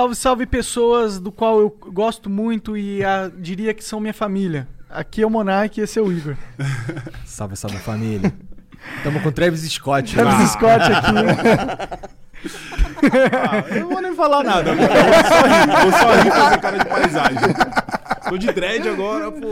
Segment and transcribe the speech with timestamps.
[0.00, 4.66] Salve, salve pessoas do qual eu gosto muito e ah, diria que são minha família.
[4.88, 6.36] Aqui é o Monark e esse é o Igor.
[7.26, 8.32] Salve, salve família.
[9.04, 10.14] Tamo com Travis Scott.
[10.14, 11.14] Travis Scott aqui.
[13.42, 16.78] Ah, eu não vou nem falar nada vou só rir, vou só rir fazer cara
[16.78, 17.54] de paisagem.
[18.26, 19.48] Tô de dread agora, pô.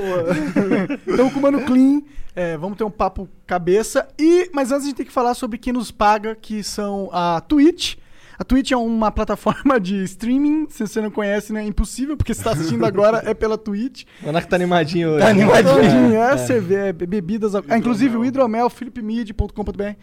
[1.10, 2.00] Estamos com o Mano Clean.
[2.34, 4.08] É, vamos ter um papo cabeça.
[4.18, 7.38] E, mas antes a gente tem que falar sobre quem nos paga, que são a
[7.42, 7.96] Twitch.
[8.38, 10.68] A Twitch é uma plataforma de streaming.
[10.68, 11.64] Se você não conhece, né?
[11.64, 14.04] É impossível, porque você está assistindo agora é pela Twitch.
[14.22, 15.24] O Monark tá animadinho hoje.
[15.24, 17.56] Tá animadinho, é, cerveja, é, bebidas.
[17.56, 19.96] Ah, inclusive o hidromel, philipmid.com.br.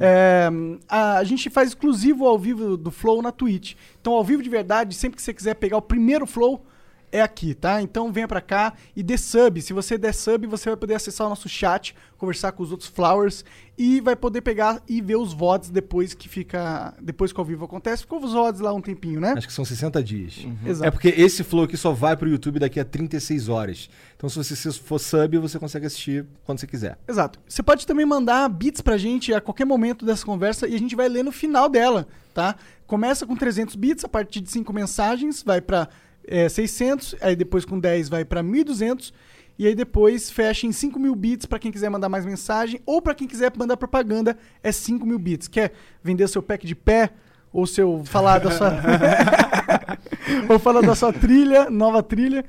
[0.00, 0.48] É,
[0.88, 3.74] a, a gente faz exclusivo ao vivo do Flow na Twitch.
[4.00, 6.64] Então, ao vivo de verdade, sempre que você quiser pegar o primeiro Flow,
[7.12, 7.82] é aqui, tá?
[7.82, 9.60] Então venha pra cá e dê sub.
[9.60, 12.88] Se você der sub, você vai poder acessar o nosso chat, conversar com os outros
[12.88, 13.44] flowers
[13.76, 16.94] e vai poder pegar e ver os VODs depois que fica.
[17.00, 18.02] Depois que ao vivo acontece.
[18.02, 19.34] Ficou os VODs lá um tempinho, né?
[19.36, 20.46] Acho que são 60 dias.
[20.64, 20.88] Exato.
[20.88, 23.90] É porque esse flow aqui só vai pro YouTube daqui a 36 horas.
[24.16, 26.98] Então se você for sub, você consegue assistir quando você quiser.
[27.06, 27.38] Exato.
[27.46, 30.96] Você pode também mandar bits pra gente a qualquer momento dessa conversa e a gente
[30.96, 32.56] vai ler no final dela, tá?
[32.86, 35.88] Começa com 300 bits, a partir de 5 mensagens, vai pra
[36.26, 39.12] é, 600, aí depois com 10 vai pra 1.200
[39.58, 43.02] e aí depois fecha em 5 mil bits pra quem quiser mandar mais mensagem ou
[43.02, 45.46] pra quem quiser mandar propaganda é 5 mil bits.
[45.46, 47.10] Quer vender seu pack de pé
[47.52, 48.72] ou seu falar da sua
[50.48, 52.44] ou falar da sua trilha, nova trilha,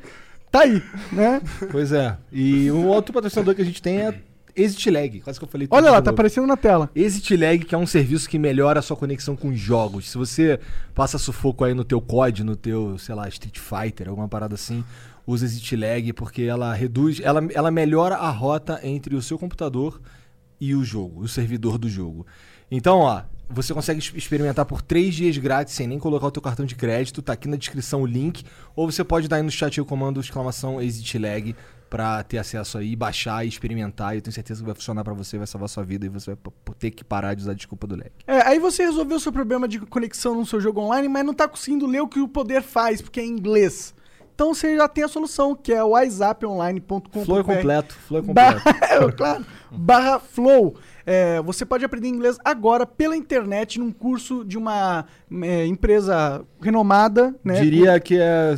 [0.50, 1.42] tá aí, né?
[1.72, 2.18] Pois é.
[2.32, 4.22] E um outro patrocinador que a gente tem é
[4.56, 5.22] Exit Lag.
[5.22, 6.90] Quase que eu falei tudo Olha lá, tá aparecendo na tela.
[6.96, 10.10] Exit Lag, que é um serviço que melhora a sua conexão com jogos.
[10.10, 10.60] Se você
[10.94, 14.84] passa sufoco aí no teu COD, no teu, sei lá, Street Fighter, alguma parada assim,
[15.26, 20.00] usa Exit Lag porque ela reduz, ela, ela melhora a rota entre o seu computador
[20.60, 22.26] e o jogo, o servidor do jogo.
[22.72, 26.66] Então, ó, você consegue experimentar por 3 dias grátis sem nem colocar o teu cartão
[26.66, 28.44] de crédito, tá aqui na descrição o link,
[28.76, 31.56] ou você pode dar aí no chat o comando exclamação Exit Lag
[31.94, 35.14] pra ter acesso aí, baixar e experimentar, e eu tenho certeza que vai funcionar pra
[35.14, 37.86] você, vai salvar sua vida e você vai ter que parar de usar a desculpa
[37.86, 38.10] do lag.
[38.26, 41.36] É, aí você resolveu o seu problema de conexão no seu jogo online, mas não
[41.36, 43.94] tá conseguindo ler o que o poder faz, porque é em inglês.
[44.34, 47.24] Então você já tem a solução, que é o whatsapponline.com.
[47.24, 48.64] Flow é completo, flow é completo.
[48.64, 50.76] Barra, é, claro, barra Flow.
[51.06, 55.06] É, você pode aprender inglês agora pela internet num curso de uma
[55.44, 57.60] é, empresa renomada, né?
[57.62, 58.58] Diria que é-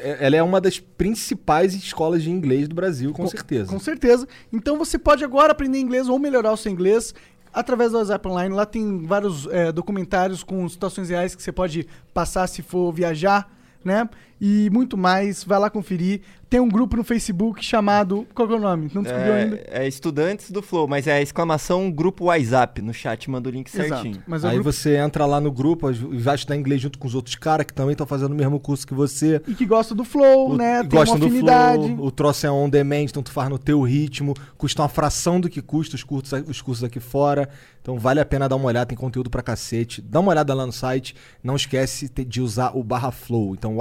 [0.00, 3.70] ela é uma das principais escolas de inglês do Brasil, com, certeza.
[3.70, 4.26] Com certeza.
[4.52, 7.14] Então você pode agora aprender inglês ou melhorar o seu inglês
[7.52, 8.54] através do WhatsApp Online.
[8.54, 13.50] Lá tem vários é, documentários com situações reais que você pode passar se for viajar,
[13.84, 14.08] né?
[14.40, 15.42] E muito mais.
[15.44, 16.20] Vai lá conferir.
[16.48, 18.26] Tem um grupo no Facebook chamado.
[18.34, 18.90] Qual que é o nome?
[18.94, 19.56] Não descobriu ainda?
[19.66, 22.80] É, é estudantes do Flow, mas é a exclamação grupo WhatsApp.
[22.80, 24.12] No chat manda o link certinho.
[24.12, 24.22] Exato.
[24.26, 27.06] Mas é Aí grupo você entra lá no grupo e vai estudar inglês junto com
[27.06, 29.42] os outros caras que também estão fazendo o mesmo curso que você.
[29.46, 30.78] e que gosta do Flow, O- né?
[30.84, 31.82] Tem uma gostam do afinidade.
[31.94, 35.38] flow, o troço é on demand, então tu faz no teu ritmo, custa uma fração
[35.38, 37.46] do que custa os cursos, os cursos aqui fora.
[37.82, 40.00] Então vale a pena dar uma olhada, tem conteúdo pra cacete.
[40.02, 43.54] Dá uma olhada lá no site, não esquece de usar o barra flow.
[43.54, 43.76] Então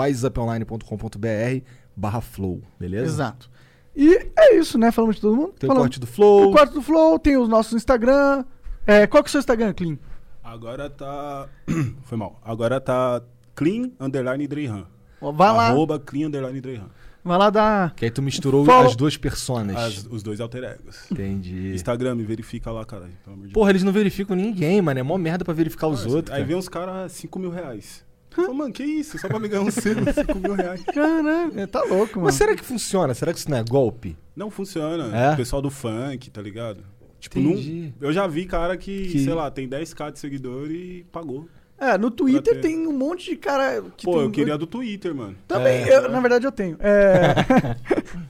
[0.47, 1.65] wiseuponline.com.br
[1.95, 3.05] barra flow, beleza?
[3.05, 3.49] Exato.
[3.95, 4.91] E é isso, né?
[4.91, 5.53] Falamos de todo mundo.
[5.57, 6.49] Tem o corte do flow.
[6.49, 8.45] O corte do Flow, tem os nossos Instagram.
[8.85, 9.97] É, qual que é o seu Instagram, Clean?
[10.43, 11.47] Agora tá.
[12.05, 12.39] Foi mal.
[12.45, 13.21] Agora tá
[13.55, 14.85] clean underline Dreyhan.
[15.19, 16.85] Vai lá, Arroba clean underline Dreyhan.
[17.25, 17.95] vai lá dar.
[17.95, 19.75] Que aí tu misturou Follow- as duas personas.
[19.75, 21.11] As- Os dois alter egos.
[21.11, 21.73] Entendi.
[21.73, 23.13] Instagram, me verifica lá, caralho.
[23.23, 24.99] Pelo amor de Porra, eles não verificam ninguém, mano.
[24.99, 26.13] É mó merda pra verificar os Deus.
[26.13, 26.31] outros.
[26.35, 26.47] Aí cara.
[26.47, 28.05] vem uns caras 5 mil reais.
[28.45, 29.17] Fala, mano, que isso?
[29.19, 30.81] Só pra me ganhar uns 5 mil reais.
[30.83, 32.25] Caralho, é, tá louco, mano.
[32.25, 33.13] Mas será que funciona?
[33.13, 34.17] Será que isso não é golpe?
[34.35, 35.15] Não funciona.
[35.17, 35.33] É?
[35.33, 36.83] O pessoal do funk, tá ligado?
[37.19, 37.93] Tipo, Entendi.
[37.99, 41.49] não, eu já vi cara que, Que- sei lá, tem 10k de seguidor e pagou.
[41.79, 42.61] É, no Twitter ter.
[42.61, 44.21] tem um monte de cara que Pô, tem...
[44.23, 45.35] eu queria a do Twitter, mano.
[45.47, 46.75] Também, eu- na verdade eu tenho.
[46.79, 47.35] É...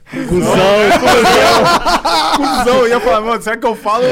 [0.28, 0.54] Cusão,
[2.36, 4.04] Cusão, eu ia falar, mano, será que eu falo?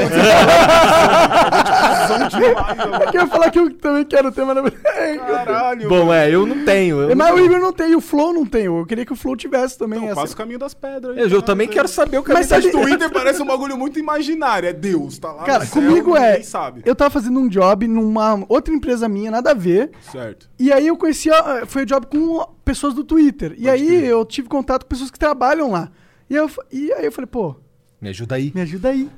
[2.07, 3.05] Cusão demais, eu mano.
[3.11, 5.19] queria falar que eu também quero ter, mas na verdade...
[5.19, 5.89] Caralho.
[5.89, 7.01] Bom, é, eu não tenho.
[7.01, 7.39] Eu, Mas não o.
[7.39, 8.65] Igor não tem, e o Flow não tem.
[8.65, 9.99] Eu queria que o Flow tivesse também.
[9.99, 11.15] Então, essa- passa o caminho das pedras.
[11.15, 11.41] aí, eu, eu cara.
[11.43, 14.67] também quero saber o caminho Mas das sabe- O Twitter parece um bagulho muito imaginário.
[14.69, 16.41] É Deus, tá lá Cara, no céu, comigo é...
[16.41, 16.81] sabe.
[16.85, 19.91] Eu tava fazendo um job numa outra empresa minha, nada a ver.
[20.11, 20.49] Certo.
[20.59, 21.65] E aí eu conhecia...
[21.65, 23.55] Foi o job com pessoas do Twitter.
[23.57, 24.03] E aí crer.
[24.05, 25.91] eu tive contato com pessoas que trabalham lá.
[26.29, 27.55] E, eu, e aí eu falei, pô,
[28.01, 28.51] Me ajuda aí.
[28.53, 29.09] me ajuda aí.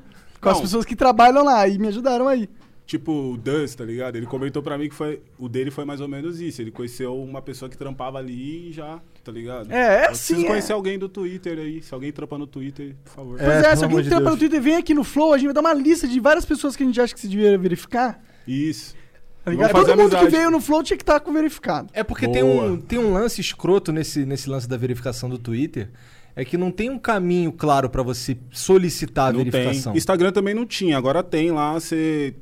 [0.42, 0.62] Com as Não.
[0.62, 1.68] pessoas que trabalham lá.
[1.68, 2.50] E me ajudaram aí.
[2.86, 4.16] Tipo, o Dust, tá ligado?
[4.16, 6.60] Ele comentou pra mim que foi, o dele foi mais ou menos isso.
[6.60, 9.72] Ele conheceu uma pessoa que trampava ali e já, tá ligado?
[9.72, 10.48] É, é Eu preciso assim, é.
[10.48, 11.84] conhecer alguém do Twitter aí.
[11.84, 13.38] Se alguém trampa no Twitter, por favor.
[13.38, 14.40] Pois é, É, se alguém de trampa no Deus.
[14.40, 16.82] Twitter, vem aqui no Flow, a gente vai dar uma lista de várias pessoas que
[16.82, 18.24] a gente acha que se devia verificar.
[18.48, 18.96] Isso.
[19.44, 19.72] Tá ligado?
[19.72, 20.26] Todo mundo amizade.
[20.26, 21.90] que veio no Flow tinha que estar com verificado.
[21.94, 22.34] É porque Boa.
[22.34, 25.90] tem um, tem um lance escroto nesse, nesse lance da verificação do Twitter.
[26.36, 29.94] É que não tem um caminho claro pra você solicitar a Não verificação.
[29.94, 29.98] tem.
[29.98, 32.34] Instagram também não tinha, agora tem lá, você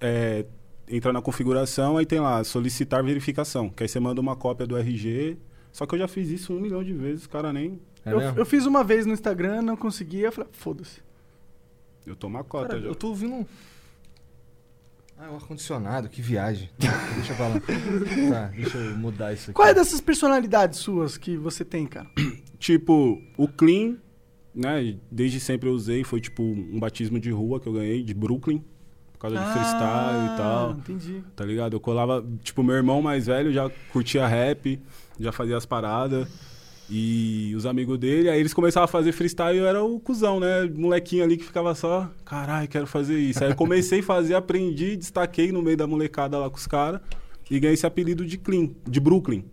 [0.00, 0.44] é,
[0.88, 3.70] entra na configuração, aí tem lá, solicitar verificação.
[3.70, 5.36] Que aí você manda uma cópia do RG.
[5.72, 7.78] Só que eu já fiz isso um milhão de vezes, cara nem.
[8.04, 11.00] É eu, eu fiz uma vez no Instagram, não conseguia, eu falei, foda-se.
[12.06, 12.86] Eu tomo a cota Cara, já.
[12.88, 13.46] eu tô ouvindo um.
[15.18, 16.68] Ah, o ar-condicionado, que viagem.
[16.78, 17.60] deixa eu falar.
[17.60, 19.52] tá, deixa eu mudar isso aqui.
[19.54, 22.06] Qual é dessas personalidades suas que você tem, cara?
[22.58, 23.96] Tipo, o Clean,
[24.54, 24.96] né?
[25.10, 28.64] Desde sempre eu usei, foi tipo um batismo de rua que eu ganhei, de Brooklyn,
[29.12, 30.70] por causa de freestyle e tal.
[30.70, 31.22] Ah, Entendi.
[31.36, 31.74] Tá ligado?
[31.74, 34.80] Eu colava, tipo, meu irmão mais velho já curtia rap,
[35.20, 36.26] já fazia as paradas.
[36.88, 40.38] E os amigos dele, aí eles começavam a fazer freestyle e eu era o cuzão,
[40.38, 40.64] né?
[40.72, 43.42] Molequinho ali que ficava só, caralho, quero fazer isso.
[43.42, 47.00] Aí eu comecei a fazer, aprendi, destaquei no meio da molecada lá com os caras
[47.50, 49.44] e ganhei esse apelido de Clean, de Brooklyn.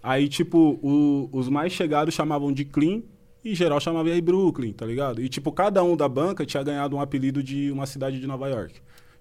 [0.00, 3.02] Aí, tipo, o- os mais chegados chamavam de Clean
[3.44, 5.20] e geral chamava aí Brooklyn, tá ligado?
[5.20, 8.46] E, tipo, cada um da banca tinha ganhado um apelido de uma cidade de Nova
[8.48, 8.74] York.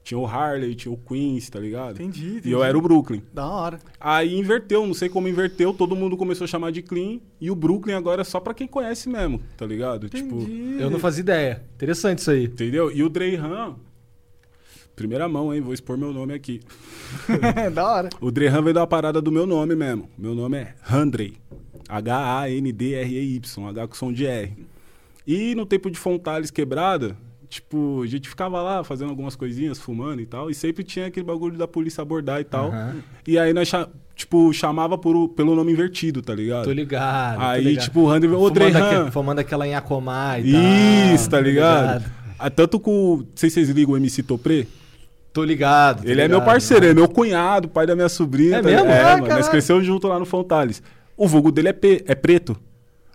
[0.07, 1.95] Tinha o Harley, tinha o Queens, tá ligado?
[1.95, 2.47] Entendi, entendi.
[2.47, 3.21] E eu era o Brooklyn.
[3.33, 3.77] Da hora.
[3.99, 7.55] Aí inverteu, não sei como inverteu, todo mundo começou a chamar de Clean e o
[7.55, 10.07] Brooklyn agora é só pra quem conhece mesmo, tá ligado?
[10.07, 10.77] Tipo, Entendi.
[10.79, 11.61] Eu não fazia ideia.
[11.75, 12.45] Interessante isso aí.
[12.45, 12.89] entendeu?
[12.89, 13.75] E o Dreyhan,
[14.95, 15.59] primeira mão, hein?
[15.59, 16.61] Vou expor meu nome aqui.
[17.75, 18.09] da hora.
[18.21, 20.09] O Dreyhan veio da parada do meu nome mesmo.
[20.17, 21.35] Meu nome é Handrey.
[21.89, 24.53] H-A-N-D-R-E-Y, H com som de R.
[25.27, 27.17] E no tempo de Fontales quebrada,
[27.49, 31.25] tipo, a gente ficava lá fazendo algumas coisinhas, fumando e tal, e sempre tinha aquele
[31.25, 32.69] bagulho da polícia abordar e tal.
[32.69, 32.95] Aham.
[33.25, 33.71] E aí nós,
[34.15, 36.65] tipo, chamava por, pelo nome invertido, tá ligado?
[36.65, 37.35] Tô ligado.
[37.39, 37.83] tô Aí, ligado.
[37.83, 40.61] tipo, o Handrey, ô aque- fumando aquela em Acomar e tal.
[41.15, 42.05] Isso, tá tô ligado?
[42.39, 44.67] Ah, tanto com, o- não sei se vocês ligam o MC Topré.
[45.33, 46.03] Tô ligado.
[46.03, 48.57] tô Ele é ligado, meu parceiro, ele é meu cunhado, pai da minha sobrinha.
[48.57, 48.87] É tá- mesmo?
[48.87, 49.27] É, Ah, mano.
[49.35, 50.81] Nós crescemos junto lá no Fontales.
[51.15, 52.57] O vulgo dele é, pe- é preto.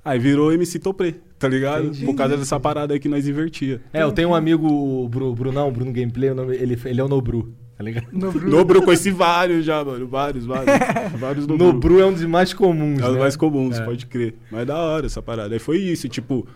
[0.04, 1.86] Aí virou MC Topré, tá ligado?
[1.88, 2.06] Entendi.
[2.06, 3.80] Por causa dessa parada aí que nós invertia.
[3.92, 7.52] É, eu tenho um amigo, o Bru, Brunão, Bruno Gameplay, ele, ele é o Nobru,
[7.76, 8.06] tá ligado?
[8.12, 10.06] No Nobru, conheci vários já, mano.
[10.06, 10.72] Vários, vários.
[11.18, 11.66] vários Nobru.
[11.66, 13.18] Nobru é um dos mais comuns, É os né?
[13.18, 13.84] mais comuns, É.
[13.84, 14.34] pode crer.
[14.50, 15.52] Mas da hora essa parada.
[15.54, 16.46] Aí foi isso, tipo.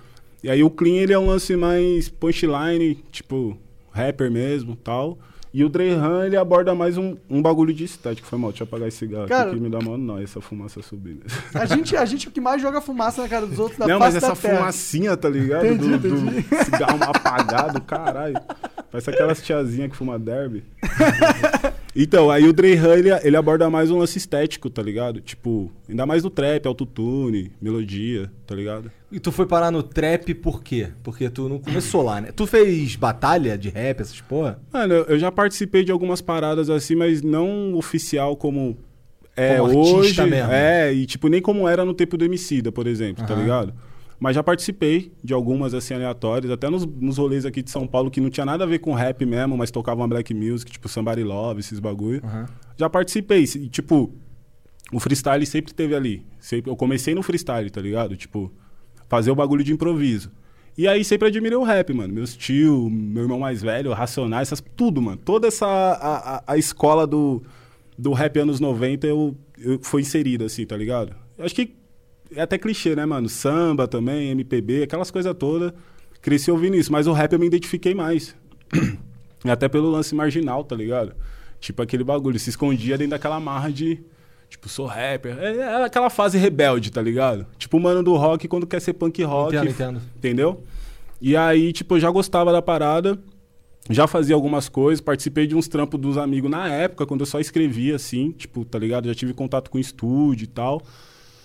[0.42, 3.58] E aí o Clean, ele é um lance mais punchline, tipo,
[3.90, 5.18] rapper mesmo tal.
[5.52, 8.26] E o Dreyhan, ele aborda mais um, um bagulho de estética.
[8.28, 10.40] Foi mal, deixa eu apagar esse cigarro Cara- aqui que me dá mano não, essa
[10.40, 11.22] fumaça subindo.
[11.54, 13.86] A gente, a gente é o que mais joga fumaça na cara dos outros da
[13.86, 15.66] não, mas essa fumacinha, tá ligado?
[15.66, 16.42] Entendi, do, entendi.
[16.42, 18.40] do cigarro apagado, caralho.
[18.90, 20.64] Parece aquelas tiazinhas que fuma derby.
[21.96, 25.20] então, aí o Dreyhan, ele, ele aborda mais um lance estético, tá ligado?
[25.20, 28.90] Tipo, ainda mais no trap, autotune, melodia, tá ligado?
[29.10, 30.88] E tu foi parar no trap por quê?
[31.02, 32.30] Porque tu não começou lá, né?
[32.34, 34.60] Tu fez batalha de rap, essas porra?
[34.72, 38.76] Mano, eu eu já participei de algumas paradas assim, mas não oficial como
[39.36, 40.20] é Como hoje.
[40.24, 40.50] mesmo.
[40.50, 43.42] É, e tipo, nem como era no tempo do Emicida, por exemplo, tá Aham.
[43.42, 43.74] ligado?
[44.18, 48.10] Mas já participei de algumas assim aleatórias, até nos, nos rolês aqui de São Paulo
[48.10, 51.22] que não tinha nada a ver com rap mesmo, mas tocavam black music, tipo Somebody
[51.22, 52.22] Love, esses bagulho.
[52.76, 54.12] Já participei, e tipo,
[54.92, 56.24] o freestyle sempre teve ali.
[56.38, 58.16] Sempre, eu comecei no freestyle, tá ligado?
[58.16, 58.50] Tipo,
[59.08, 60.30] fazer o bagulho de improviso.
[60.78, 62.12] E aí sempre admirei o rap, mano.
[62.12, 65.16] Meus tio, meu irmão mais velho, Racionais, essas, tudo, mano.
[65.16, 67.42] Toda essa a, a, a escola do,
[67.98, 71.14] do rap anos 90 eu, eu foi inserida, assim, tá ligado?
[71.38, 71.74] Eu acho que
[72.34, 73.28] é até clichê, né, mano?
[73.28, 75.72] Samba também, MPB, aquelas coisas todas.
[76.20, 78.34] Cresci ouvindo isso, mas o rap eu me identifiquei mais.
[79.44, 81.14] E até pelo lance marginal, tá ligado?
[81.60, 84.00] Tipo aquele bagulho, se escondia dentro daquela marra de.
[84.48, 85.36] Tipo, sou rapper.
[85.38, 87.46] É, é aquela fase rebelde, tá ligado?
[87.58, 89.56] Tipo o mano do rock quando quer ser punk rock.
[89.56, 90.00] Entendo, entendo.
[90.16, 90.62] Entendeu?
[91.20, 93.18] E aí, tipo, eu já gostava da parada,
[93.88, 97.40] já fazia algumas coisas, participei de uns trampos dos amigos na época, quando eu só
[97.40, 99.08] escrevia, assim, tipo, tá ligado?
[99.08, 100.82] Já tive contato com estúdio e tal.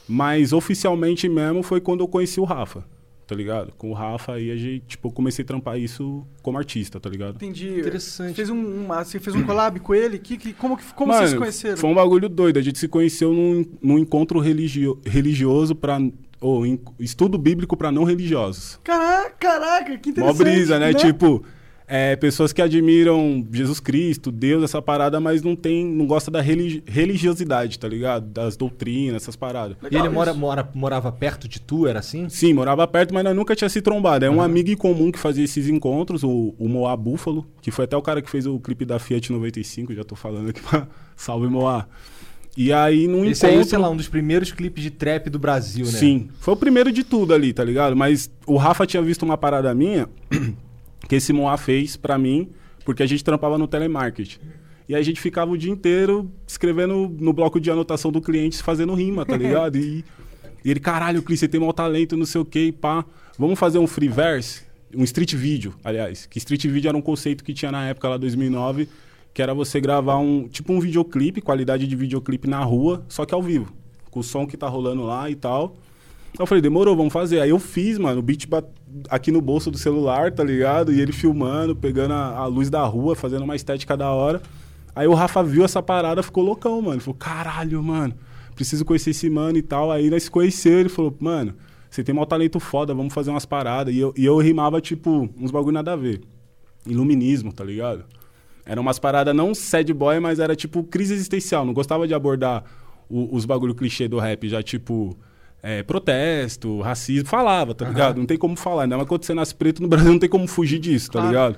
[0.08, 2.84] Mas oficialmente mesmo foi quando eu conheci o Rafa,
[3.25, 3.72] tá ligado?
[3.77, 7.36] Com o Rafa aí a gente, tipo, comecei a trampar isso como artista, tá ligado?
[7.36, 7.79] Entendi.
[7.79, 8.34] Interessante.
[8.36, 10.20] Fez um, uma- você fez um collab com ele?
[10.20, 11.77] Que, que, como que, como Mano, vocês se conheceram?
[11.77, 12.58] Foi um bagulho doido.
[12.58, 15.98] A gente se conheceu num, num encontro religio- religioso para
[16.41, 18.79] ou em- estudo bíblico para não religiosos.
[18.84, 20.38] Caraca, caraca, que Mó interessante.
[20.43, 20.91] brisa, né?
[20.93, 21.43] Tipo,
[21.93, 26.39] é, pessoas que admiram Jesus Cristo, Deus, essa parada, mas não tem, não gosta da
[26.39, 28.27] religi- religiosidade, tá ligado?
[28.27, 29.75] Das doutrinas, essas paradas.
[29.91, 32.29] E ele mora, mora, morava perto de tu, era assim?
[32.29, 34.24] Sim, morava perto, mas nós nunca tinha se trombado.
[34.24, 37.83] É um amigo em comum que fazia esses encontros, o, o Moá Búfalo, que foi
[37.83, 40.88] até o cara que fez o clipe da Fiat 95, já tô falando aqui pra
[41.17, 41.88] salve Moá.
[42.55, 43.60] E aí, num Esse encontro...
[43.63, 45.91] aí, sei lá, um dos primeiros clipes de trap do Brasil, né?
[45.91, 47.98] Sim, foi o primeiro de tudo ali, tá ligado?
[47.98, 50.07] Mas o Rafa tinha visto uma parada minha
[51.12, 52.48] que esse Moá fez pra mim,
[52.86, 54.39] porque a gente trampava no telemarketing.
[54.88, 58.94] E a gente ficava o dia inteiro escrevendo no bloco de anotação do cliente, fazendo
[58.94, 59.77] rima, tá ligado?
[59.77, 60.06] E,
[60.63, 63.03] e ele, caralho, Cris, você tem mau talento, não sei o que, pá.
[63.38, 64.62] Vamos fazer um free verse?
[64.96, 66.25] Um street video, aliás.
[66.27, 68.88] Que street video era um conceito que tinha na época, lá 2009,
[69.34, 73.34] que era você gravar um, tipo um videoclipe, qualidade de videoclipe na rua, só que
[73.34, 73.74] ao vivo.
[74.10, 75.75] Com o som que tá rolando lá e tal.
[76.39, 77.39] Eu falei, demorou, vamos fazer.
[77.41, 78.47] Aí eu fiz, mano, o beat
[79.09, 80.91] aqui no bolso do celular, tá ligado?
[80.93, 84.41] E ele filmando, pegando a, a luz da rua, fazendo uma estética da hora.
[84.95, 86.93] Aí o Rafa viu essa parada, ficou loucão, mano.
[86.95, 88.13] Ele falou, caralho, mano,
[88.55, 89.91] preciso conhecer esse mano e tal.
[89.91, 91.53] Aí nós conheceu, ele falou, mano,
[91.89, 93.93] você tem mau talento foda, vamos fazer umas paradas.
[93.93, 96.21] E eu, e eu rimava, tipo, uns bagulho nada a ver.
[96.85, 98.05] Iluminismo, tá ligado?
[98.65, 101.65] Era umas paradas não sad boy, mas era tipo crise existencial.
[101.65, 102.63] Não gostava de abordar
[103.09, 105.15] o- os bagulho clichê do rap, já tipo
[105.63, 107.27] é, protesto, racismo.
[107.30, 108.18] Falava, tá ligado?
[108.18, 108.84] Não tem como falar.
[108.84, 111.27] Ainda mais quando você nasce preto no Brasil, não tem como fugir disso, tá Claro.
[111.27, 111.58] ligado?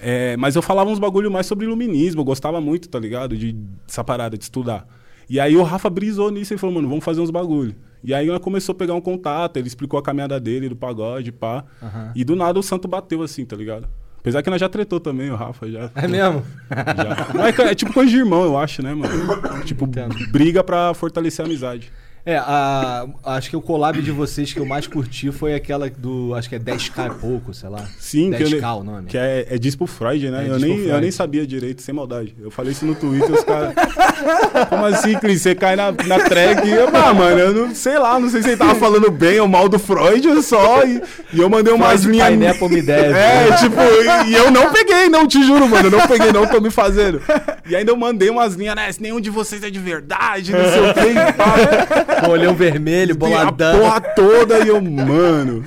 [0.00, 2.20] É, mas eu falava uns bagulho mais sobre iluminismo.
[2.20, 3.36] Eu gostava muito, tá ligado?
[3.36, 3.52] De,
[3.86, 4.86] dessa parada de estudar.
[5.28, 7.74] E aí o Rafa brisou nisso e falou, mano, vamos fazer uns bagulho.
[8.02, 11.32] E aí nós começou a pegar um contato, ele explicou a caminhada dele, do pagode,
[11.32, 11.64] pá.
[12.14, 13.88] E do nada o santo bateu assim, tá ligado?
[14.20, 15.90] Apesar que nós já tretou também, o Rafa já.
[15.94, 16.42] É mesmo?
[16.70, 17.64] Já.
[17.66, 19.12] É, é tipo coisa de irmão, eu acho, né, mano?
[19.64, 20.14] Tipo, Entendo.
[20.30, 21.92] briga pra fortalecer a amizade.
[22.28, 26.34] É, a- acho que o collab de vocês que eu mais curti foi aquela do.
[26.34, 27.82] Acho que é 10k e pouco, sei lá.
[27.98, 29.06] Sim, que, 10k eu, o nome.
[29.06, 30.44] que é, é diz pro Freud, né?
[30.44, 31.00] É, eu, nem, pro eu Freud.
[31.00, 32.36] nem sabia direito, sem maldade.
[32.38, 33.72] Eu falei isso no Twitter, os caras.
[34.68, 35.40] Como assim, Cris?
[35.40, 38.42] Você cai na, na track e eu, ah, mano, eu não sei lá, não sei
[38.42, 40.84] se ele tava falando bem ou mal do Freud só.
[40.84, 41.00] E,
[41.32, 42.28] e eu mandei umas Freud linhas.
[42.28, 43.18] Pineapple me deve.
[43.18, 45.86] É, tipo, e, e eu não peguei, não, te juro, mano.
[45.86, 47.22] Eu não peguei, não, tô me fazendo.
[47.66, 48.92] E ainda eu mandei umas linhas, né?
[48.92, 52.17] Se nenhum de vocês é de verdade, não sei o que.
[52.24, 53.78] Com olhão vermelho, A boladão.
[53.80, 55.64] porra toda e eu, mano.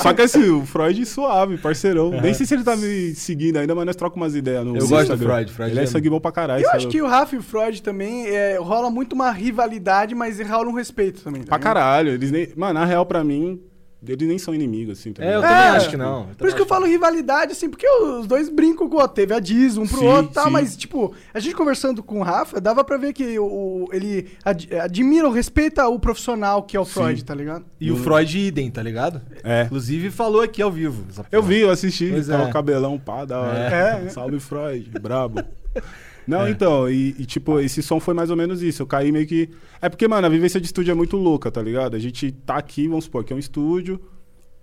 [0.00, 2.10] Só que assim, o Freud suave, parceirão.
[2.20, 4.86] Nem sei se ele tá me seguindo ainda, mas nós trocamos umas ideias no Eu
[4.88, 5.24] gosto do.
[5.24, 6.64] Freud, Freud Ele é é- sangue bom pra caralho.
[6.64, 10.14] Eu é acho que o Rafa e o Freud também é, rola muito uma rivalidade,
[10.14, 11.42] mas rola um respeito também.
[11.42, 12.10] tá Pra caralho.
[12.12, 12.48] Eles nem...
[12.56, 13.60] Mano, na real, pra mim,
[14.06, 15.12] eles nem são inimigos, assim.
[15.12, 15.50] Tá É, eu ligado?
[15.50, 16.26] também É, acho que não.
[16.36, 19.14] Por isso que eu falo rivalidade, assim, porque os dois brincam com o outro.
[19.14, 20.50] Teve a Diz um pro Sim, outro e tal, sim.
[20.50, 24.68] mas, tipo, a gente conversando com o Rafa, dava pra ver que o, ele ad-
[24.76, 27.64] admira ou respeita o profissional que é o Freud, tá ligado?
[27.80, 29.20] E o Freud idem, tá ligado?
[29.42, 29.62] É.
[29.64, 31.04] Inclusive falou aqui ao vivo.
[31.30, 32.10] Eu vi, eu assisti.
[32.10, 32.46] Pois Tava é.
[32.48, 33.58] o cabelão, pá, da hora.
[33.58, 34.08] É.
[34.08, 35.42] Salve Freud, brabo.
[36.26, 38.82] Não, então, e, e, tipo, esse som foi mais ou menos isso.
[38.82, 39.50] Eu caí meio que.
[39.80, 41.94] É porque, mano, a vivência de estúdio é muito louca, tá ligado?
[41.94, 44.00] A gente tá aqui, vamos supor, que é um estúdio,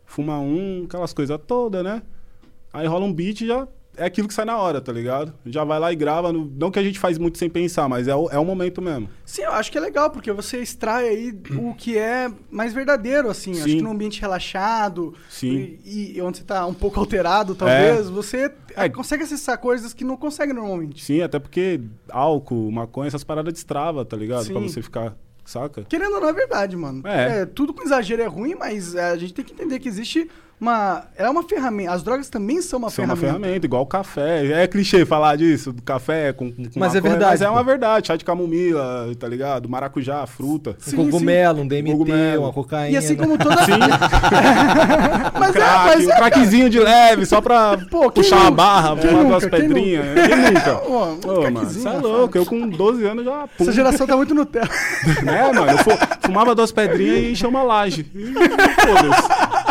[0.05, 2.01] fuma um, aquelas coisas todas, né?
[2.73, 3.67] Aí rola um beat e já
[4.01, 5.33] é aquilo que sai na hora, tá ligado?
[5.45, 6.31] Já vai lá e grava.
[6.33, 8.81] no- Não que a gente faz muito sem pensar, mas é o, é o momento
[8.81, 9.09] mesmo.
[9.25, 13.29] Sim, eu acho que é legal, porque você extrai aí o que é mais verdadeiro,
[13.29, 13.51] assim.
[13.51, 13.77] Acho Sim.
[13.77, 15.77] que num ambiente relaxado Sim.
[15.85, 18.89] E, e onde você tá um pouco alterado, talvez, você É.
[18.89, 21.03] consegue acessar coisas que não consegue normalmente.
[21.03, 21.79] Sim, até porque
[22.09, 24.43] álcool, maconha, essas paradas destrava, tá ligado?
[24.45, 24.53] Sim.
[24.53, 25.15] Pra você ficar.
[25.43, 25.83] Saca?
[25.85, 27.01] Querendo ou não, é verdade, mano.
[27.05, 27.45] É.
[27.47, 30.29] tudo com exagero é ruim, mas é, a gente tem que entender que existe
[30.61, 31.03] uma.
[31.17, 31.91] É uma ferramenta.
[31.91, 33.41] As drogas também são uma Isso é uma ferramenta.
[33.43, 34.45] ferramenta, igual o café.
[34.63, 38.07] É clichê falar disso, do café com, com Mas é verdade, Mas é uma verdade.
[38.07, 39.67] Chá de camomila, tá ligado?
[39.67, 40.71] Maracujá, fruta.
[40.71, 42.43] Um Sim, cogumelo, um DMT, Cogumelo.
[42.43, 42.89] uma cocaína.
[42.93, 43.57] E assim como toda.
[43.65, 43.71] Sim,
[45.39, 46.15] mas é, crack, mas um é.
[46.15, 48.51] craquezinho de leve, só pra Pô, quem puxar a nunca?
[48.51, 49.29] barra, Quem fumar nunca?
[49.29, 50.05] duas Quem pedrinhas.
[50.27, 50.81] Quem nunca?
[50.83, 52.37] Ô, um Ô, mano, craquezinho, você é né, louco.
[52.37, 53.47] Eu com 12 anos já...
[53.47, 54.69] Pum, Essa geração tá muito Nutella.
[55.23, 55.71] né, mano?
[55.71, 55.91] Eu fu-
[56.21, 58.03] fumava duas pedrinhas e enchia uma laje.
[58.13, 59.70] Foda-se.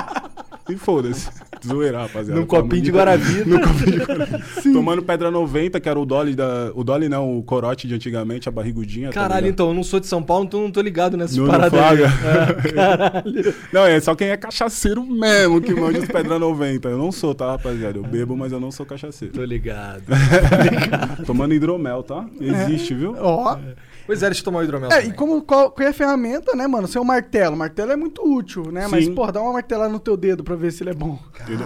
[0.71, 1.29] E foda-se.
[1.67, 2.41] Zoeira, rapaziada.
[2.41, 2.91] Num copinho de.
[2.91, 3.45] Guaravita.
[3.49, 4.63] Num copinho de Guaravita.
[4.73, 6.71] Tomando pedra 90, que era o Dolly da.
[6.75, 9.09] O Dolly não, o corote de antigamente, a barrigudinha.
[9.09, 9.53] tá Caralho, ligado?
[9.53, 11.71] então, eu não sou de São Paulo, então não tô ligado nessas aí.
[11.71, 12.07] Flaga.
[12.65, 13.55] É, caralho.
[13.73, 16.89] Não, é só quem é cachaceiro mesmo que manja os pedra 90.
[16.89, 17.99] Eu não sou, tá, rapaziada?
[17.99, 19.35] Eu bebo, mas eu não sou cachaceiro.
[19.35, 20.03] Tô ligado.
[21.27, 22.25] Tomando hidromel, tá?
[22.41, 23.15] Existe, viu?
[23.19, 23.57] Ó.
[24.11, 25.11] Pois é, deixa eu tomar o hidromel É, também.
[25.11, 26.89] e como qual, qual é a ferramenta, né, mano?
[26.89, 27.57] Seu martelo.
[27.57, 28.89] Martelo é muito útil, né?
[28.91, 29.15] Mas, Sim.
[29.15, 31.17] pô, dá uma martelada no teu dedo pra ver se ele é bom.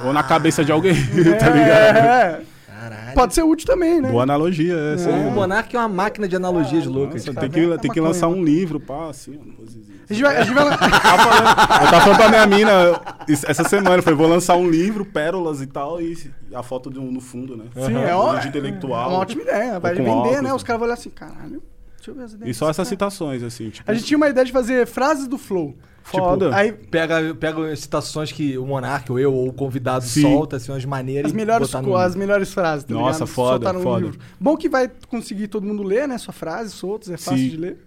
[0.04, 0.92] Ou na cabeça de alguém,
[1.40, 1.96] tá ligado?
[1.96, 3.14] É, Caralho.
[3.14, 4.10] pode ser útil também, né?
[4.10, 5.26] Boa analogia, é.
[5.26, 7.24] O Monark é uma máquina de analogias loucas.
[7.24, 9.56] Nossa, tá tem que, É tem que maconha, lançar um livro, pá, assim, ó.
[9.62, 9.94] posezinho.
[10.10, 10.64] A gente vai, a gente vai...
[10.68, 13.00] Eu tava falando pra minha mina
[13.48, 16.14] essa semana, eu falei, vou lançar um livro, pérolas e tal, e
[16.54, 17.64] a foto de um, no fundo, né?
[17.74, 19.08] Sim, Um é, ó, vídeo é intelectual.
[19.08, 19.80] uma ótima ideia.
[19.80, 20.42] Vai vender, óculos, né?
[20.42, 20.52] né?
[20.52, 21.62] Os caras vão olhar assim, caralho,
[22.04, 22.56] deixa eu ver as ideias.
[22.56, 23.90] E só essas citações, assim, tipo.
[23.90, 25.75] A gente tinha uma ideia de fazer frases do Flow.
[26.02, 26.46] Foda.
[26.46, 30.20] Tipo, aí, Pega, pega citações que o Monark ou eu ou o convidado Sim.
[30.20, 31.96] solta, assim, umas maneiras as melhores, no...
[31.96, 33.26] as melhores frases, tá Nossa, ligado?
[33.26, 34.04] foda, foda.
[34.04, 34.18] livro.
[34.38, 36.18] Bom que vai conseguir todo mundo ler, né?
[36.18, 37.49] Sua frase, soltos, é fácil Sim.
[37.49, 37.78] de ler.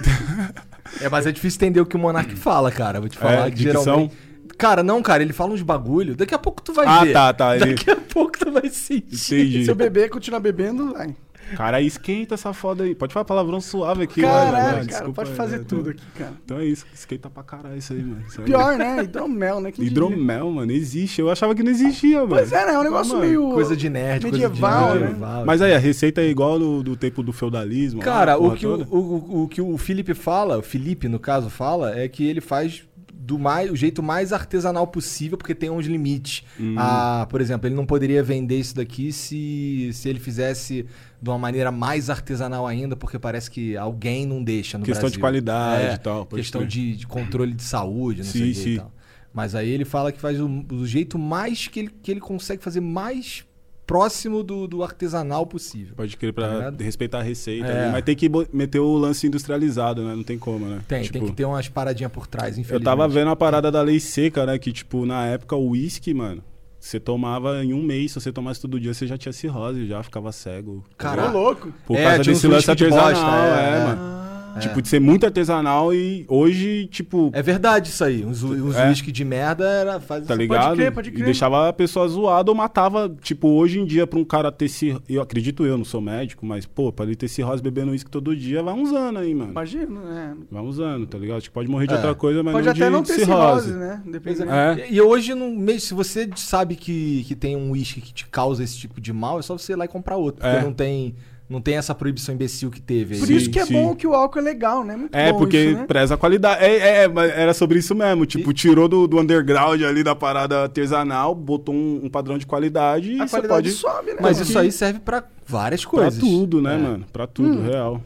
[1.02, 2.98] É, mas é difícil entender o que o Monark fala, cara.
[2.98, 3.82] Vou te falar É, que dicção?
[3.84, 4.16] geralmente...
[4.56, 6.16] Cara, não, cara, ele fala uns bagulho.
[6.16, 7.12] Daqui a pouco tu vai Ah, ver.
[7.12, 9.04] tá, tá, ele- Daqui a pouco tu vai sentir.
[9.36, 9.64] Entendi.
[9.66, 11.14] Se eu beber, continuar bebendo, vai.
[11.56, 12.94] Cara, esquenta essa foda aí.
[12.94, 14.70] Pode falar palavrão suave aqui, Caralho, olha, né?
[14.72, 16.32] cara, Desculpa, pode fazer é, tudo então- aqui, cara.
[16.44, 18.24] Então é isso, esquenta pra caralho isso aí, mano.
[18.28, 18.44] Isso aí.
[18.46, 19.02] Pior, né?
[19.04, 19.70] Hidromel, né?
[19.70, 19.86] Diria?
[19.90, 21.20] Hidromel, mano, existe.
[21.20, 22.28] Eu achava que não existia, mano.
[22.30, 22.74] Pois é, né?
[22.74, 23.50] É um negócio Mano, meio.
[23.52, 25.06] Coisa de nerd, medieval, coisa de né?
[25.10, 25.44] medieval.
[25.46, 28.00] Mas aí, a receita é igual do, do tempo do feudalismo.
[28.00, 31.48] Cara, o que o, o, o- o que o Felipe fala, o Felipe, no caso,
[31.50, 32.82] fala, é que ele faz
[33.28, 36.42] do mais, o jeito mais artesanal possível, porque tem uns limites.
[36.58, 36.76] Hum.
[36.78, 40.86] Ah, por exemplo, ele não poderia vender isso daqui se, se ele fizesse
[41.20, 45.18] de uma maneira mais artesanal ainda, porque parece que alguém não deixa no Questão de
[45.18, 45.20] Brasil.
[45.20, 46.24] qualidade É, e tal.
[46.24, 48.92] Questão de, de controle de saúde, não Sim, sei o que e tal.
[49.34, 52.64] Mas aí ele fala que faz do, do jeito mais que ele, que ele consegue
[52.64, 53.44] fazer mais
[53.88, 55.94] próximo do, do artesanal possível.
[55.96, 56.80] Pode crer Tá pra ligado?
[56.82, 57.66] respeitar a receita.
[57.66, 57.82] É.
[57.84, 60.14] ali, Mas tem que meter o lance industrializado, né?
[60.14, 60.80] Não tem como, né?
[60.86, 62.84] Tem, Tipo, tem que ter umas paradinhas por trás, Eu infelizmente.
[62.84, 64.58] tava vendo a parada da lei seca, né?
[64.58, 66.44] Que, tipo, na época o uísque, mano,
[66.78, 70.02] você tomava em um mês, se você tomasse todo dia, você já tinha cirrose, já
[70.02, 70.84] ficava cego.
[70.90, 71.32] tá Caralho.
[71.32, 71.72] Louco.
[71.86, 74.68] Por É, causa desse lance artesanal, bosta, é, é, é.
[74.68, 78.24] Tipo, de ser muito artesanal e hoje, tipo, É verdade isso aí.
[78.24, 78.88] Uns, uns É.
[78.88, 80.74] whisky de merda era, faz tá essa- ligado?
[80.76, 81.24] crer, pode E crer.
[81.24, 85.02] deixava a pessoa zoada ou matava, tipo, hoje em dia, pra um cara ter cirrose,
[85.08, 88.34] eu acredito eu, não sou médico, mas, pô, pra ele ter cirrose bebendo uísque todo
[88.36, 89.50] dia, vai uns anos aí, mano.
[89.52, 90.36] Imagina, né?
[90.50, 91.40] Vai uns anos, tá ligado?
[91.40, 91.96] Tipo, pode morrer de É.
[91.96, 94.02] outra coisa, mas Pode não até de não ter cirrose, né?
[94.06, 94.50] Dependendo.
[94.50, 94.86] É.
[94.90, 98.76] E hoje, mesmo se você sabe que, que tem um uísque que te causa esse
[98.78, 100.40] tipo de mal, é só você ir lá e comprar outro.
[100.42, 100.62] Porque É.
[100.62, 101.14] não tem,
[101.48, 103.14] não tem essa proibição imbecil que teve.
[103.14, 103.20] aí.
[103.20, 103.72] Por isso que é sim.
[103.72, 104.96] bom que o álcool é legal, né?
[104.96, 105.86] Muito É, bom porque isso, né?
[105.86, 106.62] preza a qualidade.
[106.62, 108.26] É, é, é, mas era sobre isso mesmo.
[108.26, 113.12] Tipo, tirou do, do underground ali da parada artesanal, botou um, um padrão de qualidade
[113.12, 113.80] e A você qualidade pode.
[113.80, 114.18] sobe, né?
[114.20, 116.18] Mas isso aí serve pra várias Pra coisas.
[116.20, 116.78] tudo, né, É.
[116.78, 117.06] mano?
[117.12, 118.02] Pra tudo, real.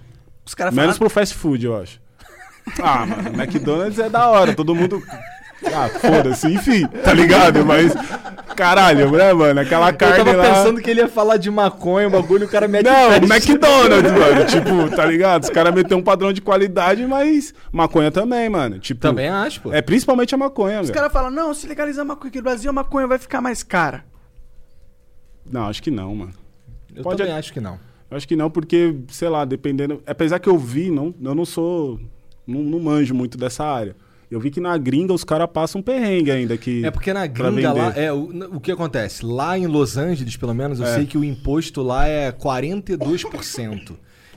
[0.47, 0.99] Os caras Menos falam.
[0.99, 2.01] pro fast food, eu acho.
[2.81, 5.02] Ah, mano, McDonald's é da hora, todo mundo.
[5.75, 7.65] Ah, foda-se, enfim, tá ligado?
[7.65, 7.93] Mas,
[8.57, 9.61] caralho, né, mano?
[9.61, 10.45] Aquela Eu carne tava lá.
[10.45, 14.45] pensando que ele ia falar de maconha, o bagulho, o cara mete Não, McDonald's, mano.
[14.47, 15.45] Tipo, tá ligado?
[15.45, 18.79] Os caras meteram um padrão de qualidade, mas maconha também, mano.
[18.79, 19.73] Tipo, Também acho, pô.
[19.73, 22.71] É principalmente a maconha, Os caras falam, não, se legalizar a maconha aqui no Brasil,
[22.71, 24.05] a maconha vai ficar mais cara.
[25.51, 26.33] Não, acho que não, mano.
[26.95, 27.79] Eu pode- também acho que não.
[28.11, 30.03] Eu acho que não, porque, sei lá, dependendo.
[30.07, 31.99] Apesar que eu vi, não, eu não sou.
[32.47, 33.97] Não, não manjo muito dessa área.
[34.32, 36.56] Eu vi que na gringa os caras passam um perrengue ainda.
[36.56, 39.25] Que, É porque na gringa lá, é, o, o que acontece?
[39.25, 40.95] Lá em Los Angeles, pelo menos, eu É.
[40.95, 43.92] sei que o imposto lá é 42%.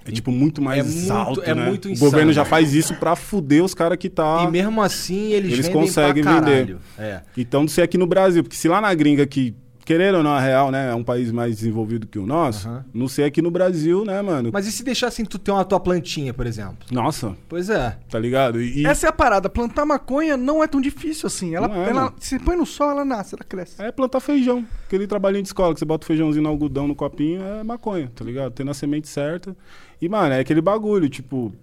[0.08, 1.65] É tipo muito mais É muito- alto, é né?
[1.65, 2.34] muito O governo insano.
[2.34, 4.45] já faz isso pra fuder os caras que tá.
[4.47, 6.77] E mesmo assim eles, Eles vendem conseguem vender.
[6.97, 7.21] É.
[7.36, 9.55] Então, não sei aqui no Brasil, porque se lá na gringa que,
[9.86, 12.84] querendo ou não, a real, né, é um país mais desenvolvido que o nosso, Aham.
[12.91, 14.50] não sei aqui no Brasil, né, mano?
[14.52, 16.78] Mas e se deixassem tu ter uma tua plantinha, por exemplo?
[16.91, 17.98] Nossa, Pois é.
[18.10, 18.60] tá ligado?
[18.62, 19.48] E, Essa é a parada.
[19.50, 21.54] Plantar maconha não é tão difícil assim.
[21.56, 23.82] Ela, é, ela se põe no sol, ela nasce, ela cresce.
[23.82, 24.65] é plantar feijão.
[24.88, 28.12] Aquele trabalhinho de escola que você bota o feijãozinho no algodão no copinho é maconha,
[28.15, 28.52] tá ligado?
[28.54, 29.56] Tendo a semente certa.
[30.02, 31.54] E, mano, é aquele bagulho, tipo,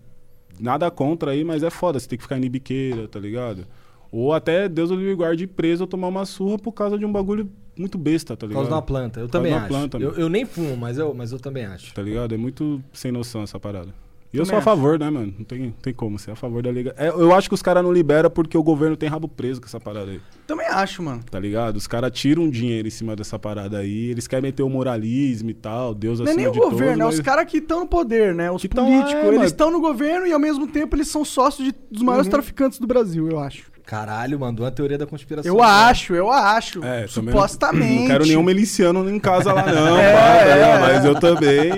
[0.60, 1.98] nada contra aí, mas é foda.
[1.98, 3.66] Você tem que ficar em biqueira, tá ligado?
[4.12, 7.10] Ou até, Deus o livre guarde, preso ou tomar uma surra por causa de um
[7.10, 8.56] bagulho muito besta, tá Por ligado?
[8.62, 9.20] causa de uma planta.
[9.20, 9.68] Eu Por causa também acho.
[9.68, 11.92] planta, eu, eu nem fumo, mas eu, mas eu também acho.
[11.94, 12.34] Tá ligado?
[12.34, 13.88] É muito sem noção essa parada.
[14.34, 14.64] E eu sou a acho.
[14.64, 15.34] favor, né, mano?
[15.38, 16.94] Não tem, tem como ser a favor da liga.
[16.96, 19.66] É, eu acho que os caras não liberam porque o governo tem rabo preso com
[19.66, 20.20] essa parada aí.
[20.46, 21.20] Também acho, mano.
[21.30, 21.76] Tá ligado?
[21.76, 24.06] Os caras tiram dinheiro em cima dessa parada aí.
[24.08, 25.94] Eles querem meter o moralismo e tal.
[25.94, 27.86] Deus Não é acima nem o governo, todos, é os mas- caras que estão no
[27.86, 28.50] poder, né?
[28.50, 29.14] Os Que tão- políticos.
[29.14, 32.02] é, eles mas- estão no governo e ao mesmo tempo eles são sócios de- dos
[32.02, 33.70] maiores traficantes do Brasil, eu acho.
[33.84, 35.52] Caralho, mandou uma teoria da conspiração.
[35.52, 36.84] Eu acho, eu acho.
[36.84, 37.92] É, supostamente.
[37.92, 39.98] Não, não quero nenhum miliciano em casa lá, não.
[40.02, 40.78] É, pá, tá é.
[40.80, 41.70] Mas eu também.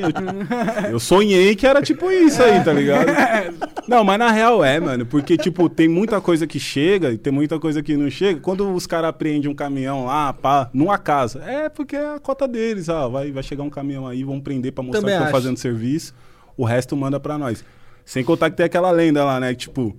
[0.84, 3.06] Eu, eu sonhei que era tipo isso aí, tá ligado?
[3.86, 5.04] Não, mas na real é, mano.
[5.04, 8.40] Porque, tipo, tem muita coisa que chega e tem muita coisa que não chega.
[8.40, 12.48] Quando os caras apreendem um caminhão lá, pá, numa casa, é porque é a cota
[12.48, 13.10] deles, ó.
[13.10, 16.14] Vai, vai chegar um caminhão aí, vão prender pra mostrar Também que estão fazendo serviço.
[16.56, 17.62] O resto manda pra nós.
[18.04, 19.50] Sem contar que tem aquela lenda lá, né?
[19.50, 19.94] que, Tipo,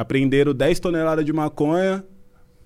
[0.00, 2.04] apreenderam 10 toneladas de maconha.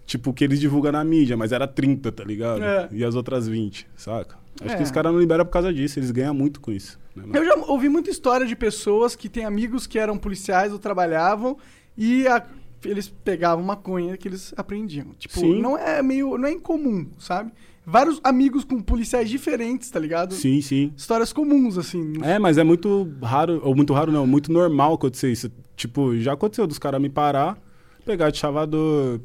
[0.04, 2.62] Tipo, que eles divulgam na mídia, mas era 30, tá ligado?
[2.62, 2.88] É.
[2.90, 4.36] E as outras 20, saca?
[4.60, 4.76] Acho É.
[4.76, 6.98] que os caras não liberam por causa disso, eles ganham muito com isso.
[7.14, 7.24] né?
[7.38, 11.56] Eu já ouvi muita história de pessoas que têm amigos que eram policiais ou trabalhavam
[11.96, 12.44] e a-
[12.84, 15.08] eles pegavam maconha que eles aprendiam.
[15.18, 15.60] Tipo, Sim.
[15.60, 16.36] não é meio.
[16.36, 17.52] não é incomum, sabe?
[17.84, 20.34] Vários amigos com policiais diferentes, tá ligado?
[20.34, 20.92] Sim, sim.
[20.96, 22.14] Histórias comuns, assim.
[22.22, 25.50] É, mas é muito raro, ou muito raro não, muito normal acontecer isso.
[25.74, 27.58] Tipo, já aconteceu dos caras me parar,
[28.04, 29.20] pegar de chavador,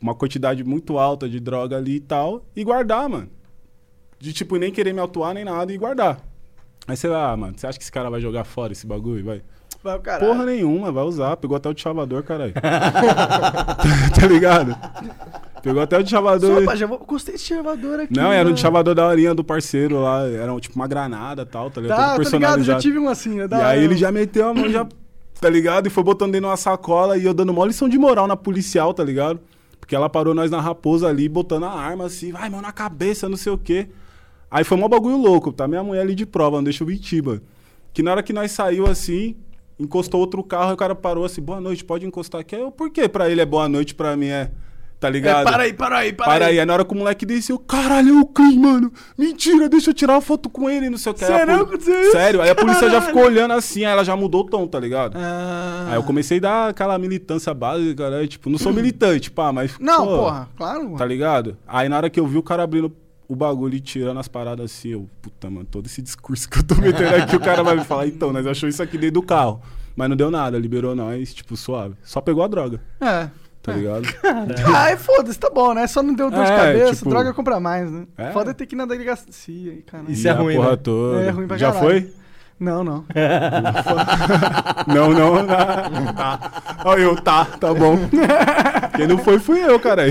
[0.00, 3.28] uma quantidade muito alta de droga ali e tal, e guardar, mano.
[4.20, 6.20] De tipo, nem querer me autuar nem nada e guardar.
[6.86, 9.24] Aí você vai, ah, mano, você acha que esse cara vai jogar fora esse bagulho?
[9.24, 9.42] Vai.
[9.82, 10.32] Vai, caralho.
[10.32, 11.36] Porra nenhuma, vai usar.
[11.36, 12.54] Pegou até o de chavador, caralho.
[12.54, 14.76] tá ligado?
[15.66, 16.64] Pegou até o de chavador.
[16.64, 18.14] pá, já vou, gostei desse chavador aqui.
[18.14, 18.54] Não, era um né?
[18.54, 20.24] de chavador da horinha do parceiro lá.
[20.24, 21.98] Era um, tipo uma granada e tal, tá ligado?
[21.98, 23.48] Tá, tá ligado, já tive um assim, né?
[23.50, 23.76] E aí hora.
[23.76, 24.86] ele já meteu a mão, já,
[25.40, 25.88] tá ligado?
[25.88, 28.36] E foi botando dentro de uma sacola e eu dando mó lição de moral na
[28.36, 29.40] policial, tá ligado?
[29.80, 33.28] Porque ela parou nós na raposa ali, botando a arma assim, vai, mão na cabeça,
[33.28, 33.88] não sei o quê.
[34.48, 35.66] Aí foi mó bagulho louco, tá?
[35.66, 37.42] Minha mulher ali de prova, não deixa eu mentir, mano.
[37.92, 39.34] Que na hora que nós saiu assim,
[39.80, 42.54] encostou outro carro, e o cara parou assim, boa noite, pode encostar aqui.
[42.54, 44.52] Eu, por que pra ele é boa noite, pra mim é.
[44.98, 45.44] Tá É, ligado?
[45.44, 46.58] para aí, para aí, para, Para aí.
[46.58, 48.90] Aí na hora que o moleque desceu, caralho, é o Cris, mano.
[49.18, 51.24] Mentira, deixa eu tirar uma foto com ele, não sei o que.
[51.24, 51.66] Sério?
[51.66, 52.10] poli-?
[52.12, 53.06] Sério, aí a polícia já Caralho.
[53.06, 55.16] ficou olhando assim, aí ela já mudou o tom, tá ligado?
[55.16, 55.86] Ah.
[55.90, 58.26] Aí eu comecei a dar aquela militância básica, né?
[58.26, 59.76] Tipo, não sou militante, pá, mas.
[59.78, 60.84] Não, pô, porra, claro.
[60.84, 60.96] mano.
[60.96, 61.56] Tá ligado?
[61.66, 62.90] Aí na hora que eu vi o cara abrindo
[63.28, 66.62] o bagulho e tirando as paradas assim, eu, puta, mano, todo esse discurso que eu
[66.62, 69.22] tô metendo aqui, o cara vai me falar, então, nós achou isso aqui dentro do
[69.22, 69.60] carro.
[69.94, 71.94] Mas não deu nada, liberou nós, tipo, suave.
[72.02, 73.28] Só pegou a droga, É.
[73.66, 74.06] tá ligado?
[74.74, 75.86] Ai, foda-se, tá bom, né?
[75.86, 78.06] Só não deu dor de É, cabeça, tipo- droga compra mais, né?
[78.16, 78.30] É.
[78.30, 80.04] Foda é ter que ir na delegacia aí, cara.
[80.08, 80.76] Isso é E a ruim, porra né?
[80.76, 81.20] toda.
[81.22, 81.88] É ruim pra Já caralho.
[82.02, 82.12] foi?
[82.58, 83.04] Não, não.
[84.88, 85.46] Não, não, não.
[86.14, 86.80] Tá.
[86.86, 87.98] Olha eu, tá, tá bom.
[88.96, 90.04] Quem não foi, fui eu, cara.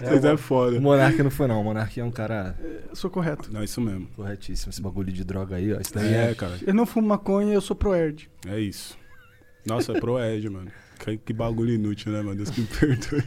[0.00, 0.80] Vocês é O foda.
[0.80, 1.60] Monark não foi, não.
[1.60, 2.56] O Monark é um cara
[2.88, 3.50] Eu sou correto.
[3.52, 4.06] Não, isso mesmo.
[4.16, 4.70] corretíssimo.
[4.70, 5.80] Esse bagulho de droga aí, ó.
[5.80, 6.30] Isso daí é.
[6.30, 6.52] É, cara.
[6.66, 8.30] Eu não fumo maconha, eu sou pro-erd.
[8.48, 8.96] É isso.
[9.66, 10.70] Nossa, é pro Ed, mano.
[10.98, 12.36] Que, que bagulho inútil, né, mano?
[12.36, 13.22] Deus que me perdoe.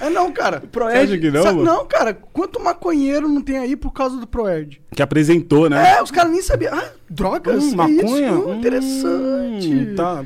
[0.00, 0.62] É não, cara.
[0.70, 1.64] Você acha que não, Sa- mano?
[1.64, 2.12] Não, cara.
[2.14, 4.80] Quanto maconheiro não tem aí por causa do pro-erd?
[4.92, 5.92] Que apresentou, né?
[5.96, 6.74] É, os caras nem sabiam.
[6.74, 7.64] Ah, drogas?
[7.64, 8.02] Hum, é maconha?
[8.32, 8.48] Isso?
[8.48, 9.68] Hum, interessante.
[9.74, 10.24] Hum, tá.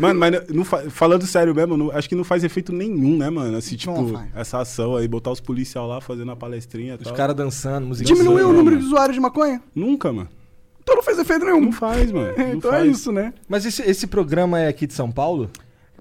[0.00, 3.30] Mano, mas não fa- falando sério mesmo, não- acho que não faz efeito nenhum, né,
[3.30, 3.56] mano?
[3.56, 4.28] Assim, Não tipo, faz.
[4.34, 8.04] essa ação aí, botar os policial lá fazendo a palestrinha e Os caras dançando, música.
[8.06, 8.78] Diminuiu o Não, número mano.
[8.80, 9.62] de usuários de maconha?
[9.72, 10.28] Nunca, mano.
[10.84, 11.60] Então não fez efeito nenhum.
[11.62, 12.32] Não faz, mano.
[12.38, 12.84] Não então faz.
[12.84, 13.32] é isso, né?
[13.48, 15.50] Mas esse, esse programa é aqui de São Paulo?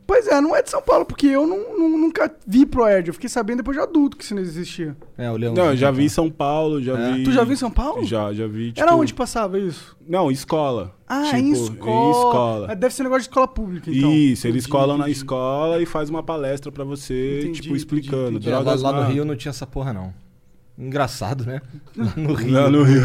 [0.05, 3.07] Pois é, não é de São Paulo, porque eu não, não- nunca vi pro-erd.
[3.07, 4.97] Eu fiquei sabendo depois de adulto que isso não existia.
[5.17, 5.53] É, o Leão.
[5.53, 7.11] Não, eu já vi em São Paulo, já É.
[7.13, 7.23] vi.
[7.23, 8.03] Tu já viu em São Paulo?
[8.03, 8.73] Já, já vi.
[8.73, 8.81] Tipo...
[8.81, 9.95] Era onde passava isso?
[10.05, 10.93] Não, escola.
[11.07, 12.05] Ah, Tipo, em escola.
[12.05, 12.67] Em escola.
[12.71, 14.11] Ah, Deve ser negócio de escola pública, então.
[14.11, 18.17] Isso, eles Entendi, colam na escola e faz uma palestra pra você, Entendi, tipo, explicando.
[18.23, 18.49] entendi, entendi.
[18.49, 20.13] É, lá, Drogas lá no Rio não tinha essa porra, não.
[20.77, 21.61] Engraçado, né?
[22.17, 22.51] No Rio.
[22.53, 23.03] Lá no Rio.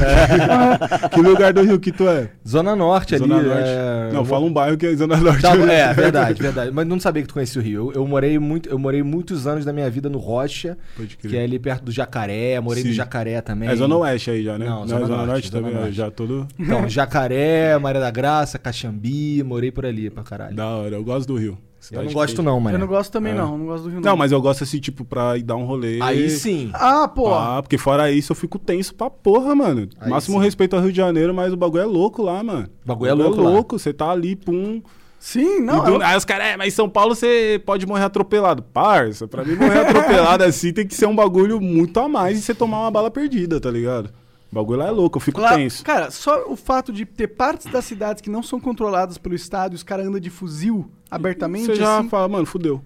[1.13, 2.31] que lugar do Rio que tu é?
[2.47, 3.47] Zona Norte Zona ali.
[3.47, 3.63] Norte.
[3.67, 5.43] é, Não, fala um bairro que é Zona Norte.
[5.43, 6.71] Tá, é, verdade, verdade.
[6.73, 7.91] Mas não sabia que tu conhecia o Rio.
[7.91, 10.79] Eu, eu morei muito, eu morei muitos anos da minha vida no Rocha,
[11.21, 12.59] que é ali perto do Jacaré.
[12.61, 12.95] Morei no Sim.
[12.97, 13.69] Jacaré também.
[13.69, 14.65] É Zona Oeste aí já, né?
[14.65, 15.95] Não, é Zona Zona Norte, Norte, Zona também, Norte.
[15.97, 20.57] já tudo Então, Jacaré, Maria da Graça, Caxambi, morei por ali pra caralho.
[20.57, 20.97] da hora.
[20.97, 21.59] Eu gosto do Rio.
[21.92, 22.74] Eu não gosto não, mano.
[22.77, 23.37] Eu não gosto também, É.
[23.37, 23.57] não.
[23.59, 25.98] Não gosto do Rio, Não, mas eu gosto assim, tipo, pra ir dar um rolê.
[26.03, 26.70] Aí sim.
[26.74, 27.33] Ah, pô.
[27.35, 29.88] Ah, porque fora isso eu fico tenso pra porra, mano.
[30.01, 30.44] Aí Máximo sim.
[30.44, 32.68] respeito ao Rio de Janeiro, mas o bagulho é louco lá, mano.
[32.85, 33.62] O bagulho é louco lá.
[33.79, 34.83] Você tá ali, pum.
[35.20, 35.83] Sim, não.
[35.85, 38.62] Do- eu- Aí os caras, é, mas em São Paulo você pode morrer atropelado.
[38.62, 42.42] Parça, pra mim morrer atropelado assim tem que ser um bagulho muito a mais e
[42.42, 44.11] você tomar uma bala perdida, tá ligado?
[44.51, 45.85] O bagulho lá é louco, eu fico Claro, tenso.
[45.85, 49.73] cara, só o fato de ter partes das cidades que não são controladas pelo Estado
[49.75, 52.83] e os caras andam de fuzil abertamente, Você já assim, fala, mano, fudeu.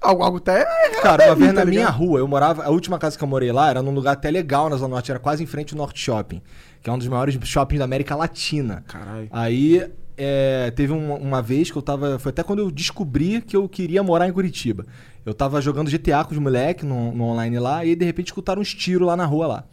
[0.00, 1.96] algo, algo tá errado Cara, uma vez tá na minha ligado?
[1.96, 2.64] rua, eu morava.
[2.64, 5.10] A última casa que eu morei lá era num lugar até legal na Zona Norte,
[5.10, 6.42] era quase em frente ao Norte Shopping,
[6.82, 8.84] que é um dos maiores shoppings da América Latina.
[8.86, 9.28] Caralho.
[9.30, 12.18] Aí é, teve uma, uma vez que eu tava.
[12.18, 14.84] Foi até quando eu descobri que eu queria morar em Curitiba.
[15.24, 18.60] Eu tava jogando GTA com os moleques no, no online lá, e de repente escutaram
[18.60, 19.64] uns tiros lá na rua lá.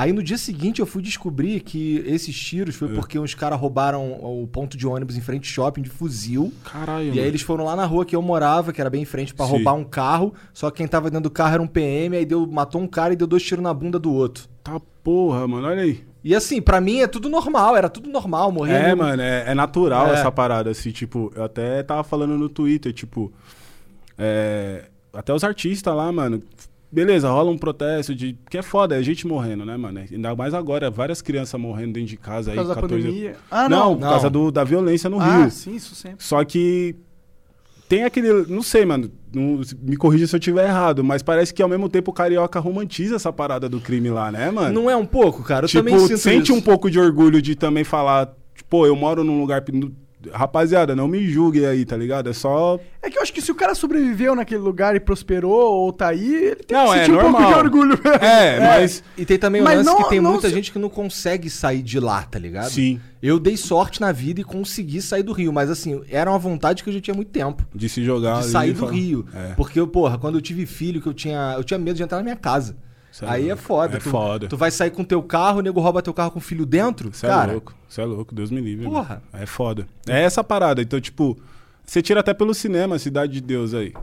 [0.00, 2.78] Aí no dia seguinte eu fui descobrir que esses tiros É.
[2.78, 6.52] foi porque uns caras roubaram o ponto de ônibus em frente ao shopping de fuzil.
[6.64, 7.06] Caralho.
[7.06, 7.26] E aí mano.
[7.26, 9.52] eles foram lá na rua que eu morava, que era bem em frente, pra Sim.
[9.52, 10.32] roubar um carro.
[10.54, 13.12] Só que quem tava dentro do carro era um PM, aí deu, matou um cara
[13.12, 14.44] e deu dois tiros na bunda do outro.
[14.62, 16.04] Tá porra, mano, olha aí.
[16.22, 18.74] E assim, pra mim é tudo normal, era tudo normal, morrer.
[18.74, 20.12] É, no- mano, é, é natural É.
[20.14, 23.32] essa parada, assim, tipo, eu até tava falando no Twitter, tipo,
[24.16, 26.42] é, até os artistas lá, mano,
[26.90, 30.54] beleza, rola um protesto de, que é foda, é gente morrendo, né, mano, ainda mais
[30.54, 33.36] agora, várias crianças morrendo dentro de casa Por aí, causa da 14 pandemia.
[33.50, 33.98] Ah, não, não.
[33.98, 35.50] por causa do, da violência no ah, Rio.
[35.50, 36.24] sim, isso sempre.
[36.24, 36.96] Só que
[37.88, 41.62] tem aquele, não sei, mano, não- me corrija se eu tiver errado, mas parece que
[41.62, 44.72] ao mesmo tempo o carioca romantiza essa parada do crime lá, né, mano?
[44.74, 45.64] Não é um pouco, cara?
[45.64, 46.54] Eu tipo, também sinto sente isso.
[46.54, 48.34] um pouco de orgulho de também falar,
[48.68, 49.64] pô, eu moro num lugar.
[50.32, 52.28] Rapaziada, não me julguem aí, tá ligado?
[52.28, 52.78] É só.
[53.00, 56.08] É que eu acho que se o cara sobreviveu naquele lugar e prosperou ou tá
[56.08, 57.52] aí, ele tem Não, que é sentir um pouco normal.
[57.52, 58.18] de orgulho mesmo.
[58.24, 59.04] É, mas.
[59.16, 60.88] E tem também o Mas lance não- que tem não muita se- gente que não
[60.90, 62.70] consegue sair de lá, tá ligado?
[62.70, 66.38] Sim, Eu dei sorte na vida e consegui sair do Rio, mas assim, era uma
[66.38, 67.64] vontade que eu já tinha muito tempo.
[67.74, 68.40] de se jogar.
[68.40, 69.24] De sair do falar- Rio.
[69.34, 69.54] É.
[69.54, 71.54] Porque, porra, quando eu tive filho, que eu tinha.
[71.56, 72.76] Eu tinha medo de entrar na minha casa.
[73.18, 73.62] Cê é Aí é louco.
[73.62, 73.96] foda.
[73.96, 74.48] É tu, foda.
[74.48, 77.10] Tu vai sair com teu carro, o nego rouba teu carro com o filho dentro?
[77.22, 78.84] É cara, louco, você é louco, Deus me livre.
[78.86, 79.22] Porra.
[79.32, 79.42] mano.
[79.42, 79.86] É foda.
[80.06, 80.80] É essa parada.
[80.82, 81.36] Então, tipo,
[81.84, 83.94] Você tira até pelo cinema Cidade de Deus aí,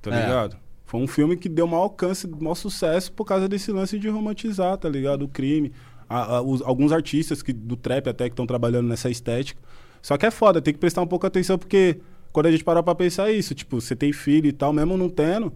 [0.00, 0.22] tá É.
[0.22, 0.56] ligado?
[0.86, 4.76] Foi um filme que deu maior alcance, maior sucesso por causa desse lance de romantizar,
[4.78, 5.26] tá ligado?
[5.26, 5.70] O crime.
[6.08, 9.60] A- a- os- alguns artistas que, do trap até que estão trabalhando nessa estética.
[10.00, 11.98] Só que é foda, tem que prestar um pouco atenção, porque
[12.32, 15.08] quando a gente parar pra pensar isso, tipo, você tem filho e tal, mesmo não
[15.10, 15.52] tendo,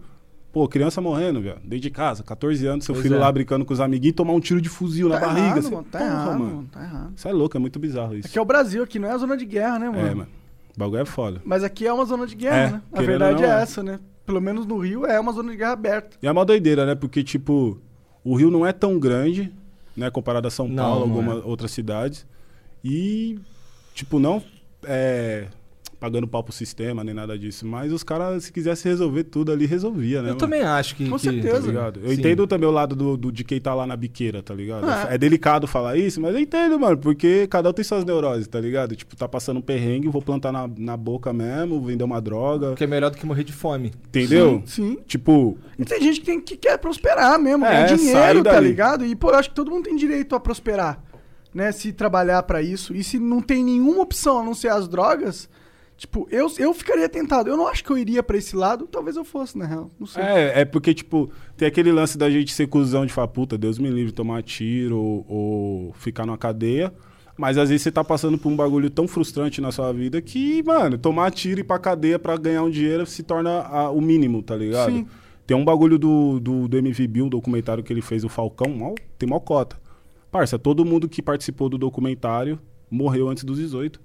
[0.51, 3.19] pô, criança morrendo, velho, dentro de casa, 14 anos, seu Pois filho é.
[3.19, 5.45] lá brincando com os amiguinhos e tomar um tiro de fuzil na Tá barriga.
[5.47, 5.87] errado, você- mano.
[5.91, 6.69] Tá porra, errado, mano.
[6.71, 7.13] Tá errado.
[7.15, 8.27] Isso é louco, é muito bizarro isso.
[8.27, 10.07] Aqui é o Brasil, aqui não é a zona de guerra, né, mano?
[10.07, 10.29] É, mano.
[10.75, 11.41] O bagulho é foda.
[11.45, 12.81] Mas aqui é uma zona de guerra, É, né?
[12.93, 13.61] A verdade é é.
[13.61, 13.99] essa, né?
[14.25, 16.17] Pelo menos no Rio é uma zona de guerra aberta.
[16.21, 16.95] E é uma doideira, né?
[16.95, 17.79] Porque, tipo,
[18.23, 19.51] o Rio não é tão grande,
[19.97, 20.09] né?
[20.09, 22.25] Comparado a São Não, Paulo, não algumas outras cidades.
[22.83, 23.39] E,
[23.93, 24.41] tipo, não
[24.83, 25.47] é,
[25.99, 27.65] pagando pau pro sistema, nem nada disso.
[27.67, 30.29] Mas os caras, se quisesse resolver tudo ali, resolvia, né?
[30.29, 30.37] Eu mano?
[30.39, 31.09] também acho que.
[31.09, 31.59] Com que- certeza.
[31.61, 31.99] Tá ligado?
[32.03, 32.19] Eu Sim.
[32.19, 34.85] entendo também o lado do, do- de quem tá lá na biqueira, tá ligado?
[34.89, 35.07] Ah.
[35.09, 38.59] É delicado falar isso, mas eu entendo, mano, porque cada um tem suas neuroses, tá
[38.59, 38.95] ligado?
[38.95, 42.83] Tipo, tá passando um perrengue, vou plantar na, na boca mesmo, vender uma droga, Que
[42.85, 43.91] é melhor do que morrer de fome.
[44.07, 44.63] entendeu?
[44.65, 44.97] Sim.
[45.05, 49.05] Tipo, E tem gente que, tem, que quer prosperar mesmo, É, ganhar dinheiro, tá ligado?
[49.05, 51.03] E, pô, eu acho que todo mundo tem direito a prosperar,
[51.53, 51.71] né?
[51.71, 52.93] Se trabalhar pra isso.
[52.95, 55.49] E se não tem nenhuma opção a não ser as drogas,
[55.99, 57.49] tipo, eu, eu ficaria tentado.
[57.49, 59.91] Eu não acho que eu iria pra esse lado, talvez eu fosse, na real.
[59.99, 60.23] Não sei.
[60.23, 63.77] É, é porque, tipo, tem aquele lance da gente ser cuzão de falar, puta, Deus
[63.77, 66.91] me livre, tomar tiro ou, ou ficar numa cadeia.
[67.37, 70.61] Mas às vezes você tá passando por um bagulho tão frustrante na sua vida que,
[70.63, 74.01] mano, tomar tiro e ir pra cadeia pra ganhar um dinheiro se torna a- o
[74.01, 74.91] mínimo, tá ligado?
[74.91, 75.07] Sim.
[75.47, 78.69] Tem um bagulho do, do, do MV Bill, um documentário que ele fez, o Falcão,
[78.75, 79.77] mal, tem mó cota.
[80.29, 82.59] Parça, todo mundo que participou do documentário
[82.91, 83.99] morreu antes dos 18.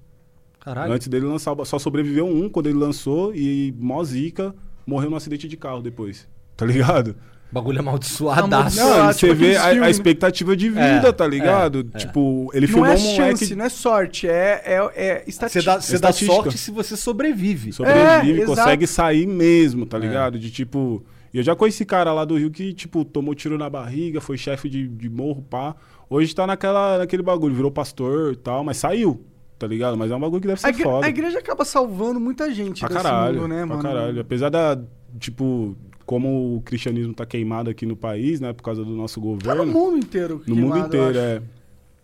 [0.64, 0.92] Caralho.
[0.92, 4.54] Antes dele lançar, só sobreviveu um quando ele lançou e mó zica,
[4.86, 6.26] morreu num acidente de carro depois.
[6.56, 7.14] Tá ligado?
[7.52, 8.76] Bagulho amaldiçoadaço.
[8.78, 11.88] Não, Não, ah, você tipo vê a, a expectativa de vida, É, tá ligado?
[11.94, 11.98] é, é.
[12.00, 15.30] Tipo, ele não filmou é um moleque chance, não é sorte, é, é, é Você
[15.30, 15.64] estatística.
[15.74, 16.34] dá, você dá Estatística.
[16.34, 17.72] sorte se você sobrevive.
[17.72, 18.96] sobrevive, É, consegue exato.
[18.96, 20.00] sair mesmo, tá É.
[20.00, 20.38] ligado?
[20.38, 21.04] De tipo.
[21.32, 24.36] E eu já conheci cara lá do Rio que, tipo, tomou tiro na barriga, foi
[24.38, 25.74] chefe de, de morro, pá.
[26.08, 29.24] Hoje tá naquela, naquele bagulho, virou pastor e tal, mas saiu,
[29.58, 29.96] tá ligado?
[29.96, 31.06] Mas é um bagulho que deve ser A, igre- foda.
[31.06, 33.82] a igreja acaba salvando muita gente Pra caralho, mundo, né, pra mano?
[33.82, 34.20] caralho.
[34.20, 34.78] Apesar da,
[35.18, 39.26] tipo, como o cristianismo tá queimado aqui no país, né, por causa do nosso Tá
[39.26, 39.66] no governo.
[39.66, 40.42] mundo inteiro.
[40.46, 41.42] No queimado, mundo inteiro, é.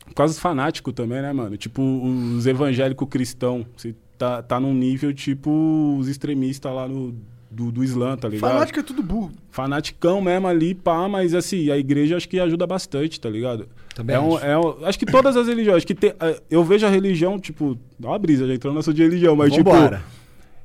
[0.07, 1.57] Por causa dos fanáticos também, né, mano?
[1.57, 3.65] Tipo, os evangélicos cristãos.
[3.77, 7.15] Você tá, tá num nível, tipo, os extremistas lá no,
[7.51, 8.51] do, do Islã, tá ligado?
[8.53, 9.33] Fanático é tudo burro.
[9.51, 13.67] Fanaticão mesmo ali, pá, mas assim, a igreja acho que ajuda bastante, tá ligado?
[13.95, 14.47] Também é um, acho.
[14.47, 17.39] é um- acho que todas as religiões, acho que tem, eh, eu vejo a religião,
[17.39, 19.97] tipo, dá uma brisa, já entrou no assunto de religião, mas Vambora.
[19.99, 20.09] tipo,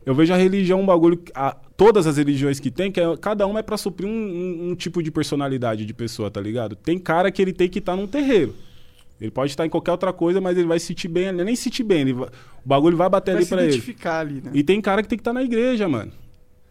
[0.06, 3.48] eu vejo a religião um bagulho, a- todas as religiões que tem, que é- cada
[3.48, 6.76] uma é pra suprir um, um- um tipo de personalidade de pessoa, tá ligado?
[6.76, 8.54] Tem cara que ele tem que estar num terreiro.
[9.20, 11.56] Ele pode estar em qualquer outra coisa, mas ele vai se sentir bem, ali, nem
[11.56, 13.70] se sentir bem, ele vai- o bagulho vai bater Vai ali pra ele.
[13.72, 14.52] identificar ali, né?
[14.54, 16.12] E tem cara que tem que estar na igreja, mano.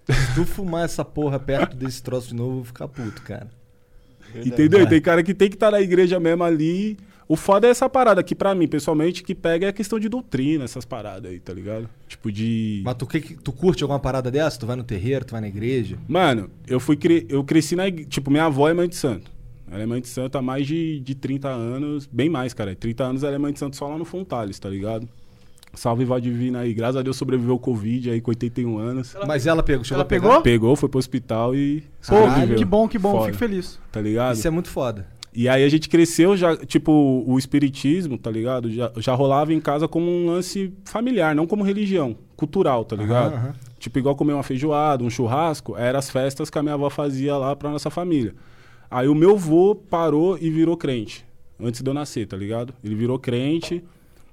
[0.08, 3.48] Se tu fumar essa porra perto desse troço de novo, eu vou ficar puto, cara.
[4.34, 4.82] Entendeu?
[4.82, 6.96] E Tem cara que tem que estar na igreja mesmo ali.
[7.26, 10.10] O foda é essa parada que, pra mim, pessoalmente, que pega é a questão de
[10.10, 11.88] doutrina, essas paradas aí, tá ligado?
[12.06, 12.82] Tipo de.
[12.84, 14.58] Mas tu, que- tu curte alguma parada dessa?
[14.60, 15.96] Tu vai no terreiro, tu vai na igreja?
[16.06, 17.24] Mano, eu fui cre...
[17.30, 18.08] eu cresci na igreja.
[18.10, 19.30] Tipo, minha avó é mãe de santo.
[19.70, 22.06] Ela é mãe de santo há mais de, de 30 anos.
[22.12, 22.74] Bem mais, cara.
[22.76, 25.08] 30 anos ela é mãe de santo só lá no Fontales, tá ligado?
[25.74, 26.72] Salve Vó Divina aí.
[26.74, 29.16] Graças a Deus sobreviveu ao Covid aí com 81 anos.
[29.26, 30.28] Mas ela pegou, chegou Ela a pegar?
[30.28, 30.42] pegou?
[30.42, 32.56] Pegou, foi pro hospital e Pô, sobreviveu.
[32.56, 33.12] que bom, que bom.
[33.12, 33.78] Foda, Fico feliz.
[33.92, 34.34] Tá ligado?
[34.34, 35.06] Isso é muito foda.
[35.36, 38.70] E aí a gente cresceu já, tipo, o espiritismo, tá ligado?
[38.70, 43.32] Já, já rolava em casa como um lance familiar, não como religião, cultural, tá ligado?
[43.34, 43.54] Aham, aham.
[43.80, 47.36] Tipo, igual comer uma feijoada, um churrasco, eram as festas que a minha avó fazia
[47.36, 48.32] lá pra nossa família.
[48.88, 51.26] Aí o meu vô parou e virou crente,
[51.60, 52.72] antes de eu nascer, tá ligado?
[52.84, 53.82] Ele virou crente,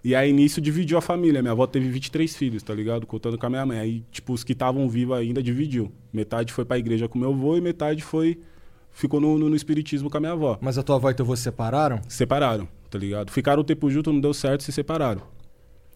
[0.03, 1.41] e aí nisso dividiu a família.
[1.41, 3.05] Minha avó teve 23 filhos, tá ligado?
[3.05, 3.79] Contando com a minha mãe.
[3.79, 5.91] Aí, tipo, os que estavam vivos ainda dividiu.
[6.11, 8.39] Metade foi pra igreja com meu vô e metade foi...
[8.93, 11.23] Ficou no, no, no espiritismo com a minha avó Mas a tua avó e teu
[11.23, 12.01] avô se separaram?
[12.09, 13.31] se separaram, tá ligado?
[13.31, 15.21] Ficaram o tempo junto, não deu certo, se separaram.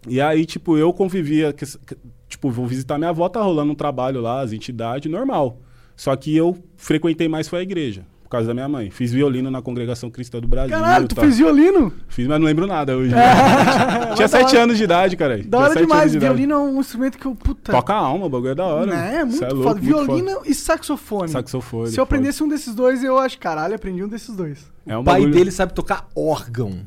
[0.07, 1.97] E aí, tipo, eu convivia, que- que-
[2.29, 5.59] tipo, vou visitar minha avó, tá rolando um trabalho lá, as entidades, normal.
[5.97, 8.89] Só que eu frequentei mais foi a igreja, causa da minha mãe.
[8.89, 10.77] Fiz violino na Congregação Cristã do Brasil.
[10.77, 11.21] Caralho, tu tá?
[11.21, 11.91] fez violino?
[12.07, 13.13] Fiz, mas não lembro nada hoje.
[13.13, 14.63] Mas Tinha sete hora.
[14.63, 15.41] anos de idade, cara.
[15.43, 16.11] Da hora demais.
[16.11, 16.33] de idade.
[16.33, 17.35] Violino é um instrumento que eu.
[17.35, 17.71] Puta.
[17.71, 18.85] Toca a alma, o bagulho é da hora.
[18.85, 19.17] Né?
[19.19, 19.53] É muito foda.
[19.53, 20.49] louco, muito Violino foda.
[20.49, 21.29] e saxofone.
[21.29, 21.87] Saxofone.
[21.87, 22.03] Se eu foda.
[22.03, 24.71] aprendesse um desses dois, eu acho, caralho, aprendi um desses dois.
[24.85, 26.79] É um o pai bagulho- dele sabe tocar órgão.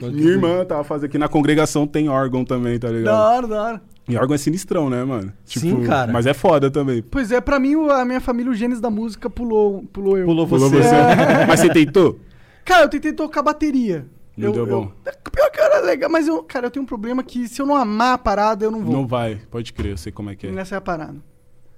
[0.00, 3.04] Minha irmã tava fazendo aqui na congregação, tem órgão também, tá ligado?
[3.04, 3.82] Da hora, da hora.
[4.08, 5.32] E órgão é sinistrão, né, mano?
[5.44, 6.12] Sim, cara.
[6.12, 7.02] Mas é foda também.
[7.02, 10.26] Pois é, pra mim, a minha família, o Gênesis da música, pulou, pulou eu.
[10.26, 10.82] Pulou Pulou você.
[10.82, 10.94] você.
[11.46, 12.18] Mas você tentou?
[12.64, 14.06] Cara, eu tentei tocar bateria.
[14.36, 14.92] Não eu, deu eu- bom.
[15.30, 17.76] Pior que era legal, mas eu, cara, eu tenho um problema que se eu não
[17.76, 18.92] amar a parada, eu não vou.
[18.92, 20.54] Não vai, pode crer, eu sei como é que é.
[20.54, 21.16] Essa é a parada.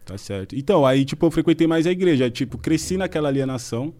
[0.05, 0.55] Tá certo.
[0.55, 2.31] Então, aí, tipo, eu frequentei mais a igreja.
[2.31, 3.93] Tipo, cresci naquela alienação.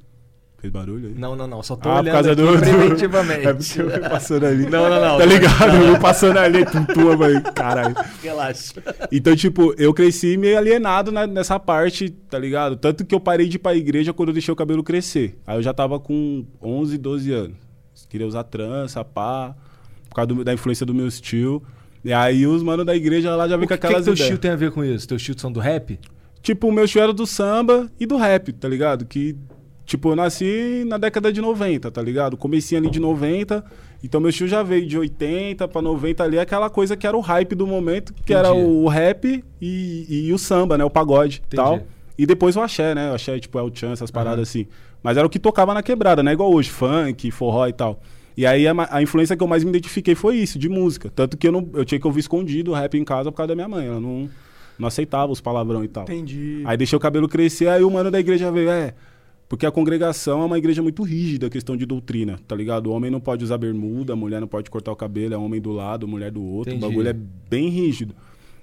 [0.65, 1.15] Fez barulho aí?
[1.15, 1.63] Não, não, não.
[1.63, 3.47] Só tô Ah, por olhando causa aqui do- preventivamente.
[3.47, 4.63] É porque eu fui passando ali.
[4.71, 5.19] Não, não, não.
[5.19, 5.77] Tá ligado?
[5.77, 7.43] Eu fui passando ali, tum, mãe.
[7.55, 7.95] Caralho.
[8.23, 8.73] Relaxa.
[9.13, 12.77] Então, tipo, eu cresci meio alienado na- nessa parte, tá ligado?
[12.77, 15.39] Tanto que eu parei de ir pra igreja quando eu deixei o cabelo crescer.
[15.47, 17.57] Aí eu já tava com 11, 12 anos.
[18.09, 19.55] Queria usar trança, pá,
[20.09, 21.63] por causa do- da influência do meu tio.
[22.03, 24.05] E aí os manos da igreja lá já vem O com que, que, aquelas que
[24.07, 24.29] teu ideias.
[24.31, 25.07] tio tem a ver com isso?
[25.07, 25.99] Teus tios são do rap?
[26.43, 29.05] Tipo, o meu tio era do samba e do rap, tá ligado?
[29.07, 29.35] Que,
[29.85, 32.37] tipo, eu nasci na década de 90, tá ligado?
[32.37, 33.65] Comecinho ali de 90.
[34.03, 37.21] Então meu tio já veio de 80 pra 90 ali, aquela coisa que era o
[37.21, 38.67] hype do momento, que era Entendi.
[38.67, 40.85] o rap e, e o samba, né?
[40.85, 41.81] O pagode e tal.
[42.17, 43.11] E depois o axé, né?
[43.11, 44.67] O axé, tipo, El Chan, essas paradas assim.
[45.03, 46.33] Mas era o que tocava na quebrada, né?
[46.33, 48.01] Igual hoje, funk, forró e tal.
[48.37, 51.11] E aí a, a influência que eu mais me identifiquei foi isso, de música.
[51.15, 53.49] Tanto que eu, não, eu tinha que ouvir escondido o rap em casa por causa
[53.49, 53.87] da minha mãe.
[53.87, 54.29] Ela não,
[54.79, 56.05] não aceitava os palavrão e tal.
[56.05, 56.63] Entendi.
[56.65, 58.95] Aí deixei o cabelo crescer, aí o mano da igreja veio, é.
[59.49, 62.89] Porque a congregação é uma igreja muito rígida, questão de doutrina, tá ligado?
[62.89, 65.61] O homem não pode usar bermuda, a mulher não pode cortar o cabelo, é homem
[65.61, 66.73] do lado, mulher do outro.
[66.73, 66.85] Entendi.
[66.85, 68.15] O bagulho é bem rígido.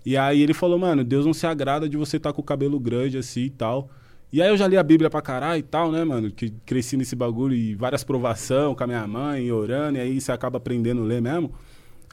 [0.06, 2.80] E aí ele falou, mano, Deus não se agrada de você estar com o cabelo
[2.80, 3.90] grande assim e tal.
[4.34, 6.32] E aí eu já li a Bíblia pra caralho e tal, né, mano?
[6.32, 10.32] Que cresci nesse bagulho e várias provação com a minha mãe, orando, e aí você
[10.32, 11.52] acaba aprendendo a ler mesmo.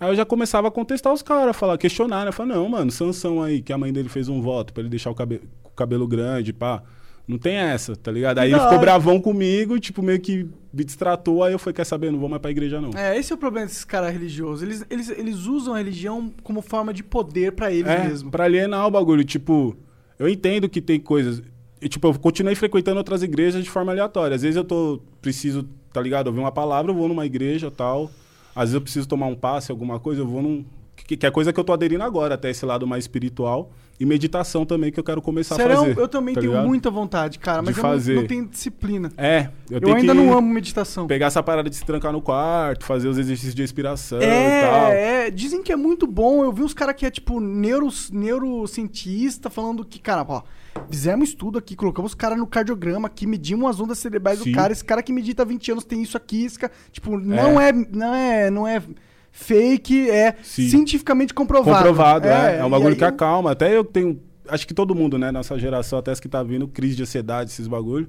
[0.01, 2.33] Aí eu já começava a contestar os caras, falar, questionar, né?
[2.33, 5.11] Falar, não, mano, Sansão aí, que a mãe dele fez um voto pra ele deixar
[5.11, 6.83] o, cabe o cabelo grande, pá.
[7.29, 8.39] Não tem essa, tá ligado?
[8.39, 11.85] Aí Da ele ficou bravão comigo, tipo, meio que me distratou, aí eu falei, quer
[11.85, 12.91] saber, não vou mais pra igreja, não.
[12.99, 14.63] É, esse é o problema desses caras religiosos.
[14.63, 18.31] Eles, eles, eles usam a religião como forma de poder pra eles É, mesmo.
[18.31, 19.23] pra alienar o bagulho.
[19.25, 19.77] Tipo,
[20.19, 21.43] eu entendo que tem coisas.
[21.83, 24.35] E, tipo, eu continuei frequentando outras igrejas de forma aleatória.
[24.35, 25.01] Às vezes eu tô.
[25.21, 26.29] Preciso, tá ligado?
[26.29, 28.11] Ouvir uma palavra, eu vou numa igreja tal.
[28.55, 30.65] Às vezes eu preciso tomar um passe, alguma coisa, eu vou num.
[30.97, 33.71] Que, que é coisa que eu tô aderindo agora, até esse lado mais espiritual.
[34.01, 35.99] E meditação também, que eu quero começar a Serão, fazer.
[35.99, 36.69] eu também tá tenho ligado?
[36.69, 38.15] muita vontade, cara, mas De eu não- fazer.
[38.15, 39.11] Não, tenho disciplina.
[39.17, 41.09] É, eu, Eu, ainda não amo meditação.
[41.09, 44.87] pegar essa parada de se trancar no quarto, fazer os exercícios de respiração e tal.
[44.93, 46.45] É, é, dizem que é muito bom.
[46.45, 50.43] Eu vi uns caras que é tipo neuro, neurocientista falando que, cara, ó,
[50.91, 54.51] fizemos estudo aqui, colocamos o cara no cardiograma aqui, medimos as ondas cerebrais Sim.
[54.53, 54.73] do cara.
[54.73, 57.73] Esse cara que medita há 20 anos tem isso aqui, esse cara, tipo, não é,
[57.73, 58.83] não é, não é
[59.31, 60.69] fake, é Sim.
[60.69, 61.77] cientificamente comprovado.
[61.77, 62.59] Comprovado, é.
[62.59, 63.53] É, um e bagulho aí que acalma.
[63.53, 64.21] Até eu tenho.
[64.49, 65.31] Acho que todo mundo, né?
[65.31, 68.09] Nossa geração, até as que tá vindo, crise de ansiedade, esses bagulho.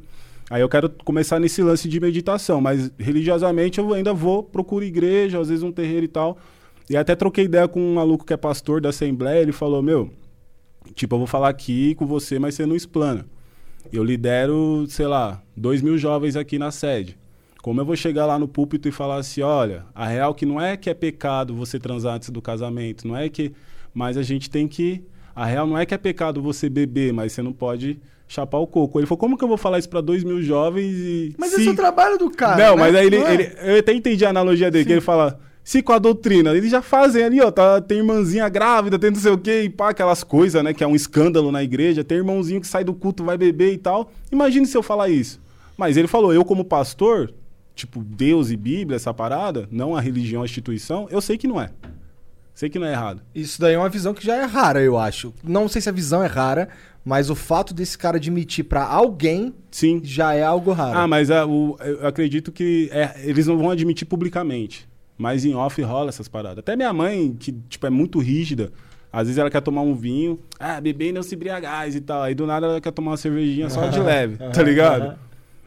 [0.49, 5.39] Aí eu quero começar nesse lance de meditação, mas religiosamente eu ainda vou, procuro igreja,
[5.39, 6.37] às vezes um terreiro e tal.
[6.89, 10.09] E até troquei ideia com um maluco que é pastor da Assembleia, ele falou, meu,
[10.95, 13.27] tipo, eu vou falar aqui com você, mas você não explana.
[13.93, 17.15] Eu lidero, sei lá, dois mil jovens aqui na sede.
[17.61, 20.59] Como eu vou chegar lá no púlpito e falar assim, olha, a real que não
[20.61, 23.51] é que é pecado você transar antes do casamento, não é que...
[23.93, 25.03] Mas a gente tem que...
[25.35, 28.67] A real não é que é pecado você beber, mas você não pode chapar o
[28.67, 28.99] coco.
[28.99, 31.35] Ele falou, como que eu vou falar isso pra dois mil jovens e...
[31.37, 32.55] Mas se- esse é o trabalho do cara.
[32.55, 32.81] não, né?
[32.81, 33.33] mas aí ele, é?
[33.33, 35.39] ele- Eu até entendi a analogia dele, que ele fala...
[35.61, 39.17] Se com a doutrina, eles já fazem ali, ó, tá, tem irmãzinha grávida, tem não
[39.19, 42.17] sei o quê, e pá, aquelas coisas, né, que é um escândalo na igreja, tem
[42.17, 44.09] irmãozinho que sai do culto, vai beber e tal.
[44.31, 45.39] Imagine se eu falar isso.
[45.77, 47.31] Mas ele falou, eu como pastor,
[47.79, 51.59] tipo, Deus e Bíblia, essa parada, não a religião, a instituição, eu sei que não
[51.61, 51.69] é.
[52.53, 53.21] Sei que não é errado.
[53.33, 55.33] Isso daí é uma visão que já é rara, eu acho.
[55.43, 56.67] Não sei se a visão é rara,
[57.05, 60.01] mas o fato desse cara admitir pra alguém Sim.
[60.03, 60.97] já é algo raro.
[60.97, 64.87] Ah, mas o- eu acredito que é, eles não vão admitir publicamente.
[65.17, 66.59] Mas em off rola essas paradas.
[66.59, 68.71] Até minha mãe, que tipo, é muito rígida,
[69.11, 72.23] às vezes ela quer tomar um vinho, ah, beber e não se embriagais e tal.
[72.23, 75.17] Aí do nada ela quer tomar uma cervejinha só de leve, tá ligado?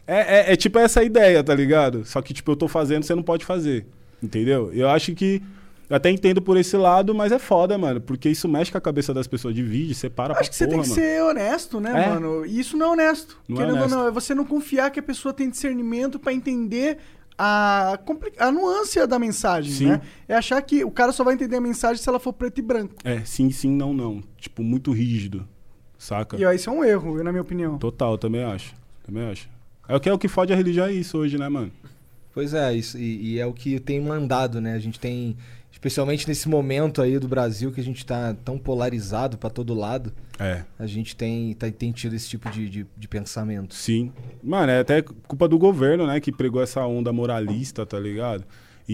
[0.06, 2.04] É, é- é tipo essa ideia, tá ligado?
[2.04, 3.86] Só que, tipo, eu tô fazendo, você não pode fazer.
[4.22, 4.72] Entendeu?
[4.72, 5.42] Eu acho que.
[5.90, 8.00] Eu até entendo por esse lado, mas é foda, mano.
[8.00, 9.54] Porque isso mexe com a cabeça das pessoas.
[9.54, 11.02] Divide, separa Acho pra que você porra, tem que mano.
[11.02, 12.08] ser honesto, né, É.
[12.08, 12.46] mano?
[12.46, 13.36] E isso não é honesto.
[13.46, 13.92] Não é Querendo honesto.
[13.94, 16.96] ou não, é você não confiar que a pessoa tem discernimento pra entender
[17.37, 17.98] a,
[18.38, 19.87] a nuance da mensagem, Sim.
[19.88, 20.00] né?
[20.29, 22.62] É achar que o cara só vai entender a mensagem se ela for preto e
[22.62, 22.94] branco.
[23.04, 24.22] É, sim, sim, não, não.
[24.38, 25.46] Tipo, muito rígido.
[25.98, 26.37] Saca?
[26.38, 27.77] E ó, isso é um erro, na minha opinião.
[27.77, 28.74] Total, também acho.
[29.04, 29.46] Também acho.
[29.92, 31.70] É o que é o que fode a religião é isso hoje, né, mano?
[32.32, 34.72] Pois é, isso, e, e é o que tem mandado, né?
[34.72, 35.36] A gente tem,
[35.70, 40.10] especialmente nesse momento aí do Brasil que a gente tá tão polarizado pra todo lado,
[40.38, 40.62] É.
[40.78, 43.74] a gente tem, tá- tem tido esse tipo de, de, de pensamento.
[43.74, 44.10] Sim.
[44.42, 48.44] Mano, é até culpa do governo, né, que pregou essa onda moralista, tá ligado?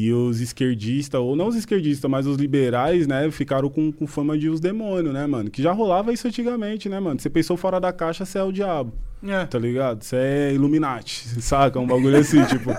[0.01, 4.39] E os esquerdistas, ou não os esquerdistas, mas os liberais, né, ficaram com, com fama
[4.39, 5.51] de os demônios, né, mano?
[5.51, 7.19] Que já rolava isso antigamente, né, mano?
[7.19, 8.93] Você pensou fora da caixa, você é o diabo.
[9.27, 9.45] É.
[9.45, 10.05] tá ligado?
[10.05, 11.81] Você é Illuminati, saca?
[11.81, 12.71] Um bagulho assim, tipo.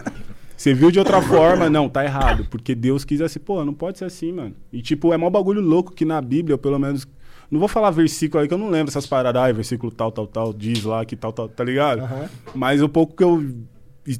[0.55, 2.47] Você viu de outra forma, não, tá errado.
[2.49, 4.55] Porque Deus quis assim, pô, não pode ser assim, mano.
[4.72, 7.05] E tipo, é mó bagulho louco que na Bíblia, pelo menos.
[7.51, 10.28] Não vou falar versículo aí que eu não lembro essas paradas, ah, versículo tal, tal,
[10.28, 12.07] tal, diz lá que tal, tal, tá ligado?
[12.55, 13.43] Mas o pouco que eu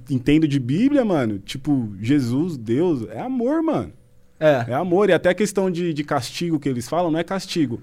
[0.10, 3.92] entendo de Bíblia, mano, tipo, Jesus, Deus, é amor, mano.
[4.40, 4.66] É.
[4.70, 5.10] É amor.
[5.10, 7.82] E até a questão de, de castigo que eles falam, não é castigo.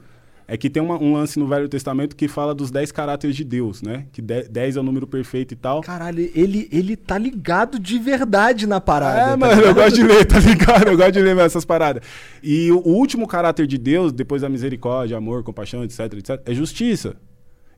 [0.49, 3.43] É que tem uma- um lance no Velho Testamento que fala dos 10 caráteres de
[3.43, 4.07] Deus, né?
[4.13, 5.81] Que 10 é o número perfeito e tal.
[5.81, 9.19] Caralho, ele, ele tá ligado de verdade na parada.
[9.21, 9.75] É, tá mano, eu ligado?
[9.75, 10.87] gosto de ler, tá ligado?
[10.89, 12.01] Eu gosto de ler essas paradas.
[12.45, 16.55] E o, o último caráter de Deus, depois da misericórdia, amor, compaixão, etc, etc, é
[16.55, 17.17] justiça.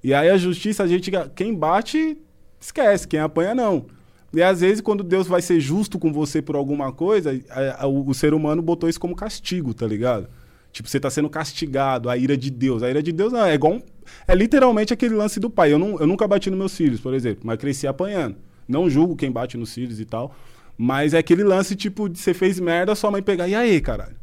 [0.04, 1.10] E aí a justiça, a gente.
[1.34, 2.18] Quem bate,
[2.60, 3.86] esquece, quem apanha, não.
[4.32, 7.86] E às vezes, quando Deus vai ser justo com você por alguma coisa, a- a-
[7.86, 10.28] o, o ser humano botou isso como castigo, tá ligado?
[10.70, 12.82] Tipo, você tá sendo castigado, a ira de Deus.
[12.82, 13.74] A ira de Deus não, é igual.
[13.74, 13.82] um-
[14.26, 15.72] é literalmente aquele lance do pai.
[15.72, 18.36] Eu, não, eu nunca bati nos meus filhos, por exemplo, mas cresci apanhando.
[18.68, 20.34] Não julgo quem bate nos filhos e tal.
[20.76, 24.14] Mas é aquele lance, tipo, de você fez merda, sua mãe pegar, e aí, caralho?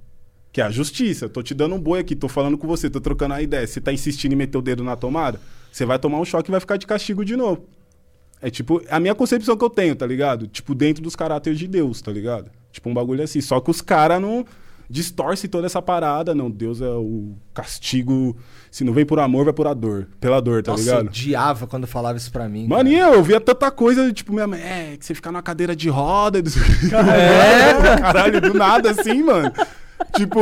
[0.53, 1.27] Que é a justiça.
[1.27, 3.65] Tô te dando um boi aqui, tô falando com você, tô trocando a ideia.
[3.67, 5.41] Você tá insistindo em meter o dedo na tomada,
[5.71, 7.65] você vai tomar um choque e vai ficar de castigo de novo.
[8.41, 10.47] É tipo, a minha concepção que eu tenho, tá ligado?
[10.47, 12.51] Tipo, dentro dos caráteres de Deus, tá ligado?
[12.71, 13.41] Tipo, um bagulho assim.
[13.41, 14.45] Só que os caras não
[14.89, 16.35] distorcem toda essa parada.
[16.35, 18.35] Não, Deus é o castigo.
[18.69, 20.07] Se não vem por amor, vai por a dor.
[20.19, 21.07] Pela dor, tá Nossa, eu ligado?
[21.07, 22.67] odiava quando falava isso pra mim.
[22.67, 25.75] Mano, e eu via tanta coisa, tipo, minha mãe, é, que você ficar numa cadeira
[25.75, 26.39] de roda.
[26.93, 27.97] É?
[28.01, 29.51] Caralho, do nada assim, mano.
[30.15, 30.39] Tipo,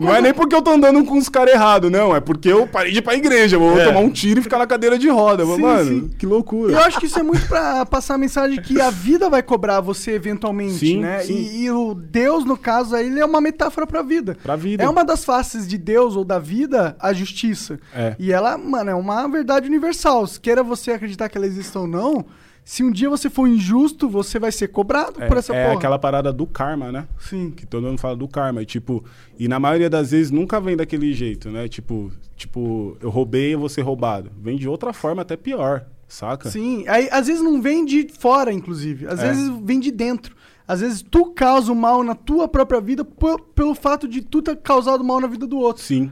[0.00, 2.14] não é nem porque eu tô andando com os caras errados, não.
[2.14, 3.58] É porque eu parei de ir pra igreja.
[3.58, 3.84] Vou É.
[3.84, 5.44] tomar um tiro e ficar na cadeira de roda.
[5.44, 6.10] Sim, mano, sim.
[6.18, 6.72] que loucura.
[6.72, 9.80] Eu acho que isso é muito pra passar a mensagem que a vida vai cobrar
[9.80, 11.20] você eventualmente, Sim, né?
[11.20, 11.34] sim.
[11.34, 14.36] E, e o Deus, no caso, aí, ele é uma metáfora pra vida.
[14.42, 14.82] Pra vida.
[14.84, 17.78] É uma das faces de Deus ou da vida, a justiça.
[17.94, 18.16] É.
[18.18, 20.26] E ela, mano, é uma verdade universal.
[20.26, 22.24] Se queira você acreditar que ela exista ou não,
[22.64, 25.76] se um dia você for injusto, você vai ser cobrado É, por essa é porra.
[25.78, 27.06] aquela parada do karma, né?
[27.20, 27.50] Sim.
[27.50, 28.62] Que todo mundo fala do karma.
[28.62, 29.04] E, tipo,
[29.38, 31.68] e na maioria das vezes nunca vem daquele jeito, né?
[31.68, 34.30] Tipo, tipo, eu roubei, eu vou ser roubado.
[34.40, 36.48] Vem de outra forma, até pior, saca?
[36.50, 39.06] Sim, aí, às vezes não vem de fora, inclusive.
[39.06, 39.28] Às É.
[39.28, 40.34] vezes vem de dentro.
[40.66, 43.06] Às vezes tu causa o mal na tua própria vida
[43.54, 45.82] pelo fato de tu ter causado mal na vida do outro.
[45.82, 46.10] Sim.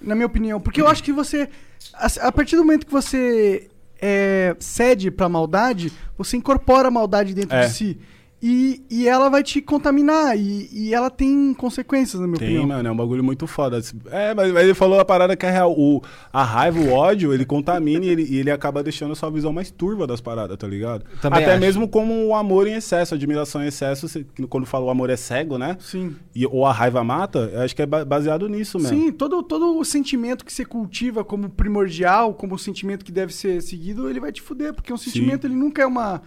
[0.00, 0.58] Na minha opinião.
[0.58, 1.50] Porque eu acho que você.
[1.92, 3.68] A, a partir do momento que você
[4.00, 7.66] é, cede pra maldade, você incorpora a maldade dentro É.
[7.66, 7.98] de si.
[8.42, 10.36] E, e ela vai te contaminar.
[10.38, 12.66] E, e ela tem consequências, na minha Tem, opinião.
[12.68, 13.78] mano, é um bagulho muito foda.
[14.10, 15.72] É, mas, mas ele falou a parada que é real.
[15.72, 19.30] O, a raiva, o ódio, ele contamina e ele, e ele acaba deixando a sua
[19.30, 21.04] visão mais turva das paradas, tá ligado?
[21.20, 21.60] Também Até acho.
[21.60, 25.10] mesmo como o amor em excesso, a admiração em excesso, você- quando fala o amor
[25.10, 25.76] é cego, né?
[25.78, 26.16] Sim.
[26.34, 28.96] E, ou a raiva mata, eu acho que é ba- baseado nisso mesmo.
[28.96, 33.34] Sim, todo, todo o sentimento que você cultiva como primordial, como o sentimento que deve
[33.34, 36.22] ser seguido, ele vai te fuder, porque um sentimento ele nunca é uma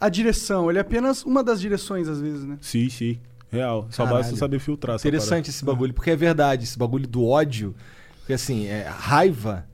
[0.00, 2.58] a direção, ele é apenas uma das direções às vezes, né?
[2.60, 3.18] Sim, sim.
[3.50, 3.86] Real.
[3.90, 4.22] Só Caralho.
[4.22, 4.96] basta saber filtrar.
[4.96, 7.74] essa Interessante esse bagulho, porque é verdade, esse bagulho do ódio.
[8.20, 9.66] Porque assim, é raiva.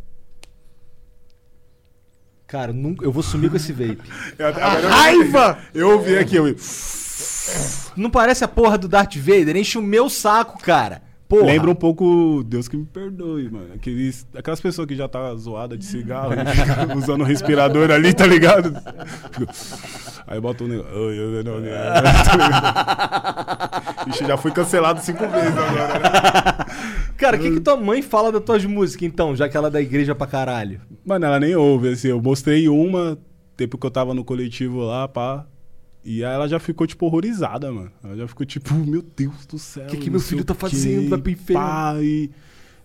[2.46, 3.98] Cara, nunca, eu vou sumir com esse vape.
[4.38, 5.58] eu- Raiva!
[5.74, 6.54] Eu ouvi aqui, eu...
[7.96, 9.56] Não parece a porra do Darth Vader?
[9.56, 11.02] Enche o meu saco, cara.
[11.28, 11.46] Porra.
[11.46, 13.74] Lembra um pouco, Deus que me perdoe, mano.
[13.74, 18.26] Aqueles, aquelas pessoas que já tá zoada de cigarro, fica usando o respirador ali, tá
[18.26, 18.74] ligado?
[20.26, 21.44] Aí bota um negócio.
[21.44, 21.54] Tá?
[24.08, 26.10] Ixi, já fui cancelado cinco vezes agora, né?
[27.16, 29.70] Cara, o que, que tua mãe fala das tuas músicas, então, já que ela é
[29.70, 30.80] da igreja pra caralho?
[31.04, 32.08] Mano, ela nem ouve, assim.
[32.08, 33.18] Eu mostrei uma,
[33.56, 35.46] tempo que eu tava no coletivo lá, pá.
[36.04, 37.90] E aí ela já ficou, tipo, horrorizada, mano.
[38.02, 39.86] Ela já ficou, tipo, meu Deus do céu.
[39.86, 41.08] Que que não meu filho o tá fazendo?
[41.10, 42.02] Vai pro inferno.
[42.02, 42.30] e-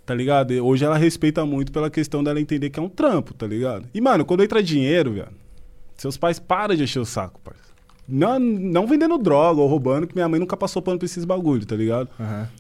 [0.06, 0.52] Tá ligado?
[0.54, 3.86] E Hoje ela respeita muito pela questão dela entender que é um trampo, tá ligado?
[3.94, 5.28] E, mano, quando entra dinheiro, velho,
[5.98, 7.70] seus pais param de encher o saco, parceiro.
[8.08, 11.64] Não, não vendendo droga ou roubando, que minha mãe nunca passou pano pra esses bagulho,
[11.64, 12.10] tá ligado?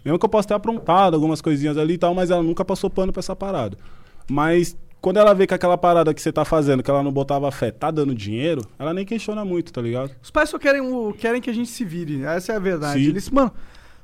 [0.06, 2.88] Mesmo que eu possa ter aprontado algumas coisinhas ali e tal, mas ela nunca passou
[2.88, 3.76] pano pra essa parada.
[4.30, 7.50] Mas quando ela vê que aquela parada que você tá fazendo, que ela não botava
[7.52, 10.12] fé, tá dando dinheiro, ela nem questiona muito, tá ligado?
[10.22, 13.04] Os pais só querem, o, querem que a gente se vire, essa é a verdade.
[13.04, 13.10] Sim.
[13.10, 13.52] Eles, mano,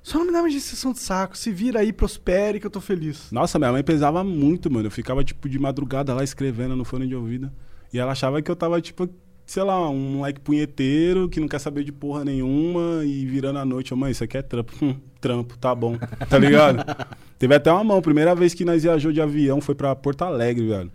[0.02, 2.80] só não me dá mais injeção de saco, se vira aí, prospere que eu tô
[2.80, 3.32] feliz.
[3.32, 4.86] Nossa, minha mãe pesava muito, mano.
[4.88, 7.52] Eu ficava, tipo, de madrugada lá escrevendo no fone de ouvido.
[7.92, 9.10] E ela achava que eu tava, tipo,
[9.46, 13.66] sei lá, um moleque punheteiro que não quer saber de porra nenhuma e virando a
[13.66, 13.94] noite.
[13.94, 14.74] Ô, mãe, isso aqui é trampo.
[14.84, 15.98] Hum, trampo, tá bom.
[16.30, 16.84] Tá ligado?
[17.40, 18.02] Teve até uma mão.
[18.02, 20.92] Primeira vez que nós viajou de avião foi pra Porto Alegre, velho.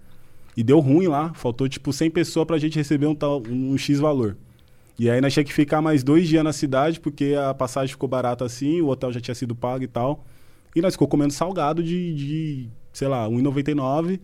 [0.57, 1.33] E deu ruim lá.
[1.35, 4.37] Faltou, tipo, 100 pessoas pra gente receber um, tal, um X valor.
[4.99, 8.09] E aí nós tinha que ficar mais dois dias na cidade, porque a passagem ficou
[8.09, 10.25] barata assim, o hotel já tinha sido pago e tal.
[10.75, 14.21] E nós ficou comendo salgado de, de sei lá, 1,99.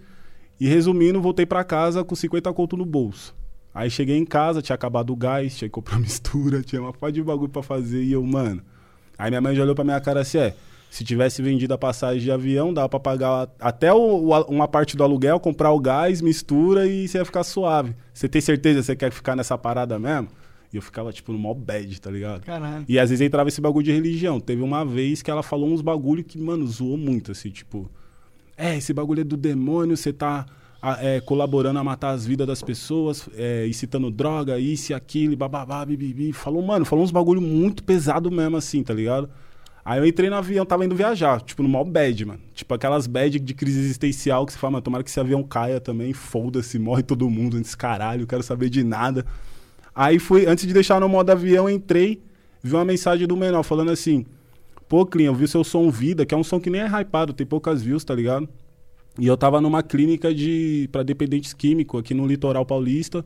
[0.61, 3.36] E resumindo, voltei pra casa com 50 conto no bolso.
[3.79, 7.13] Aí cheguei em casa, tinha acabado o gás, tinha que comprar mistura, tinha uma foda
[7.13, 8.03] de bagulho pra fazer.
[8.03, 8.63] E eu, mano.
[9.19, 10.55] Aí minha mãe já olhou pra minha cara assim: é,
[10.91, 14.97] se tivesse vendido a passagem de avião, dava pra pagar até o- o- uma parte
[14.97, 17.95] do aluguel, comprar o gás, mistura e você ia ficar suave.
[18.15, 20.29] Você tem certeza que você quer ficar nessa parada mesmo?
[20.73, 22.45] E eu ficava, tipo, no mó bad, tá ligado?
[22.45, 22.85] Caralho.
[22.89, 24.41] E às vezes entrava esse bagulho de religião.
[24.41, 27.91] Teve uma vez que ela falou uns bagulho que, mano, zoou muito, assim, tipo.
[28.57, 30.47] É, esse bagulho é do demônio, você tá
[30.89, 35.37] a- é, colaborando a matar as vidas das pessoas, é, incitando droga, isso e aquilo,
[35.37, 36.33] bababá, bibibi.
[36.33, 39.29] Falou, mano, falou uns bagulho muito pesado mesmo, assim, tá ligado?
[39.85, 42.41] Aí eu entrei no avião, tava indo viajar, tipo, no mó bad, mano.
[42.55, 45.81] Tipo, aquelas bad de crise existencial que você fala, mano, tomara que esse avião caia
[45.81, 49.27] também, foda-se, morre todo mundo nesse caralho, eu quero saber de nada.
[49.95, 52.21] Aí fui, antes de deixar no modo avião, entrei,
[52.63, 54.25] vi uma mensagem do menor falando assim:
[54.89, 57.33] Pô, Clean, eu vi seu som Vida, que é um som que nem é hypado,
[57.33, 58.49] tem poucas views, tá ligado?
[59.19, 63.25] E eu tava numa clínica de para dependentes químicos aqui no litoral paulista.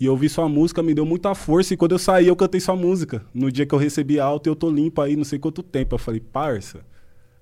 [0.00, 1.74] E eu ouvi sua música, me deu muita força.
[1.74, 3.24] E quando eu saí, eu cantei sua música.
[3.32, 5.94] No dia que eu recebi alta, eu tô limpo aí, não sei quanto tempo.
[5.94, 6.80] Eu falei, parça.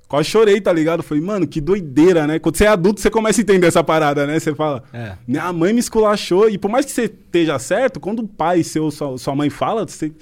[0.08, 1.00] Quase chorei, tá ligado?
[1.00, 2.38] Eu falei, mano, que doideira, né?
[2.38, 4.38] Quando você é adulto, você começa a entender essa parada, né?
[4.40, 5.12] Você fala, É.
[5.26, 6.50] minha mãe me esculachou.
[6.50, 9.86] E por mais que você esteja certo, quando o pai seu, sua, sua mãe fala,
[9.86, 10.12] você,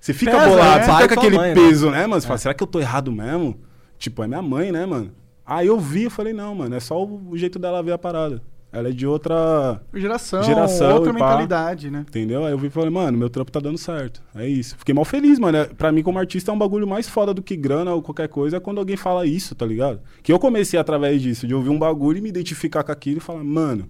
[0.00, 0.84] você fica Pesa, bolado, né?
[0.86, 1.54] você fica com aquele mãe, né?
[1.54, 2.20] peso, né, mano?
[2.20, 3.56] Você fala, será que eu tô errado mesmo?
[3.98, 5.10] Tipo, é minha mãe, né, mano?
[5.44, 8.42] Aí eu vi e falei, não, mano, é só o, jeito dela ver a parada.
[8.72, 9.82] Ela é de outra.
[9.92, 11.26] Geração, Geração outra e pá.
[11.26, 12.06] mentalidade, né?
[12.08, 12.42] Entendeu?
[12.46, 14.22] Aí eu vi e falei, mano, meu trampo tá dando certo.
[14.34, 14.78] É isso.
[14.78, 15.58] Fiquei mal feliz, mano.
[15.58, 18.28] É- Pra mim, como artista, é um bagulho mais foda do que grana ou qualquer
[18.28, 20.00] coisa, é quando alguém fala isso, tá ligado?
[20.22, 23.20] Que eu comecei através disso, de ouvir um bagulho e me identificar com aquilo e
[23.20, 23.86] falar, mano,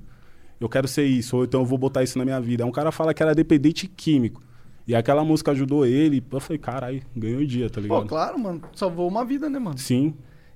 [0.61, 2.65] eu quero ser isso, ou então eu vou botar isso na minha vida.
[2.65, 4.43] Aí um cara fala que era dependente químico.
[4.85, 6.25] E aquela música ajudou ele.
[6.33, 8.03] Eu falei, caralho, ganhou o dia, tá ligado?
[8.03, 8.61] Pô, claro, mano.
[8.75, 9.79] Salvou uma vida, né, mano?
[9.79, 10.13] Sim.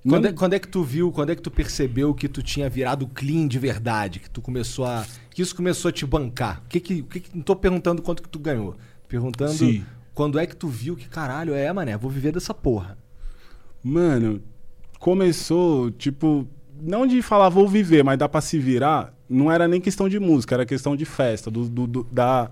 [0.09, 2.69] Quando é, quando é que tu viu, quando é que tu percebeu que tu tinha
[2.71, 4.21] virado clean de verdade?
[4.21, 5.05] Que tu começou a.
[5.31, 6.63] Que isso começou a te bancar?
[6.65, 8.73] O que que, que que- não tô perguntando quanto que tu ganhou.
[8.73, 9.85] Tô Perguntando Sim.
[10.15, 12.97] quando é que tu viu que, caralho, é, mané, vou viver dessa porra.
[13.83, 14.43] Mano,
[14.99, 16.47] começou, tipo,
[16.81, 19.15] não de falar vou viver, mas dá pra se virar.
[19.29, 22.51] Não era nem questão de música, era questão de festa, do, do- do- da,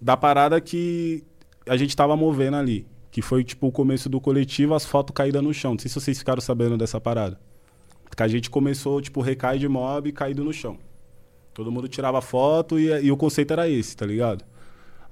[0.00, 1.22] da parada que
[1.68, 2.86] a gente tava movendo ali.
[3.14, 5.74] Que foi, tipo, o começo do coletivo, as fotos caídas no chão.
[5.74, 7.38] Não sei se vocês ficaram sabendo dessa parada.
[8.16, 10.76] Que a gente começou, tipo, recai de mob caído no chão.
[11.54, 14.44] Todo mundo tirava foto e, e o conceito era esse, tá ligado?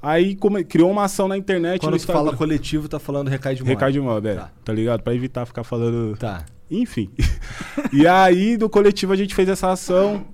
[0.03, 3.63] Aí come- criou uma ação na internet Quando tu fala coletivo, tá falando recai de
[3.63, 3.71] mob.
[3.71, 4.35] Recai de mob, é.
[4.35, 4.51] Tá.
[4.65, 5.01] Tá ligado?
[5.05, 6.45] Pra evitar ficar falando Tá.
[6.69, 7.09] enfim.
[7.93, 10.27] e aí, do coletivo, a gente fez essa ação.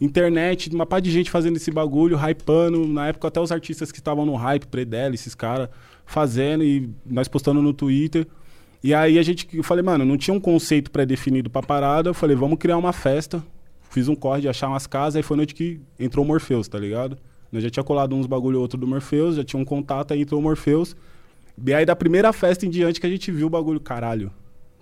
[0.00, 2.84] Internet, uma par de gente fazendo esse bagulho, hypando.
[2.88, 5.68] Na época, até os artistas que estavam no hype, Predella, esses caras,
[6.06, 8.26] fazendo e nós postando no Twitter.
[8.82, 12.10] E aí a gente, eu falei, mano, não tinha um conceito pré-definido pra parada.
[12.10, 13.42] Eu falei, vamos criar uma festa.
[13.90, 15.16] Fiz um corre de achar umas casas.
[15.16, 17.16] Aí foi noite que entrou o Morpheus, tá ligado?
[17.52, 20.40] Nós já tinha colado uns bagulho outro do Morpheus, já tinha um contato, aí entrou
[20.40, 20.96] o Morpheus.
[21.64, 24.32] E aí, da primeira festa em diante que a gente viu o bagulho, caralho,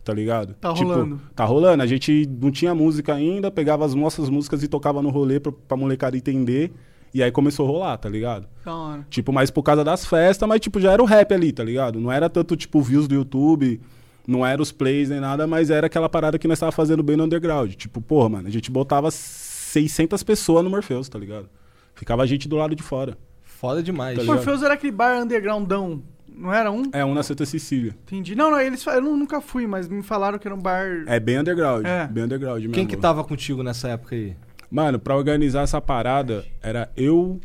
[0.04, 0.54] tá ligado?
[0.54, 1.20] Tá rolando.
[1.34, 1.82] Tá rolando.
[1.82, 5.50] A gente não tinha música ainda, pegava as nossas músicas e tocava no rolê pra,
[5.50, 6.72] pra molecada entender.
[7.12, 8.46] E aí começou a rolar, tá ligado?
[8.64, 9.04] Hora.
[9.10, 12.00] Tipo, mais por causa das festas, mas tipo, já era o rap ali, tá ligado?
[12.00, 13.80] Não era tanto, tipo, views do YouTube,
[14.26, 17.16] não era os plays nem nada, mas era aquela parada que nós tava fazendo bem
[17.16, 17.72] no underground.
[17.74, 21.48] Tipo, porra, mano, a gente botava 600 pessoas no Morpheus, tá ligado?
[21.94, 23.16] Ficava a gente do lado de fora.
[23.42, 24.16] Foda demais.
[24.16, 24.26] Tá O?
[24.26, 26.84] Morpheus era aquele bar undergroundão, não era um?
[26.92, 27.94] É um na Santa Cecília.
[28.06, 28.34] Entendi.
[28.34, 31.04] Não, não, eles eu nu- nunca fui, mas me falaram que era um bar.
[31.06, 31.84] É bem underground.
[31.84, 32.06] É.
[32.06, 32.72] Bem underground mesmo.
[32.74, 34.34] Quem que tava contigo nessa época aí?
[34.70, 37.40] Mano, pra organizar essa parada, era eu,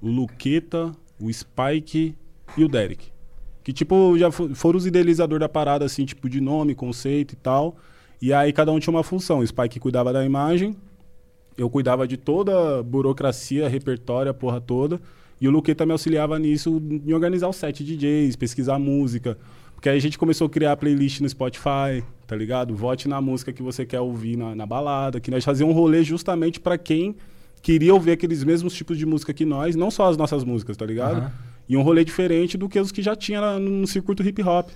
[0.00, 2.14] o Luqueta, o Spike
[2.56, 3.08] e o Derek.
[3.62, 7.36] Que, tipo, já fo- foram os idealizadores da parada, assim, tipo, de nome, conceito e
[7.36, 7.76] tal.
[8.20, 9.40] E aí cada um tinha uma função.
[9.40, 10.74] O Spike cuidava da imagem,
[11.56, 14.98] eu cuidava de toda a burocracia, repertório, a porra toda.
[15.38, 19.36] E o Luqueta me auxiliava nisso, em organizar o set de DJs, pesquisar música.
[19.74, 22.76] Porque aí a gente começou a criar playlist no Spotify, tá ligado?
[22.76, 25.18] Vote na música que você quer ouvir na, na balada.
[25.18, 27.16] Que nós fazíamos um rolê justamente pra quem
[27.60, 30.86] queria ouvir aqueles mesmos tipos de música que nós, não só as nossas músicas, tá
[30.86, 31.18] ligado?
[31.18, 31.32] Aham.
[31.68, 34.68] E um rolê diferente do que os que já tinha no, circuito hip hop.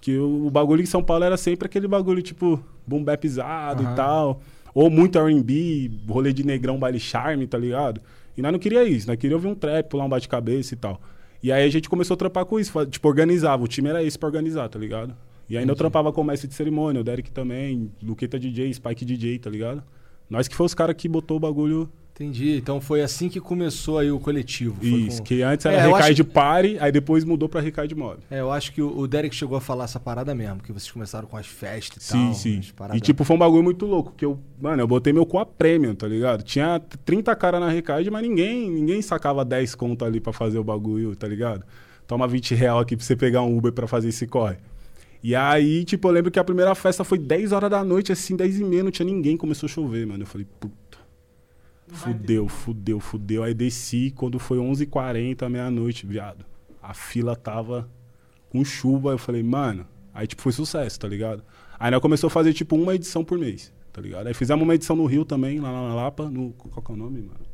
[0.00, 3.92] Que o, o bagulho em São Paulo era sempre aquele bagulho tipo boom bapizado Aham.
[3.92, 4.40] e tal.
[4.74, 8.00] Ou muito R&B, rolê de negrão, baile charme, tá ligado?
[8.34, 10.98] E nós não queria isso, nós queria ouvir um trap, pular um bate-cabeça e tal.
[11.42, 13.62] E aí a gente começou a trampar com isso, tipo, organizava.
[13.62, 15.14] O time era esse pra organizar, tá ligado?
[15.48, 19.04] E ainda eu trampava com o mestre de cerimônia, o Derek também, Luqueta DJ, Spike
[19.04, 19.82] DJ, tá ligado?
[20.28, 22.56] Nós que foi os caras que botou o bagulho Entendi.
[22.56, 24.76] Então foi assim que começou aí o coletivo.
[24.80, 27.92] Isso, com- que antes era É, eu Recade acho- Party, aí depois mudou pra Recade
[27.92, 28.18] Mob.
[28.30, 31.26] É, eu acho que o Derek chegou a falar essa parada mesmo, que vocês começaram
[31.26, 32.34] com as festas e Sim, tal.
[32.34, 32.60] sim.
[32.76, 35.38] paradas- E tipo, foi um bagulho muito louco, que eu, mano, eu botei meu cu
[35.40, 36.44] a prêmio, tá ligado?
[36.44, 40.62] Tinha 30 cara na Recade, mas ninguém, ninguém sacava 10 conto ali pra fazer o
[40.64, 41.64] bagulho, tá ligado?
[42.06, 44.58] Toma 20 real aqui pra você pegar um Uber pra fazer esse corre.
[45.24, 48.36] E aí, tipo, eu lembro que a primeira festa foi 10 horas da noite, assim,
[48.36, 50.22] 10 e meia, não tinha ninguém, começou a chover, mano.
[50.22, 50.98] Eu falei, puta.
[51.88, 53.42] Fudeu, fudeu, fudeu.
[53.42, 56.44] Aí desci, quando foi 11h40, meia-noite, viado.
[56.82, 57.88] A fila tava
[58.50, 59.12] com chuva.
[59.12, 59.86] Eu falei, mano.
[60.12, 61.42] Aí, tipo, foi sucesso, tá ligado?
[61.78, 64.26] Aí nós começou a fazer, tipo, uma edição por mês, tá ligado?
[64.26, 66.30] Aí fizemos uma edição no Rio também, lá na Lapa.
[66.30, 67.46] No, qual que é o nome, mano?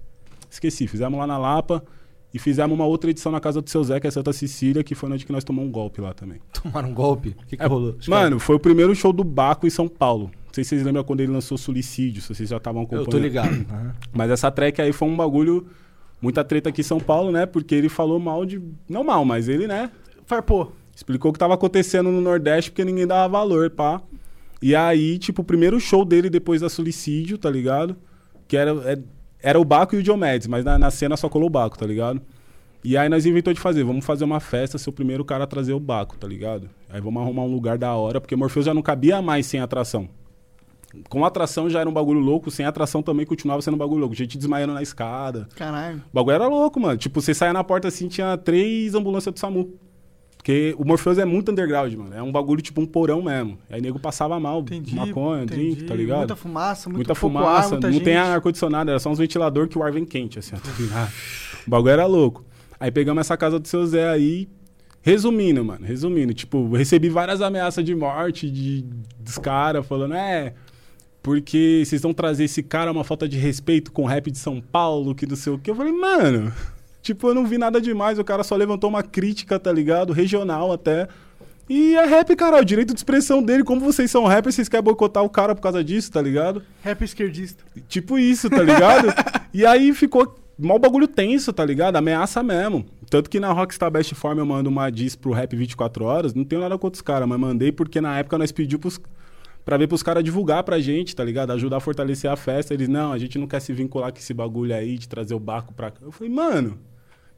[0.50, 0.88] Esqueci.
[0.88, 1.84] Fizemos lá na Lapa.
[2.32, 4.94] E fizemos uma outra edição na casa do seu Zé, que é Santa Cecília, que
[4.94, 6.38] foi onde que nós tomamos um golpe lá também.
[6.52, 7.30] Tomaram um golpe?
[7.42, 7.96] O que, que É, rolou?
[8.06, 10.30] Mano, foi o primeiro show do Baco em São Paulo.
[10.46, 13.06] Não sei se vocês lembram quando ele lançou Suicídio, se vocês já estavam acompanhando.
[13.06, 13.66] eu tô ligado.
[13.70, 13.94] Aham.
[14.14, 15.66] Mas essa track aí foi um bagulho,
[16.22, 17.46] muita treta aqui em São Paulo, né?
[17.46, 18.60] Porque ele falou mal de.
[18.88, 19.90] Não mal, mas ele, né?
[20.26, 20.72] Farpou.
[20.94, 24.00] Explicou o que tava acontecendo no Nordeste porque ninguém dava valor, pá.
[24.62, 27.96] E aí, tipo, o primeiro show dele depois da Suicídio, tá ligado?
[28.46, 28.98] Que era, é-
[29.42, 31.86] era o Baco e o Diomedes, mas na, na cena só colou o Baco, tá
[31.86, 32.20] ligado?
[32.82, 35.46] E aí nós inventou de fazer, vamos fazer uma festa, ser o primeiro cara a
[35.46, 36.68] trazer o Baco, tá ligado?
[36.88, 40.08] Aí vamos arrumar um lugar da hora, porque Morpheus já não cabia mais sem atração.
[41.08, 44.14] Com atração já era um bagulho louco, sem atração também continuava sendo um bagulho louco.
[44.14, 45.48] Gente desmaiando na escada.
[45.54, 45.98] Caralho.
[45.98, 46.96] O bagulho era louco, mano.
[46.96, 49.72] Tipo, você saia na porta assim, tinha três ambulâncias do SAMU.
[50.40, 52.14] Porque o Morpheus é muito underground, mano.
[52.14, 53.58] É um bagulho tipo um porão mesmo.
[53.68, 54.94] Aí nego passava mal, Entendi.
[54.94, 55.74] maconha, entendi.
[55.74, 56.18] drink, tá ligado?
[56.20, 58.04] Muita fumaça, muito Muita fumaça, ar, muita não gente.
[58.04, 61.12] tem ar-condicionado, era só uns ventilador que o ar vem quente, assim, ó, tá ligado?
[61.66, 62.42] O bagulho era louco.
[62.80, 64.48] Aí pegamos essa casa do seu Zé aí,
[65.02, 68.82] resumindo, mano, resumindo, tipo, recebi várias ameaças de morte de,
[69.18, 70.54] dos caras, falando, é,
[71.22, 74.58] porque vocês vão trazer esse cara uma falta de respeito com o rap de São
[74.58, 75.70] Paulo, que não sei o que.
[75.70, 76.50] Eu falei, mano,
[77.02, 80.12] tipo, eu não vi nada demais, o cara só levantou uma crítica, tá ligado?
[80.12, 81.08] Regional até.
[81.68, 83.62] E é rap, cara, é o direito de expressão dele.
[83.62, 86.64] Como vocês são rappers, vocês querem boicotar o cara por causa disso, tá ligado?
[86.82, 87.62] Rap esquerdista.
[87.88, 89.06] Tipo isso, tá ligado?
[89.54, 91.94] e aí ficou mal bagulho tenso, tá ligado?
[91.94, 92.84] Ameaça mesmo.
[93.08, 96.44] Tanto que na Rockstar Best Form eu mando uma diss pro Rap 24 Horas, não
[96.44, 99.00] tenho nada contra os caras, mas mandei porque na época nós pedimos pros,
[99.64, 101.52] pra ver pros caras divulgar pra gente, tá ligado?
[101.52, 102.74] Ajudar a fortalecer a festa.
[102.74, 105.40] Eles, não, a gente não quer se vincular com esse bagulho aí de trazer o
[105.40, 106.00] barco pra cá.
[106.02, 106.78] Eu falei, mano,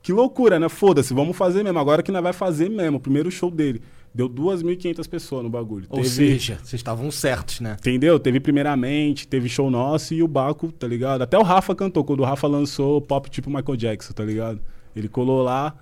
[0.03, 0.69] que loucura, né?
[0.69, 1.79] Foda-se, vamos fazer mesmo.
[1.79, 2.97] Agora que nós vai fazer mesmo.
[2.97, 3.81] O primeiro show dele.
[4.15, 5.87] Deu 2.500 pessoas no bagulho.
[5.89, 7.77] Ou seja, vocês estavam certos, né?
[7.79, 8.19] Entendeu?
[8.19, 11.23] Teve primeiramente, teve show nosso e o Baco, tá ligado?
[11.23, 14.61] Até o Rafa cantou, quando o Rafa lançou pop tipo Michael Jackson, tá ligado?
[14.95, 15.75] Ele colou lá.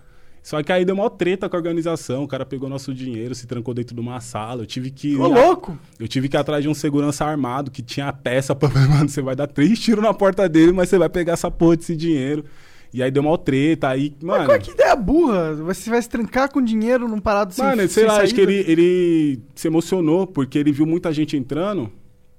[0.42, 3.46] Só que aí deu uma treta com a organização, o cara pegou nosso dinheiro, se
[3.46, 4.62] trancou dentro de uma sala.
[4.62, 5.16] Eu tive que.
[5.16, 5.76] Ô, louco!
[5.98, 8.68] Eu tive que ir atrás de um segurança armado que tinha a peça pra.
[8.88, 11.76] Mano, você vai dar três tiros na porta dele, mas você vai pegar essa porra
[11.76, 12.44] desse dinheiro.
[12.92, 14.44] E aí deu uma treta, aí, Mas mano.
[14.46, 15.54] qual é que ideia burra?
[15.54, 18.44] Você vai se trancar com dinheiro num parado sem Mano, sei sem lá, acho que
[18.44, 18.52] saída?
[18.52, 21.90] ele, ele se emocionou porque ele viu muita gente entrando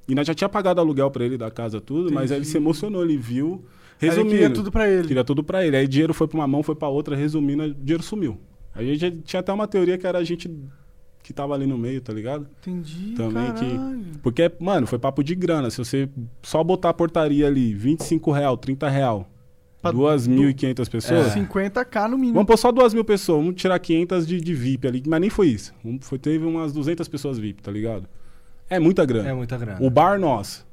[0.08, 2.58] e nós já tinha pagado aluguel pra ele da casa, tudo, mas aí ele se
[2.58, 3.64] emocionou, ele viu.
[4.02, 4.30] Ele Resumindo.
[4.36, 5.08] queria tudo pra ele.
[5.08, 5.78] Queria tudo pra ele.
[5.78, 8.38] Aí dinheiro foi pra uma mão, foi pra outra, resumindo, o dinheiro sumiu.
[8.76, 10.50] A gente tinha até uma teoria que era a gente
[11.24, 12.48] que tava ali no meio, tá ligado?
[12.62, 14.02] Entendi, Também que- caralho.
[14.24, 15.70] Porque, mano, foi papo de grana.
[15.70, 16.10] Se você
[16.42, 19.30] só botar a portaria ali, 25 real, 30 real,
[19.82, 21.36] Pra 2.500 pessoas.
[21.36, 21.40] É.
[21.40, 22.34] 50k no mínimo.
[22.36, 25.30] Vamos pôr só 2 mil pessoas, vamos tirar 500 de, de VIP ali, mas nem
[25.30, 25.74] foi isso.
[26.02, 28.06] Foi, teve umas 200 pessoas VIP, tá ligado?
[28.70, 29.30] É muita grana.
[29.30, 29.78] É muita grana.
[29.82, 30.66] O bar nosso,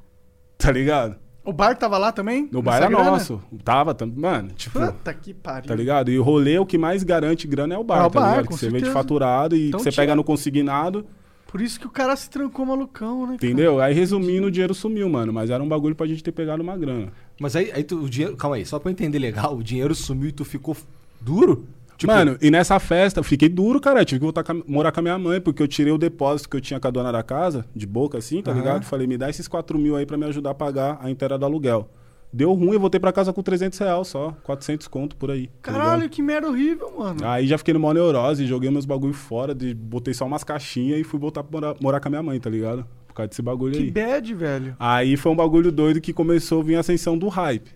[0.57, 1.15] tá ligado?
[1.43, 2.47] O bar tava lá também?
[2.53, 3.03] O bar era grana?
[3.11, 3.41] nosso.
[3.63, 5.67] Tava, tam- mano, tipo, Puta que pariu.
[5.67, 6.11] tá ligado?
[6.11, 8.29] E o rolê, o que mais garante grana é o bar, É o tá bar,
[8.31, 8.47] ligado?
[8.47, 8.93] Que você vende certeza.
[8.93, 11.05] faturado e Então que você tinha- pega no consignado,
[11.51, 13.25] Por isso que o cara se trancou malucão, né?
[13.25, 13.35] cara?
[13.35, 13.81] entendeu?
[13.81, 15.33] Aí resumindo, o dinheiro sumiu, mano.
[15.33, 17.11] Mas era um bagulho pra gente ter pegado uma grana.
[17.39, 18.37] Mas aí, aí tu, o dinheiro.
[18.37, 20.77] Calma aí, só pra eu entender legal, o dinheiro sumiu e tu ficou
[21.19, 21.65] duro?
[21.97, 23.99] Tipo, Mano, e nessa festa, eu fiquei duro, cara.
[24.01, 26.47] Eu tive que voltar a- morar com a minha mãe, porque eu tirei o depósito
[26.49, 28.59] que eu tinha com a dona da casa, de boca assim, tá Aham.
[28.59, 28.85] ligado?
[28.85, 31.43] Falei, me dá esses 4 mil aí pra me ajudar a pagar a inteira do
[31.45, 31.89] aluguel.
[32.31, 35.47] Deu ruim, eu voltei pra casa com 300 reais só, 400 conto por aí.
[35.47, 36.09] tá Caralho, ligado?
[36.11, 37.25] que merda horrível, mano.
[37.25, 40.99] Aí já fiquei no maior neurose, joguei meus bagulho fora, de, botei só umas caixinhas
[40.99, 42.85] e fui voltar pra morar, morar com a minha mãe, tá ligado?
[43.07, 43.91] Por causa desse bagulho que aí.
[43.91, 44.75] bad, velho.
[44.79, 47.71] Aí foi um bagulho doido que começou a vir a ascensão do hype.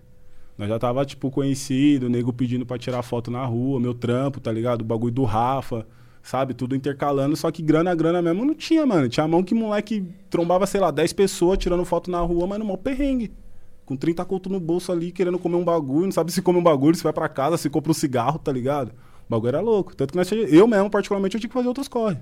[0.56, 4.38] Nós já tava, tipo, conhecido, o nego pedindo pra tirar foto na rua, meu trampo,
[4.38, 4.82] tá ligado?
[4.82, 5.84] O bagulho do Rafa,
[6.22, 6.54] sabe?
[6.54, 9.08] Tudo intercalando, só que grana, grana mesmo não tinha, mano.
[9.08, 12.64] Tinha mão que moleque trombava, sei lá, 10 pessoas tirando foto na rua, mas no
[12.64, 13.32] maior perrengue.
[13.84, 16.62] Com 30 conto no bolso ali, querendo comer um bagulho, não sabe se come um
[16.62, 18.88] bagulho, se vai pra casa, se compra um cigarro, tá ligado?
[19.26, 19.94] O bagulho era louco.
[19.94, 22.16] Tanto que nós, eu mesmo, particularmente, eu tinha que fazer outros corre.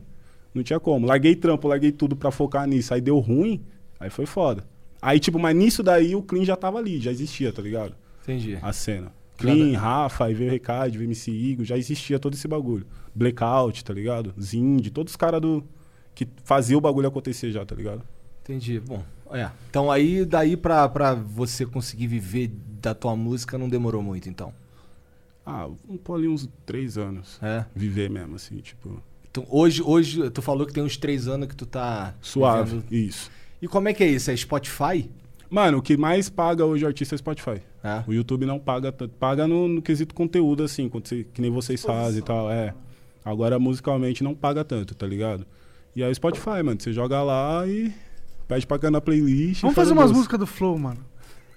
[0.55, 1.07] Não tinha como.
[1.07, 2.93] Larguei trampo, larguei tudo pra focar nisso.
[2.93, 3.63] Aí deu ruim,
[3.99, 4.65] aí foi foda.
[5.01, 7.95] Aí, tipo, mas nisso daí o clean já tava ali, já existia, tá ligado?
[8.23, 8.57] Entendi.
[8.63, 9.13] a cena.
[9.37, 12.87] Clean, Rafa, aí veio o Recade, veio MC Igor, já existia todo esse bagulho.
[13.13, 14.33] Blackout, tá ligado?
[14.41, 15.65] Zind, todos os caras do.
[16.15, 18.03] que faziam o bagulho acontecer já, tá ligado?
[18.43, 18.79] Entendi.
[18.79, 19.03] Bom,
[19.35, 19.51] é.
[19.71, 24.53] Então aí, daí pra, pra você conseguir viver da tua música não demorou muito, então.
[25.45, 27.39] Ah, vamos pôr ali uns três anos.
[27.43, 27.65] É.
[27.75, 29.03] Viver mesmo, assim, tipo.
[29.31, 32.15] Então, hoje, hoje, tu falou que tem uns três anos que tu tá.
[32.21, 32.71] Suave.
[32.77, 33.31] vivendo- Isso.
[33.61, 34.31] E como é que é isso?
[34.31, 35.11] É Spotify?
[35.51, 37.61] Mano, o que mais paga hoje o artista é Spotify.
[37.83, 38.03] É.
[38.07, 39.13] O YouTube não paga tanto.
[39.15, 42.51] Paga no, no quesito conteúdo, assim, quando você- que nem vocês fazem e tal.
[42.51, 42.73] É.
[43.25, 45.47] Agora, musicalmente, não paga tanto, tá ligado?
[45.95, 47.93] E aí o Spotify, mano, você joga lá e
[48.55, 49.63] pede pra na playlist.
[49.63, 50.99] Vamos faz fazer o umas músicas do Flow, mano.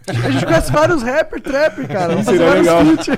[0.07, 2.09] A gente conhece vários rapper, trapper, cara.
[2.09, 3.17] Vamos fazer Seria vários legal.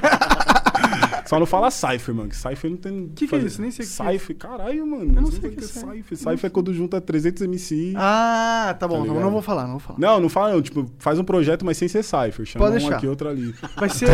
[1.26, 3.12] Só não fala Cypher, mano, que Cypher não tem.
[3.14, 3.62] Que que é isso?
[3.62, 5.04] Nem sei o que é Cypher, caralho, mano.
[5.04, 6.18] Eu não não sei o que é Cypher.
[6.18, 7.94] Cypher é quando junta 300 MC.
[7.98, 9.00] Ah, tá bom.
[9.00, 9.20] Tá ligado?
[9.20, 10.00] não vou falar, não vou falar.
[10.00, 10.62] Não, não fala não.
[10.62, 12.46] Tipo, faz um projeto, mas sem ser Cypher.
[12.46, 12.96] Chama Pode um deixar.
[12.96, 13.54] aqui, outro ali.
[13.76, 14.08] Vai ser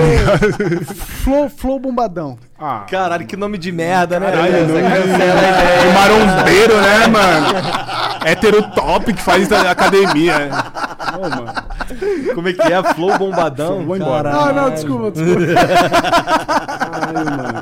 [1.23, 2.35] Flow, Flow Bombadão.
[2.57, 4.31] Ah, Caralho, que nome de merda, né?
[4.31, 5.79] Caralho, Essa nome de- cancela a ideia.
[5.81, 7.47] é marombeiro, né, mano?
[8.25, 10.49] Hétero top que faz academia.
[11.17, 11.53] Ô, mano.
[12.33, 12.83] Como é que é?
[12.93, 13.85] Flow bombadão?
[13.85, 14.31] Vou embora.
[14.31, 14.61] Não, Caralho.
[14.61, 15.41] não, desculpa, desculpa.
[16.91, 17.53] Caralho, mano.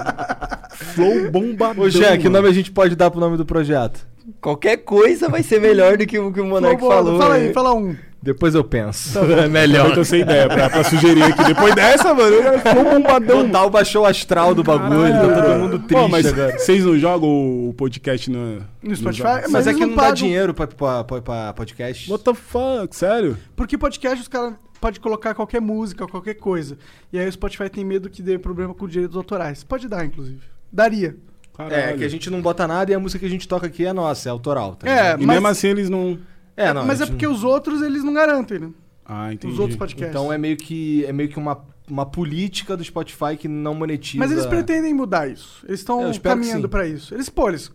[0.71, 1.83] Flow bombadão.
[1.83, 3.99] Ô, Jean, que nome a gente pode dar pro nome do projeto?
[4.39, 7.17] Qualquer coisa vai ser melhor do que o que o Monark falou.
[7.19, 7.47] Fala né?
[7.47, 7.95] aí, fala um.
[8.21, 9.17] Depois eu penso.
[9.19, 9.89] É melhor.
[9.89, 11.43] Eu tô sem ideia pra, pra sugerir aqui.
[11.43, 13.45] Depois dessa, mano, eu flow bombadão.
[13.45, 16.59] Total baixou o astral do bagulho, tá todo mundo triste Pô, mas agora.
[16.59, 17.27] vocês não jogam
[17.69, 18.61] o podcast no...
[18.83, 19.23] No Spotify?
[19.23, 19.51] Mas...
[19.51, 22.11] Mas é que não não dá dinheiro pra, pra, pra, podcast.
[22.11, 22.95] What the fuck?
[22.95, 23.37] Sério?
[23.55, 26.77] Porque podcast os caras podem colocar qualquer música, qualquer coisa.
[27.11, 29.63] E aí o Spotify tem medo que dê problema com direitos autorais.
[29.63, 30.41] Pode dar, inclusive.
[30.71, 31.15] Daria.
[31.57, 31.75] Caralho.
[31.75, 33.85] É, que a gente não bota nada e a música que a gente toca aqui
[33.85, 34.75] é nossa, é autoral.
[34.75, 35.21] Tá É, ligado?
[35.21, 36.17] E mas- mesmo assim eles não...
[36.55, 36.85] é, não.
[36.85, 38.69] Mas é porque não- os outros eles não garantem, né?
[39.05, 39.53] Ah, entendi.
[39.53, 40.09] Os outros podcasts.
[40.15, 44.17] Então é meio que, é meio que uma, uma política do Spotify que não monetiza.
[44.19, 45.65] Mas eles pretendem mudar isso.
[45.67, 47.13] Eles É, estão caminhando pra isso.
[47.13, 47.71] Eles, pô, eles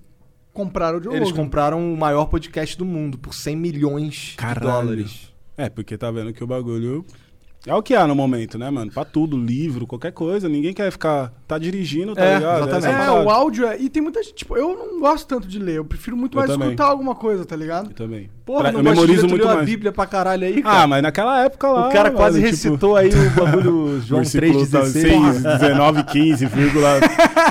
[0.53, 1.43] compraram o Joe Eles Rogan.
[1.43, 4.61] compraram o maior podcast do mundo por 100 milhões Caralho.
[4.61, 5.35] de dólares.
[5.59, 7.05] É, porque tá vendo que o bagulho
[7.67, 8.91] é o que há no momento, né, mano?
[8.93, 10.49] Pra tudo, livro, qualquer coisa.
[10.49, 11.33] Ninguém quer ficar.
[11.49, 12.57] Tá dirigindo, tá É, ligado?
[12.69, 12.87] exatamente.
[13.01, 13.79] Essa a É, o áudio é...
[13.81, 14.35] E tem muita gente...
[14.35, 15.77] Tipo, eu não gosto tanto de ler.
[15.77, 16.69] Eu prefiro muito Eu mais também.
[16.69, 17.91] escutar alguma coisa, tá ligado?
[17.91, 18.29] Eu também.
[18.45, 19.67] Porra, Pra- não eu de memorizo ler, muito leu a mais.
[19.67, 20.83] Bíblia pra caralho aí, cara.
[20.83, 21.89] Ah, mas naquela época lá.
[21.89, 24.87] o cara quase velho, tipo, recitou aí o bagulho João versículo 3,16.
[24.87, 27.01] 6, 19, 15, vírgula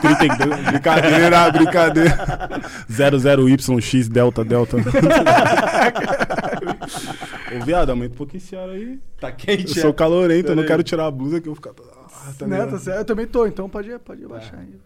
[0.01, 0.61] 32.
[0.71, 2.17] Brincadeira, brincadeira.
[2.91, 4.77] 00YX, delta, delta.
[7.53, 8.99] Ô, viado, aumenta um pouquinho esse ar aí.
[9.19, 9.93] Tá Eu quente, sou é?
[9.93, 11.71] calorento, eu não quero tirar a blusa que eu vou ficar.
[11.71, 12.55] Ah, tá né?
[12.57, 12.71] ligado?
[12.71, 12.99] Tá certo.
[12.99, 14.79] Eu também tô, então pode, pode abaixar aí.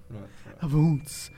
[0.62, 1.32] Avunts.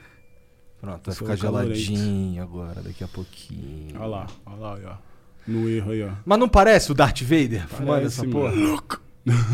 [0.79, 3.95] Pronto, vai ficar geladinho agora, daqui a pouquinho.
[3.99, 4.99] Olha lá, olha lá, olha lá.
[5.47, 6.09] No erro aí, ó.
[6.25, 8.31] Mas não parece o Darth Vader fumando essa mano.
[8.31, 8.53] porra?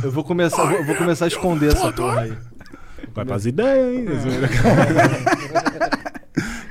[0.03, 2.37] Eu vou começar, eu vou, eu vou começar a esconder essa porra aí.
[3.13, 4.31] Vai pras ideias, hein?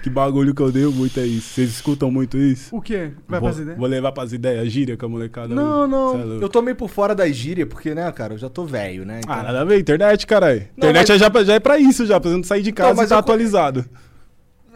[0.06, 1.54] que bagulho que eu dei muito é isso.
[1.54, 2.74] Vocês escutam muito isso?
[2.74, 3.10] O quê?
[3.26, 3.76] Vai vou, fazer ideia?
[3.76, 5.52] Vou levar pras ideias, gíria com a molecada.
[5.52, 6.38] Não, não.
[6.38, 6.44] É.
[6.44, 9.18] Eu tô meio por fora da gíria, porque, né, cara, eu já tô velho, né?
[9.24, 10.60] Então- Ah, nada a ver, internet, caralho.
[10.76, 12.70] Não, Internet mas- é já, já é pra isso, já, pra você não sair de
[12.70, 13.84] casa mas e tá eu- atualizado.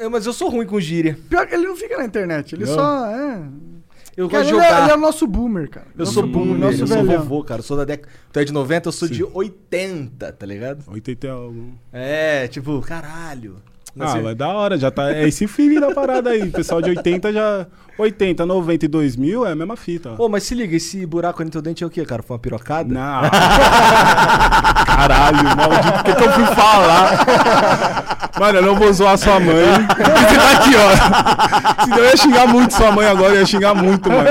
[0.00, 1.16] Eu- mas eu sou ruim com gíria.
[1.28, 2.74] Pior que ele não fica na internet, ele Não?
[2.74, 3.40] só é.
[4.16, 4.82] Eu Cara, gosto de ele, é jogar.
[4.82, 5.86] ele é o nosso boomer, cara.
[5.94, 7.18] Eu Nosso sou boomer, nosso eu sou velhão.
[7.22, 7.60] vovô, cara.
[7.60, 8.08] Eu sou da década.
[8.32, 9.30] Tu é de 90, eu sou de Sim.
[9.32, 10.82] 80, tá ligado?
[10.88, 11.72] 80 é algo.
[11.92, 13.56] É, tipo, caralho.
[13.98, 15.10] Ah, Assim, mas da hora, já tá.
[15.12, 16.42] É esse feeling da parada aí.
[16.42, 17.66] O pessoal de 80 já.
[17.98, 20.10] 80, 90 e 2000 é a mesma fita.
[20.10, 22.22] Pô, mas se liga, esse buraco no teu dente é o quê, cara?
[22.22, 22.88] Foi uma pirocada?
[22.94, 23.22] Não.
[24.86, 28.29] Caralho, maldito, por que, que eu fui falar?
[28.40, 29.54] Mano, eu não vou zoar sua mãe.
[29.86, 31.84] Porque tá aqui, ó.
[31.84, 34.24] Senão eu ia xingar muito sua mãe agora, eu ia xingar muito, mano.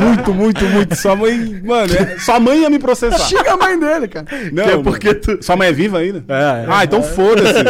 [0.00, 0.94] Muito, muito, muito.
[0.94, 1.60] Sua mãe.
[1.64, 3.18] Mano, é- sua mãe ia me processar.
[3.18, 4.26] Xinga a mãe dele, cara.
[4.52, 6.22] Não, Que é porque tu- Sua mãe é viva ainda?
[6.28, 6.66] É, é.
[6.70, 7.64] Ah, então foda-se.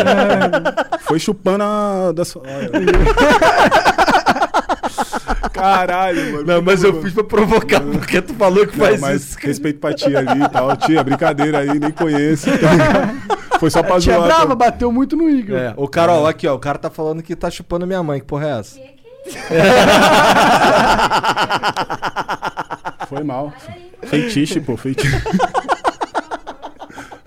[1.01, 2.13] Foi chupando a.
[2.15, 2.43] Da sua...
[5.57, 6.45] Caralho, mano.
[6.45, 9.39] Não, mas eu fiz pra provocar, porque tu falou que Não, faz mas isso.
[9.41, 10.77] respeito pra tia ali e tal.
[10.77, 12.49] Tia, brincadeira aí, nem conheço.
[13.59, 14.27] Foi só pra A tia zoar.
[14.27, 14.55] brava tá?
[14.55, 15.57] bateu muito no Igor.
[15.57, 18.27] É, ô Carol, aqui ó, o cara tá falando que tá chupando minha mãe, que
[18.27, 18.79] porra é essa?
[23.09, 23.53] Foi mal.
[24.05, 25.17] Feitiço, pô, feitiço.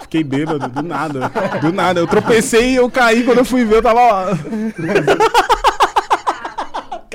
[0.01, 1.31] Fiquei bêbado, do nada.
[1.61, 1.99] Do nada.
[1.99, 4.25] Eu tropecei e eu caí quando eu fui ver, eu tava lá.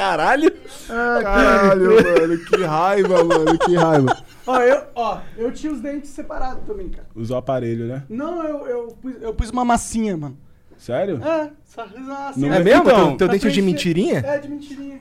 [0.05, 0.53] Caralho!
[0.87, 4.23] Caralho, mano, que raiva, mano, que raiva.
[4.47, 7.07] Ó, eu, ó, eu tinha os dentes separados também, cara.
[7.15, 8.03] Usou o aparelho, né?
[8.11, 10.37] Não, eu, eu, pus, eu pus uma massinha, mano.
[10.77, 11.23] Sério?
[11.25, 12.51] É, só fiz uma massinha.
[12.51, 12.83] Não É mesmo?
[12.83, 14.19] Então, teu teu Pra dente é de mentirinha?
[14.19, 15.01] É, de mentirinha.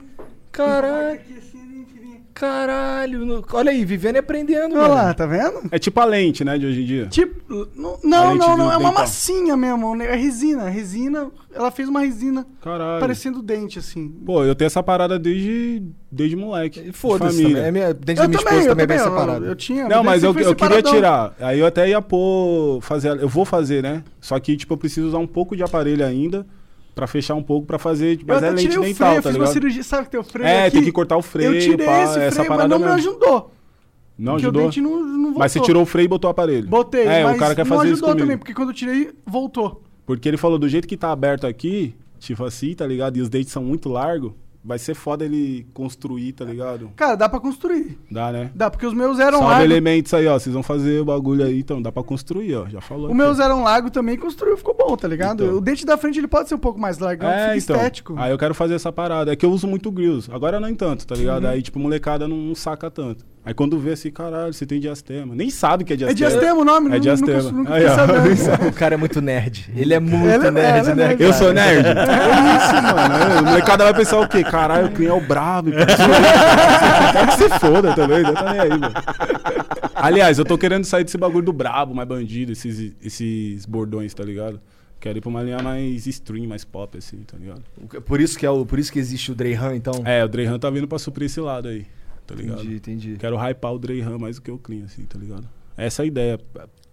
[0.50, 1.12] Caralho.
[1.14, 2.20] Aqui, assim, de mentirinha.
[2.34, 3.24] Caralho.
[3.24, 4.94] no- Olha aí, vivendo e aprendendo, Olha mano.
[4.94, 5.62] lá, tá vendo?
[5.70, 7.06] É tipo a lente, né, de hoje em dia.
[7.06, 8.92] Tipo, não, não, não, não, é uma dental.
[8.94, 10.06] massinha mesmo, né?
[10.06, 13.00] é resina, resina, ela fez uma resina Caralho.
[13.00, 14.08] parecendo dente, assim.
[14.26, 16.80] Pô, eu tenho essa parada desde, desde moleque.
[16.82, 17.56] De Foda-se.
[17.56, 19.44] É minha, dentro Eu da minha também, esposa eu também é bem eu- separado.
[19.46, 21.34] Eu, tinha, Não, mas eu, eu queria tirar.
[21.38, 22.80] Aí eu até ia pôr.
[22.82, 23.16] Fazer.
[23.20, 24.02] Eu vou fazer, né?
[24.20, 26.44] Só que, tipo, eu preciso usar um pouco de aparelho ainda.
[26.94, 28.18] Pra fechar um pouco, pra fazer.
[28.20, 29.52] Eu Mas é lente dental, freio, tá fiz uma ligado?
[29.52, 30.76] cirurgia, sabe que tem o freio É, aqui?
[30.76, 31.52] tem que cortar o freio.
[31.54, 32.98] Eu tirei pá, esse essa freio, mas não me mesmo.
[32.98, 33.50] ajudou.
[34.16, 34.62] Não porque ajudou?
[34.62, 35.38] o dente não, não voltou.
[35.40, 36.68] Mas você tirou o freio e botou o aparelho.
[36.68, 38.20] Botei, É, o cara quer fazer isso ajudou comigo.
[38.26, 39.82] também, porque quando eu tirei, voltou.
[40.06, 43.16] Porque ele falou, do jeito que tá aberto aqui, tipo assim, tá ligado?
[43.16, 44.30] E os dentes são muito largos,
[44.64, 46.90] vai ser foda ele construir, tá ligado?
[46.96, 47.98] Cara, dá pra construir.
[48.10, 48.50] Dá, né?
[48.54, 49.64] Dá, porque os meus eram Salve largos.
[49.70, 50.38] elementos aí, ó.
[50.38, 52.66] Vocês vão fazer o bagulho aí, então dá pra construir, ó.
[52.68, 53.10] Já falou.
[53.10, 55.44] O meus eram largo também, construiu, ficou bom, tá ligado?
[55.44, 55.56] Então.
[55.56, 57.76] O dente da frente ele pode ser um pouco mais largão, É, fica então.
[57.76, 58.14] estético.
[58.16, 59.32] Aí eu quero fazer essa parada.
[59.32, 60.30] É que eu uso muito grills.
[60.32, 61.20] Agora não tanto, tá Uhum.
[61.20, 61.46] ligado?
[61.46, 63.24] Aí, tipo, molecada não, não saca tanto.
[63.46, 65.34] Aí quando vê assim, caralho, você tem diastema.
[65.34, 66.30] Nem sabe que é É diastema.
[66.30, 66.96] diastema o nome?
[66.96, 67.42] É diastema.
[67.42, 68.64] Nunca, nunca Aí, ó.
[68.68, 69.70] O cara é muito nerd.
[69.76, 71.08] Ele é muito Ele é- nerd, é né?
[71.08, 71.22] nerd.
[71.22, 71.86] Eu sou nerd?
[71.86, 73.34] É isso, mano.
[73.36, 74.42] É, O molecada vai pensar o quê?
[74.42, 75.70] Caralho, o Clean é o brabo.
[77.12, 78.94] Quero que você foda também, não tá nem aí, mano.
[79.94, 84.24] Aliás, eu tô querendo sair desse bagulho do brabo, mais bandido, esses, esses bordões, tá
[84.24, 84.60] ligado?
[84.98, 87.62] Quero ir pra uma linha mais stream, mais pop, assim, tá ligado?
[88.06, 90.02] Por isso que, é o, por isso que existe o Dreyhan, então?
[90.04, 91.84] É, o Dreyhan tá vindo pra suprir esse lado aí,
[92.26, 92.60] tá ligado?
[92.60, 93.16] entendi, entendi.
[93.18, 95.48] Quero hypar o Dreyhan mais do que o Clean, assim, tá ligado?
[95.76, 96.40] Essa é a ideia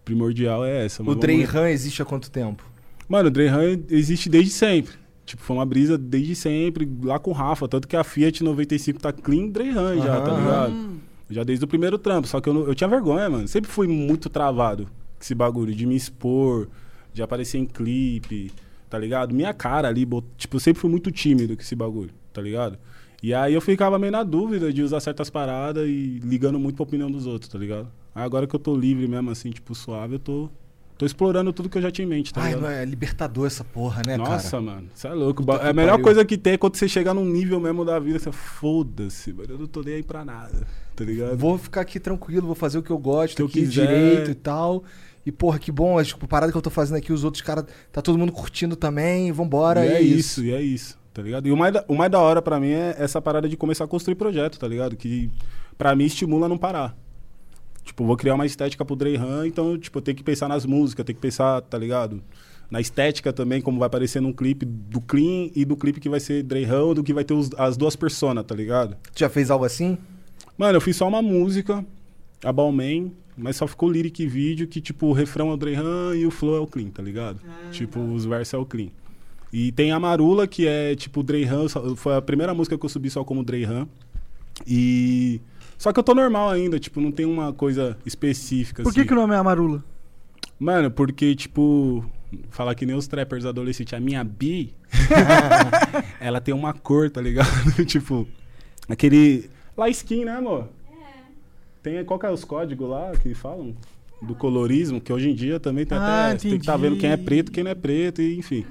[0.03, 1.03] primordial é essa.
[1.03, 1.15] O.
[1.15, 2.63] Dreyhan existe há quanto tempo?
[3.07, 4.93] Mano, o Dreyhan existe desde sempre.
[5.25, 7.67] Tipo, foi uma brisa desde sempre, lá com o Rafa.
[7.67, 10.91] Tanto que a Fiat 95 tá clean Dreyhan já, tá ligado?
[11.29, 12.27] Já desde o primeiro trampo.
[12.27, 13.47] Só que eu, não- eu tinha vergonha, mano.
[13.47, 16.67] Sempre fui muito travado com esse bagulho de me expor,
[17.13, 18.51] de aparecer em clipe,
[18.89, 19.33] tá ligado?
[19.33, 20.05] Minha cara ali,
[20.37, 22.77] tipo, eu sempre fui muito tímido com esse bagulho, tá ligado?
[23.23, 26.83] E aí eu ficava meio na dúvida de usar certas paradas e ligando muito pra
[26.83, 27.87] opinião dos outros, tá ligado?
[28.15, 30.49] Aí agora que eu tô livre mesmo, assim, tipo, suave, eu tô,
[30.97, 32.71] tô explorando tudo que eu já tinha em mente, tá Ai, ligado?
[32.71, 34.63] é libertador essa porra, né, Nossa, cara?
[34.63, 35.45] mano, você é louco.
[35.45, 36.03] Puta É a melhor pariu.
[36.03, 39.49] coisa que tem é quando você chegar num nível mesmo da vida, você foda-se, mano,
[39.51, 40.65] eu não tô nem aí pra nada,
[40.95, 41.37] tá ligado?
[41.37, 43.85] Vou ficar aqui tranquilo, vou fazer o que eu gosto, Que eu aqui quiser.
[43.87, 44.83] direito e tal.
[45.23, 47.65] E, porra, que bom, as tipo, parada que eu tô fazendo aqui, os outros caras,
[47.91, 50.17] tá todo mundo curtindo também, vambora, e é, é isso.
[50.41, 51.47] isso, e é isso, tá ligado?
[51.47, 53.83] E o mais, da, o mais da hora pra mim é essa parada de começar
[53.83, 54.95] a construir projeto, tá ligado?
[54.95, 55.29] Que
[55.77, 56.95] pra mim estimula a não parar.
[57.83, 61.03] Tipo, vou criar uma estética pro Dreyhan, então, tipo, eu tenho que pensar nas músicas,
[61.05, 62.21] tenho que pensar, tá ligado?
[62.69, 66.19] Na estética também, como vai aparecer num clipe do Clean e do clipe que vai
[66.19, 68.95] ser Dreyhan, do que vai ter os- as duas personas, tá ligado?
[69.13, 69.97] Tu já fez algo assim?
[70.57, 71.83] Mano, eu fiz só uma música,
[72.45, 76.15] a Balmain, mas só ficou lyric e vídeo que, tipo, o refrão é o Dreyhan
[76.15, 77.39] e o flow é o Clean, tá ligado?
[77.71, 78.89] tipo, os versos é o Clean.
[79.51, 83.09] E tem a Marula, que é, tipo, Dreyhan, foi a primeira música que eu subi
[83.09, 83.87] só como Dreyhan.
[84.65, 85.41] E...
[85.77, 89.07] Só que eu tô normal ainda, tipo, não tem uma coisa específica, Por que, assim.
[89.07, 89.83] que o nome é Amarula?
[90.59, 92.05] Mano, porque, tipo,
[92.51, 94.73] falar que nem os trappers adolescentes, a minha bi,
[96.21, 97.49] ela tem uma cor, tá ligado?
[97.85, 98.27] tipo,
[98.87, 99.49] aquele.
[99.75, 100.69] Lá skin, né, amor?
[101.81, 103.75] Tem, qual que é os códigos lá que falam?
[104.21, 106.37] Do colorismo, que hoje em dia também tem Ah, até.
[106.37, 107.25] Você tem que estar vendo quem é entendi.
[107.25, 108.63] preto, quem não é preto, e enfim.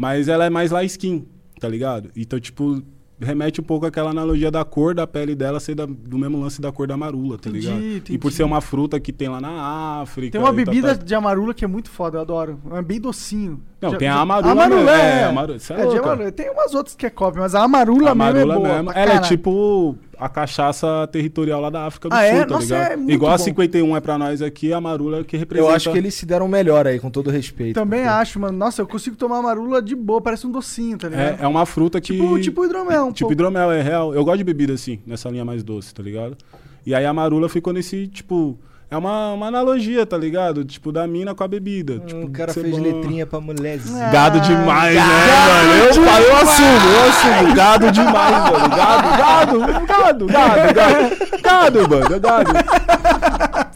[0.00, 1.26] Mas ela é mais lá skin,
[1.60, 2.10] tá ligado?
[2.16, 2.82] Então, tipo,
[3.20, 6.58] remete um pouco àquela analogia da cor da pele dela ser da- do mesmo lance
[6.58, 7.82] da cor da marula, tá Entendi, ligado?
[7.82, 8.18] E entendi.
[8.18, 10.32] por ser uma fruta que tem lá na África.
[10.32, 11.04] Tem uma e bebida tal.
[11.04, 12.58] de amarula que é muito foda, eu adoro.
[12.72, 13.60] É bem docinho.
[13.78, 15.20] Não, Já- tem a já- amarula Amarula, mesmo, é.
[15.20, 16.32] é, amarula, cê é de amarula.
[16.32, 18.68] Tem umas outras que é cópia, mas a amarula, a mesmo é boa.
[18.76, 18.92] mesmo.
[18.92, 22.44] Ela é tipo a cachaça territorial lá da África do Ah, Sul, é?
[22.44, 22.92] tá Nossa, ligado?
[22.92, 23.44] é muito Igual a bom.
[23.44, 25.70] 51 é pra nós aqui, a marula é que representa.
[25.70, 27.74] Eu acho que eles se deram melhor aí, com todo respeito.
[27.74, 28.56] Também porque- acho, mano.
[28.58, 31.40] Nossa, eu consigo tomar amarula de boa, parece um docinho, tá ligado?
[31.40, 32.12] É, é uma fruta que.
[32.14, 33.32] Tipo, tipo hidromel, um Tipo pouco.
[33.32, 34.14] hidromel, é real.
[34.14, 36.36] Eu gosto de bebida assim, nessa linha mais doce, tá ligado?
[36.84, 38.58] E aí a marula ficou nesse, tipo.
[38.90, 40.64] É uma, uma analogia, tá ligado?
[40.64, 41.94] Tipo, da mina com a bebida.
[41.94, 42.82] Hum, tipo, o cara fez bom.
[42.82, 44.06] letrinha pra mulherzinha.
[44.06, 45.84] Ah, Gado demais, né, gado mano?
[45.84, 47.54] Eu, falo, eu assumo, eu assumo.
[47.54, 48.68] Gado demais, mano.
[48.76, 51.40] Gado, gado, gado, gado, gado.
[51.40, 52.50] Gado, mano, gado.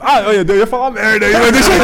[0.04, 1.78] Ah, eu ia, falar merda aí, mas deixa eu.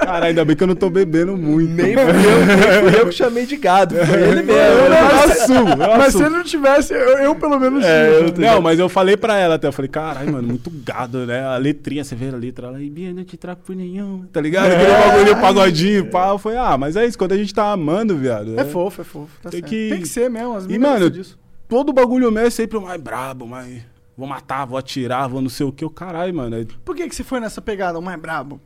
[0.06, 1.72] Cara, ainda bem que eu não tô bebendo muito.
[1.72, 4.60] Nem fui eu, nem fui eu que chamei de gado, foi ele mesmo.
[4.60, 6.26] Eu, assumo, eu Mas se assumo.
[6.26, 9.54] ele não tivesse, eu, eu pelo menos É, eu- não, mas eu falei pra ela
[9.56, 11.44] até, eu falei, caralho, mano, muito gado, né?
[11.44, 14.40] A letrinha, você vê a letra lá, e Bia, não te trago por nenhum, tá
[14.40, 14.72] ligado?
[14.72, 16.28] Aquele bagulho pagodinho, pá.
[16.28, 18.58] Eu falei, ah, mas é isso, quando a gente tá amando, viado.
[18.58, 19.30] É fofo, é fofo.
[19.42, 19.70] Tá Tem certo.
[19.70, 20.56] que- Tem que ser mesmo.
[20.56, 21.38] As E, mano, disso.
[21.68, 23.82] todo bagulho meu é sempre o mais brabo, mais.
[24.16, 25.84] Vou matar, vou atirar, vou não sei o que.
[25.84, 26.56] O caralho, mano.
[26.56, 28.60] é- Por que, que você foi nessa pegada, o mais brabo?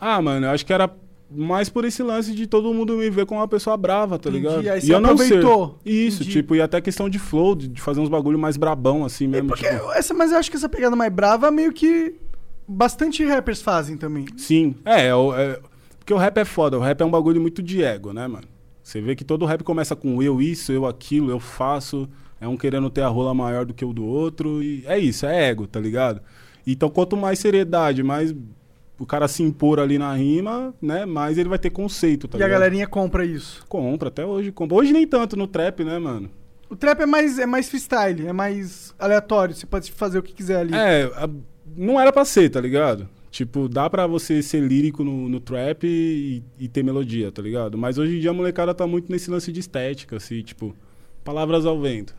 [0.00, 0.90] Ah, mano, eu acho que era
[1.30, 4.46] mais por esse lance de todo mundo me ver como uma pessoa brava, tá Entendi,
[4.48, 4.68] ligado?
[4.68, 5.24] aí e você eu não ser.
[5.24, 5.78] aproveitou.
[5.84, 6.32] Isso, Entendi.
[6.38, 9.54] tipo, e até questão de flow, de, fazer uns bagulho mais brabão, assim mesmo.
[9.54, 12.14] tipo- essa, mas eu acho que essa pegada mais brava meio que
[12.66, 14.26] bastante rappers fazem também.
[14.36, 15.60] Sim, é, é, é-
[15.98, 18.46] Porque o rap é foda, o rap é um bagulho muito de ego, né, mano?
[18.82, 22.08] Você vê que todo rap começa com eu isso, eu aquilo, eu faço.
[22.40, 24.62] É um querendo ter a rola maior do que o do outro.
[24.62, 26.20] E é isso, é ego, tá ligado?
[26.66, 28.34] Então, quanto mais seriedade, mais
[28.98, 31.04] o cara se impor ali na rima, né?
[31.06, 32.60] Mais ele vai ter conceito, tá e a ligado?
[32.60, 33.64] galerinha compra isso.
[33.68, 34.76] Compra, até hoje compra.
[34.76, 36.30] Hoje nem tanto no trap, né, mano?
[36.68, 40.34] O trap é mais, é mais freestyle, é mais aleatório, você pode fazer o que
[40.34, 40.74] quiser ali.
[40.74, 41.28] É, a-
[41.76, 43.08] não era pra ser, tá ligado?
[43.30, 47.78] Tipo, dá pra você ser lírico no, no trap e, e ter melodia, tá ligado?
[47.78, 50.74] Mas hoje em dia a molecada tá muito nesse lance de estética, assim, tipo,
[51.24, 52.14] palavras ao vento,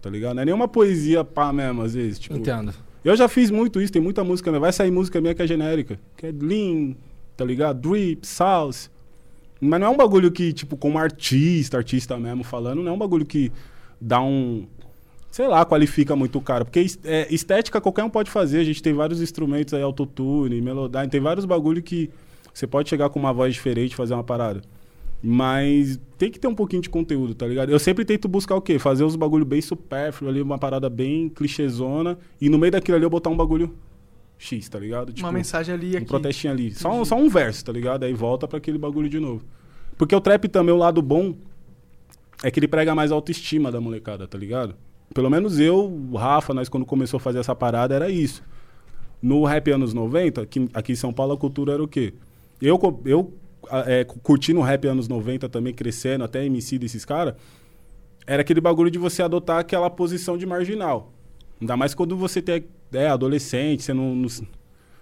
[0.00, 0.34] tá ligado?
[0.34, 2.18] Não é nenhuma poesia pá mesmo, às vezes.
[2.18, 2.72] Tipo, Entendo.
[3.04, 4.60] eu já fiz muito isso, tem muita música minha.
[4.60, 5.98] Vai sair música minha que é genérica.
[6.16, 6.94] Que é lean,
[7.36, 7.80] tá ligado?
[7.80, 8.90] Drip, sauce.
[9.60, 12.98] Mas não é um bagulho que, tipo, como artista, artista mesmo falando, não é um
[12.98, 13.50] bagulho que
[14.00, 14.66] dá um.
[15.30, 16.64] Sei lá, qualifica muito o cara.
[16.64, 18.60] Porque é, estética qualquer um pode fazer.
[18.60, 22.10] A gente tem vários instrumentos aí, autotune, melodyne, tem vários bagulho que
[22.54, 24.62] você pode chegar com uma voz diferente e fazer uma parada.
[25.22, 27.70] Mas tem que ter um pouquinho de conteúdo, tá ligado?
[27.70, 28.78] Eu sempre tento buscar o quê?
[28.78, 32.18] Fazer uns bagulho bem supérfluo ali, uma parada bem clichêzona.
[32.40, 33.74] E no meio daquilo ali eu botar um bagulho
[34.38, 35.12] X, tá ligado?
[35.18, 36.06] Uma mensagem ali um aqui.
[36.06, 36.74] protestinho ali.
[36.74, 38.04] Só um, só um verso, tá ligado?
[38.04, 39.42] Aí volta pra aquele bagulho de novo.
[39.96, 41.34] Porque o trap também, o lado bom,
[42.42, 44.74] é que ele prega mais a autoestima da molecada, tá ligado?
[45.14, 48.42] Pelo menos eu, o Rafa, nós quando começou a fazer essa parada, era isso.
[49.22, 52.12] No rap anos 90, aqui, aqui em São Paulo a cultura era o quê?
[52.60, 53.32] Eu, eu
[53.86, 57.34] é, cu- curtindo o rap anos 90 também, crescendo, até MC desses caras,
[58.26, 61.12] era aquele bagulho de você adotar aquela posição de marginal.
[61.60, 64.46] Ainda mais quando você tem, é adolescente, você não, não, se-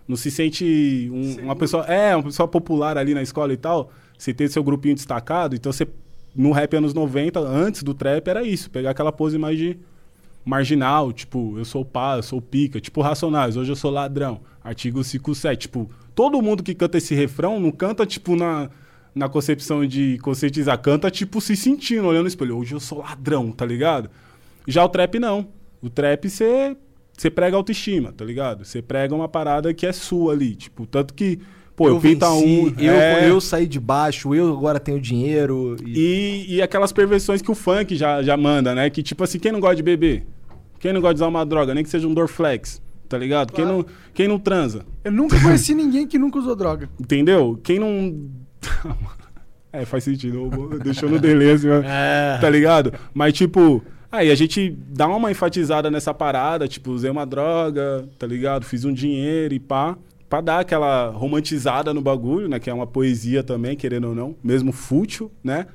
[0.07, 1.85] não se sente um- uma pessoa.
[1.85, 3.91] É, uma pessoa popular ali na escola e tal.
[4.17, 5.87] Você tem seu grupinho destacado, então você.
[6.37, 9.79] No rap anos 90, antes do trap, era isso, pegar aquela pose mais de
[10.45, 14.41] marginal, tipo, eu sou pá, eu sou o pica, tipo Racionais, hoje eu sou ladrão,
[14.63, 18.71] artigo 57, tipo, todo mundo que canta esse refrão não canta, tipo, na,
[19.15, 23.51] na concepção de conscientizar, canta, tipo, se sentindo, olhando no espelho, hoje eu sou ladrão,
[23.51, 24.11] tá ligado?
[24.67, 25.49] Já o trap não,
[25.83, 26.77] o trap você
[27.17, 28.65] você prega autoestima, tá ligado?
[28.65, 31.39] Você prega uma parada que é sua ali, tipo, tanto que,
[31.77, 32.75] pô, eu, pinta venci, um...
[32.77, 35.77] Eu, é, eu saí de baixo, eu agora tenho dinheiro.
[35.85, 36.47] E...
[36.49, 38.91] e, e aquelas perversões que o funk já, já manda, né?
[38.91, 40.27] Que tipo assim, quem não gosta de beber?
[40.81, 41.73] Quem não gosta de usar uma droga?
[41.73, 43.53] Nem que seja um Dorflex, tá ligado?
[43.53, 43.79] Quem, Claro.
[43.79, 44.85] não, quem não transa?
[45.05, 46.89] Eu nunca conheci ninguém que nunca usou droga.
[46.99, 47.61] Entendeu?
[47.63, 48.29] Quem não.
[49.73, 50.49] é, faz sentido.
[50.83, 52.39] Deixou no delay assim, É.
[52.41, 52.93] tá ligado?
[53.13, 53.83] Mas tipo.
[54.11, 58.65] Aí a gente dá uma enfatizada nessa parada, tipo, usei uma droga, tá ligado?
[58.65, 59.97] Fiz um dinheiro e pá.
[60.31, 62.61] Pra dar aquela romantizada no bagulho, né?
[62.61, 64.37] Que é uma poesia também, querendo ou não.
[64.43, 65.67] Mesmo fútil, né?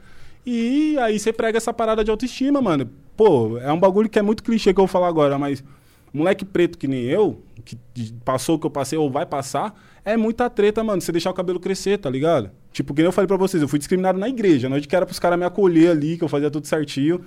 [0.46, 2.90] E aí você prega essa parada de autoestima, mano.
[3.18, 5.62] Pô, é um bagulho que é muito clichê que eu vou falar agora, mas
[6.14, 7.78] moleque preto que nem eu, que
[8.26, 11.02] passou o que eu passei ou vai passar, é muita treta, mano.
[11.02, 12.52] Você deixar o cabelo crescer, tá ligado?
[12.72, 14.96] Tipo, que nem eu falei pra vocês, eu fui discriminado na igreja, não de que
[14.96, 17.22] era pros caras me acolher ali, que eu fazia tudo certinho.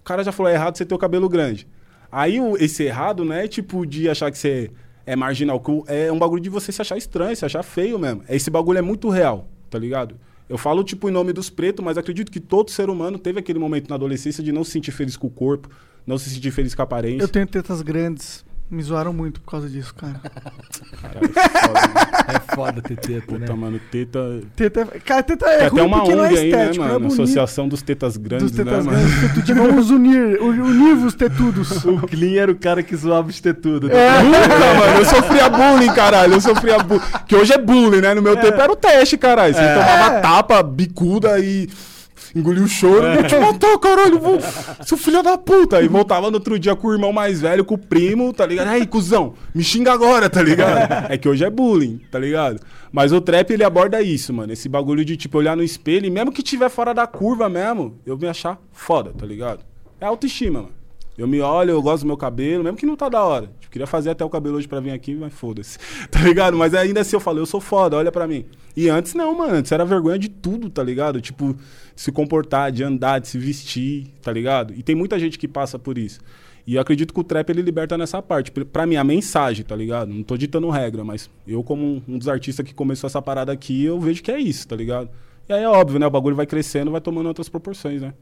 [0.00, 1.66] O cara já falou, é errado você ter o cabelo grande.
[2.10, 4.70] Aí esse errado não é tipo de achar que você
[5.06, 8.22] é marginal, é um bagulho de você se achar estranho, se achar feio mesmo.
[8.28, 10.16] Esse bagulho é muito real, tá ligado?
[10.48, 13.58] Eu falo, tipo, em nome dos pretos, mas acredito que todo ser humano teve aquele
[13.58, 15.70] momento na adolescência de não se sentir feliz com o corpo,
[16.06, 17.22] não se sentir feliz com a aparência.
[17.22, 18.44] Eu tenho tetas grandes.
[18.70, 20.18] Me zoaram muito por causa disso, cara.
[21.02, 22.34] Caralho, foda, né?
[22.48, 23.40] É foda ter teta, né?
[23.40, 24.40] Puta, mano, teta.
[24.56, 26.76] Teta, cara, teta é Tem ruim até uma porque não é ONG aí, né, estético,
[26.78, 27.00] não é mano?
[27.00, 27.22] bonito.
[27.22, 29.06] Associação dos Tetas Grandes, Dos tetas né, mano?
[29.06, 29.62] grandes, tetudos.
[29.66, 31.84] Vamos unir, unir os tetudos.
[31.84, 33.90] O Clean era o cara que zoava os tetudos.
[33.90, 34.98] Nunca, mano.
[35.00, 36.32] Eu sofria bullying, caralho.
[36.32, 37.02] Eu sofria bullying.
[37.28, 38.14] Que hoje é bullying, né?
[38.14, 39.52] No meu tempo era o teste, caralho.
[39.52, 41.68] Você tomava tapa, bicuda e
[42.34, 43.14] engoliu o choro.
[43.14, 44.18] Vou te matar, caralho.
[44.18, 44.38] Vou...
[44.84, 45.82] Seu filho da puta.
[45.82, 48.68] E voltava no outro dia com o irmão mais velho, com o primo, tá ligado?
[48.68, 51.10] Aí, cuzão, me xinga agora, tá ligado?
[51.10, 52.60] É que hoje é bullying, tá ligado?
[52.90, 54.52] Mas o trap, ele aborda isso, mano.
[54.52, 57.98] Esse bagulho de, tipo, olhar no espelho e mesmo que tiver fora da curva mesmo,
[58.04, 59.60] eu me achar foda, tá ligado?
[60.00, 60.81] É autoestima, mano.
[61.16, 63.46] Eu me olho, eu gosto do meu cabelo, mesmo que não tá da hora.
[63.60, 65.78] Tipo, queria fazer até o cabelo hoje pra vir aqui, mas foda-se.
[66.10, 66.56] Tá ligado?
[66.56, 68.44] Mas ainda assim eu falo, eu sou foda, olha pra mim.
[68.76, 69.54] E antes não, mano.
[69.54, 71.20] Antes era vergonha de tudo, tá ligado?
[71.20, 71.54] Tipo,
[71.94, 74.72] se comportar, de andar, de se vestir, tá ligado?
[74.74, 76.18] E tem muita gente que passa por isso.
[76.66, 78.50] E eu acredito que o trap ele liberta nessa parte.
[78.50, 80.08] Pra- Pra mim, a mensagem, tá ligado?
[80.14, 83.84] Não tô ditando regra, mas eu, como um dos artistas que começou essa parada aqui,
[83.84, 85.10] eu vejo que é isso, tá ligado?
[85.48, 86.06] E aí é óbvio, né?
[86.06, 88.14] O bagulho vai crescendo, vai tomando outras proporções, né?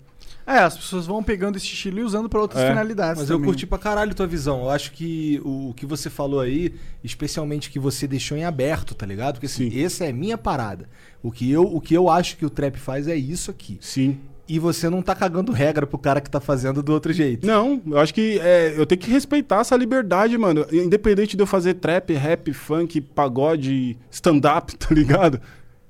[0.56, 3.20] É, as pessoas vão pegando esse estilo e usando pra outras É, finalidades.
[3.20, 3.46] Mas eu também.
[3.50, 4.62] curti pra caralho tua visão.
[4.62, 6.74] Eu acho que o, o que você falou aí,
[7.04, 9.34] especialmente que você deixou em aberto, tá ligado?
[9.34, 9.82] Porque assim, Sim.
[9.84, 10.88] essa é minha parada.
[11.22, 13.78] O que, eu, o que eu acho que o trap faz é isso aqui.
[13.80, 14.18] Sim.
[14.48, 17.46] E você não tá cagando regra pro cara que tá fazendo do outro jeito.
[17.46, 20.66] Não, eu acho que é, eu tenho que respeitar essa liberdade, mano.
[20.72, 25.40] Independente de eu fazer trap, rap, funk, pagode, stand-up, tá ligado?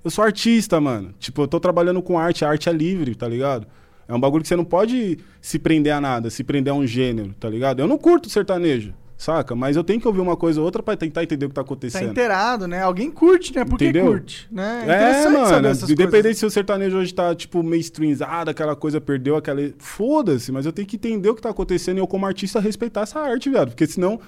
[0.05, 1.15] Eu sou artista, mano.
[1.19, 3.67] Tipo, eu tô trabalhando com arte, a arte é livre, tá ligado?
[4.11, 6.87] É um bagulho que você não pode se prender a nada, se prender a um
[6.87, 7.81] gênero, tá ligado?
[7.81, 9.55] Eu não curto sertanejo, saca?
[9.55, 11.61] Mas eu tenho que ouvir uma coisa ou outra pra tentar entender o que tá
[11.63, 12.11] Tá acontecendo.
[12.11, 12.83] inteirado, né?
[12.83, 13.65] Alguém curte, né?
[13.65, 14.49] Por que curte?
[14.51, 14.85] Né?
[14.89, 16.39] É, saber mano, independente coisas.
[16.39, 19.61] se o sertanejo hoje tá, tipo, mainstreamizado, aquela coisa perdeu aquela.
[19.79, 23.03] Foda-se, mas eu tenho que entender o que tá acontecendo e eu, como artista, respeitar
[23.03, 23.69] essa arte, viado.
[23.69, 24.19] Porque senão,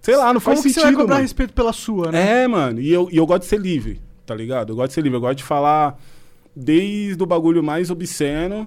[0.00, 0.80] sei lá, não faz Como que sentido.
[0.90, 1.22] você vai cobrar mano.
[1.22, 2.42] respeito pela sua, né?
[2.42, 4.70] É, mano, e eu, e eu gosto de ser livre, tá ligado?
[4.72, 5.96] Eu gosto de ser livre, eu gosto de falar
[6.56, 8.66] desde o bagulho mais obsceno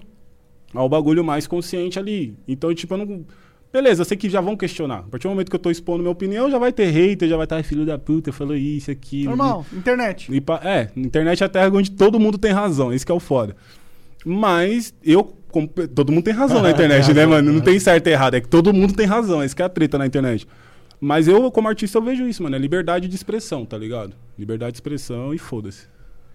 [0.74, 2.34] ao bagulho mais consciente ali.
[2.46, 3.24] Então, tipo, eu não.
[3.72, 5.00] Beleza, eu sei que já vão questionar.
[5.00, 7.36] A partir do momento que eu tô expondo minha opinião, já vai ter hater, já
[7.36, 9.30] vai estar filho da puta, falou isso, aquilo.
[9.36, 10.32] Normal, internet.
[10.34, 13.14] E pa- é, internet é a terra onde todo mundo tem razão, isso que é
[13.14, 13.54] o foda.
[14.24, 15.24] Mas eu.
[15.50, 17.52] como- todo mundo tem razão na internet, né, mano?
[17.52, 19.68] Não tem certo e errado, é que todo mundo tem razão, isso que é a
[19.68, 20.46] treta na internet.
[21.00, 22.56] Mas eu, como artista, eu vejo isso, mano.
[22.56, 24.14] É liberdade de expressão, tá ligado?
[24.38, 25.86] Liberdade de expressão e foda-se.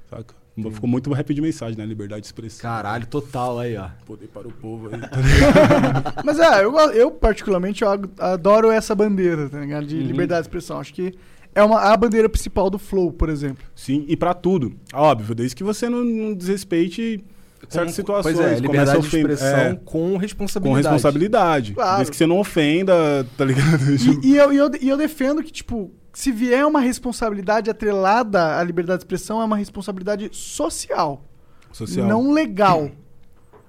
[0.10, 0.36] Saca?
[0.74, 1.86] Ficou muito rap de mensagem, né?
[1.86, 2.62] Liberdade de expressão.
[2.62, 3.88] Caralho, total aí, ó.
[4.06, 5.00] Poder para o povo aí.
[6.26, 7.90] Mas é, eu, eu particularmente eu
[8.20, 9.84] adoro essa bandeira, tá ligado?
[9.84, 9.88] Uhum.
[9.88, 10.80] De liberdade de expressão.
[10.80, 11.14] Acho que
[11.56, 13.64] é uma, a bandeira principal do Flow, por exemplo.
[13.76, 14.74] Sim, e pra tudo.
[14.94, 17.24] Óbvio, desde que você não, não desrespeite
[17.70, 18.36] certas Com- situações.
[18.38, 20.84] Pois é, liberdade de ofender- expressão é, com com responsabilidade.
[20.88, 21.74] responsabilidade.
[21.74, 21.96] Claro.
[21.98, 23.84] Desde que você não ofenda, tá ligado?
[24.24, 28.58] E, e eu, e, eu, e eu defendo que, tipo, se vier uma responsabilidade atrelada
[28.58, 31.24] à liberdade de expressão, é uma responsabilidade social,
[31.72, 32.08] Social.
[32.08, 32.90] não legal.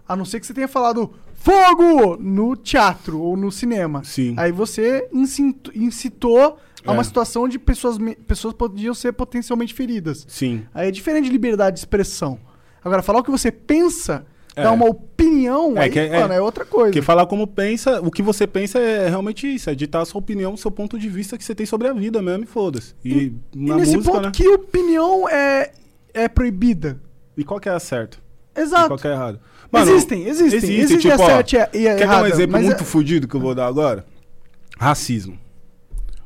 [0.09, 4.03] A não ser que você tenha falado fogo no teatro ou no cinema.
[4.05, 4.35] Sim.
[4.37, 5.09] Aí você
[5.75, 7.05] incitou a uma É.
[7.05, 10.25] situação onde pessoas, pessoas podiam ser potencialmente feridas.
[10.29, 10.65] Sim.
[10.75, 12.39] Aí é diferente de liberdade de expressão.
[12.85, 14.63] Agora, falar o que você pensa, É.
[14.65, 16.89] dar uma opinião, É aí, que é- mano, é outra coisa.
[16.89, 20.19] Porque falar como pensa, o que você pensa é realmente isso, é ditar a sua
[20.19, 22.95] opinião, o seu ponto de vista que você tem sobre a vida mesmo, e foda-se.
[23.05, 24.31] E, E na nesse música, ponto, né?
[24.35, 25.73] que opinião é,
[26.13, 27.01] é proibida?
[27.37, 28.19] E qual que é a certa?
[28.55, 28.89] E Exato.
[28.89, 29.41] qual que é a errada?
[29.75, 30.59] Existem, existem.
[30.59, 32.65] existe, Existe a tipo, ó, certa e a- e a Quer dar um exemplo mas
[32.67, 34.05] muito é- fudido que eu vou dar agora?
[34.79, 35.39] Racismo.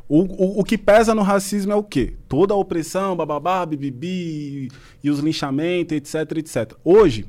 [0.09, 2.15] O, o, o que pesa no racismo é o quê?
[2.29, 4.69] Toda a opressão, bababá, bibibi,
[5.03, 6.73] e os linchamentos, etc, etc.
[6.85, 7.27] Hoje,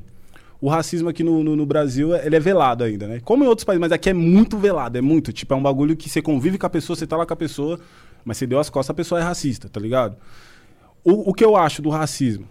[0.60, 3.20] o racismo aqui no, no, no Brasil, ele é velado ainda, né?
[3.24, 5.32] Como em outros países, mas aqui é muito velado, é muito.
[5.32, 7.36] Tipo, é um bagulho que você convive com a pessoa, você tá lá com a
[7.36, 7.78] pessoa,
[8.24, 10.16] mas você deu as costas, a pessoa é racista, tá ligado?
[11.04, 12.46] O, o que eu acho do racismo?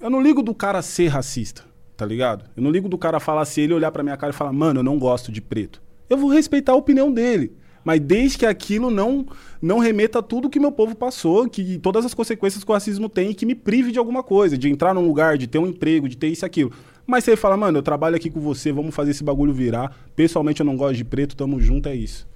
[0.00, 1.64] Eu não ligo do cara ser racista,
[1.96, 2.44] tá ligado?
[2.56, 4.80] Eu não ligo do cara falar se ele olhar pra minha cara e falar, mano,
[4.80, 5.82] eu não gosto de preto.
[6.08, 7.52] Eu vou respeitar a opinião dele.
[7.84, 9.26] Mas desde que aquilo não
[9.62, 13.08] não remeta a tudo que meu povo passou, que todas as consequências que o racismo
[13.08, 15.66] tem e que me prive de alguma coisa, de entrar num lugar, de ter um
[15.66, 16.72] emprego, de ter isso e aquilo.
[17.08, 19.96] Mas você fala, mano, eu trabalho aqui com você, vamos fazer esse bagulho virar.
[20.14, 22.28] Pessoalmente eu não gosto de preto, tamo junto, é isso.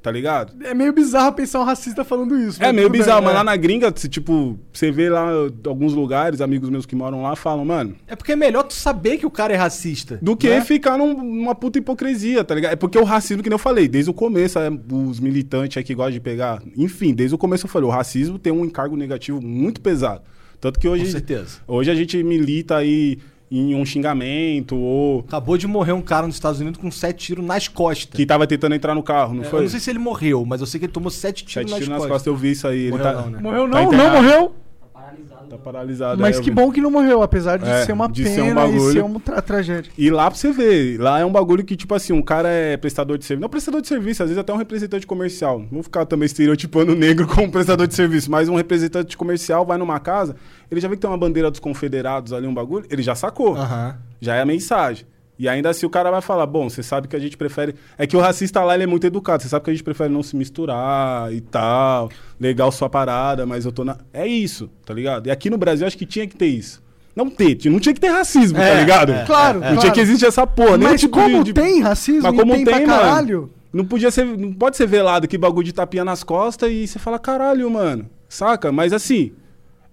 [0.00, 0.52] Tá ligado?
[0.64, 2.62] É meio bizarro pensar um racista falando isso.
[2.62, 3.36] É meio tudo bem, bizarro, mas é.
[3.38, 5.28] lá na gringa, se, tipo, você vê lá
[5.66, 9.16] alguns lugares, amigos meus que moram lá falam, mano, É porque é melhor tu saber
[9.16, 10.20] que o cara é racista.
[10.22, 10.60] do que né?
[10.60, 12.74] ficar num- numa puta hipocrisia, tá ligado?
[12.74, 15.82] É porque o racismo, que nem eu falei, desde o começo, é, os militantes aí
[15.82, 16.62] que gostam de pegar.
[16.76, 20.22] Enfim, desde o começo eu falei, o racismo tem um encargo negativo muito pesado.
[20.60, 21.58] Tanto que Com hoje, certeza.
[21.66, 23.18] hoje a gente milita aí
[23.50, 27.44] em um xingamento, ou Acabou de morrer um cara nos Estados Unidos com sete tiros
[27.44, 28.16] nas costas.
[28.16, 29.60] que tava tentando entrar no carro, não É, foi?
[29.60, 31.70] Eu não sei se ele morreu, mas eu sei que ele tomou sete tiros, Sete
[31.70, 32.12] nas, tiros nas costas.
[32.12, 32.78] costas, eu vi isso aí.
[32.86, 33.38] Ele Morreu tá, não, né?
[33.40, 34.22] Morreu tá não, não internado.
[34.22, 34.54] morreu.
[35.48, 36.20] Tá paralisado.
[36.20, 38.42] Mas é, que bom que não morreu, apesar de É, ser uma de pena ser
[38.42, 38.92] um e bagulho.
[38.92, 39.90] ser uma tra- tragédia.
[39.96, 42.76] E lá pra você ver, lá é um bagulho que, tipo assim, um cara é
[42.76, 43.42] prestador de serviço.
[43.42, 45.58] Não prestador de serviço, às vezes até um representante comercial.
[45.60, 49.64] Não vou ficar também estereotipando o negro como prestador de serviço, mas um representante comercial
[49.64, 50.36] vai numa casa,
[50.70, 53.56] ele já vê que tem uma bandeira dos confederados ali, um bagulho, ele já sacou.
[54.20, 55.06] Já é a mensagem.
[55.38, 57.74] E ainda assim o cara vai falar, bom, você sabe que a gente prefere...
[57.98, 59.42] É que o racista lá, ele é muito educado.
[59.42, 62.10] Você sabe que a gente prefere não se misturar e tal.
[62.40, 63.98] Legal sua parada, mas eu tô na...
[64.12, 65.26] É isso, tá ligado?
[65.26, 66.82] E aqui no Brasil, acho que tinha que ter isso.
[67.14, 69.12] Não ter, não tinha que ter racismo, tá É, ligado?
[69.12, 69.80] é, Claro, Não claro.
[69.80, 70.76] tinha que existir essa porra.
[70.78, 72.86] nem Mas tipo como de- tem racismo Mas como tem, tem, mano.
[72.86, 73.50] caralho...
[73.72, 76.98] Não podia ser, não pode ser velado que bagulho de tapinha nas costas e você
[76.98, 78.08] fala, caralho, mano.
[78.26, 78.72] Saca?
[78.72, 79.32] Mas assim,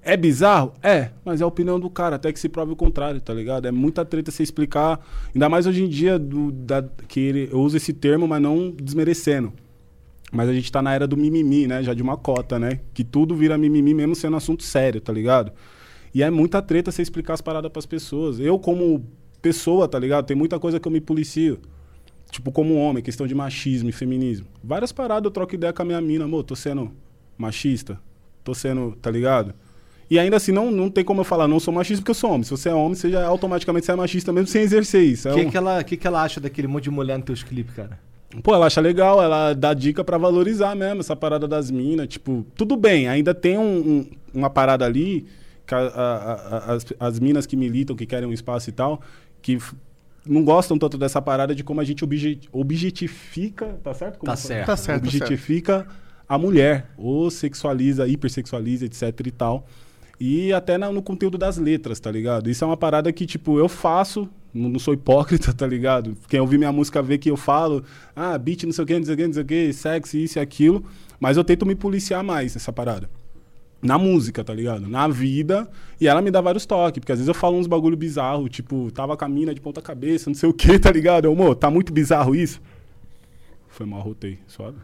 [0.03, 0.73] é bizarro?
[0.81, 3.67] É, mas é a opinião do cara, até que se prove o contrário, tá ligado?
[3.67, 4.99] É muita treta você explicar,
[5.33, 8.69] ainda mais hoje em dia do, da, que ele, eu uso esse termo, mas não
[8.71, 9.53] desmerecendo.
[10.31, 11.83] Mas a gente tá na era do mimimi, né?
[11.83, 12.79] Já de uma cota, né?
[12.93, 15.51] Que tudo vira mimimi mesmo sendo assunto sério, tá ligado?
[16.13, 18.39] E é muita treta você explicar as paradas pras pessoas.
[18.39, 19.05] Eu, como
[19.43, 20.25] pessoa, tá ligado?
[20.25, 21.59] Tem muita coisa que eu me policio.
[22.31, 24.47] Tipo, como homem, questão de machismo e feminismo.
[24.63, 26.91] Várias paradas eu troco ideia com a minha mina, amor, tô sendo
[27.37, 27.99] machista,
[28.43, 29.53] tô sendo, tá ligado?
[30.09, 32.29] E ainda assim, não, não tem como eu falar, não sou machista porque eu sou
[32.31, 32.43] homem.
[32.43, 35.27] Se você é homem, você já automaticamente você é machista mesmo sem exercer isso.
[35.29, 37.25] É O que, um- que, ela, que, que ela acha daquele monte de mulher nos
[37.25, 37.97] teus clipes, cara?
[38.41, 42.07] Pô, ela acha legal, ela dá dica pra valorizar mesmo essa parada das minas.
[42.07, 45.25] Tipo, tudo bem, ainda tem um- um- uma parada ali,
[45.67, 49.01] que a- a- a- as, as minas que militam, que querem um espaço e tal,
[49.41, 49.75] que f-
[50.25, 54.17] não gostam tanto dessa parada de como a gente obje- objetifica, tá certo?
[54.19, 54.47] Como Tá fala?
[54.47, 54.65] certo.
[54.67, 55.87] Tá certo, tá Objetifica
[56.27, 59.67] a mulher, ou sexualiza, hipersexualiza, etc e tal.
[60.19, 62.49] E até no conteúdo das letras, tá ligado?
[62.49, 66.15] Isso é uma parada que, tipo, eu faço, não, não sou hipócrita, tá ligado?
[66.27, 67.83] Quem ouvir minha música vê que eu falo,
[68.15, 70.17] ah, beat, não sei o que, não sei o que, não sei o que, sexo,
[70.17, 70.85] isso e aquilo.
[71.19, 73.09] Mas eu tento me policiar mais nessa parada.
[73.81, 74.87] Na música, tá ligado?
[74.87, 75.69] Na vida.
[75.99, 78.89] E ela me dá vários toques, porque às vezes eu falo uns bagulho bizarro, tipo,
[78.91, 81.25] tava com a mina de ponta cabeça, não sei o que, tá ligado?
[81.25, 82.61] Eu, amor, tá muito bizarro isso?
[83.67, 84.77] Foi mal, rotei, suave.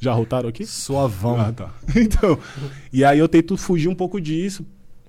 [0.00, 0.66] Já rotaram aqui?
[0.66, 1.40] Suavão.
[1.40, 1.70] Ah, tá.
[1.96, 2.38] Então,
[2.92, 4.64] e aí eu tento fugir um pouco disso,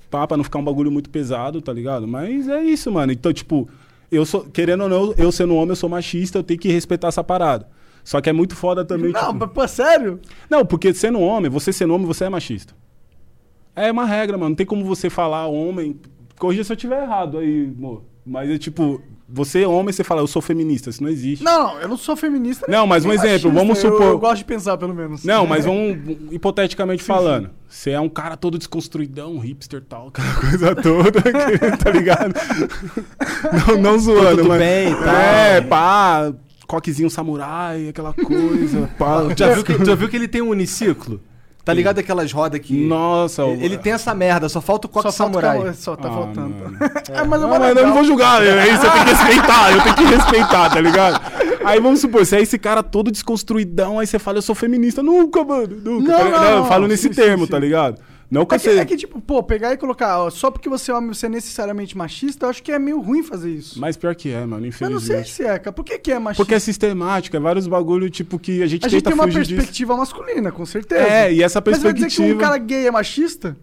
[0.09, 2.07] pá, pra não ficar um bagulho muito pesado, tá ligado?
[2.07, 3.11] Mas é isso, mano.
[3.11, 3.67] Então, tipo,
[4.11, 7.07] eu sou, querendo ou não, eu sendo homem, eu sou machista, eu tenho que respeitar
[7.09, 7.67] essa parada.
[8.03, 9.33] Só que é muito foda também, Não, tipo...
[9.33, 10.19] mas, pô, sério?
[10.49, 12.75] Não, porque sendo homem, você sendo homem, você é machista.
[13.75, 14.49] É uma regra, mano.
[14.49, 15.99] Não tem como você falar homem.
[16.37, 18.03] Corrija se eu estiver errado aí, amor.
[18.25, 20.89] Mas é tipo, você é homem, você fala, eu sou feminista.
[20.89, 21.43] Isso não existe.
[21.43, 22.65] Não, não, eu não sou feminista.
[22.69, 25.23] Não, mas um exemplo, machista, vamos eu- supor- Eu, gosto de pensar, pelo menos.
[25.23, 25.97] Não, mas vamos,
[26.31, 31.89] hipoteticamente falando, você é um cara todo desconstruidão, hipster tal, aquela coisa toda, que- tá
[31.91, 32.33] ligado?
[33.67, 34.59] Não, não zoando, tudo mas.
[34.59, 35.15] bem tal.
[35.15, 36.33] É, pá,
[36.67, 39.23] coquezinho samurai, aquela coisa, pá.
[39.35, 41.19] Já viu, que, já viu que ele tem um uniciclo?
[41.65, 42.85] Tá ligado aquelas rodas que.
[42.85, 45.57] Nossa, Ele, ele tem essa merda, só falta o coque Só falta samurai.
[45.57, 46.55] calma, Só tá Ah, faltando.
[47.11, 49.71] É, mas é Não, mas eu não vou julgar, é isso, eu tenho que respeitar,
[49.71, 51.21] eu tenho que respeitar, tá ligado?
[51.65, 55.01] Aí vamos supor, você é esse cara todo desconstruidão, aí você fala, eu sou feminista.
[55.01, 56.11] Nunca, mano, nunca.
[56.11, 56.41] Não, tá ligado?
[56.43, 57.51] não, eu não, falo nesse sim, termo, sim.
[57.51, 57.97] tá ligado?
[58.29, 58.79] Não que É que, você.
[58.79, 61.29] é que, tipo, pô, pegar e colocar, ó, só porque você é homem, você é
[61.29, 63.79] necessariamente machista, eu acho que é meio ruim fazer isso.
[63.79, 65.29] Mas pior que é, mano, eu não sei infelizmente.
[65.31, 65.71] se é, cara.
[65.71, 66.43] Por que, que é machista?
[66.43, 69.25] Porque é sistemático, é vários bagulho, tipo, que a gente a gente tenta tem uma
[69.25, 69.55] fugir disso.
[69.55, 71.03] perspectiva masculina, com certeza.
[71.03, 72.35] É, e essa Mas vai dizer que perspectiva.
[72.35, 73.55] um cara gay é machista?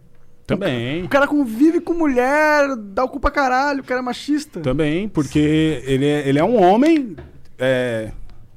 [0.46, 1.04] Também.
[1.04, 4.60] O cara convive com mulher, dá o cu pra caralho, o cara é machista.
[4.60, 7.16] Também, porque ele é, ele é um homem.
[7.58, 8.10] é,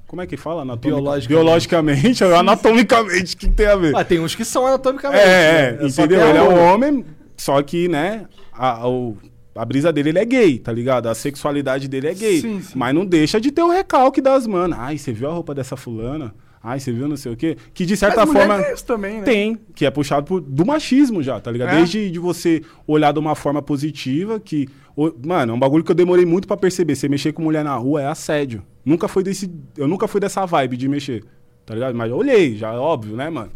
[0.08, 0.62] Como é que fala?
[0.62, 1.28] Anatomica- Biologicamente.
[1.28, 3.96] Biologicamente, anatomicamente, o que tem a ver?
[3.96, 5.22] Ah, tem uns que são anatomicamente.
[5.24, 5.86] É, né?
[5.86, 6.20] é, Só entendeu?
[6.22, 7.06] tem Ele é o- um homem,
[7.38, 9.18] só que, né, a, o-
[9.56, 11.08] a brisa dele ele é gay, tá ligado?
[11.08, 12.40] A sexualidade dele é gay.
[12.42, 12.74] Sim, sim.
[12.76, 14.78] Mas não deixa de ter o recalque das manas.
[14.80, 16.34] Ai, você viu a roupa dessa fulana?
[16.68, 17.56] Ai, você viu não sei o quê?
[17.76, 18.64] Que de certa forma.
[18.64, 19.24] tem isso também, né?
[19.24, 21.74] Tem, que é puxado por, do machismo já, tá ligado?
[21.74, 21.78] É.
[21.78, 24.68] Desde de você olhar de uma forma positiva, que.
[24.96, 26.96] o- mano, é um bagulho que eu demorei muito pra perceber.
[26.96, 28.64] Você mexer com mulher na rua é assédio.
[28.84, 29.52] Nunca foi desse.
[29.78, 31.24] Eu nunca fui dessa vibe de mexer,
[31.66, 31.94] tá ligado?
[31.96, 33.52] Mas eu olhei, já é óbvio, né, mano?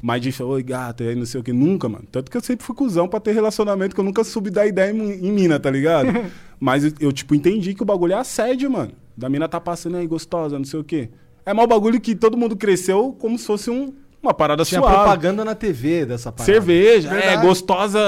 [0.00, 2.04] Mas de oi, gata, aí não sei o que, nunca, mano.
[2.12, 4.90] Tanto que eu sempre fui cuzão pra ter relacionamento, que eu nunca subi da ideia
[4.92, 6.08] em, em mina, tá ligado?
[6.60, 8.92] Mas eu, eu, tipo, entendi que o bagulho é assédio, mano.
[9.16, 11.08] Da mina tá passando aí, gostosa, não sei o quê.
[11.46, 13.92] É mal bagulho que todo mundo cresceu como se fosse um,
[14.22, 14.96] uma parada Tinha suave.
[14.96, 16.50] propaganda na TV dessa parada.
[16.50, 18.00] Cerveja, é, gostosa,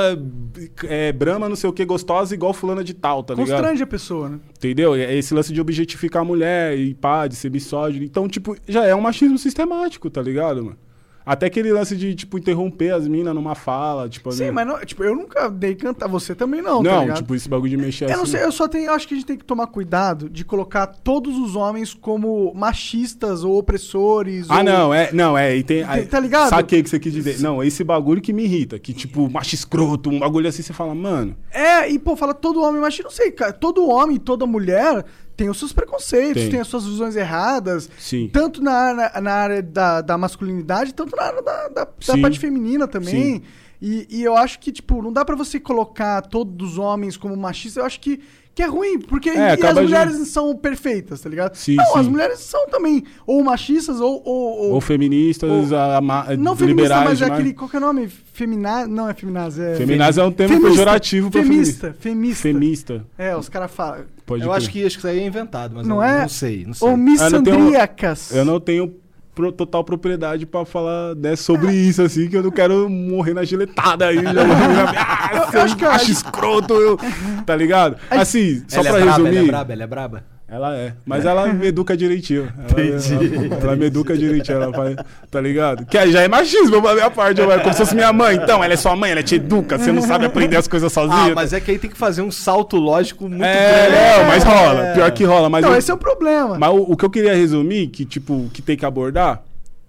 [0.85, 3.49] é, brama, não sei o que, gostosa igual fulana de tal, tá ligado?
[3.51, 4.41] Constrange a pessoa, né?
[4.57, 4.95] Entendeu?
[4.95, 8.05] É esse lance de objetificar a mulher e pá, de ser misógino.
[8.05, 10.79] Então, tipo, já é um machismo sistemático, tá ligado, mano?
[11.27, 14.31] Até aquele lance de, tipo, interromper as minas numa fala, tipo...
[14.31, 14.51] Sim, né?
[14.53, 17.17] mas não, tipo, eu nunca dei cantar, você também não, tá Não, ligado?
[17.17, 18.33] tipo, esse bagulho de mexer Eu não assim.
[18.33, 20.87] sei, eu só tenho, eu acho que a gente tem que tomar cuidado de colocar
[20.87, 24.47] todos os homens como machistas ou opressores.
[24.49, 25.85] Ah, ou- não, é, não, é, e tem...
[25.85, 26.49] Tá- tá ligado?
[26.51, 27.41] Saquei o que você quis dizer.
[27.41, 30.95] Não, esse bagulho que me irrita, que, tipo, macho escroto, um bagulho assim, você fala,
[30.95, 31.37] mano...
[31.51, 35.05] É, e pô, fala todo homem machista, não sei, cara, todo homem, toda mulher
[35.37, 36.51] tem os seus preconceitos, Tem.
[36.53, 38.29] tem, as suas visões erradas, Sim.
[38.33, 42.39] tanto na, na, na área da, da masculinidade, tanto na área da, da, da parte
[42.39, 43.43] feminina também.
[43.81, 47.37] E, e eu acho que, tipo, não dá pra você colocar todos os homens como
[47.37, 48.21] machistas, eu acho que,
[48.57, 51.55] que é ruim, porque É, e as acaba de- mulheres são perfeitas, tá ligado?
[51.55, 51.99] Sim, não, sim.
[51.99, 54.23] as mulheres são também ou machistas ou...
[54.25, 56.65] ou, ou- Ou feministas, ou- a, ma- não feminista,
[56.95, 58.09] liberais mas é aquele, qual que é o nome?
[58.09, 59.75] Feminaz, não é feminaz, é...
[59.77, 62.43] Feminaz é um termo Femista, pejorativo pra Femista, femista.
[62.43, 63.07] Femista.
[63.19, 64.05] É, os caras falam.
[64.25, 64.57] Pode Eu crer.
[64.57, 66.23] acho que, acho que isso aí é inventado, mas Não eu é?
[66.23, 66.89] não sei, não sei.
[66.89, 67.05] Ou Eu não
[67.43, 68.35] tenho- missandríacas.
[68.35, 68.95] Eu não tenho
[69.37, 73.45] pro- total propriedade pra falar né, sobre isso, assim, que eu não quero morrer na
[73.45, 74.17] giletada aí.
[74.25, 74.33] já.
[74.33, 76.99] ah, eu acho que eu- acho escroto, eu,
[77.45, 77.97] tá ligado?
[78.11, 79.37] Assim, só ela pra é braba, resumir.
[79.37, 80.36] ela é braba, ela é braba.
[80.49, 80.95] Ela é.
[81.05, 82.49] Mas ela me educa direitinho.
[82.57, 84.63] Ela, Entendi, ela, ela me educa direitinho.
[84.63, 84.97] Ela faz,
[85.29, 85.85] tá ligado?
[85.87, 87.41] Que aí já é machismo da minha parte.
[87.41, 88.37] eu- Como se fosse minha mãe.
[88.37, 89.77] Então, ela é sua mãe, ela te educa.
[89.77, 91.33] Você não sabe aprender as coisas sozinha.
[91.33, 94.19] Ah, mas é que aí tem que fazer um salto lógico muito É, grande.
[94.21, 94.93] não, mas rola.
[94.95, 95.51] Pior que rola.
[95.51, 96.57] Mas, Então, eu- esse é o problema.
[96.57, 99.43] mas o, o que eu queria resumir, que, tipo, que tem que abordar,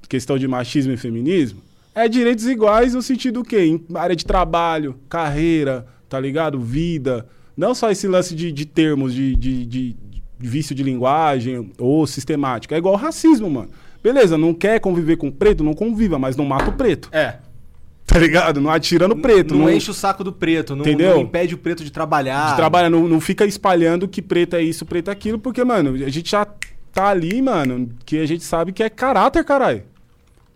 [0.09, 1.61] questão de machismo e feminismo,
[1.93, 6.59] é direitos iguais no sentido que em área de trabalho, carreira, tá ligado?
[6.59, 7.27] Vida.
[7.55, 9.95] Não só esse lance de, de termos de, de- de
[10.39, 12.76] vício de linguagem ou sistemática.
[12.76, 13.69] É igual racismo, mano.
[14.01, 17.09] Beleza, não quer conviver com preto, não conviva, mas não mata o preto.
[17.11, 17.38] É.
[18.05, 18.61] Tá ligado?
[18.61, 19.53] Não atira no preto.
[19.53, 21.15] Não, Não, enche o saco do preto, não, Entendeu?
[21.15, 22.51] não impede o preto de trabalhar.
[22.51, 25.93] de trabalhar, não, não fica espalhando que preto é isso, preto é aquilo, porque, mano,
[25.93, 26.47] a gente já
[26.93, 29.84] tá ali, mano, que a gente sabe que é caráter, caralho.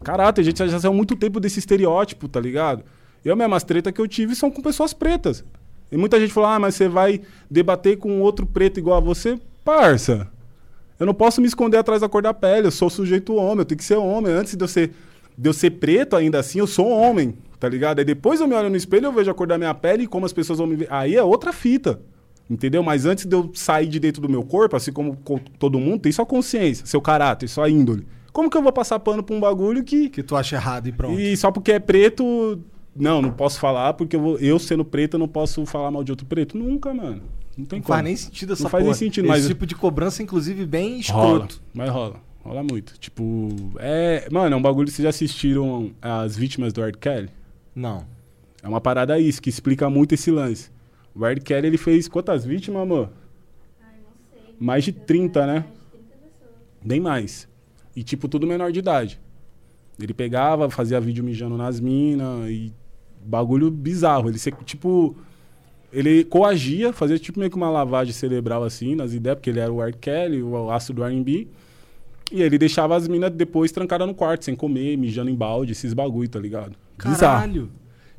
[0.02, 2.84] Caráter, a gente já saiu muito tempo desse estereótipo, tá ligado?
[3.24, 5.44] Eu mesmo, as tretas que eu tive são com pessoas pretas.
[5.92, 9.38] E muita gente falou, ah, mas você vai debater com outro preto igual a você?
[9.64, 10.28] Parça,
[11.00, 13.66] eu não posso me esconder atrás da cor da pele, eu sou sujeito homem, eu
[13.66, 14.32] tenho que ser homem.
[14.34, 14.92] Antes de eu ser,
[15.38, 18.00] de eu ser preto ainda assim, eu sou homem, tá ligado?
[18.00, 20.08] Aí depois eu me olho no espelho, eu vejo a cor da minha pele e
[20.08, 20.88] como as pessoas vão me ver.
[20.90, 22.00] Aí é outra fita,
[22.50, 22.82] entendeu?
[22.84, 26.02] Mas antes de eu sair de dentro do meu corpo, assim como co- todo mundo,
[26.02, 28.06] tem sua consciência, seu caráter, sua índole.
[28.34, 30.08] Como que eu vou passar pano pra um bagulho que...
[30.10, 31.20] Que tu acha errado e pronto.
[31.20, 32.60] E só porque é preto...
[32.96, 36.04] Não, não posso falar, porque eu, vou- eu sendo preto, eu não posso falar mal
[36.04, 36.58] de outro preto.
[36.58, 37.22] Nunca, mano.
[37.58, 37.96] Não tem Não como.
[37.96, 38.98] faz nem sentido essa Não faz nem porra.
[39.00, 41.62] sentido, Esse mas- tipo de cobrança, inclusive, bem Rola, escroto.
[41.74, 42.22] mas rola.
[42.44, 42.98] Rola muito.
[42.98, 44.28] Tipo, é.
[44.32, 44.90] Mano, é um bagulho.
[44.90, 46.98] Vocês já assistiram as vítimas do R.
[46.98, 47.30] Kelly?
[47.76, 48.06] Não.
[48.64, 50.72] É uma parada isso, que explica muito esse lance.
[51.14, 51.40] O R.
[51.40, 53.10] Kelly, ele fez quantas vítimas, amor?
[54.60, 55.66] Mais de 30, né?
[56.84, 57.48] Bem mais.
[57.96, 59.20] E, tipo, tudo menor de idade.
[60.00, 62.74] Ele pegava, fazia vídeo mijando nas minas e
[63.24, 64.30] bagulho bizarro.
[64.30, 65.16] Ele, se- tipo,
[65.92, 69.72] ele coagia, fazia tipo meio que uma lavagem cerebral assim, nas ideias, porque ele era
[69.72, 69.94] o R.
[69.94, 71.48] Kelly, o aço do R&B.
[72.32, 75.94] E ele deixava as minas depois trancadas no quarto, sem comer, mijando em balde, esses
[75.94, 76.74] bagulho, tá ligado?
[76.98, 77.70] Caralho.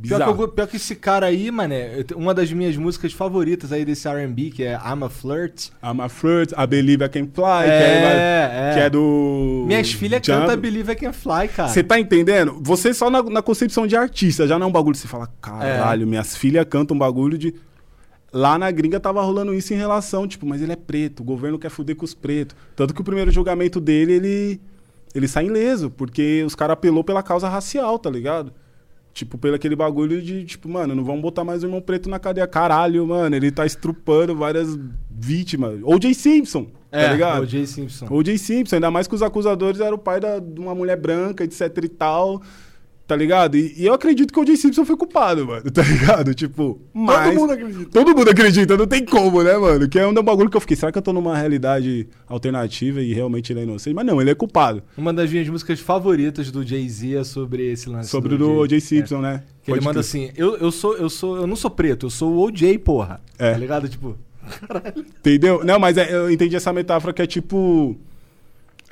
[0.08, 3.84] Pior que, eu- pior que esse cara aí, mané, uma das minhas músicas favoritas aí
[3.84, 5.68] desse R&B, que é I'm a Flirt.
[5.82, 8.74] I'm a flirt, I believe I can fly, É, que, é, é.
[8.74, 9.64] que é do...
[9.66, 11.68] Minhas filhas cantam Believe I Can Fly, cara.
[11.68, 12.58] Você tá entendendo?
[12.62, 15.28] Você só na, na concepção de artista, já não é um bagulho que você fala,
[15.40, 17.54] caralho, minhas filhas cantam um bagulho de.
[18.32, 21.58] Lá na gringa tava rolando isso em relação, tipo, mas ele é preto, o governo
[21.58, 22.56] quer fuder com os pretos.
[22.74, 24.60] Tanto que o primeiro julgamento dele, ele.
[25.14, 28.50] Ele sai ileso, porque os caras apelou pela causa racial, tá ligado?
[29.12, 32.18] Tipo, pelo aquele bagulho de, tipo, mano, não vamos botar mais o irmão preto na
[32.18, 32.46] cadeia.
[32.46, 34.78] Caralho, mano, ele tá estrupando várias
[35.10, 35.78] vítimas.
[35.82, 36.14] O.J.
[36.14, 37.42] Simpson, é, tá ligado?
[37.42, 38.06] o Jay Simpson.
[38.10, 38.38] O.J.
[38.38, 41.76] Simpson, ainda mais que os acusadores eram o pai da- de uma mulher branca, etc
[41.84, 42.40] e tal.
[43.12, 43.58] Tá ligado?
[43.58, 44.56] E, e eu acredito que o O.J.
[44.56, 45.70] Simpson foi culpado, mano.
[45.70, 46.32] Tá ligado?
[46.42, 47.26] Tipo, mas...
[47.26, 47.90] Todo mundo acredita.
[47.90, 49.86] Todo mundo acredita, não tem como, né, mano?
[49.86, 53.12] Que é um bagulho que eu fiquei, será que eu tô numa realidade alternativa e
[53.12, 53.92] realmente ele é inocente?
[53.92, 54.82] Mas não, ele é culpado.
[54.96, 58.08] Uma das minhas músicas favoritas do Jay-Z é sobre esse lance.
[58.08, 58.78] Sobre do o O.J.
[58.78, 58.80] É.
[58.80, 59.42] Simpson, né?
[59.62, 60.00] Que ele Pode manda crer.
[60.00, 63.20] assim, eu, eu sou, eu sou, eu não sou preto, eu sou o OJ, porra.
[63.38, 63.52] É.
[63.52, 63.90] Tá ligado?
[63.90, 64.16] Tipo,
[65.20, 65.62] Entendeu?
[65.62, 67.94] Não, mas é- eu entendi essa metáfora que é tipo.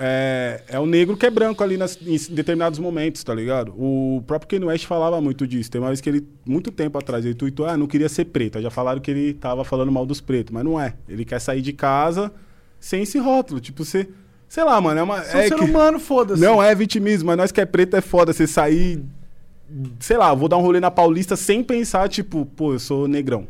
[0.02, 3.72] É, é o negro que é branco ali nas- em determinados momentos, tá ligado?
[3.76, 5.70] O próprio Kanye West falava muito disso.
[5.70, 8.56] Tem uma vez que ele, muito tempo atrás, ele tweetou, ah, não queria ser preto.
[8.56, 10.94] Aí Já falaram que ele tava falando mal dos pretos, mas não é.
[11.06, 12.32] Ele quer sair de casa
[12.80, 13.60] sem esse rótulo.
[13.60, 14.08] Tipo, você.
[14.48, 15.22] Sei lá, mano, é uma.
[15.22, 16.40] Sou é ser que- humano, foda-se.
[16.40, 18.32] Não é vitimismo, mas nós que é preto é foda.
[18.32, 19.04] Você sair.
[20.00, 23.46] Sei lá, vou dar um rolê na Paulista sem pensar, tipo, pô, eu sou negrão.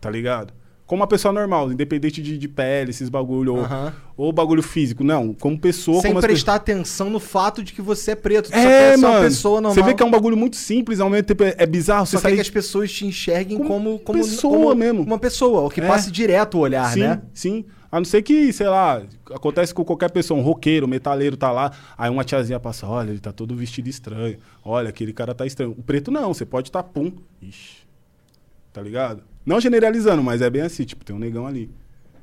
[0.00, 0.52] Tá ligado?
[0.92, 3.94] Como uma pessoa normal, independente de, de pele, esses bagulho, ou, Aham.
[4.14, 5.02] ou bagulho físico.
[5.02, 8.50] Não, como pessoa, sem como prestar atenção no fato de que você é preto.
[8.50, 9.14] Tu só É, mano.
[9.14, 9.72] uma pessoa normal.
[9.74, 12.04] Você vê que é um bagulho muito simples, ao mesmo tempo é, é bizarro.
[12.04, 12.34] Só Você quer sair...
[12.34, 15.00] que as pessoas te enxerguem Como como, como pessoa como mesmo.
[15.02, 15.88] Uma pessoa, o que É.
[15.88, 17.22] passe direto o olhar, sim, né?
[17.32, 17.64] sim.
[17.90, 19.00] A não ser que, sei lá,
[19.30, 23.08] acontece com qualquer pessoa, um roqueiro, um metaleiro tá lá, aí uma tiazinha passa, olha,
[23.08, 24.36] ele tá todo vestido estranho.
[24.62, 25.70] Olha, aquele cara tá estranho.
[25.70, 27.10] O preto não, você pode tá pum.
[27.40, 27.76] Ixi.
[28.74, 29.22] Tá ligado?
[29.44, 31.70] Não generalizando, mas é bem assim, tipo, tem um negão ali.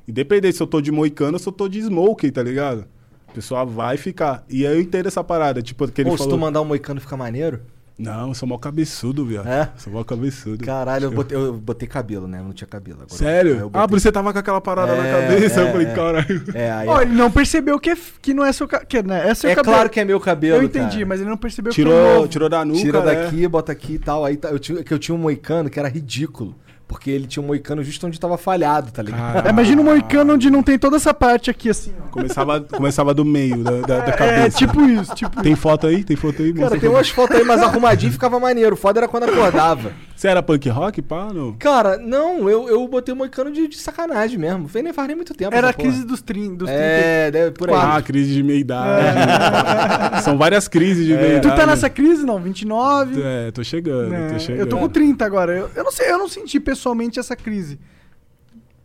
[0.08, 2.86] Independente se eu tô de moicano ou se eu tô de smoke, tá ligado?
[3.28, 4.44] A pessoa vai ficar.
[4.48, 6.36] E aí eu entendo essa parada, tipo, que ele Ou se falou...
[6.36, 7.60] tu mandar um moicano ficar maneiro.
[7.96, 9.46] Não, eu sou mal cabeçudo, viado.
[9.46, 9.68] É?
[9.76, 10.64] Sou mal cabeçudo.
[10.64, 12.38] Caralho, eu botei, eu botei cabelo, né?
[12.40, 13.14] Eu não tinha cabelo agora.
[13.14, 13.56] Sério?
[13.56, 15.60] eu Ah, botei- por isso você tava com aquela parada na É, cabeça.
[15.60, 15.94] é, eu falei, é.
[15.94, 16.44] caralho.
[16.54, 18.88] É, aí Ó, ele não percebeu que, é que não é seu cabelo.
[18.88, 19.28] Que, né?
[19.28, 19.74] É seu é cabelo.
[19.76, 20.56] claro que é meu cabelo.
[20.56, 21.06] Eu entendi, cara.
[21.06, 22.28] mas ele não percebeu que é Tirou, novo.
[22.28, 23.14] tirou da nuca, Tira né?
[23.24, 24.24] daqui, bota aqui e tal.
[24.24, 26.54] Aí tá- eu tinha, que eu tinha um moicano que era ridículo.
[26.90, 29.20] Porque ele tinha um moicano justo onde tava falhado, tá ligado?
[29.20, 29.46] Caralho.
[29.46, 31.92] É, Imagina um moicano onde não tem toda essa parte aqui, assim.
[32.04, 32.08] ó.
[32.10, 34.58] Começava, começava do meio da, da, da É, cabeça.
[34.58, 36.02] tipo isso, tipo Tem foto aí?
[36.02, 36.52] Tem foto aí?
[36.52, 38.74] Cara, tem umas fotos aí mais arrumadinho ficava maneiro.
[38.74, 39.92] O foda era quando acordava.
[40.16, 41.28] Você era punk rock, pá?
[41.32, 41.52] Não?
[41.54, 44.68] Cara, não, eu, eu botei o moicano de, de sacanagem mesmo.
[44.68, 45.54] Foi nem faz nem muito tempo.
[45.54, 46.56] Era a crise dos 30.
[46.56, 46.82] Dos 30.
[46.82, 47.76] É, deve, por aí.
[47.76, 50.20] Ah, crise de meia-idade.
[50.22, 51.48] São várias crises de meia-idade.
[51.48, 52.26] Tu tá nessa crise?
[52.26, 53.22] Não, 29.
[53.22, 54.30] É, tô chegando, né?
[54.32, 54.60] tô chegando.
[54.60, 55.52] Eu tô com 30 agora.
[55.56, 57.78] Eu, eu não sei, eu não senti pessoalmente essa crise.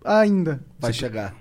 [0.04, 0.60] Ainda.
[0.78, 1.34] Vai chegar.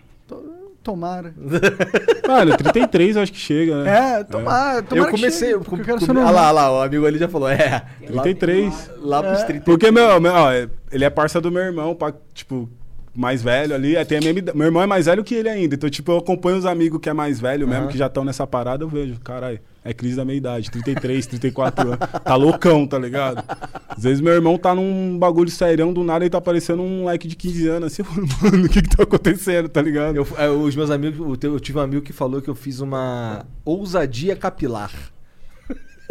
[0.82, 1.34] Tomara.
[2.28, 4.18] Mano, 33 eu acho que chega, né?
[4.20, 4.82] É, tomara.
[4.82, 5.48] tomara eu que comecei.
[5.48, 7.48] chegue, Eu, com, eu quero com, ah lá, lá, o amigo ali já falou.
[7.48, 7.82] É.
[8.06, 8.90] 33.
[8.98, 9.46] Lá, lá pros É.
[9.46, 9.64] 30.
[9.64, 10.52] Porque, meu, meu ó,
[10.92, 12.68] ele é parça do meu irmão, pá, tipo,
[13.16, 13.96] mais velho ali.
[13.96, 15.74] é, Tem a idade- Meu irmão é mais velho que ele ainda.
[15.74, 17.90] Então, tipo, eu acompanho os amigos que é mais velho mesmo, Aham.
[17.90, 21.98] que já estão nessa parada, eu vejo, caralho, é crise da meia-idade, 33, 34 anos.
[22.24, 23.44] Tá loucão, tá ligado?
[23.88, 27.28] Às vezes meu irmão tá num bagulho serião, do nada ele tá parecendo um moleque
[27.28, 28.02] de 15 anos, assim,
[28.42, 30.16] mano, o que que tá acontecendo, tá ligado?
[30.16, 33.44] Eu, é, os meus amigos, eu tive um amigo que falou que eu fiz uma
[33.64, 34.90] ousadia capilar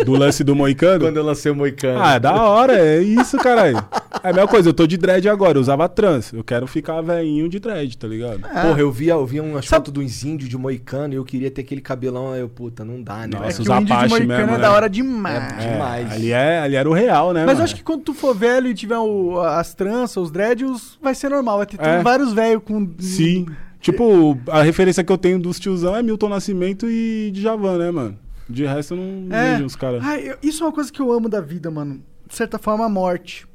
[0.05, 1.05] Do lance do moicano.
[1.05, 2.01] quando eu lancei o moicano.
[2.01, 3.77] Ah, é da hora, é isso, caralho.
[4.23, 6.33] É a mesma coisa, eu tô de dread agora, eu usava trans.
[6.33, 8.39] Eu quero ficar velhinho de dread, tá ligado?
[8.41, 11.51] Porra, eu via, eu via umas Sabe- fotos dos índios de moicano e eu queria
[11.51, 12.31] ter aquele cabelão.
[12.31, 13.27] Aí eu, puta, não dá, né?
[13.33, 14.61] Nossa, É que os o índio de Apache Moicano mesmo, é né?
[14.63, 15.53] da hora demais.
[15.63, 16.11] É, demais.
[16.11, 17.41] Ali, é, ali era o real, né?
[17.41, 17.59] Mas mano?
[17.59, 21.13] eu acho que quando tu for velho e tiver o- as tranças, os dreads, vai
[21.13, 21.57] ser normal.
[21.57, 22.01] Vai ter É.
[22.01, 22.89] vários velhos com.
[22.99, 23.45] Sim.
[23.79, 28.17] Tipo, a referência que eu tenho dos tiozão é Milton Nascimento e Djavan, né, mano?
[28.49, 29.53] De resto eu não É.
[29.53, 30.03] vejo os caras.
[30.41, 32.03] Isso é uma coisa que eu amo da vida, mano.
[32.27, 33.47] De certa forma, a morte.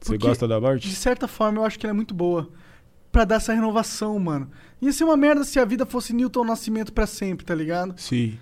[0.00, 0.94] Você gosta da De morte?
[0.94, 2.48] certa forma, eu acho que ela é muito boa.
[3.10, 4.50] Pra dar essa renovação, mano.
[4.82, 7.98] Ia ser uma merda se a vida fosse Newton Nascimento pra sempre, tá ligado?
[7.98, 8.38] Sim.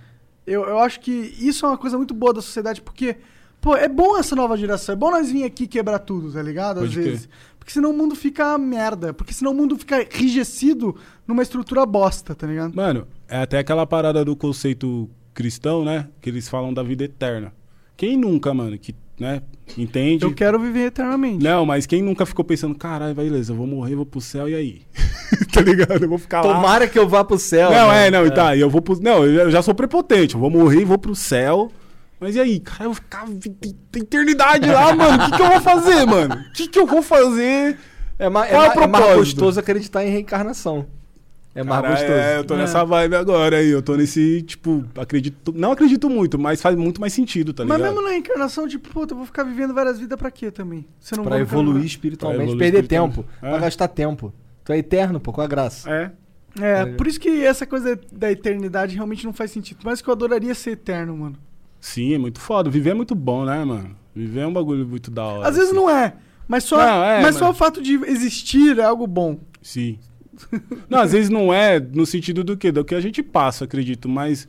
[0.46, 3.16] Eu, eu acho que isso é uma coisa muito boa da sociedade, porque,
[3.60, 4.92] pô, é bom essa nova geração.
[4.92, 6.78] É bom nós vir aqui quebrar tudo, tá ligado?
[6.78, 7.28] Às Pode vezes.
[7.58, 9.14] Porque senão o mundo fica merda.
[9.14, 10.94] Porque senão o mundo fica enrijecido
[11.26, 12.74] numa estrutura bosta, tá ligado?
[12.74, 16.08] Mano, é até aquela parada do conceito cristão, né?
[16.20, 17.52] Que eles falam da vida eterna.
[17.96, 19.42] Quem nunca, mano, que, né,
[19.76, 20.24] entende?
[20.24, 21.42] Eu quero viver eternamente.
[21.44, 24.54] Não, mas quem nunca ficou pensando, caralho, beleza, eu vou morrer, vou pro céu, e
[24.54, 24.82] aí?
[25.52, 26.02] tá ligado?
[26.02, 26.54] Eu vou ficar lá.
[26.54, 27.70] Tomara que eu vá pro céu.
[27.70, 28.06] Não, né?
[28.06, 29.00] é, não, e tá, e eu vou pro.
[29.00, 31.70] Não, eu já sou prepotente, eu vou morrer e vou pro céu.
[32.18, 33.26] Mas e aí, cara, eu vou ficar
[33.94, 35.22] eternidade lá, mano.
[35.22, 36.34] O que, que eu vou fazer, mano?
[36.34, 37.78] O que, que eu vou fazer?
[38.18, 39.16] É, ma- é, é o ma- é mais propósito?
[39.16, 40.86] gostoso acreditar em reencarnação.
[41.56, 42.12] É mais gostoso.
[42.12, 42.58] É, eu tô É.
[42.58, 43.68] nessa vibe agora aí.
[43.70, 45.52] Eu tô nesse, tipo, acredito.
[45.56, 47.94] Não acredito muito, mas faz muito mais sentido, tá Mas ligado?
[47.94, 50.84] mesmo na encarnação, tipo, puta, eu vou ficar vivendo várias vidas pra quê também?
[51.00, 53.16] Você não Pra evoluir espiritualmente, Pra evoluir perder espiritualmente.
[53.16, 53.28] tempo.
[53.42, 53.50] É.
[53.50, 54.32] Pra gastar tempo.
[54.64, 55.90] Tu é eterno, pô, com a graça.
[55.90, 56.10] É.
[56.58, 59.78] É, por isso que essa coisa da eternidade realmente não faz sentido.
[59.84, 61.36] Mas que eu adoraria ser eterno, mano.
[61.80, 62.70] Sim, é muito foda.
[62.70, 63.94] Viver é muito bom, né, mano?
[64.14, 65.48] Viver é um bagulho muito da hora.
[65.48, 65.78] Às vezes assim.
[65.78, 66.14] não é,
[66.48, 69.38] mas só, Não, é, mas mas- só o fato de existir é algo bom.
[69.62, 69.98] Sim.
[70.88, 72.70] Não, às vezes não é no sentido do quê?
[72.72, 74.48] Do que a gente passa, acredito, mas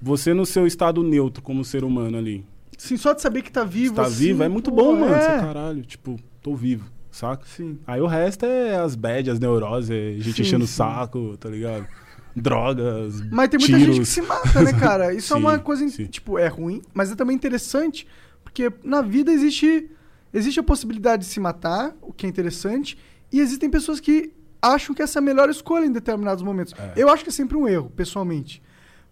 [0.00, 2.44] você no seu estado neutro como ser humano ali.
[2.78, 3.94] Sim, só de saber que tá vivo.
[3.96, 5.14] Tá assim, vivo, é muito pô, bom, mano.
[5.14, 5.20] é.
[5.20, 7.44] Você, caralho, tipo, tô vivo, saca?
[7.46, 7.78] Sim.
[7.86, 11.48] Aí o resto é as bad, as neuroses, é gente Sim, enchendo o saco, tá
[11.50, 11.86] ligado?
[12.34, 13.96] Drogas, Mas tem muita tiros.
[13.96, 15.12] gente que se mata, né, cara?
[15.14, 16.06] Isso é Sim, uma coisa, sim.
[16.06, 18.06] tipo, é ruim, mas é também interessante,
[18.44, 19.90] porque na vida existe
[20.32, 22.96] existe a possibilidade de se matar, o que é interessante,
[23.32, 26.74] e existem pessoas que acham que essa é a melhor escolha em determinados momentos.
[26.78, 26.92] É.
[26.96, 28.62] Eu acho que é sempre um erro, pessoalmente.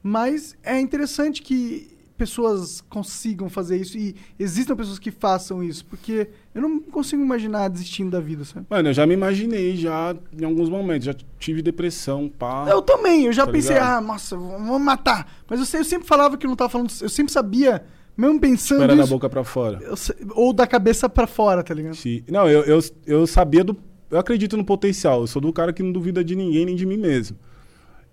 [0.02, 6.28] Mas é interessante que pessoas consigam fazer isso e existam pessoas que façam isso, porque
[6.52, 8.66] eu não consigo imaginar desistindo da vida, sabe?
[8.68, 12.66] Mano, eu já me imaginei já em alguns momentos, já tive depressão, pá.
[12.68, 13.98] Eu também, eu já Tá pensei, ligado?
[13.98, 15.32] ah, nossa, vamos matar.
[15.48, 17.84] Mas eu, sei- eu sempre falava que eu não tava falando, eu sempre sabia,
[18.16, 19.78] mesmo pensando Espera da boca pra fora.
[19.80, 19.94] eu
[20.34, 21.94] ou da cabeça pra fora, tá ligado?
[21.94, 22.24] Sim.
[22.28, 23.76] Não, eu, eu, eu sabia do.
[24.10, 25.22] Eu acredito no potencial.
[25.22, 27.36] Eu sou do cara que não duvida de ninguém nem de mim mesmo.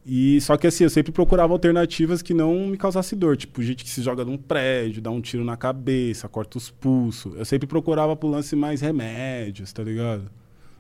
[0.06, 3.36] E só que assim, eu sempre procurava alternativas que não me causasse dor.
[3.36, 7.36] Tipo, gente que se joga num prédio, dá um tiro na cabeça, corta os pulsos.
[7.36, 10.30] Eu sempre procurava pro lance mais remédios, tá ligado?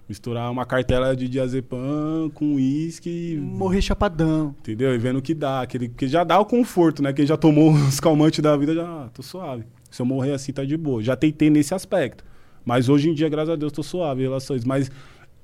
[0.07, 3.39] Misturar uma cartela de diazepam com uísque.
[3.41, 4.55] Morrer chapadão.
[4.59, 4.93] Entendeu?
[4.93, 5.61] E vendo o que dá.
[5.61, 7.11] Aquele, porque já dá o conforto, né?
[7.11, 9.65] Quem já tomou os calmantes da vida, já ah, tô suave.
[9.89, 11.01] Se eu morrer assim, tá de boa.
[11.01, 12.23] Já tentei nesse aspecto.
[12.65, 14.65] Mas hoje em dia, graças a Deus, tô suave em relações.
[14.65, 14.89] Mas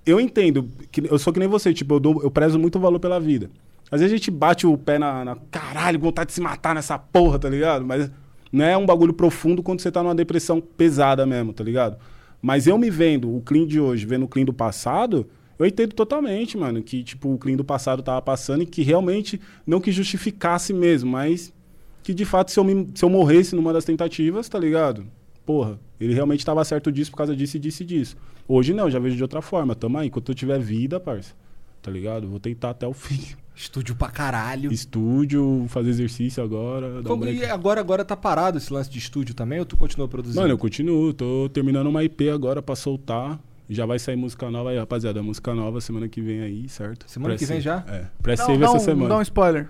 [0.06, 2.99] eu entendo, que eu sou que nem você, tipo, eu, dou- eu prezo muito valor
[2.99, 3.49] pela vida.
[3.91, 5.35] Às vezes a gente bate o pé na, na.
[5.52, 7.85] Caralho, vontade de se matar nessa porra, tá ligado?
[7.85, 8.10] Mas
[8.52, 11.98] não é um bagulho profundo quando você tá numa depressão pesada mesmo, tá ligado?
[12.41, 15.27] Mas eu me vendo, o clean de hoje, vendo o clean do passado,
[15.60, 19.39] eu entendo totalmente, mano, que, tipo, o clean do passado tava passando e que realmente
[19.68, 21.53] não que justificasse mesmo, mas
[22.02, 25.06] que de fato, se eu, me- se eu morresse numa das tentativas, tá ligado?
[25.45, 28.18] Porra, ele realmente tava certo disso por causa disso e disso e disso.
[28.47, 29.73] Hoje não, já vejo de outra forma.
[29.76, 31.34] Tamo aí, enquanto eu tiver vida, parça.
[31.81, 32.27] tá ligado?
[32.27, 33.19] Vou tentar até o fim.
[33.55, 34.72] Estúdio pra caralho.
[34.72, 36.99] Estúdio, fazer exercício agora.
[36.99, 40.07] um Como- e agora, agora tá parado esse lance de estúdio também ou tu continua
[40.07, 40.39] produzindo?
[40.41, 43.39] Mano, eu continuo, tô terminando uma IP agora pra soltar.
[43.69, 45.22] Já vai sair música nova aí, rapaziada.
[45.23, 47.05] Música nova semana que vem aí, certo?
[47.09, 47.84] Semana que vem já?
[47.88, 48.01] É.
[48.01, 49.09] Dá, Pré-save essa um, semana.
[49.09, 49.68] dá um spoiler.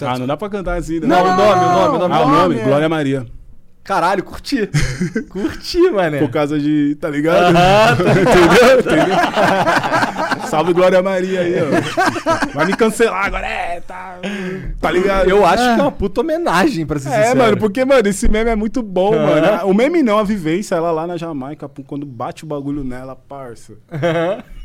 [0.00, 1.06] Ah, não dá pra cantar assim, né?
[1.06, 2.14] Não, o nome, o nome, o nome.
[2.14, 3.26] Ah, o nome é- Glória Maria.
[3.88, 4.68] Caralho, curti.
[5.30, 6.18] curti, mané.
[6.18, 6.94] Por causa de.
[7.00, 7.54] Tá ligado?
[7.54, 8.80] Tá Entendeu?
[8.80, 10.46] Entendeu?
[10.46, 12.48] Salve Glória Maria aí, ó.
[12.52, 14.18] Vai me cancelar agora, é, tá.
[14.78, 15.30] Tá ligado?
[15.30, 17.38] Eu acho que é uma puta homenagem, pra ser É, sincero.
[17.38, 19.26] mano, porque, mano, esse meme é muito bom, Aham.
[19.40, 19.66] mano.
[19.68, 23.72] O meme não, a vivência, ela lá na Jamaica, quando bate o bagulho nela, parça.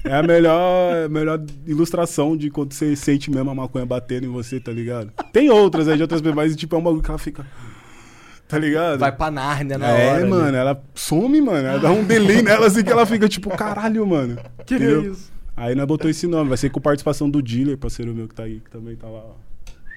[0.04, 4.30] É a melhor, a melhor ilustração de quando você sente mesmo a maconha batendo em
[4.30, 5.12] você, tá ligado?
[5.32, 7.46] Tem outras aí de outras pessoas, mas tipo, é um bagulho que ela fica.
[8.54, 9.00] Tá ligado?
[9.00, 10.18] Vai pra Nárnia na é, hora.
[10.22, 10.30] ali.
[10.30, 11.68] mano, ela some, mano.
[11.68, 14.38] Ela dá um delay nela assim que ela fica tipo, caralho, mano.
[14.66, 15.12] Que Entendeu?
[15.12, 15.32] isso?
[15.58, 18.44] Aí nós botou esse nome, vai ser com participação do Dealer, parceiro meu que tá
[18.44, 19.34] aí, que também tá lá, ó.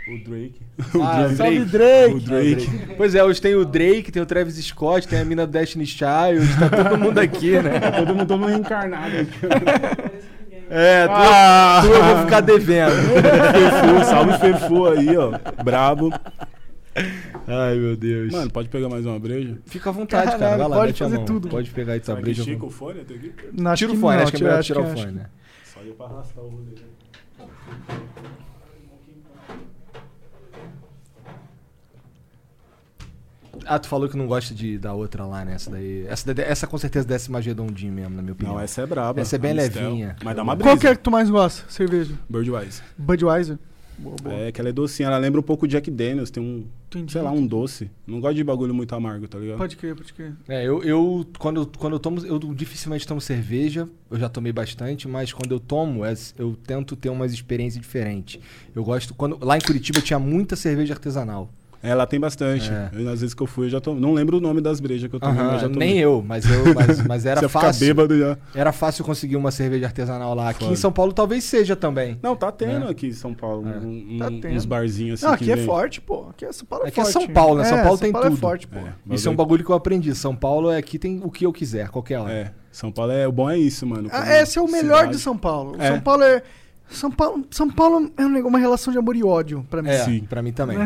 [0.08, 0.60] O Drake.
[1.02, 1.66] Ah, o Salve, Drake.
[1.66, 2.14] Drake.
[2.14, 2.94] O Drake.
[2.96, 5.84] Pois é, hoje tem o Drake, tem o Travis Scott, tem a mina do Destiny
[5.84, 7.80] Child, tá todo mundo aqui, né?
[7.98, 10.16] Todo mundo todo mundo reencarnado aqui.
[10.68, 11.80] É, tu, Ah!
[11.84, 12.90] tu eu vou ficar devendo.
[12.90, 15.30] Fefu, salve Fefu aí, ó.
[15.62, 16.10] Brabo.
[17.48, 18.32] Ai, meu Deus.
[18.32, 19.56] Mano, pode pegar mais uma breja?
[19.66, 20.38] Fica à vontade, cara.
[20.38, 21.24] Caralho, Vai lá, pode mete a fazer mão.
[21.26, 21.48] tudo.
[21.48, 22.40] Pode pegar aí tua Será breja.
[22.42, 23.32] estica o fone até aqui?
[23.52, 25.26] Não, Tira o fone, não, acho que é melhor tirar o fone, né?
[25.64, 26.74] Só ia pra arrastar o rolê.
[33.64, 35.54] Ah, tu falou que não gosta de, da outra lá, né?
[35.54, 36.06] Essa daí.
[36.06, 38.54] Essa, daí- essa com certeza desce mais redondinho mesmo, na minha opinião.
[38.56, 39.20] Não, essa é braba.
[39.20, 40.14] Essa é bem levinha.
[40.22, 40.68] Mas dá uma brisa.
[40.70, 41.68] Qual que é que tu mais gosta?
[41.70, 42.14] Cerveja.
[42.28, 42.82] Birdwise.
[42.98, 43.58] Budweiser?
[43.98, 44.34] Boa, boa.
[44.34, 45.08] É, que ela é docinha.
[45.08, 46.30] Ela lembra um pouco Jack Daniels.
[46.30, 47.12] Tem um, Entendi.
[47.12, 47.90] sei lá, um doce.
[48.06, 49.58] Não gosto de bagulho muito amargo, tá ligado?
[49.58, 50.34] Pode crer, pode crer.
[50.48, 55.08] É, eu, eu quando, quando eu tomo, eu dificilmente tomo cerveja, eu já tomei bastante,
[55.08, 58.40] mas quando eu tomo, é- eu tento ter umas experiências diferentes.
[58.74, 61.50] Eu gosto, quando lá em Curitiba tinha muita cerveja artesanal.
[61.82, 62.70] É, lá tem bastante.
[62.70, 62.90] É.
[62.92, 64.00] Eu, às vezes que eu fui, eu já tomei.
[64.00, 65.88] Não lembro o nome das brejas que eu tomei, já tomei.
[65.88, 67.86] nem eu, mas eu, mas, mas era Você fácil.
[67.86, 68.36] bêbado já.
[68.54, 70.48] Era fácil conseguir uma cerveja artesanal lá.
[70.50, 70.72] Aqui Foda.
[70.72, 72.18] em São Paulo talvez seja também.
[72.22, 72.90] Não, tá tendo É.
[72.90, 73.68] aqui em São Paulo.
[73.68, 73.78] É.
[73.78, 74.48] um- Tá tendo.
[74.56, 75.30] uns barzinhos assim.
[75.30, 75.64] Não, que aqui é vem.
[75.66, 76.26] forte, pô.
[76.30, 77.12] Aqui é São Paulo é Aqui é forte.
[77.12, 77.64] São Paulo, né?
[77.64, 78.36] São É, Paulo tem é tudo.
[78.36, 78.78] forte, pô.
[78.78, 80.14] É, Isso é um bagulho que eu aprendi.
[80.14, 82.32] São Paulo é aqui tem o que eu quiser, qualquer hora.
[82.32, 83.28] É, São Paulo é.
[83.28, 84.08] O bom é isso, mano.
[84.12, 85.12] Ah, esse é o melhor cidade.
[85.12, 85.76] de São Paulo.
[85.78, 85.88] É.
[85.90, 86.42] São Paulo é.
[86.88, 89.90] São Paulo, São Paulo é um uma relação de amor e ódio pra mim.
[89.90, 90.20] É, Sim.
[90.28, 90.76] pra mim também.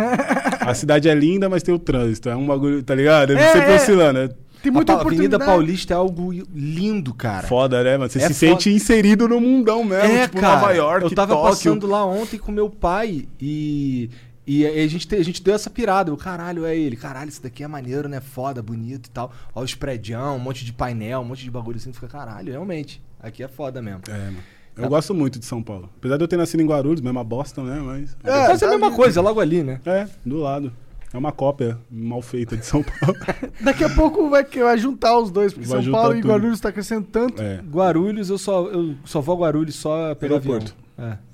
[0.60, 2.28] A cidade é linda, mas tem o trânsito.
[2.28, 3.32] É um bagulho, tá ligado?
[3.32, 3.76] É, É, sempre é.
[3.76, 4.18] oscilando.
[4.20, 4.28] É
[4.62, 5.38] Tem A muita Pa- Avenida.
[5.38, 7.46] Paulista é algo lindo, cara.
[7.46, 8.10] foda, né, mano?
[8.10, 8.34] Você É se foda.
[8.60, 10.04] sente inserido no mundão mesmo.
[10.12, 10.60] é, tipo cara.
[10.60, 11.48] Nova York, eu tava Tóquio.
[11.50, 14.10] passando lá ontem com meu pai e.
[14.46, 16.10] E a gente, te- a gente deu essa pirada.
[16.10, 16.96] Eu, caralho, é ele.
[16.96, 18.20] Caralho, isso daqui é maneiro, né?
[18.20, 19.30] Foda, bonito e tal.
[19.54, 21.90] Ó, os prédios, um monte de painel, um monte de bagulho assim.
[21.92, 23.00] Tu fica, caralho, realmente.
[23.22, 24.00] Aqui é foda mesmo.
[24.08, 24.38] É, mano.
[24.82, 25.88] Eu gosto muito de São Paulo.
[25.98, 27.80] Apesar de eu ter nascido em Guarulhos, mesma bosta, né?
[27.80, 28.16] Mas.
[28.24, 28.96] É, Mas é a tá mesma ali.
[28.96, 29.80] coisa, logo ali, né?
[29.84, 30.72] É, do lado.
[31.12, 33.16] É uma cópia mal feita de São Paulo.
[33.60, 36.30] Daqui a pouco vai, vai juntar os dois, porque Vai São Paulo e tudo.
[36.30, 37.42] Guarulhos tá crescendo tanto.
[37.42, 37.60] é.
[37.68, 40.74] Guarulhos, eu só, eu só vou a Guarulhos só pelo Aeroporto.
[40.96, 41.12] avião.
[41.26, 41.30] É.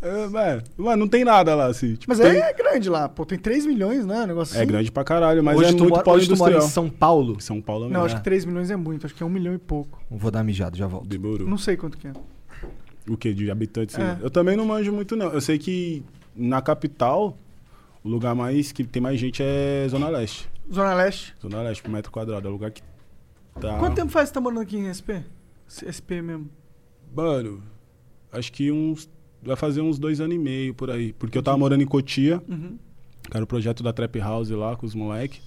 [0.00, 1.94] É, é, mano, não tem nada lá, assim.
[1.96, 3.26] Tipo, Mas tem- é grande lá, pô.
[3.26, 4.24] Tem 3 milhões, né?
[4.26, 4.66] Negócio É assim.
[4.68, 6.72] grande pra caralho, mas hoje é tu, muito mora, polo hoje tu mora em industrial.
[6.84, 7.40] São Paulo.
[7.40, 9.04] São Paulo é Não, acho que 3 milhões é muito.
[9.06, 10.00] Acho que é um milhão e pouco.
[10.08, 11.08] Vou dar mijado, já volto.
[11.08, 11.48] Demorou.
[11.48, 12.12] Não sei quanto que é.
[13.08, 13.32] O que?
[13.32, 13.98] De habitantes?
[13.98, 14.18] É.
[14.20, 15.32] Eu também não manjo muito, não.
[15.32, 16.02] Eu sei que
[16.36, 17.36] na capital,
[18.04, 20.48] o lugar mais que tem mais gente é Zona Leste.
[20.72, 21.34] Zona Leste.
[21.40, 22.46] Zona Leste, por metro quadrado.
[22.46, 22.82] É o lugar que
[23.60, 23.78] tá.
[23.78, 25.24] Quanto tempo faz que você tá morando aqui em SP?
[25.68, 26.48] SP mesmo.
[27.14, 27.62] Mano,
[28.32, 29.08] acho que uns.
[29.42, 31.12] Vai fazer uns dois anos e meio por aí.
[31.12, 32.76] Porque eu tava morando em Cotia, Uhum.
[33.30, 35.40] que era o projeto da Trap House lá com os moleques.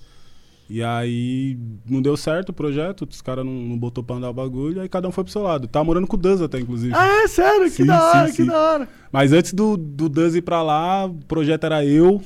[0.74, 4.34] E aí não deu certo o projeto, os caras não, não botou pra andar o
[4.34, 5.68] bagulho, aí cada um foi pro seu lado.
[5.68, 6.94] Tava morando com o Duz até, inclusive.
[6.96, 7.66] Ah, é sério?
[7.66, 8.48] Que Sim, da hora, sim, que sim.
[8.48, 8.90] da hora.
[9.12, 12.22] Mas antes do, do Duz ir pra lá, o projeto era eu,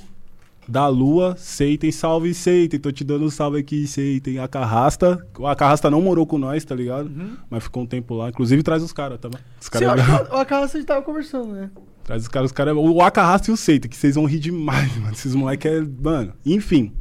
[0.67, 4.37] da Lua, Seitem, salve Seitem, tô te dando um salve aqui, Seitem.
[4.37, 7.11] A Carrasta, a Carrasta não morou com nós, tá ligado?
[7.49, 8.29] Mas ficou um tempo lá.
[8.29, 9.39] Inclusive traz os caras, tá bom?
[9.59, 11.71] Os Sim, caras eu acho que o Acarraça a gente tava conversando, né?
[12.03, 12.75] Traz os caras, os caras.
[12.77, 15.13] O Acarrasta e o Seita, que vocês vão rir demais, mano.
[15.13, 15.83] Esses moleques é.
[15.99, 16.93] Mano, enfim.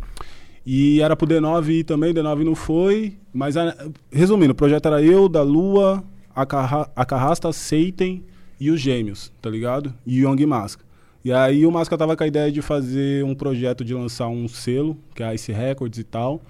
[0.66, 3.16] E era pro D9 ir também, o D9 não foi.
[3.32, 3.76] Mas, a-
[4.10, 6.02] resumindo, o projeto era eu, da Lua,
[6.34, 8.24] a, Carra, a Carrasta, Seitem
[8.58, 9.92] e os Gêmeos, tá ligado?
[10.06, 10.82] E o Young Masca.
[11.24, 14.46] E aí o Masca tava com a ideia de fazer um projeto de lançar um
[14.48, 16.40] selo, que é a Ice Records e tal.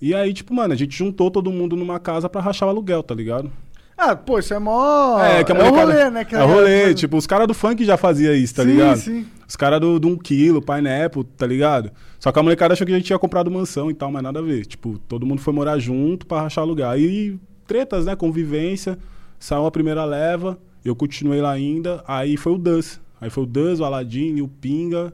[0.00, 3.02] E aí, tipo, mano, a gente juntou todo mundo numa casa pra rachar o aluguel,
[3.02, 3.50] tá ligado?
[3.96, 5.18] Ah, pô, isso é mó.
[5.22, 6.24] É, que a é o molecada- rolê, né?
[6.24, 8.96] que É o rolê, tipo, os caras do funk já fazia isso, tá sim, ligado?
[8.98, 11.90] Sim, Os caras do, do 1 quilo, Pineapple, tá ligado?
[12.18, 14.38] Só que a molecada achou que a gente tinha comprado mansão e tal, mas nada
[14.40, 14.66] a ver.
[14.66, 16.98] Tipo, todo mundo foi morar junto pra rachar lugar.
[16.98, 18.16] E tretas, né?
[18.16, 18.98] Convivência.
[19.38, 20.58] Saiu a primeira leva.
[20.84, 23.00] Eu continuei lá ainda, aí foi o Dus.
[23.20, 25.12] Aí foi o Dus, o Aladine, o Pinga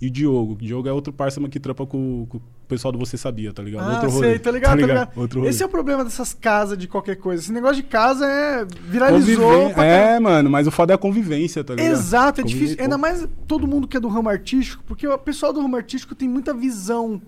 [0.00, 0.52] e o Diogo.
[0.54, 3.62] O Diogo é outro parceiro que trampa com, com o pessoal do Você Sabia, tá
[3.62, 3.88] ligado?
[3.88, 4.28] Ah, outro rolê.
[4.30, 5.10] sei, tá ligado, tá ligado.
[5.16, 5.50] Outro rolê.
[5.50, 7.40] Esse é o problema dessas casas de qualquer coisa.
[7.42, 8.66] Esse negócio de casa é.
[8.88, 9.50] viralizou.
[9.50, 11.92] Conviven- pra É, mano, mas o foda é a convivência, tá ligado?
[11.92, 12.82] Exato, é Conviver, difícil.
[12.82, 16.14] Ainda mais todo mundo que é do ramo artístico, porque o pessoal do ramo artístico
[16.14, 17.22] tem muita visão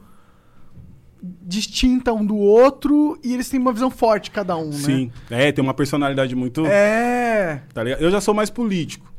[1.22, 4.72] distinta um do outro e eles têm uma visão forte cada um, né?
[4.72, 5.12] Sim.
[5.30, 6.64] É, tem uma personalidade muito.
[6.66, 7.62] É.
[7.72, 8.00] Tá ligado?
[8.00, 9.12] Eu já sou mais político.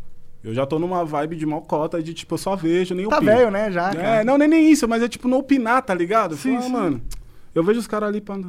[0.43, 3.31] Eu já tô numa vibe de mocota de tipo, eu só vejo, nem Tá opino.
[3.31, 3.89] velho, né, já.
[3.91, 4.23] É, cara.
[4.23, 6.35] não, nem, nem isso, mas é tipo não opinar, tá ligado?
[6.37, 6.71] Sim, Fala, sim.
[6.71, 7.01] mano,
[7.53, 8.39] eu vejo os caras ali pra.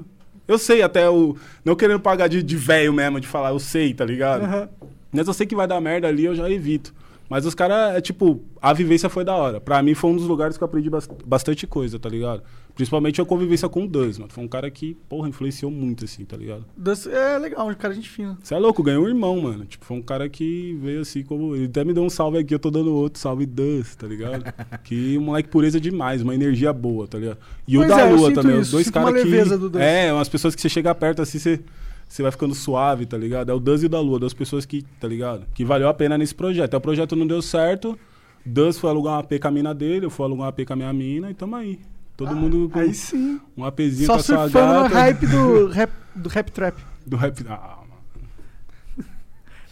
[0.47, 1.37] Eu sei até o.
[1.65, 4.45] Não querendo pagar de, de velho mesmo, de falar, eu sei, tá ligado?
[4.45, 4.69] Aham.
[5.12, 6.95] Mas eu sei que vai dar merda ali, eu já evito.
[7.29, 9.61] Mas os caras, é tipo, a vivência foi da hora.
[9.61, 12.43] Pra mim foi um dos lugares que eu aprendi bas- bastante coisa, tá ligado?
[12.74, 14.30] Principalmente a convivência com o Duz, mano.
[14.32, 16.64] Foi um cara que, porra, influenciou muito, assim, tá ligado?
[16.76, 18.38] Das- É legal, um cara gente fina.
[18.42, 19.64] Você é louco, ganhou um irmão, mano.
[19.64, 21.55] Tipo, foi um cara que veio assim como.
[21.55, 24.44] Ele até me deu um salve aqui, eu tô dando outro, salve Dust, tá ligado?
[24.84, 27.38] que moleque pureza demais, uma energia boa, tá ligado?
[27.66, 29.56] E Pois o da é, Lua também, os isso, dois sinto uma caras que.
[29.68, 29.78] do.
[29.78, 31.60] É, umas pessoas que você chega perto assim, você.
[32.09, 33.51] Você vai ficando suave, tá ligado?
[33.52, 35.47] É o Duz e o da Lua, duas pessoas que, tá ligado?
[35.55, 36.74] Que valeu a pena nesse projeto.
[36.74, 37.97] Aí o projeto não deu certo.
[38.44, 40.72] Duz foi alugar uma AP com a mina dele, eu fui alugar uma AP com
[40.72, 41.78] a minha mina e tamo aí.
[42.26, 43.40] Todo mundo com Ah, Aí sim.
[43.56, 44.94] um APzinho Só com a sua surfando no gata.
[44.94, 46.76] hype do rap, do rap trap.
[47.06, 47.44] Do rap.
[47.48, 49.09] Ah, mano.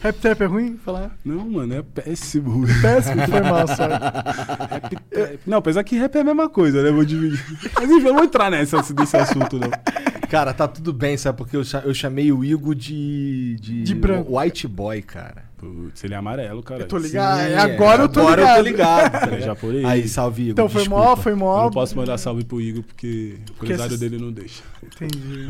[0.01, 0.79] Rap trap é ruim?
[0.85, 1.11] Falar.
[1.25, 2.65] Não, mano, é péssimo.
[2.81, 3.87] Péssimo, foi mal, só.
[3.87, 5.41] Rap trap.
[5.47, 6.91] Não, apesar que rap é a mesma coisa, né?
[6.91, 7.45] Vou dividir.
[7.75, 9.71] Mas enfim, eu não vou entrar nessa, nesse assunto, não.
[10.31, 11.37] Cara, tá tudo bem, sabe?
[11.39, 13.57] Porque eu, eu chamei o Igor de.
[13.61, 14.39] De, De branco.
[14.39, 15.48] White boy, cara.
[15.59, 16.83] Putz, ele é amarelo, cara.
[16.83, 17.49] Eu tô ligado.
[17.49, 18.59] Sim, agora eu tô agora ligado.
[18.59, 19.11] eu tô ligado.
[19.31, 19.85] tá Eu já por aí.
[19.85, 20.53] Aí, salve, Igor.
[20.53, 21.05] Então foi desculpa.
[21.05, 21.63] mó, foi Eu mó.
[21.65, 24.63] não posso mandar salve pro Igor porque o empresário esses- dele não deixa.
[24.83, 25.49] Entendi.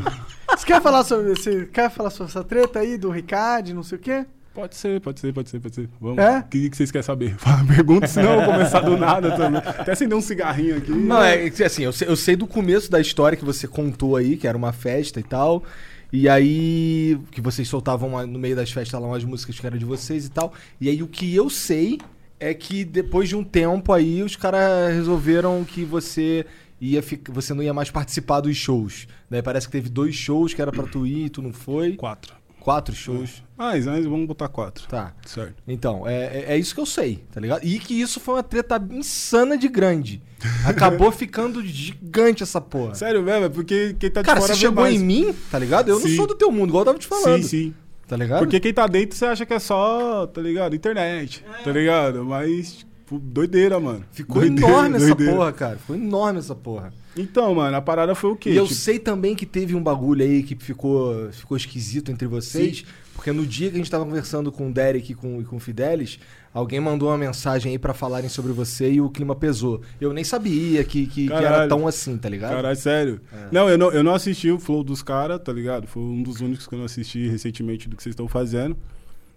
[0.49, 1.29] Você quer falar sobre.
[1.29, 4.25] Você quer falar sobre essa treta aí do Ricardo, não sei o quê?
[4.51, 5.89] Pode ser, pode ser, pode ser, pode ser.
[6.01, 6.17] Vamos.
[6.17, 6.39] É?
[6.39, 7.35] O que, que vocês querem saber?
[7.39, 9.61] Fala, Pergunta, senão eu vou começar do nada também.
[9.63, 10.91] Até acender um cigarrinho aqui.
[10.91, 14.15] Não, é que, assim, eu sei, eu sei do começo da história que você contou
[14.17, 15.63] aí, que era uma festa e tal.
[16.11, 19.77] E aí, que vocês soltavam uma- no meio das festas lá umas músicas que eram
[19.77, 20.53] de vocês e tal.
[20.81, 21.99] E aí, o que eu sei
[22.39, 26.45] é que depois de um tempo aí, os caras resolveram que você
[26.81, 29.07] ia ficar, você não ia mais participar dos shows.
[29.29, 31.93] Daí parece que teve dois shows que era pra tu ir e tu não foi.
[31.93, 32.33] Quatro.
[32.59, 33.43] Quatro shows.
[33.57, 34.87] Mas, mas vamos botar quatro.
[34.87, 35.13] Tá.
[35.25, 35.55] Certo.
[35.67, 37.61] Então, é, é- é isso que eu sei, tá ligado?
[37.65, 40.21] E que isso foi uma treta insana de grande.
[40.65, 42.95] Acabou ficando gigante essa porra.
[42.95, 43.45] Sério mesmo?
[43.45, 44.95] É porque quem tá de Cara, fora você vê chegou mais.
[44.95, 45.89] em mim, tá ligado?
[45.89, 46.15] Eu não Sim.
[46.15, 47.41] sou do teu mundo, igual eu tava te falando.
[47.43, 47.73] Sim, sim.
[48.07, 48.39] Tá ligado?
[48.39, 50.75] Porque quem tá dentro você acha que é só, tá ligado?
[50.75, 52.25] Internet, tá ligado?
[52.25, 54.03] Mas, tipo, doideira, mano.
[54.11, 55.33] Ficou Doideira, enorme essa doideira.
[55.33, 55.77] porra, cara.
[55.77, 56.93] Ficou enorme essa porra.
[57.17, 58.51] Então, mano, a parada foi o quê?
[58.51, 62.27] E eu Tipo, sei também que teve um bagulho aí que ficou, ficou esquisito entre
[62.27, 62.85] vocês.
[63.15, 65.57] Porque no dia que a gente tava conversando com o Derek e com, e com
[65.57, 66.19] o Fidelis,
[66.53, 69.81] alguém mandou uma mensagem aí pra falarem sobre você e o clima pesou.
[69.99, 72.51] Eu nem sabia que, que, que era tão assim, tá ligado?
[72.51, 73.19] Caralho, sério.
[73.33, 73.47] É.
[73.51, 75.85] Não, eu não, eu não assisti o Flow dos caras, tá ligado?
[75.85, 78.77] Foi um dos únicos que eu não assisti recentemente do que vocês estão fazendo.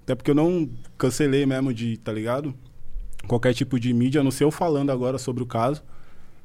[0.05, 2.55] Até porque eu não cancelei mesmo de, tá ligado?
[3.27, 5.83] Qualquer tipo de mídia, a não ser eu falando agora sobre o caso.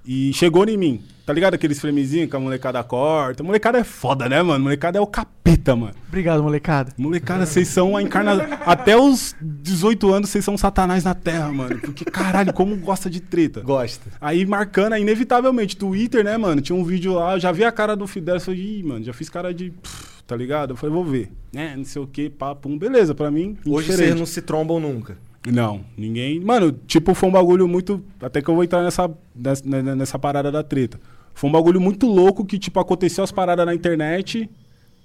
[0.10, 1.56] E chegou em mim, tá ligado?
[1.56, 3.44] Aqueles framezinhos que a molecada corta.
[3.44, 4.64] Molecada é foda, né, mano?
[4.64, 5.94] Molecada é o capeta, mano.
[6.08, 6.94] Obrigado, molecada.
[6.98, 8.48] Molecada, vocês são a encarnação.
[8.66, 11.78] Até os 18 anos, vocês são satanás na terra, mano.
[11.80, 13.60] Porque, caralho, como gosta de treta.
[13.60, 14.10] Gosta.
[14.22, 16.62] Aí marcando, aí, inevitavelmente, Twitter, né, mano?
[16.62, 19.04] Tinha um vídeo lá, eu já vi a cara do Fidel, eu falei, ih, mano,
[19.04, 19.72] já fiz cara de.
[19.72, 20.72] pff, tá ligado?
[20.72, 21.30] Eu falei, vou ver.
[21.54, 22.70] É, não sei o que, papo.
[22.78, 23.58] Beleza, pra mim.
[23.66, 25.18] Hoje vocês não se trombam nunca.
[25.52, 26.40] Não, ninguém.
[26.40, 28.04] Mano, tipo, foi um bagulho muito.
[28.22, 31.00] Até que eu vou entrar nessa, nessa, nessa parada da treta.
[31.34, 34.50] Foi um bagulho muito louco que, tipo, aconteceu as paradas na internet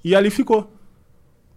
[0.04, 0.72] e ali ficou.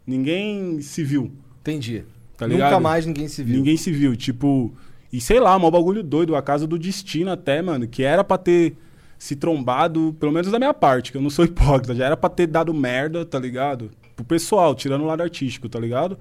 [0.06, 1.32] Ninguém se viu.
[1.62, 2.04] Entendi.
[2.38, 2.82] Tá nunca ligado?
[2.82, 3.56] mais ninguém se viu.
[3.56, 4.16] Ninguém se viu.
[4.16, 4.74] Tipo,
[5.12, 8.38] e sei lá, um bagulho doido, a casa do destino até, mano, que era pra
[8.38, 8.76] ter
[9.18, 12.30] se trombado, pelo menos da minha parte, que eu não sou hipócrita, já era pra
[12.30, 13.90] ter dado merda, tá ligado?
[14.16, 16.18] Pro pessoal, tirando o lado artístico, tá ligado?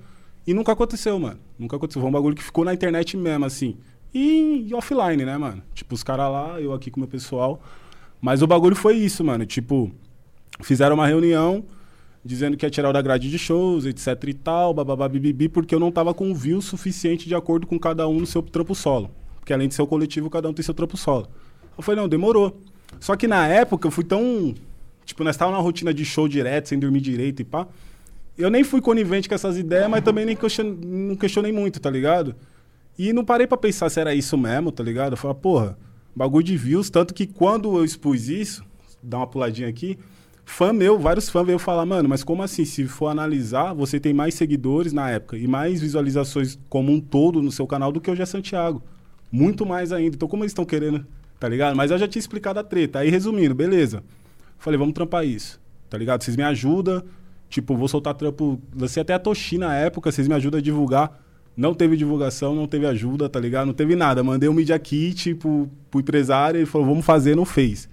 [0.46, 1.38] E nunca aconteceu, mano.
[1.58, 2.00] Nunca aconteceu.
[2.00, 3.76] Foi um bagulho que ficou na internet mesmo, assim.
[4.12, 5.62] E, e offline, né, mano?
[5.74, 7.62] Tipo, os caras lá, eu aqui com o meu pessoal.
[8.20, 9.44] Mas o bagulho foi isso, mano.
[9.44, 9.90] Tipo,
[10.60, 11.64] fizeram uma reunião
[12.24, 15.74] dizendo que ia tirar o da grade de shows, etc e tal, bababá, bibibi, porque
[15.74, 19.10] eu não tava com view suficiente de acordo com cada um no seu trampo solo.
[19.38, 21.28] Porque além de ser o coletivo, cada um tem seu trampo solo.
[21.76, 22.58] Eu falei, não, demorou.
[22.98, 24.54] Só que na época eu fui tão.
[25.04, 27.66] Tipo, nós estávamos na rotina de show direto, sem dormir direito e pá.
[28.36, 30.64] Eu nem fui conivente com essas ideias, mas também nem question...
[30.64, 32.34] não questionei muito, tá ligado?
[32.98, 35.12] E não parei pra pensar se era isso mesmo, tá ligado?
[35.12, 35.78] Eu falei, porra,
[36.14, 36.90] bagulho de views.
[36.90, 38.64] Tanto que quando eu expus isso,
[39.02, 39.98] dá uma puladinha aqui,
[40.44, 42.64] fã meu, vários fãs veio falar, mano, mas como assim?
[42.64, 47.40] Se for analisar, você tem mais seguidores na época e mais visualizações como um todo
[47.42, 48.82] no seu canal do que o Gé Santiago.
[49.30, 50.16] Muito mais ainda.
[50.16, 51.06] Então, como eles estão querendo,
[51.40, 51.74] tá ligado?
[51.76, 53.00] Mas eu já tinha explicado a treta.
[53.00, 54.02] Aí, resumindo, beleza.
[54.58, 56.22] Falei, vamos trampar isso, tá ligado?
[56.22, 57.02] Vocês me ajudam.
[57.54, 58.60] Tipo, vou soltar trampo.
[58.76, 61.20] Lancei até a Toshi na época, vocês me ajudam a divulgar.
[61.56, 63.68] Não teve divulgação, não teve ajuda, tá ligado?
[63.68, 64.24] Não teve nada.
[64.24, 67.88] Mandei um Media Kit pro, pro empresário, ele falou, vamos fazer, não fez.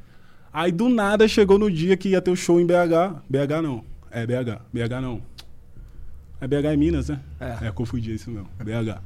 [0.51, 3.21] Aí do nada chegou no dia que ia ter o show em BH.
[3.29, 3.83] BH não.
[4.09, 4.61] É BH.
[4.73, 5.21] BH não.
[6.41, 7.19] É BH em Minas, né?
[7.39, 7.67] É.
[7.67, 8.49] É, confundi isso mesmo.
[8.57, 8.99] BH.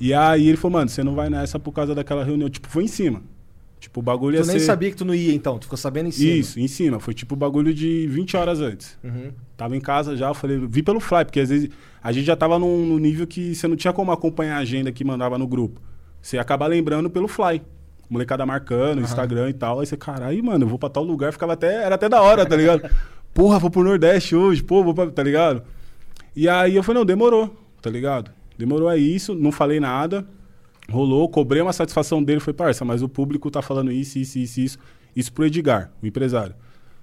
[0.00, 2.50] E aí ele falou, mano, você não vai nessa por causa daquela reunião.
[2.50, 3.22] Tipo, foi em cima.
[3.94, 4.64] Tipo, o bagulho ia Tu nem ser...
[4.64, 5.56] sabia que tu não ia, então.
[5.56, 6.32] Tu ficou sabendo em cima.
[6.32, 6.98] Isso, em cima.
[6.98, 8.98] Foi tipo bagulho de 20 horas antes.
[9.04, 9.30] Uhum.
[9.56, 11.68] Tava em casa já, eu falei, vi pelo Fly, porque às vezes
[12.02, 14.90] a gente já tava num, num nível que você não tinha como acompanhar a agenda
[14.90, 15.80] que mandava no grupo.
[16.20, 17.62] Você ia acabar lembrando pelo Fly.
[18.10, 19.78] Molecada marcando, Instagram e tal.
[19.78, 21.84] Aí você, caralho, mano, eu vou pra tal lugar, ficava até.
[21.84, 22.90] Era até da hora, tá ligado?
[23.32, 25.62] Porra, vou pro Nordeste hoje, pô, vou pra, tá ligado?
[26.34, 28.32] E aí eu falei, não, demorou, tá ligado?
[28.58, 30.26] Demorou é isso, não falei nada.
[30.90, 34.60] Rolou, cobrei uma satisfação dele, foi, parça, mas o público tá falando isso, isso, isso,
[34.60, 34.78] isso.
[35.16, 36.54] Isso pro Edgar, o empresário.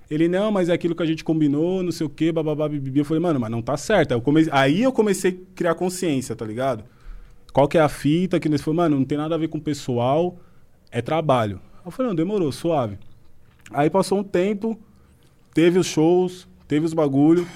[0.10, 3.00] Ele, não, mas é aquilo que a gente combinou, não sei o quê, bababá, bibibi.
[3.00, 4.12] Eu falei, mano, mas não tá certo.
[4.12, 6.84] Aí eu, comecei, aí eu comecei a criar consciência, tá ligado?
[7.54, 8.40] Qual que é a fita?
[8.40, 10.38] Que nesse falou, mano, não tem nada a ver com o pessoal,
[10.92, 11.62] é trabalho.
[11.86, 12.98] Eu falei, não, demorou, suave.
[13.72, 14.78] Aí passou um tempo,
[15.54, 17.48] teve os shows, teve os bagulho.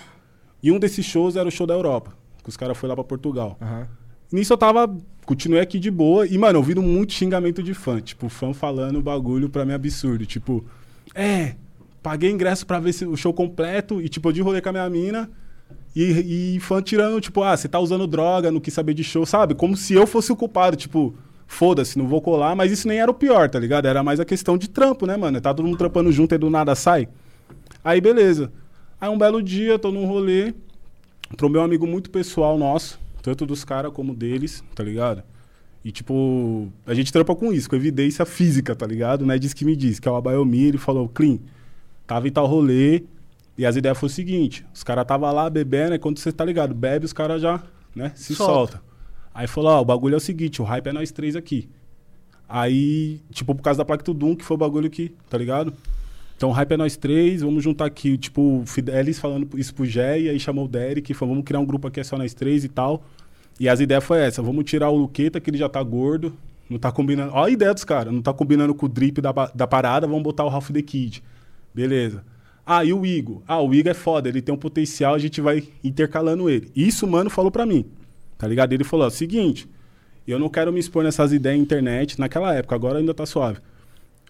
[0.63, 3.03] E um desses shows era o show da Europa, que os caras foram lá pra
[3.03, 3.57] Portugal.
[3.61, 3.87] Aham.
[4.31, 4.87] Nisso eu tava.
[5.25, 6.27] Continuei aqui de boa.
[6.27, 7.99] E, mano, ouvindo muito xingamento de fã.
[7.99, 10.25] Tipo, fã falando bagulho pra mim absurdo.
[10.25, 10.63] Tipo,
[11.13, 11.55] é,
[12.03, 14.01] paguei ingresso pra ver o show completo.
[14.01, 15.29] E, tipo, eu de rolê com a minha mina.
[15.95, 19.25] E, e fã tirando, tipo, ah, você tá usando droga, não quis saber de show,
[19.25, 19.55] sabe?
[19.55, 20.75] Como se eu fosse o culpado.
[20.75, 21.15] Tipo,
[21.47, 22.55] foda-se, não vou colar.
[22.55, 23.87] Mas isso nem era o pior, tá ligado?
[23.87, 25.41] Era mais a questão de trampo, né, mano?
[25.41, 27.07] Tá todo mundo trampando junto e do nada sai.
[27.83, 28.51] Aí, beleza.
[29.01, 30.53] Aí, um belo dia, tô num rolê.
[31.35, 35.23] Pro meu amigo muito pessoal nosso, tanto dos caras como deles, tá ligado?
[35.83, 39.25] E, tipo, a gente trampa com isso, com evidência física, tá ligado?
[39.25, 41.39] Não é disso que me diz, que é o Abayomi, ele falou, Clean,
[42.05, 43.03] tava em tal rolê,
[43.57, 46.45] e as ideias foi o seguinte, os caras tava lá bebendo, e quando você tá
[46.45, 47.63] ligado, bebe, os caras já,
[47.95, 48.53] né, se Solta.
[48.53, 48.81] solta.
[49.33, 51.67] Aí falou, ó, o bagulho é o seguinte, o hype é nós três aqui.
[52.47, 55.73] Aí, tipo, por causa da placa Tudum, que foi o bagulho que, tá ligado?
[56.37, 60.19] Então, hype é nós três, vamos juntar aqui, tipo, o Fidelis falando isso pro Gé,
[60.19, 62.65] e aí chamou o Derek, falou, vamos criar um grupo aqui, é só nós três
[62.65, 63.05] e tal.
[63.57, 66.35] E as ideias foi essa, vamos tirar o Luqueta, que ele já tá gordo,
[66.69, 67.31] não tá combinando...
[67.33, 70.23] Ó a ideia dos caras, não tá combinando com o drip da, da parada, vamos
[70.23, 71.23] botar o Ralph the Kid.
[71.73, 72.21] Beleza.
[72.65, 73.41] Ah, e o Igor?
[73.47, 76.69] Ah, o Igor é foda, ele tem um potencial, a gente vai intercalando ele.
[76.75, 77.85] Isso o mano falou pra mim,
[78.37, 78.73] tá ligado?
[78.73, 79.69] Ele falou, ó, seguinte,
[80.27, 83.59] eu não quero me expor nessas ideias na internet, naquela época, agora ainda tá suave.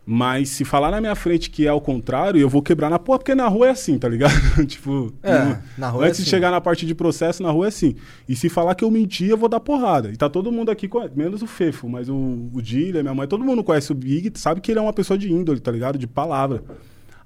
[0.07, 3.17] Mas se falar na minha frente que é o contrário, eu vou quebrar na porra,
[3.17, 4.33] porque na rua é assim, tá ligado?
[4.67, 6.29] tipo, É, no- na rua é antes de assim.
[6.29, 7.95] chegar na parte de processo, na rua é assim.
[8.29, 10.11] E se falar que eu menti, eu vou dar porrada.
[10.11, 12.61] E tá todo mundo aqui, com- menos o Fefo, mas o, o
[13.01, 15.59] minha mãe, todo mundo conhece o Big, sabe que ele é uma pessoa de índole,
[15.59, 15.97] tá ligado?
[15.97, 16.63] De palavra.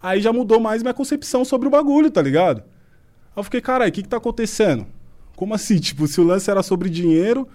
[0.01, 2.59] Aí já mudou mais minha concepção sobre o bagulho, tá ligado?
[2.59, 2.63] Aí
[3.35, 4.85] eu fiquei, caralho, o que que tá acontecendo?
[5.35, 5.79] Como assim?
[5.83, 7.45] Tipo, se o lance era sobre dinheiro,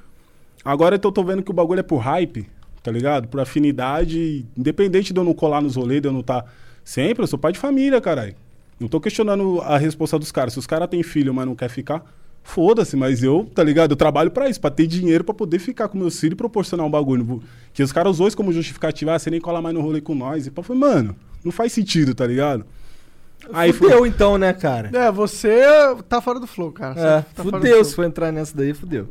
[0.63, 2.47] agora eu tô vendo que o bagulho é por hype,
[2.85, 3.27] tá ligado?
[3.27, 6.44] Por afinidade, independente de eu não colar nos rolês, de eu não tá
[6.85, 8.35] sempre, eu sou pai de família, caralho.
[8.78, 10.52] Não tô questionando a resposta dos caras.
[10.52, 12.05] Se os caras têm filho, mas não quer ficar,
[12.43, 13.93] foda-se, mas eu, tá ligado?
[13.93, 16.85] Eu trabalho pra isso, pra ter dinheiro pra poder ficar com meus filhos e proporcionar
[16.85, 17.43] um bagulho.
[17.73, 20.15] Que os caras usam isso como justificativa, ah, você nem cola mais no rolê com
[20.15, 20.47] nós.
[20.47, 22.66] E pá, eu falei, mano, não faz sentido, tá ligado?
[23.52, 24.90] Aí foi- fudeu então, né, cara?
[24.93, 25.59] É, você
[26.09, 27.01] tá fora do flow, cara.
[27.01, 27.73] É, tá fora do fudeu.
[27.74, 27.85] flow.
[27.85, 29.09] Se for entrar nessa daí, fudeu.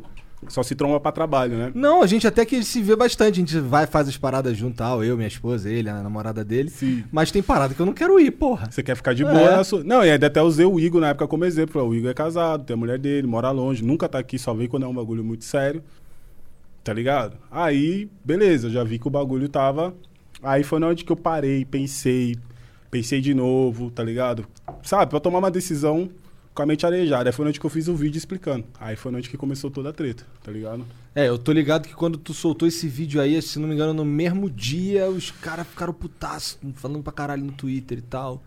[0.50, 1.72] Só se tromba pra trabalho, né?
[1.76, 3.34] Não, a gente até que se vê bastante.
[3.34, 5.04] A gente vai, faz as paradas junto, tal.
[5.04, 6.70] Eu, minha esposa, ele, a namorada dele.
[6.70, 7.04] Sim.
[7.12, 8.70] Mas tem parada que eu não quero ir, porra.
[8.72, 9.32] Você quer ficar de É.
[9.32, 9.84] boa na sua...
[9.84, 11.82] Não, e ainda até usei o Igor na época como exemplo.
[11.82, 14.68] O Igor é casado, tem a mulher dele, mora longe, nunca tá aqui, só vem
[14.68, 15.84] quando é um bagulho muito sério.
[16.84, 17.38] Tá ligado?
[17.50, 19.94] Aí, beleza, já vi que o bagulho tava.
[20.42, 22.36] Aí foi na onde que eu parei, pensei,
[22.92, 24.46] pensei de novo, tá ligado?
[24.82, 26.10] Sabe, pra tomar uma decisão
[26.54, 27.30] com a mente arejada.
[27.30, 28.66] Aí foi na onde que eu fiz o vídeo explicando.
[28.80, 30.86] Aí foi na onde que começou toda a treta, tá ligado?
[31.16, 33.94] É, eu tô ligado que quando tu soltou esse vídeo aí, se não me engano,
[33.94, 38.44] no mesmo dia, os caras ficaram putaço, falando pra caralho no Twitter e tal.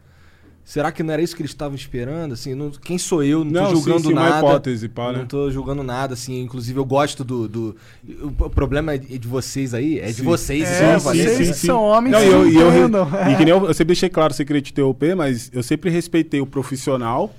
[0.65, 2.33] Será que não era isso que eles estavam esperando?
[2.35, 3.45] Assim, não- quem sou eu?
[3.45, 4.39] Não, Não, tô sim, julgando sim, uma nada.
[4.39, 5.19] hipótese, pá, né?
[5.21, 6.41] Não tô julgando nada, assim.
[6.43, 7.47] Inclusive, eu gosto do.
[7.49, 7.77] do-
[8.21, 10.23] o problema é de vocês aí, é de Sim.
[10.25, 10.69] vocês.
[10.69, 11.29] É, eu sim, falei.
[11.29, 11.67] sim, sim.
[11.69, 13.09] são homens Não, que eu, e eu, entendam.
[13.33, 16.41] e que nem eu, eu sempre deixei claro, secreto de TOP, mas eu sempre respeitei
[16.41, 17.33] o profissional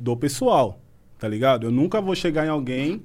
[0.00, 0.80] do pessoal,
[1.18, 1.66] tá ligado?
[1.66, 3.02] Eu nunca vou chegar em alguém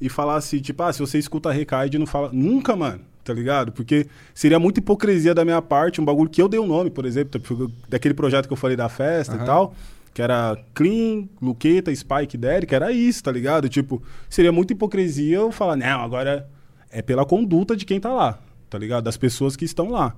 [0.00, 2.30] e falar assim, tipo, ah, se você escuta Recaide, não fala.
[2.32, 3.00] Nunca, mano.
[3.24, 3.72] tá ligado?
[3.72, 6.90] Porque seria muita hipocrisia da minha parte, um bagulho que eu dei o um nome,
[6.90, 9.42] por exemplo, tipo, daquele projeto que eu falei da festa Aham.
[9.42, 9.74] e tal,
[10.14, 13.68] que era Clean, Luqueta, Spike, Derek, era isso, tá ligado?
[13.68, 14.00] Tipo,
[14.30, 16.48] seria muita hipocrisia eu falar, não, agora
[16.88, 18.38] é pela conduta de quem tá lá,
[18.70, 19.02] tá ligado?
[19.02, 20.14] Das pessoas que estão lá.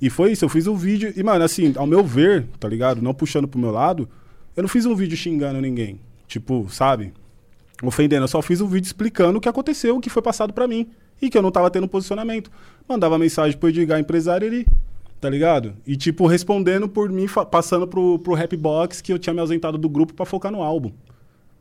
[0.00, 3.02] E foi isso, eu fiz um vídeo, e mano, assim, ao meu ver, tá ligado?
[3.02, 4.08] Não puxando pro meu lado,
[4.56, 6.00] eu não fiz um vídeo xingando ninguém.
[6.26, 7.12] Tipo, sabe?
[7.82, 8.24] ofendendo.
[8.24, 10.88] Eu só fiz um vídeo explicando o que aconteceu, o que foi passado pra mim.
[11.20, 12.50] E que eu não tava tendo posicionamento.
[12.88, 14.66] Mandava mensagem pro Edgar, empresário, ele.
[15.20, 15.74] Tá ligado?
[15.86, 19.78] E, tipo, respondendo por mim, passando pro, pro Rap Box que eu tinha me ausentado
[19.78, 20.90] do grupo pra focar no álbum.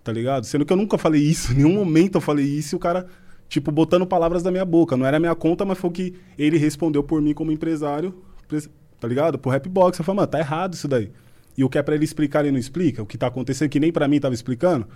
[0.03, 0.45] Tá ligado?
[0.45, 3.05] Sendo que eu nunca falei isso, em nenhum momento eu falei isso e o cara,
[3.47, 4.97] tipo, botando palavras da minha boca.
[4.97, 8.15] Não era minha conta, mas foi o que ele respondeu por mim como empresário,
[8.47, 8.69] pres-
[8.99, 9.37] tá ligado?
[9.37, 9.99] Pro Rap Box.
[9.99, 11.11] Eu falei, mano, tá errado isso daí.
[11.57, 13.01] E o que é pra ele explicar, ele não explica.
[13.01, 14.87] O que tá acontecendo, que nem pra mim tava explicando.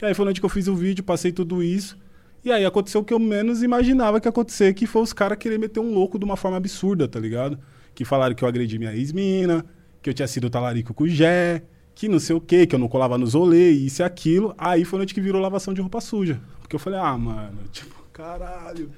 [0.00, 1.98] E aí foi onde que eu fiz o vídeo, passei tudo isso.
[2.44, 5.38] E aí aconteceu o que eu menos imaginava que ia acontecer, que foi os caras
[5.38, 7.58] querer meter um louco de uma forma absurda, tá ligado?
[7.94, 9.64] Que falaram que eu agredi minha ex-mina,
[10.00, 11.62] que eu tinha sido talarico com o Jé,
[11.96, 14.54] que não sei o quê, que eu não colava nos rolês, isso e aquilo.
[14.56, 16.40] Aí foi onde que virou lavação de roupa suja.
[16.60, 18.90] Porque eu falei, ah, mano, tipo, caralho.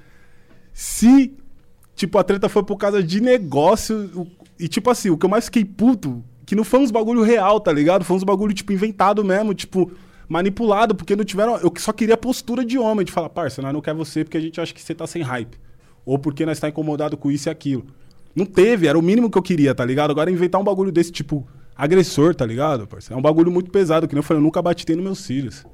[0.71, 1.35] Se,
[1.95, 4.27] tipo, a treta foi por causa de negócio,
[4.59, 7.61] e tipo assim, o que eu mais fiquei puto, que não foi uns bagulho real,
[7.61, 8.03] tá ligado?
[8.03, 9.89] Foi uns bagulho, tipo, inventado mesmo, tipo,
[10.27, 11.55] manipulado, porque não tiveram.
[11.59, 14.41] Eu só queria postura de homem, de falar, parça, nós não quer você porque a
[14.41, 15.57] gente acha que você tá sem hype.
[16.05, 17.85] Ou porque nós tá incomodado com isso e aquilo.
[18.35, 20.11] Não teve, era o mínimo que eu queria, tá ligado?
[20.11, 23.13] Agora inventar um bagulho desse, tipo, agressor, tá ligado, parça?
[23.13, 25.65] É um bagulho muito pesado, que nem eu falei, eu nunca bati nos meus filhos.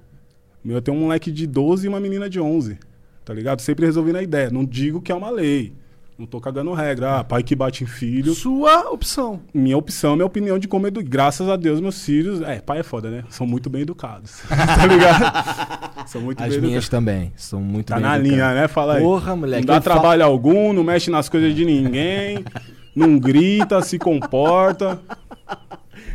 [0.64, 2.78] Meu, eu tenho um moleque de 12 e uma menina de 11,
[3.26, 3.64] tá ligado?
[3.64, 4.52] Sempre resolvi na ideia.
[4.52, 5.74] Não digo que é uma lei.
[6.18, 7.20] Não tô cagando regra.
[7.20, 8.34] Ah, pai que bate em filho.
[8.34, 9.40] Sua opção.
[9.54, 11.04] Minha opção, minha opinião de como edu...
[11.04, 12.42] Graças a Deus, meus filhos.
[12.42, 13.24] É, pai é foda, né?
[13.30, 14.42] São muito bem educados.
[14.50, 16.08] tá ligado?
[16.08, 16.90] São muito As bem minhas educados.
[16.90, 17.32] também.
[17.38, 18.32] São muito Tá bem na educadas.
[18.32, 18.68] linha, né?
[18.68, 19.04] Fala aí.
[19.04, 19.62] Porra, moleque.
[19.68, 22.44] Não dá eu falo- trabalho algum, não mexe nas coisas de ninguém,
[22.96, 25.00] não grita, se comporta.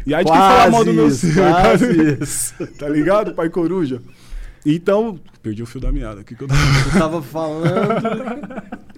[0.04, 2.18] E aí de quem fala mal do meu Quase filho.
[2.76, 4.02] Tá ligado, pai coruja?
[4.66, 6.60] Então, perdi o fio da meada aqui que eu tava.
[6.60, 7.66] Eu tava falando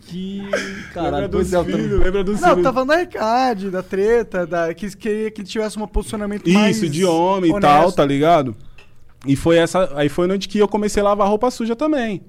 [0.04, 0.42] que.
[0.92, 2.62] Caralho, lembra tô- filhos, lembra dos Não, filhos.
[2.62, 2.92] tá falando
[3.70, 6.76] da treta, da, que queria que ele tivesse um posicionamento mais.
[6.76, 7.62] Isso, de homem e honesto.
[7.82, 8.54] tal, tá ligado?
[9.26, 9.90] E foi essa.
[9.96, 12.22] Aí foi onde que eu comecei a lavar roupa suja também.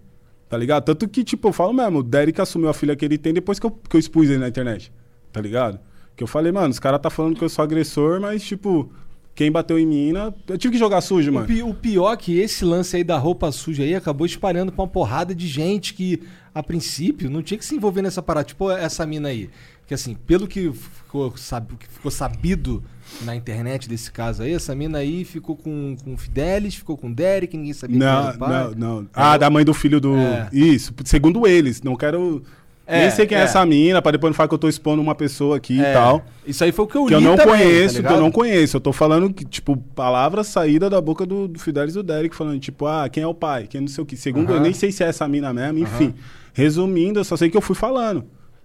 [0.47, 0.83] Tá ligado?
[0.85, 3.59] Tanto que, tipo, eu falo mesmo, o Derek assumiu a filha que ele tem depois
[3.59, 4.91] que eu, que eu expus ele na internet.
[5.33, 5.79] Tá ligado?
[6.15, 8.89] Que eu falei, mano, os caras tá falando que eu sou agressor, mas, tipo,
[9.33, 10.33] quem bateu em mina.
[10.47, 11.47] Eu tive que jogar sujo, O, mano.
[11.47, 14.83] pi- o pior é que esse lance aí da roupa suja aí acabou espalhando pra
[14.83, 16.21] uma porrada de gente que,
[16.55, 18.45] a princípio, não tinha que se envolver nessa parada.
[18.47, 19.49] Tipo essa mina aí.
[19.85, 22.81] Que assim, pelo que ficou, sab- que ficou sabido
[23.21, 27.07] na internet desse caso aí, essa mina aí ficou com, com o Fidelis, ficou com
[27.09, 29.07] o Derek, ninguém sabia quem era Não, o não, não.
[29.13, 30.15] Ah, da mãe do filho do.
[30.17, 30.49] É.
[30.51, 31.83] Isso, segundo eles.
[31.83, 32.41] Não quero.
[32.87, 33.41] É, Nem sei quem é.
[33.41, 33.43] é.
[33.45, 35.93] essa mina, pra depois não falar que eu tô expondo uma pessoa aqui É, e
[35.93, 36.23] tal.
[36.45, 38.21] Isso aí foi o que eu Que eu li não também, conheço, tá que eu
[38.21, 38.77] não conheço.
[38.77, 42.35] Eu tô falando que, tipo, palavras saídas da boca do, do Fidelis e do Derek,
[42.35, 43.65] falando, tipo, ah, quem é o pai?
[43.67, 44.15] Quem não sei o que.
[44.15, 44.63] Segundo, eu Aham.
[44.63, 46.13] nem sei se é essa mina mesmo, enfim.
[46.55, 48.23] Resumindo, eu só sei que eu fui falando.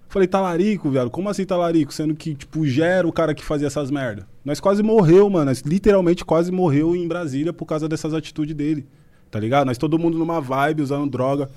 [0.08, 1.92] Falei, talarico, viado, como assim talarico?
[1.92, 4.26] Sendo que, tipo, já era o cara que fazia essas merda.
[4.44, 5.46] Nós quase morreu, mano.
[5.46, 8.86] Nós literalmente quase morreu em Brasília por causa dessas atitudes dele.
[9.28, 9.66] Tá ligado?
[9.66, 11.50] Nós todo mundo numa vibe, usando droga.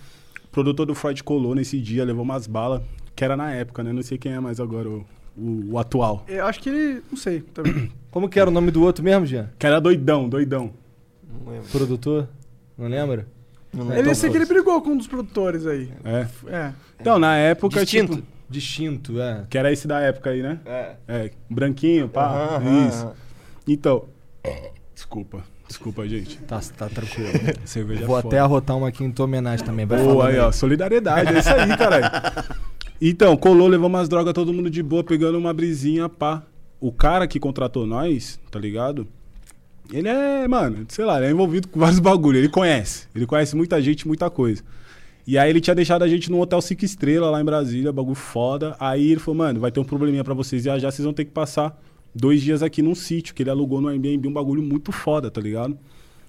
[0.46, 2.82] O produtor do Freud colou nesse dia, levou umas balas.
[3.16, 3.94] Que era na época, né?
[3.94, 5.06] Não sei quem é mais agora o,
[5.38, 6.26] o- o atual.
[6.28, 7.02] Eu acho que ele.
[7.12, 7.42] Não sei.
[7.42, 7.92] também.
[8.10, 9.50] Como que era o nome do outro mesmo, Jean?
[9.60, 10.72] Que era doidão, doidão.
[11.28, 11.68] Não lembro.
[11.72, 12.28] Produtor?
[12.76, 13.28] Não lembra?
[13.74, 14.12] Não ele lembro.
[14.12, 15.90] eu sei que ele brigou com um dos produtores aí.
[16.04, 16.28] É.
[16.48, 16.74] É.
[17.00, 18.16] Então, na época, Distinto.
[18.18, 19.46] tipo, Distinto, é.
[19.50, 20.60] que era esse da época aí, né?
[20.66, 20.96] É.
[21.08, 22.62] É, branquinho, pá.
[22.88, 23.12] Isso.
[23.68, 24.06] Então,
[24.94, 26.38] desculpa, desculpa, gente.
[26.42, 27.30] Tá, tá tranquilo.
[27.66, 29.86] Cerveja Vou é até arrotar uma aqui em tua homenagem também.
[29.86, 32.06] Vai Boa aí, ó, solidariedade, é isso aí, caralho.
[33.02, 36.44] Então, colou, levou umas drogas, todo mundo de boa, pegando uma brisinha, pá.
[36.80, 39.08] O cara que contratou nós, tá ligado?
[39.94, 43.08] Ele é, mano, sei lá, ele é envolvido com vários bagulho, ele conhece.
[43.16, 44.64] Ele conhece muita gente, muita coisa.
[45.26, 48.16] E aí ele tinha deixado a gente num hotel cinco estrelas lá em Brasília, bagulho
[48.16, 48.76] foda.
[48.80, 51.32] Aí ele falou, mano, vai ter um probleminha pra vocês viajar, vocês vão ter que
[51.32, 51.80] passar
[52.14, 55.40] dois dias aqui num sítio, que ele alugou no Airbnb, um bagulho muito foda, tá
[55.40, 55.78] ligado?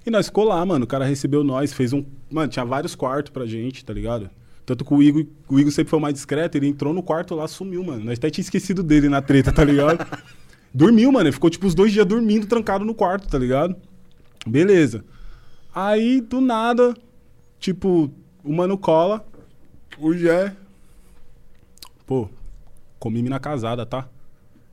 [0.07, 2.05] E nós ficou lá, mano, o cara recebeu nós, fez um...
[2.31, 4.29] Mano, tinha vários quartos pra gente, tá ligado?
[4.67, 7.49] Tanto que o Igor, o Igor sempre foi mais discreto, ele entrou no quarto lá,
[7.49, 8.05] sumiu, mano.
[8.05, 10.07] Nós até tinha esquecido dele na treta, tá ligado?
[10.75, 13.77] Dormiu, mano, ele ficou tipo os dois dias dormindo, trancado no quarto, tá ligado?
[14.45, 15.05] Beleza.
[15.73, 16.95] Aí, do nada,
[17.61, 18.11] tipo,
[18.43, 19.25] o mano cola,
[19.99, 20.55] o Jé.
[22.05, 22.29] Pô,
[22.99, 24.09] comi mina casada, tá?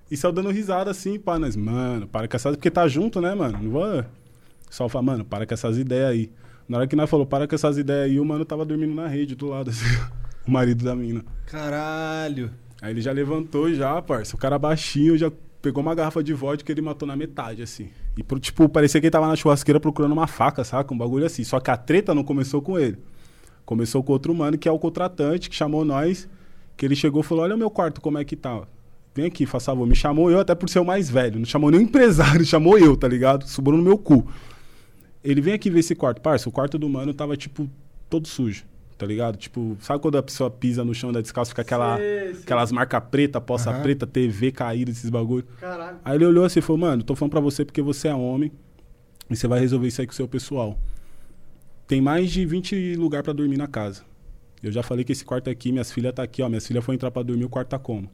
[0.09, 2.55] E saiu dando risada assim, pá, nós, mano, para com essas.
[2.55, 3.59] Porque tá junto, né, mano?
[3.61, 4.03] Não vou.
[4.69, 6.31] Só fala, mano, para com essas ideias aí.
[6.67, 9.07] Na hora que nós falou, para com essas ideias aí, o mano tava dormindo na
[9.07, 9.85] rede do lado, assim.
[10.45, 11.23] O o marido da mina.
[11.45, 12.51] Caralho.
[12.81, 14.35] Aí ele já levantou já, parça.
[14.35, 15.31] O cara baixinho já
[15.61, 17.89] pegou uma garrafa de vodka que ele matou na metade, assim.
[18.17, 20.93] E, pro- tipo, parecia que ele tava na churrasqueira procurando uma faca, saca?
[20.93, 21.43] Um bagulho assim.
[21.43, 22.97] Só que a treta não começou com ele.
[23.65, 26.27] Começou com outro mano, que é o contratante, que chamou nós.
[26.75, 28.63] Que ele chegou e falou, olha o meu quarto, como é que tá.
[29.13, 29.85] Vem aqui, faz favor.
[29.85, 31.37] Me chamou eu até por ser o mais velho.
[31.37, 33.47] Não chamou nem empresário, chamou eu, tá ligado?
[33.47, 34.25] Sobrou no meu cu.
[35.23, 36.21] Ele vem aqui ver esse quarto.
[36.21, 37.69] Parça, o quarto do mano tava, tipo,
[38.09, 38.63] todo sujo.
[39.01, 39.35] Tá ligado?
[39.35, 42.43] Tipo, sabe quando a pessoa pisa no chão da descalço, fica aquela, Sei, sei.
[42.43, 43.81] aquelas marcas preta, poça Aham.
[43.81, 45.43] preta, TV caída, esses bagulho.
[45.59, 45.97] Caralho.
[46.05, 48.51] Aí ele olhou assim e falou, mano, tô falando pra você porque você é homem
[49.27, 50.77] e você vai resolver isso aí com o seu pessoal.
[51.87, 54.03] Tem mais de 20 lugar pra dormir na casa.
[54.61, 56.47] Eu já falei que esse quarto aqui, minhas filhas tá aqui, ó.
[56.47, 58.07] Minhas filhas foram entrar pra dormir, o quarto tá como?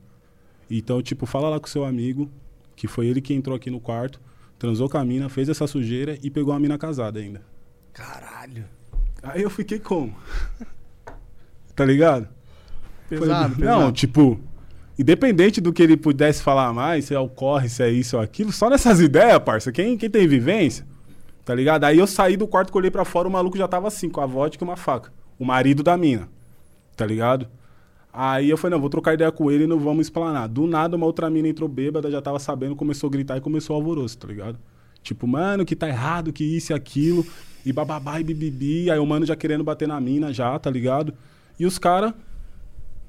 [0.71, 2.31] Então, tipo, fala lá com o seu amigo,
[2.77, 4.21] que foi ele que entrou aqui no quarto,
[4.57, 7.41] transou com a mina, fez essa sujeira e pegou a mina casada ainda.
[7.91, 8.63] Caralho.
[9.21, 10.15] Aí eu fiquei como?
[11.77, 12.27] Tá ligado?
[13.07, 13.81] Pesado, Falei, pesado.
[13.81, 14.39] Não, tipo,
[14.97, 18.21] independente do que ele pudesse falar mais, se é o corre, se é isso ou
[18.21, 20.85] aquilo, só nessas ideias, parça, quem, quem tem vivência,
[21.45, 21.83] tá ligado?
[21.83, 24.25] Aí eu saí do quarto, olhei pra fora, o maluco já tava assim, com a
[24.25, 25.13] vodka e uma faca.
[25.37, 26.27] O marido da mina,
[26.95, 27.47] tá ligado?
[28.11, 30.49] Aí eu falei, não, vou trocar ideia com ele e não vamos explanar.
[30.49, 33.75] Do nada, uma outra mina entrou bêbada, já tava sabendo, começou a gritar e começou
[33.75, 34.57] o alvoroço, tá ligado?
[35.03, 37.23] Tipo, mano, que tá errado, que isso e aquilo,
[37.63, 38.89] e bababá e bibibi.
[38.89, 41.13] Aí o mano já querendo bater na mina já, tá ligado?
[41.59, 42.13] E os caras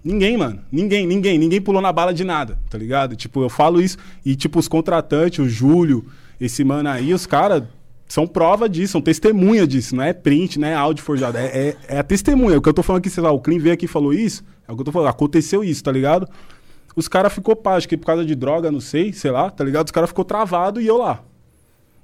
[0.02, 0.60] Ninguém, mano.
[0.70, 1.38] Ninguém, ninguém.
[1.38, 3.16] Ninguém pulou na bala de nada, tá ligado?
[3.16, 3.98] Tipo, eu falo isso.
[4.24, 6.06] E, tipo, os contratantes, o Júlio,
[6.40, 7.64] esse mano aí, os caras
[8.06, 9.94] são prova disso, são testemunha disso.
[9.94, 11.36] Não é print, não é áudio forjado.
[11.36, 12.56] É, é, é a testemunha.
[12.56, 14.44] O que eu tô falando aqui, sei lá, o Clean veio aqui e falou isso.
[14.66, 15.08] É o que eu tô falando.
[15.08, 16.26] Aconteceu isso, tá ligado?
[16.96, 19.62] Os caras ficou pá, acho que por causa de droga, não sei, sei lá, tá
[19.62, 19.86] ligado?
[19.86, 21.22] Os caras ficou travado e eu lá,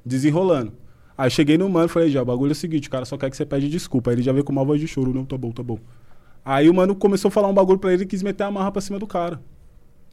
[0.05, 0.73] desenrolando.
[1.16, 3.16] Aí cheguei no mano e falei, já, o bagulho é o seguinte, o cara só
[3.16, 4.11] quer que você pede desculpa.
[4.11, 5.79] Aí ele já veio com uma voz de choro, não, tá bom, tá bom.
[6.45, 8.71] Aí o mano começou a falar um bagulho pra ele e quis meter a marra
[8.71, 9.41] pra cima do cara.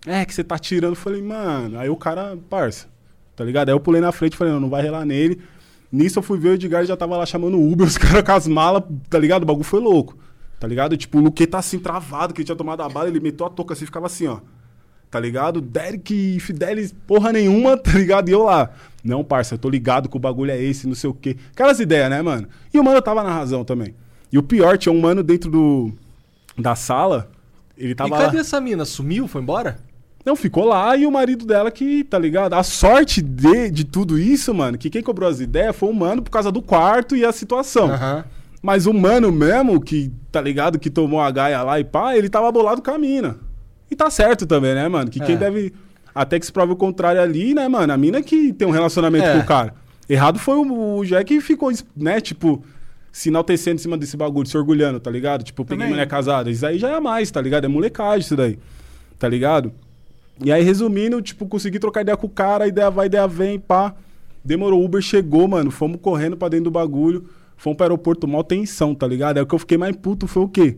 [0.05, 0.95] É, que você tá tirando.
[0.95, 1.77] Falei, mano.
[1.77, 2.87] Aí o cara, parça,
[3.35, 3.69] tá ligado?
[3.69, 5.41] Aí eu pulei na frente e falei, não, não vai relar nele.
[5.91, 8.31] Nisso eu fui ver o Edgar já tava lá chamando o Uber, os caras com
[8.31, 9.43] as malas, tá ligado?
[9.43, 10.17] O bagulho foi louco.
[10.57, 10.95] Tá ligado?
[10.95, 13.49] Tipo, o Luque tá assim travado, que ele tinha tomado a bala, ele meteu a
[13.49, 14.39] touca assim, ficava assim, ó.
[15.09, 15.59] Tá ligado?
[15.59, 18.29] Derek e Fidelis, porra nenhuma, tá ligado?
[18.29, 18.69] E eu lá.
[19.03, 21.35] Não, parça, eu tô ligado que o bagulho é esse, não sei o quê.
[21.51, 22.47] Aquelas ideias, né, mano?
[22.73, 23.95] E o mano tava na razão também.
[24.31, 25.91] E o pior, tinha um mano dentro do
[26.61, 27.29] da sala,
[27.77, 28.17] ele tava e lá.
[28.25, 28.85] cadê essa mina?
[28.85, 29.27] Sumiu?
[29.27, 29.77] Foi embora?
[30.25, 32.53] Não, ficou lá e o marido dela que, tá ligado?
[32.53, 36.21] A sorte de, de tudo isso, mano, que quem cobrou as ideias foi o mano
[36.21, 37.89] por causa do quarto e a situação.
[37.91, 38.23] Aham.
[38.61, 42.29] Mas o mano mesmo, que, tá ligado, que tomou a gaia lá e pá, ele
[42.29, 43.37] tava bolado com a mina.
[43.89, 45.09] E tá certo também, né, mano?
[45.09, 45.25] Que É.
[45.25, 45.73] quem deve.
[46.13, 47.91] Até que se prove o contrário ali, né, mano?
[47.91, 49.33] A mina que tem um relacionamento É.
[49.33, 49.73] com o cara.
[50.07, 52.63] Errado foi o, o Jack que ficou, né, tipo,
[53.11, 55.43] se enaltecendo em cima desse bagulho, se orgulhando, tá ligado?
[55.43, 55.91] Tipo, peguei Também.
[55.91, 56.49] mulher casada.
[56.49, 57.65] Isso aí já é mais, tá ligado?
[57.65, 58.57] É molecagem isso daí.
[59.19, 59.71] Tá ligado?
[60.43, 63.93] E aí, resumindo, tipo, consegui trocar ideia com o cara, ideia vai, ideia vem, pá.
[64.43, 65.69] Demorou, o Uber chegou, mano.
[65.69, 67.29] Fomos correndo pra dentro do bagulho.
[67.57, 69.37] Fomos pro aeroporto, mal tensão, tá ligado?
[69.37, 70.77] Aí o que eu fiquei mais puto foi o quê?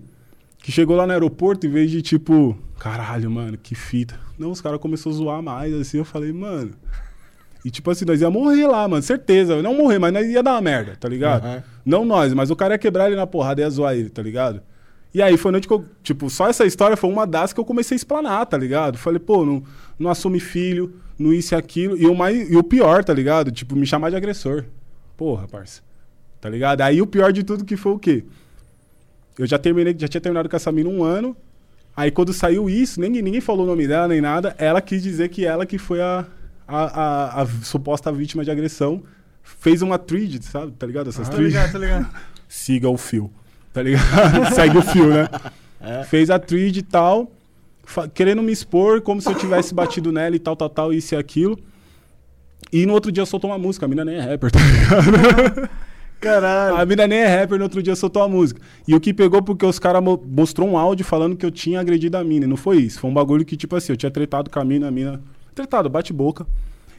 [0.57, 4.19] Que chegou lá no aeroporto, em vez de tipo, caralho, mano, que fita.
[4.37, 5.99] Não, os caras começaram a zoar mais, assim.
[5.99, 6.71] Eu falei, mano.
[7.63, 9.61] E tipo assim, nós ia morrer lá, mano, certeza.
[9.61, 11.45] Não morrer, mas nós ia dar uma merda, tá ligado?
[11.45, 11.63] Aham.
[11.85, 14.21] Não nós, mas o cara ia quebrar ele na porrada e ia zoar ele, tá
[14.21, 14.61] ligado?
[15.13, 17.65] E aí foi noite que eu, tipo, só essa história foi uma das que eu
[17.65, 18.97] comecei a explanar, tá ligado?
[18.97, 19.63] Falei, pô, não,
[19.99, 21.95] não assume filho, não isso e aquilo.
[21.95, 23.51] E o, mais, e o pior, tá ligado?
[23.51, 24.65] Tipo, me chamar de agressor.
[25.15, 25.81] Porra, parça.
[26.41, 26.81] Tá ligado?
[26.81, 28.23] Aí o pior de tudo que foi o quê?
[29.37, 31.37] Eu já terminei, já tinha terminado com essa mina um ano.
[31.95, 34.55] Aí quando saiu isso, ninguém, ninguém falou o nome dela nem nada.
[34.57, 36.25] Ela quis dizer que ela que foi a,
[36.67, 39.03] a, a, a suposta vítima de agressão.
[39.43, 40.71] Fez uma thread, sabe?
[40.71, 41.09] Tá ligado?
[41.09, 42.07] Essas Tô threads ligado, tô ligado.
[42.47, 43.31] siga o fio.
[43.73, 44.05] Tá ligado?
[44.53, 45.27] Segue o fio, né?
[46.07, 47.31] Fez a thread e tal,
[48.13, 51.17] querendo me expor como se eu tivesse batido nela e tal, tal, tal, isso e
[51.17, 51.59] aquilo.
[52.71, 55.69] E no outro dia soltou uma música, a mina nem é rapper, tá ligado?
[56.21, 56.77] Caralho.
[56.77, 58.61] A mina nem é rapper, no outro dia soltou a música.
[58.87, 61.81] E o que pegou porque os caras mo mostrou um áudio falando que eu tinha
[61.81, 62.45] agredido a mina.
[62.45, 63.01] E não foi isso.
[63.01, 65.21] Foi um bagulho que, tipo assim, eu tinha tretado com a mina, a mina.
[65.53, 66.47] Tretado, bate-boca.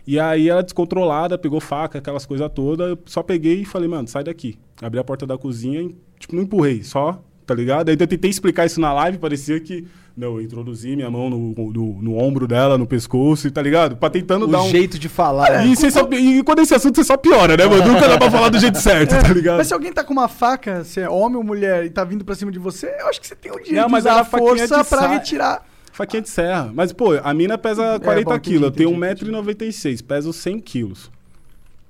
[0.07, 2.91] E aí ela descontrolada, pegou faca, aquelas coisas todas.
[2.91, 4.59] Eu só peguei e falei, mano, sai daqui.
[4.83, 7.89] Abri a porta da cozinha e, tipo, não empurrei, só, tá ligado?
[7.89, 9.87] Aí eu tentei explicar isso na live, parecia que.
[10.17, 13.97] Não, eu introduzi minha mão no, no, no ombro dela, no pescoço, tá ligado?
[13.97, 14.69] Pra tentando dar O um.
[14.69, 15.51] jeito de falar.
[15.51, 15.67] né?
[15.67, 17.85] E, você só- e quando esse assunto você só piora, né, mano?
[17.85, 19.57] Nunca dá pra falar do jeito certo, tá ligado?
[19.57, 22.25] Mas se alguém tá com uma faca, se é homem ou mulher, e tá vindo
[22.25, 24.21] pra cima de você, eu acho que você tem o direito Não, de mas usar
[24.21, 25.67] a força de pra sa- retirar.
[25.95, 26.73] Faquinha de serra.
[26.75, 28.65] Mas, pô, a mina pesa 40 bom, entendi, quilos.
[28.65, 31.09] Eu tenho entendi, 1,96m, peso 100 quilos.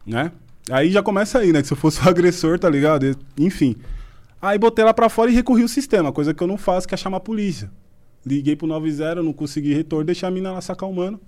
[0.07, 0.31] Né?
[0.71, 1.63] Aí já começa aí, né?
[1.63, 3.17] Que se eu fosse o agressor, tá ligado?
[3.39, 3.77] Enfim.
[4.43, 6.93] Aí botei ela pra fora e recorri o sistema, coisa que eu não faço, que
[6.93, 7.71] é chamar a polícia.
[8.27, 11.19] Liguei pro 90, não consegui retorno, deixei a mina lá sacar o mano.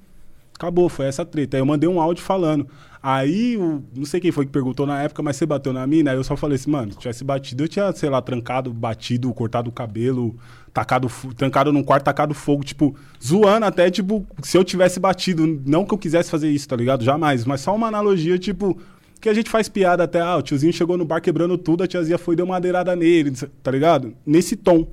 [0.55, 1.57] Acabou, foi essa treta.
[1.57, 2.69] Aí eu mandei um áudio falando.
[3.03, 6.11] Aí, o, não sei quem foi que perguntou na época, mas você bateu na mina?
[6.11, 9.33] Aí eu só falei assim, mano, se tivesse batido, eu tinha, sei lá, trancado, batido,
[9.33, 10.37] cortado o cabelo,
[10.77, 12.95] tacado, trancado num quarto, tacado fogo, tipo,
[13.25, 15.63] zoando até, tipo, se eu tivesse batido.
[15.65, 17.03] Não que eu quisesse fazer isso, tá ligado?
[17.03, 17.47] Jamais.
[17.47, 18.79] Mas só uma analogia, tipo,
[19.19, 21.87] que a gente faz piada até, ah, o tiozinho chegou no bar quebrando tudo, a
[21.87, 23.33] tiazinha foi e deu uma madeirada nele,
[23.63, 24.15] tá ligado?
[24.27, 24.87] Nesse tom.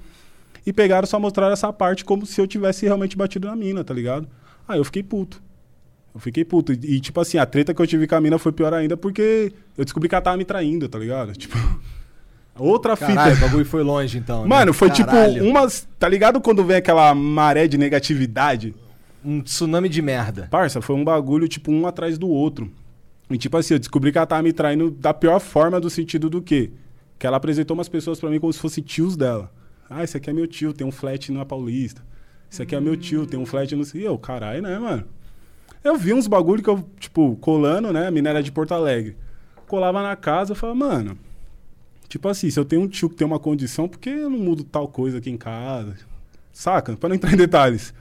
[0.65, 3.93] E pegaram só mostraram essa parte como se eu tivesse realmente batido na mina, tá
[3.93, 4.25] ligado?
[4.65, 5.43] Aí eu fiquei puto.
[6.15, 6.71] Eu fiquei puto.
[6.71, 9.51] E, tipo assim, a treta que eu tive com a mina foi pior ainda porque
[9.77, 11.33] eu descobri que ela tava me traindo, tá ligado?
[11.37, 11.57] Tipo.
[12.57, 14.43] Outra Caralho, o bagulho foi longe então.
[14.43, 14.47] né?
[14.47, 15.33] Mano, foi Caralho.
[15.33, 15.87] tipo umas.
[15.97, 18.75] Tá ligado quando vem aquela maré de negatividade?
[19.25, 20.47] Um tsunami de merda.
[20.51, 22.71] Parça, foi um bagulho, tipo, um atrás do outro.
[23.29, 26.29] E tipo assim, eu descobri que ela tava me traindo da pior forma do sentido
[26.29, 26.71] do quê?
[27.17, 29.49] Que ela apresentou umas pessoas pra mim como se fossem tios dela.
[29.89, 32.03] Ah, esse aqui é meu tio, tem um flat na Paulista.
[32.51, 33.83] Esse aqui é meu tio, tem um flat no...
[33.95, 35.05] E eu, caralho, né, mano?
[35.83, 38.07] Eu vi uns bagulho que eu, tipo, colando, né?
[38.07, 39.17] A mina era de Porto Alegre.
[39.67, 41.17] Colava na casa, eu falava, mano...
[42.13, 44.37] Tipo assim, se eu tenho um tio que tem uma condição, por que eu não
[44.37, 45.95] mudo tal coisa aqui em casa?
[46.51, 46.95] Saca?
[46.95, 47.91] Pra não entrar em detalhes.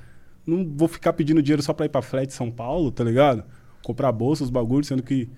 [0.47, 3.43] Não vou ficar pedindo dinheiro só pra ir pra flat de São Paulo, tá ligado?
[3.82, 5.30] Comprar bolsa, os bagulhos, sendo que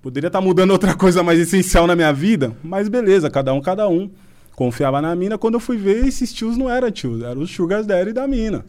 [0.00, 2.56] poderia estar mudando outra coisa mais essencial na minha vida.
[2.62, 4.08] Mas beleza, cada um, cada um.
[4.54, 5.36] Confiava na mina.
[5.36, 8.64] Quando eu fui ver, esses tios não eram tios, eram os sugar daddy da mina,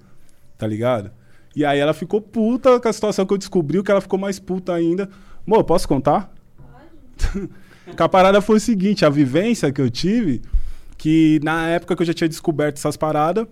[0.58, 1.12] tá ligado?
[1.56, 4.40] E aí ela ficou puta com a situação que eu descobri, que ela ficou mais
[4.40, 5.08] puta ainda.
[5.46, 6.34] Mô, posso contar?
[7.96, 10.42] que a parada foi o seguinte, a vivência que eu tive,
[10.98, 13.46] que na época que eu já tinha descoberto essas paradas,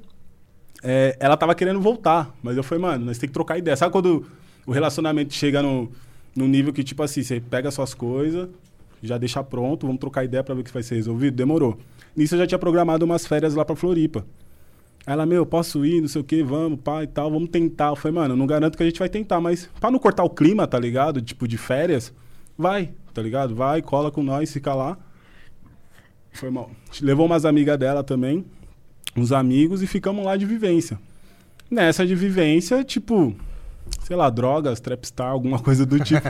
[0.84, 2.34] é, ela tava querendo voltar.
[2.42, 3.76] Mas eu falei, mano, nós tem que trocar ideia.
[3.76, 4.26] Sabe quando
[4.66, 5.92] o relacionamento chega no,
[6.36, 8.50] no nível que, tipo assim, você pega suas coisas,
[9.02, 11.36] já deixa pronto, vamos trocar ideia pra ver o que vai ser resolvido?
[11.36, 11.78] Demorou.
[12.16, 14.26] Nisso eu já tinha programado umas férias lá pra Floripa.
[15.06, 17.90] Ela, meu, posso ir, não sei o que, vamos, pá e tal, vamos tentar.
[17.90, 20.30] Eu falei, mano, não garanto que a gente vai tentar, mas pra não cortar o
[20.30, 21.22] clima, tá ligado?
[21.22, 22.14] Tipo, de férias,
[22.62, 23.54] vai, tá ligado?
[23.56, 24.98] Vai, cola com nós, fica lá.
[26.32, 26.72] Foi mal.
[27.02, 28.46] Levou umas amigas dela também,
[29.18, 30.98] uns amigos, e ficamos lá de vivência.
[31.70, 33.36] Nessa de vivência, tipo,
[34.04, 36.22] sei lá, drogas, trapstar, alguma coisa do tipo.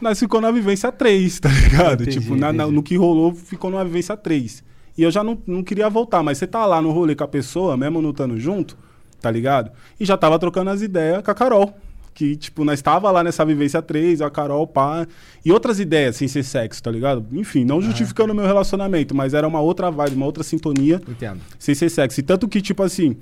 [0.00, 2.02] Nós ficou na vivência 3, tá ligado?
[2.02, 4.62] Entendi, tipo, na- na- no que rolou, ficou numa vivência 3.
[4.98, 7.28] E eu já não, não queria voltar, mas você tá lá no rolê com a
[7.28, 8.76] pessoa, mesmo não estando junto,
[9.20, 9.70] tá ligado?
[9.98, 11.74] E já tava trocando as ideias com a Carol.
[12.12, 15.06] Que, tipo, nós tava lá nessa vivência 3, a Carol, pá.
[15.44, 17.24] E outras ideias, sem ser sexo, tá ligado?
[17.32, 21.40] Enfim, não justificando o meu relacionamento, mas era uma outra vibe, uma outra sintonia Entendo.
[21.58, 22.22] sem ser sexy.
[22.22, 23.16] Tanto que, tipo assim,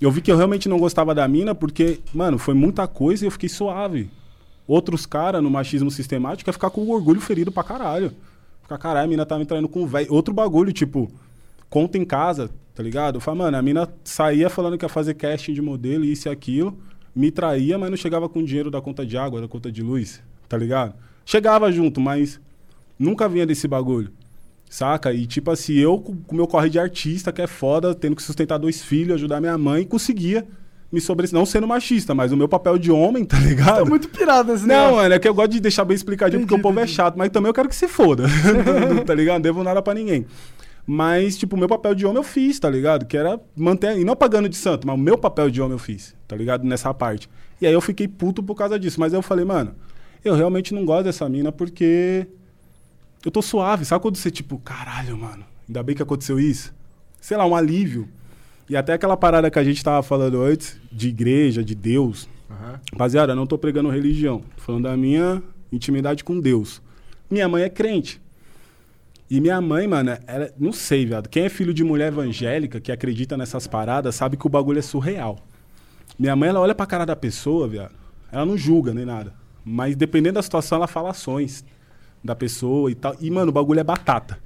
[0.00, 3.26] eu vi que eu realmente não gostava da mina porque, mano, foi muita coisa e
[3.26, 4.10] eu fiquei suave.
[4.66, 8.12] Outros caras, no machismo sistemático, é ficar com o orgulho ferido pra caralho.
[8.62, 10.12] Ficar, caralho, a mina tá me traindo com velho.
[10.12, 11.10] Outro bagulho, tipo,
[11.68, 13.16] conta em casa, tá ligado?
[13.16, 16.30] Eu falo, mano, a mina saía falando que ia fazer casting de modelo, isso e
[16.30, 16.76] aquilo,
[17.14, 20.22] me traía, mas não chegava com dinheiro da conta de água, da conta de luz,
[20.48, 20.94] tá ligado?
[21.24, 22.40] Chegava junto, mas
[22.98, 24.10] nunca vinha desse bagulho.
[24.68, 25.12] Saca?
[25.12, 28.22] E tipo assim, eu com o meu corre de artista, que é foda, tendo que
[28.22, 30.44] sustentar dois filhos, ajudar minha mãe, conseguia
[30.90, 33.78] me sobre não sendo machista, mas o meu papel de homem, tá ligado?
[33.80, 34.96] Tô muito pirado nesse Não, negócio.
[34.96, 36.96] mano, é que eu gosto de deixar bem explicadinho porque o Entendi, povo é entendi.
[36.96, 38.24] chato, mas também eu quero que se foda.
[39.06, 39.34] tá ligado?
[39.36, 40.26] Não devo nada pra ninguém.
[40.86, 43.06] Mas, tipo, o meu papel de homem eu fiz, tá ligado?
[43.06, 43.98] Que era manter.
[43.98, 46.64] E não pagando de santo, mas o meu papel de homem eu fiz, tá ligado?
[46.64, 47.28] Nessa parte.
[47.60, 49.00] E aí eu fiquei puto por causa disso.
[49.00, 49.74] Mas aí eu falei, mano,
[50.24, 52.26] eu realmente não gosto dessa mina porque.
[53.24, 53.86] Eu tô suave.
[53.86, 56.74] Sabe quando você, tipo, caralho, mano, ainda bem que aconteceu isso?
[57.18, 58.06] Sei lá, um alívio.
[58.68, 62.28] E até aquela parada que a gente tava falando antes, de igreja, de Deus.
[62.92, 64.42] Rapaziada, eu não tô pregando religião.
[64.56, 65.42] Tô falando da minha
[65.72, 66.82] intimidade com Deus.
[67.30, 68.20] Minha mãe é crente.
[69.30, 71.28] E minha mãe, mano, ela, não sei, viado.
[71.28, 74.82] Quem é filho de mulher evangélica, que acredita nessas paradas, sabe que o bagulho é
[74.82, 75.38] surreal.
[76.18, 77.92] Minha mãe, ela olha pra cara da pessoa, viado.
[78.30, 79.32] Ela não julga nem nada.
[79.64, 81.64] Mas dependendo da situação, ela fala ações
[82.22, 83.16] da pessoa e tal.
[83.20, 84.38] E, mano, o bagulho é batata.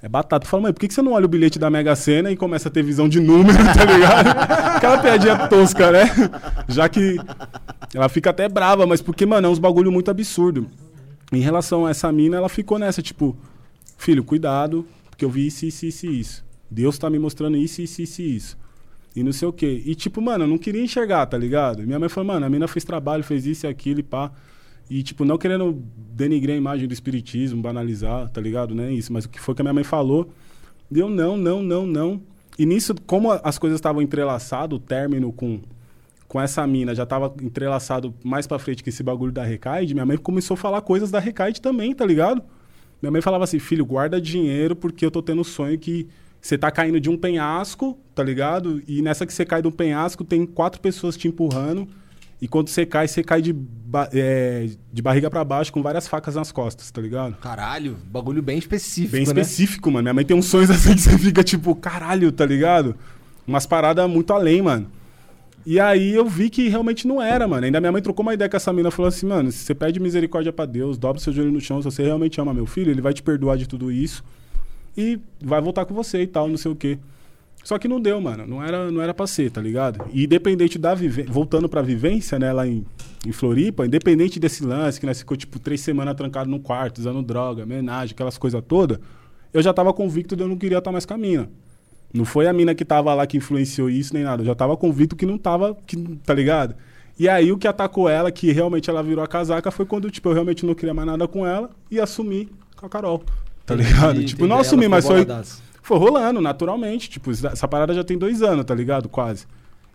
[0.00, 0.46] É batata.
[0.46, 2.68] Fala, mãe, por que que você não olha o bilhete da Mega Sena e começa
[2.68, 4.28] a ter visão de número, tá ligado?
[4.76, 6.04] Aquela piadinha tosca, né?
[6.68, 7.16] Já que
[7.94, 10.68] ela fica até brava, mas porque, mano, é uns bagulho muito absurdo.
[11.32, 13.36] Em relação a essa mina, ela ficou nessa, tipo,
[13.98, 16.44] filho, cuidado, porque eu vi isso, isso, isso, isso.
[16.70, 18.58] Deus tá me mostrando isso, isso, isso, isso.
[19.14, 19.82] E não sei o quê.
[19.84, 21.82] E, tipo, mano, eu não queria enxergar, tá ligado?
[21.82, 24.30] Minha mãe falou, mano, a mina fez trabalho, fez isso e aquilo e pá.
[24.88, 25.82] E, tipo, não querendo
[26.14, 28.74] denigrar a imagem do espiritismo, banalizar, tá ligado?
[28.74, 29.12] Não é isso.
[29.12, 30.30] Mas o que foi que a minha mãe falou,
[30.90, 32.22] deu não, não, não, não.
[32.58, 35.60] E nisso, como as coisas estavam entrelaçadas, o término com,
[36.26, 40.06] com essa mina já tava entrelaçado mais pra frente que esse bagulho da Recaide, minha
[40.06, 42.42] mãe começou a falar coisas da Recaide também, tá ligado?
[43.00, 46.08] Minha mãe falava assim, filho, guarda dinheiro porque eu tô tendo um sonho que
[46.40, 48.82] você tá caindo de um penhasco, tá ligado?
[48.86, 51.86] E nessa que você cai do penhasco, tem quatro pessoas te empurrando.
[52.40, 56.06] E quando você cai, você cai de, ba- é, de barriga pra baixo com várias
[56.06, 57.34] facas nas costas, tá ligado?
[57.38, 59.26] Caralho, bagulho bem específico, Bem né?
[59.26, 60.04] específico, mano.
[60.04, 62.94] Minha mãe tem uns sonhos assim que você fica tipo, caralho, tá ligado?
[63.44, 64.86] Umas paradas muito além, mano.
[65.70, 67.66] E aí eu vi que realmente não era, mano.
[67.66, 70.00] Ainda minha mãe trocou uma ideia com essa mina, falou assim, mano, se você pede
[70.00, 73.02] misericórdia pra Deus, dobra seu joelho no chão, se você realmente ama meu filho, ele
[73.02, 74.24] vai te perdoar de tudo isso
[74.96, 76.98] e vai voltar com você e tal, não sei o quê.
[77.62, 78.46] Só que não deu, mano.
[78.46, 80.06] Não era, não era pra ser, tá ligado?
[80.10, 82.86] E independente da vivência, voltando pra vivência, né, lá em,
[83.26, 87.20] em Floripa, independente desse lance, que nós ficou, tipo, três semanas trancado no quarto, usando
[87.20, 88.98] droga, homenagem, aquelas coisas todas,
[89.52, 91.50] eu já tava convicto de eu não queria estar mais com a mina.
[92.12, 94.42] Não foi a mina que tava lá que influenciou isso, nem nada.
[94.42, 96.74] Eu já tava convicto que não tava, que, tá ligado?
[97.18, 100.28] E aí o que atacou ela, que realmente ela virou a casaca, foi quando, tipo,
[100.28, 103.22] eu realmente não queria mais nada com ela e assumi com a Carol.
[103.66, 104.12] Tá ligado?
[104.12, 104.54] Entendi, tipo, entendi.
[104.54, 105.26] não assumi, mas foi,
[105.82, 107.10] foi rolando naturalmente.
[107.10, 109.08] Tipo, essa parada já tem dois anos, tá ligado?
[109.08, 109.46] Quase.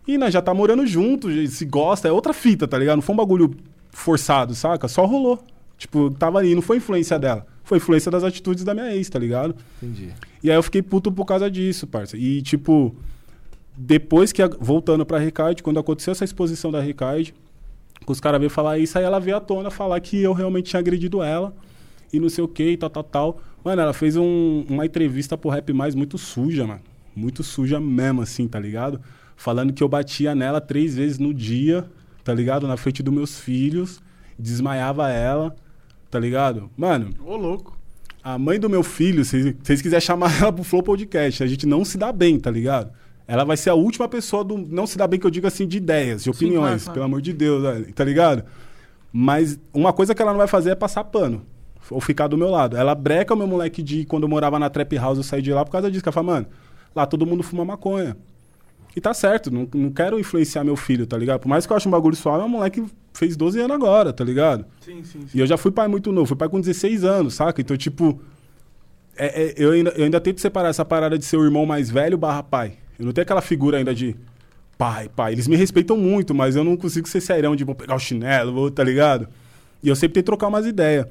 [0.06, 2.96] E nós já tá morando junto, se gosta, é outra fita, tá ligado?
[2.96, 3.56] Não foi um bagulho
[3.90, 4.86] forçado, saca?
[4.86, 5.42] Só rolou.
[5.78, 7.46] Tipo, tava ali, não foi influência dela.
[7.64, 9.56] Foi influência das atitudes da minha ex, tá ligado?
[9.82, 10.10] Entendi.
[10.42, 12.16] E aí eu fiquei puto por causa disso, parça.
[12.16, 12.94] E, tipo,
[13.76, 17.34] depois que, a- voltando pra Ricard, quando aconteceu essa exposição da Ricard,
[18.06, 20.80] os caras veio falar isso, aí ela veio à tona falar que eu realmente tinha
[20.80, 21.54] agredido ela
[22.12, 23.40] e não sei o que e tal, tal, tal.
[23.64, 26.80] Mano, ela fez um- uma entrevista pro Rap Mais muito suja, mano.
[27.16, 29.00] Muito suja mesmo, assim, tá ligado?
[29.36, 31.86] Falando que eu batia nela três vezes no dia,
[32.22, 32.68] tá ligado?
[32.68, 34.00] Na frente dos meus filhos,
[34.38, 35.54] desmaiava ela,
[36.14, 36.70] tá ligado?
[36.76, 37.76] Mano, Ô, louco.
[38.22, 41.66] a mãe do meu filho, se vocês quiserem chamar ela pro Flow Podcast, a gente
[41.66, 42.92] não se dá bem, tá ligado?
[43.26, 44.56] Ela vai ser a última pessoa do.
[44.56, 46.92] Não se dá bem que eu digo assim, de ideias, de Sim, opiniões, claro, claro.
[46.92, 47.64] pelo amor de Deus,
[47.96, 48.44] tá ligado?
[49.12, 51.42] Mas uma coisa que ela não vai fazer é passar pano.
[51.90, 52.76] Ou ficar do meu lado.
[52.76, 55.52] Ela breca o meu moleque de quando eu morava na Trap House, eu saí de
[55.52, 56.02] lá por causa disso.
[56.02, 56.46] Que ela fala, mano,
[56.94, 58.16] lá todo mundo fuma maconha.
[58.96, 61.40] E tá certo, não, não quero influenciar meu filho, tá ligado?
[61.40, 63.74] Por mais que eu ache um bagulho suave, é um moleque que fez 12 anos
[63.74, 64.64] agora, tá ligado?
[64.80, 67.60] Sim, sim, E eu já fui pai muito novo, fui pai com 16 anos, saca?
[67.60, 68.20] Então, tipo,
[69.16, 71.90] é- é- eu, ainda, eu ainda tento separar essa parada de ser o irmão mais
[71.90, 72.74] velho barra pai.
[72.98, 74.14] Eu não tenho aquela figura ainda de
[74.78, 75.32] pai, pai.
[75.32, 78.52] Eles me respeitam muito, mas eu não consigo ser serão de vou pegar o chinelo,
[78.52, 79.28] vou, tá ligado?
[79.82, 81.06] E eu sempre tento trocar umas ideias.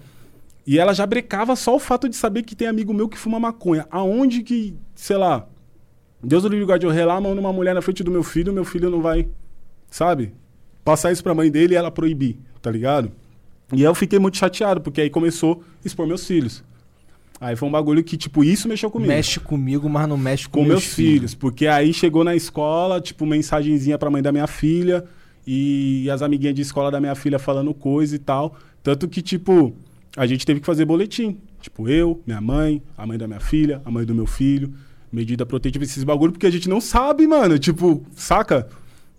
[0.66, 3.40] E ela já brecava só o fato de saber que tem amigo meu que fuma
[3.40, 3.86] maconha.
[3.92, 5.46] Aonde que, sei lá,
[6.24, 8.54] Deus do livre guarde, eu relar a mão numa mulher na frente do meu filho,
[8.54, 9.28] meu filho não vai,
[9.92, 10.34] sabe?
[10.84, 13.12] Passar isso pra mãe dele e ela proibir, tá ligado?
[13.74, 16.64] E aí eu fiquei muito chateado, porque aí começou a expor meus filhos.
[17.42, 19.12] Aí foi um bagulho que, tipo, isso mexeu comigo.
[19.12, 21.36] Mexe comigo, mas não mexe com, com meus filhos.
[21.36, 25.04] Porque aí chegou na escola, tipo, mensagenzinha pra mãe da minha filha
[25.46, 28.56] e as amiguinhas de escola da minha filha falando coisa e tal.
[28.82, 29.74] Tanto que, tipo,
[30.16, 31.38] a gente teve que fazer boletim.
[31.60, 34.74] Tipo, eu, minha mãe, a mãe da minha filha, a mãe do meu filho,
[35.14, 37.60] medida protetiva, esses bagulho, porque a gente não sabe, mano.
[37.60, 38.68] Tipo, saca?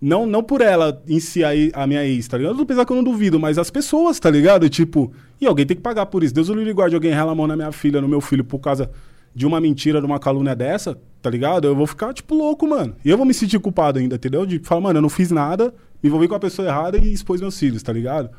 [0.01, 2.61] Não, não por ela em si, a, a minha ex, tá ligado?
[2.61, 4.67] Apesar que eu não duvido, mas as pessoas, tá ligado?
[4.69, 6.33] Tipo, e alguém tem que pagar por isso.
[6.33, 8.59] Deus o livre guarde alguém rela a mão na minha filha, no meu filho, por
[8.59, 8.91] causa
[9.33, 11.65] de uma mentira, de uma calúnia dessa, tá ligado?
[11.65, 12.95] Eu vou ficar, tipo, louco, mano.
[13.03, 14.45] E eu vou me sentir culpado ainda, entendeu?
[14.45, 15.73] De falar, mano, eu não fiz nada,
[16.03, 18.29] me envolvi com a pessoa errada e expôs meus filhos, tá ligado?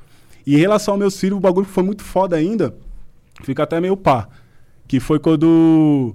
[0.47, 2.75] E em relação aos meus filhos, o bagulho que foi muito foda ainda,
[3.43, 4.29] fica até meio pá.
[4.87, 6.15] Que foi quando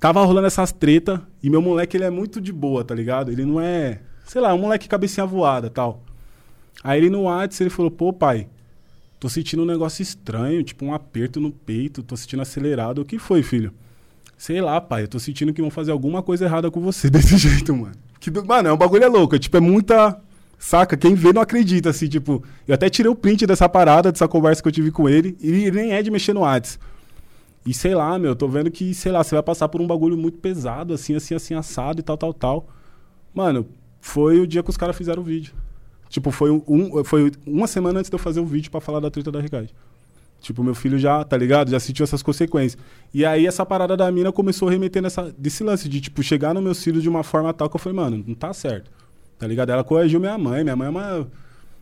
[0.00, 3.30] tava rolando essas treta e meu moleque, ele é muito de boa, tá ligado?
[3.30, 6.02] Ele não é, sei lá, um moleque cabecinha voada tal.
[6.82, 8.48] Aí ele no WhatsApp, ele falou, pô, pai,
[9.20, 13.02] tô sentindo um negócio estranho, tipo um aperto no peito, tô sentindo acelerado.
[13.02, 13.72] O que foi, filho?
[14.38, 17.36] Sei lá, pai, eu tô sentindo que vão fazer alguma coisa errada com você desse
[17.36, 17.94] jeito, mano.
[18.18, 20.18] Que, mano, é um bagulho é louco, tipo, é muita...
[20.58, 20.94] Saca?
[20.94, 22.42] Quem vê não acredita, assim, tipo...
[22.68, 25.48] Eu até tirei o print dessa parada, dessa conversa que eu tive com ele, e
[25.50, 26.84] ele nem é de mexer no WhatsApp.
[27.64, 30.16] E sei lá, meu, tô vendo que, sei lá, você vai passar por um bagulho
[30.16, 32.68] muito pesado, assim, assim, assim, assado e tal, tal, tal.
[33.34, 33.66] Mano,
[34.00, 35.52] foi o dia que os caras fizeram o vídeo.
[36.08, 39.10] Tipo, foi, um, foi uma semana antes de eu fazer o vídeo pra falar da
[39.10, 39.70] treta da Ricardo.
[40.40, 41.70] Tipo, meu filho já, tá ligado?
[41.70, 42.82] Já sentiu essas consequências.
[43.12, 46.54] E aí essa parada da mina começou a remeter nessa, desse lance de, tipo, chegar
[46.54, 48.90] nos meus filhos de uma forma tal que eu falei, mano, não tá certo.
[49.38, 49.70] Tá ligado?
[49.70, 50.64] Ela corrigiu minha mãe.
[50.64, 51.28] Minha mãe é uma.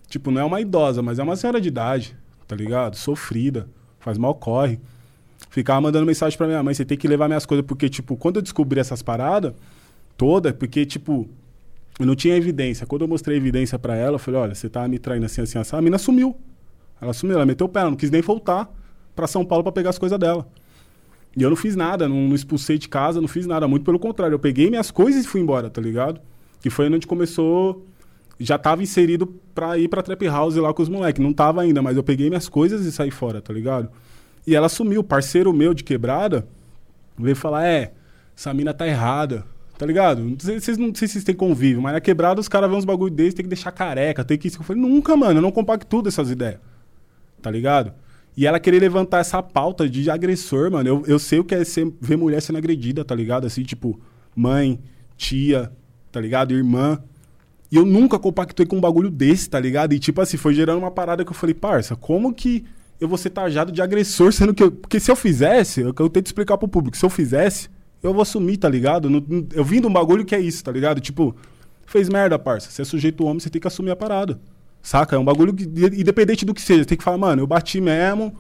[0.09, 2.97] Tipo, não é uma idosa, mas é uma senhora de idade, tá ligado?
[2.97, 3.69] Sofrida,
[4.01, 4.81] faz mal corre.
[5.51, 8.37] Ficava mandando mensagem pra minha mãe, você tem que levar minhas coisas, porque, tipo, quando
[8.37, 9.53] eu descobri essas paradas
[10.17, 11.29] todas, porque, tipo,
[11.99, 12.87] eu não tinha evidência.
[12.87, 15.59] Quando eu mostrei evidência pra ela, eu falei, olha, você tá me traindo assim, assim,
[15.59, 15.77] assim.
[15.77, 16.37] A mina sumiu.
[17.01, 18.69] Ela sumiu, ela meteu o pé, ela não quis nem voltar
[19.15, 20.47] pra São Paulo pra pegar as coisas dela.
[21.37, 23.67] E eu não fiz nada, não, não expulsei de casa, não fiz nada.
[23.69, 26.21] Muito pelo contrário, eu peguei minhas coisas e fui embora, tá ligado?
[26.61, 27.87] Que foi onde começou.
[28.41, 31.23] Já tava inserido pra ir pra Trap House lá com os moleques.
[31.23, 33.89] Não tava ainda, mas eu peguei minhas coisas e saí fora, tá ligado?
[34.49, 35.05] E ela sumiu.
[35.05, 36.47] Parceiro meu de quebrada
[37.19, 37.93] veio falar: é,
[38.37, 39.45] essa mina tá errada.
[39.77, 40.23] Tá ligado?
[40.25, 42.79] Não sei- Vocês não sei se vocês têm convívio, mas na quebrada os caras vêem
[42.79, 44.59] uns bagulho desse, tem que deixar careca, tem que isso.
[44.59, 46.59] Eu falei, nunca, mano, eu não compactuo dessas ideias.
[47.41, 47.93] Tá ligado?
[48.37, 50.89] E ela querer levantar essa pauta de agressor, mano.
[50.89, 53.47] Eu, eu sei o que é ser, ver mulher sendo agredida, tá ligado?
[53.47, 54.01] Assim, tipo,
[54.35, 54.81] mãe,
[55.17, 55.71] tia,
[56.11, 56.55] tá ligado?
[56.55, 57.01] Irmã.
[57.71, 59.93] E eu nunca compactuei com um bagulho desse, tá ligado?
[59.93, 62.65] E tipo assim, foi gerando uma parada que eu falei, parça, como que
[63.01, 64.71] eu vou ser tajado de agressor, sendo que eu.
[64.73, 67.69] Porque se eu fizesse, eu, eu tento explicar pro público, se eu fizesse,
[68.03, 69.09] eu vou assumir, tá ligado?
[69.09, 71.01] Não- não- eu vim de um bagulho que é isso, tá ligado?
[71.01, 71.35] Tipo,
[71.87, 72.71] fez merda, parça.
[72.71, 74.41] Você é sujeito homem, você tem que assumir a parada.
[74.83, 75.17] Saca?
[75.17, 78.35] É um bagulho que, independente do que seja, tem que falar, mano, eu bati mesmo,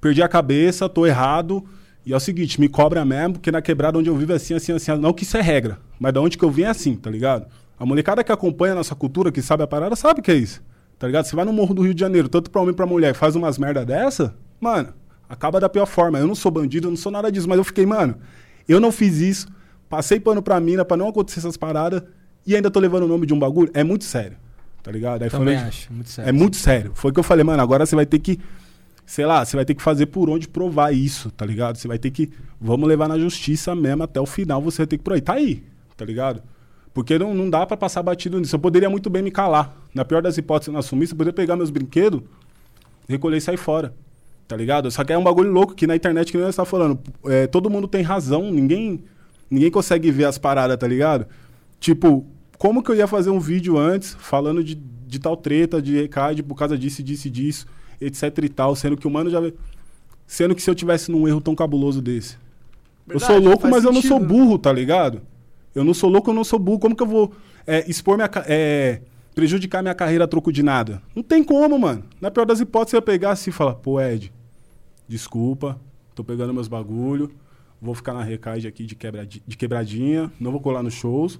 [0.00, 1.64] perdi a cabeça, tô errado.
[2.04, 4.54] E é o seguinte, me cobra mesmo, porque na quebrada onde eu vivo é assim,
[4.54, 4.92] assim, assim.
[4.96, 7.46] Não que isso é regra, mas da onde que eu vim é assim, tá ligado?
[7.78, 10.62] A molecada que acompanha a nossa cultura, que sabe a parada, sabe que é isso.
[10.98, 11.26] Tá ligado?
[11.26, 13.14] Você vai no Morro do Rio de Janeiro, tanto pra homem e pra mulher, e
[13.14, 14.94] faz umas merda dessa, mano,
[15.28, 16.18] acaba da pior forma.
[16.18, 18.16] Eu não sou bandido, eu não sou nada disso, mas eu fiquei, mano,
[18.68, 19.46] eu não fiz isso,
[19.88, 22.02] passei pano pra mina pra não acontecer essas paradas,
[22.46, 23.70] e ainda tô levando o nome de um bagulho.
[23.74, 24.36] É muito sério,
[24.82, 25.22] tá ligado?
[25.22, 26.28] Aí Também falei, acho, muito sério.
[26.28, 26.92] é muito sério.
[26.94, 28.40] Foi o que eu falei, mano, agora você vai ter que,
[29.04, 31.76] sei lá, você vai ter que fazer por onde provar isso, tá ligado?
[31.76, 34.96] Você vai ter que, vamos levar na justiça mesmo até o final, você vai ter
[34.96, 35.20] que por aí.
[35.20, 35.62] Tá aí,
[35.94, 36.42] tá ligado?
[36.96, 38.56] Porque não, não dá pra passar batido nisso.
[38.56, 39.76] Eu poderia muito bem me calar.
[39.92, 42.22] Na pior das hipóteses, eu não assumisse, eu poderia pegar meus brinquedos,
[43.06, 43.92] recolher e sair fora.
[44.48, 44.90] Tá ligado?
[44.90, 47.46] Só que é um bagulho louco que na internet, que nem você tá falando, é,
[47.46, 49.04] todo mundo tem razão, ninguém,
[49.50, 51.26] ninguém consegue ver as paradas, tá ligado?
[51.78, 52.24] Tipo,
[52.56, 56.42] como que eu ia fazer um vídeo antes falando de, de tal treta, de recade
[56.42, 57.66] por causa disso, disso e disso,
[58.00, 59.42] etc e tal, sendo que o mano já.
[60.26, 62.38] Sendo que se eu tivesse num erro tão cabuloso desse.
[63.06, 64.44] eu Verdade, sou louco, mas eu não sou sentido, né?
[64.44, 65.20] burro, tá ligado?
[65.76, 66.78] Eu não sou louco, eu não sou burro.
[66.78, 67.32] Como que eu vou
[67.66, 68.30] é, expor minha.
[68.46, 69.00] É,
[69.34, 71.02] prejudicar minha carreira a troco de nada?
[71.14, 72.02] Não tem como, mano.
[72.20, 74.32] Na pior das hipóteses, eu ia pegar assim e falar, pô, Ed,
[75.08, 75.78] desculpa,
[76.14, 77.30] tô pegando meus bagulho,
[77.80, 81.38] vou ficar na recade aqui de, quebradi- de quebradinha, não vou colar nos shows,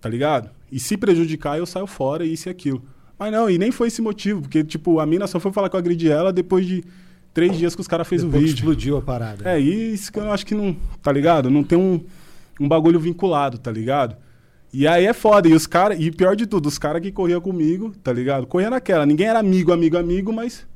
[0.00, 0.50] tá ligado?
[0.70, 2.82] E se prejudicar, eu saio fora, isso e aquilo.
[3.18, 5.76] Mas não, e nem foi esse motivo, porque, tipo, a mina só foi falar que
[5.76, 6.84] eu agredi ela depois de
[7.32, 8.58] três dias que os caras fez o Depois que vídeo.
[8.60, 9.48] explodiu a parada.
[9.50, 11.50] É, isso que eu acho que não, tá ligado?
[11.50, 12.00] Não tem um,
[12.60, 14.16] um bagulho vinculado, tá ligado?
[14.72, 15.48] E aí é foda.
[15.48, 18.46] E os caras, e pior de tudo, os caras que corriam comigo, tá ligado?
[18.46, 19.06] Corria naquela.
[19.06, 20.66] Ninguém era amigo, amigo, amigo, mas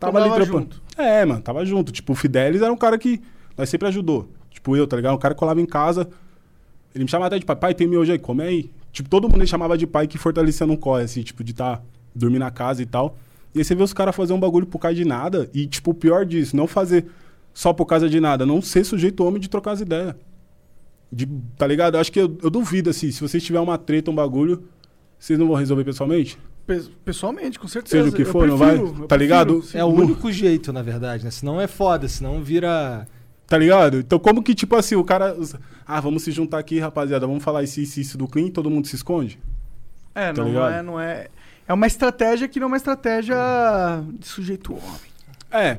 [0.00, 0.76] tava ali trampando.
[0.96, 1.92] É, mano, tava junto.
[1.92, 3.20] Tipo, o Fidelis era um cara que
[3.56, 4.28] nós sempre ajudou.
[4.50, 5.14] Tipo, eu, tá ligado?
[5.14, 6.08] Um cara que colava em casa.
[6.94, 8.70] Ele me chamava até de pai, pai, tem miojo aí, come aí.
[8.90, 11.80] Tipo, todo mundo ele chamava de pai que fortalecia no corre, assim, tipo, de tá
[12.14, 13.16] dormir na casa e tal.
[13.54, 15.50] E aí você vê os caras fazer um bagulho por causa de nada.
[15.52, 17.06] E, tipo, o pior disso, não fazer
[17.52, 20.14] só por causa de nada, não ser sujeito homem de trocar as ideias.
[21.12, 21.26] De,
[21.58, 21.96] tá ligado?
[21.96, 24.64] Eu acho que eu, eu duvido, assim, se vocês tiver uma treta, um bagulho,
[25.18, 26.38] vocês não vão resolver pessoalmente?
[26.66, 28.04] Pe- Pessoalmente, com certeza.
[28.04, 28.78] Seja o que for, não vai?
[28.78, 29.46] prefiro, Tá ligado?
[29.54, 29.78] prefiro, sim.
[29.78, 31.30] É o Não- único jeito, na verdade, né?
[31.30, 33.06] Senão é foda, senão vira.
[33.46, 33.98] Tá ligado?
[33.98, 35.36] Então, como que, tipo assim, o cara.
[35.86, 38.86] Ah, vamos se juntar aqui, rapaziada, vamos falar isso, isso, isso do clean, todo mundo
[38.86, 39.38] se esconde?
[40.14, 40.72] É, Tá não, ligado?
[40.72, 41.26] é, não é.
[41.68, 43.36] É uma estratégia que não é uma estratégia
[44.18, 45.10] de sujeito homem.
[45.50, 45.78] É.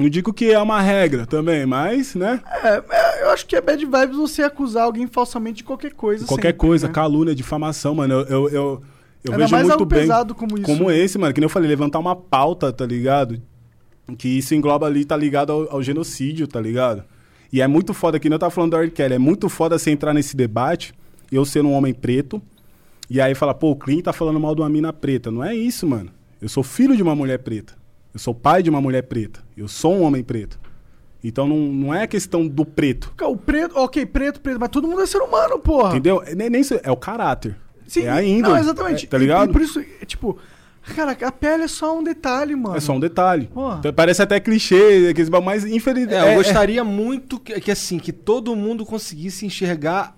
[0.00, 2.40] Não digo que é uma regra também, mas, né?
[2.64, 6.26] É, é, eu acho que é bad vibes você acusar alguém falsamente de qualquer coisa.
[6.26, 6.92] Qualquer sempre, coisa, né?
[6.92, 8.14] calúnia, difamação, mano.
[8.14, 8.82] Eu, eu, eu,
[9.24, 10.00] eu vejo mais muito algo bem.
[10.00, 10.64] pesado como isso.
[10.64, 13.42] Como esse, mano, que nem eu falei, levantar uma pauta, tá ligado?
[14.16, 17.04] Que isso engloba ali, tá ligado ao, ao genocídio, tá ligado?
[17.52, 18.90] E é muito foda, que nem eu tava falando do R.
[18.90, 20.94] Kelly, é muito foda você entrar nesse debate,
[21.30, 22.40] eu sendo um homem preto,
[23.08, 25.30] e aí falar, pô, o Clean tá falando mal de uma mina preta.
[25.30, 26.10] Não é isso, mano.
[26.40, 27.79] Eu sou filho de uma mulher preta.
[28.12, 29.40] Eu sou pai de uma mulher preta.
[29.56, 30.58] Eu sou um homem preto.
[31.22, 33.12] Então não, não é questão do preto.
[33.22, 35.90] O preto, ok, preto, preto, mas todo mundo é ser humano, porra.
[35.90, 36.22] Entendeu?
[36.24, 37.56] É Nem, nem isso, é o caráter.
[37.86, 38.54] Sim, é a índole.
[38.54, 39.04] Não, exatamente.
[39.04, 39.50] É, tá E- ligado?
[39.50, 40.38] E, por isso, é, tipo,
[40.94, 42.76] cara, a pele é só um detalhe, mano.
[42.76, 43.50] É só um detalhe.
[43.78, 45.12] Então, Parece até clichê,
[45.42, 46.08] mas infeliz.
[46.08, 50.16] É, eu gostaria muito que, que, assim, que todo mundo conseguisse enxergar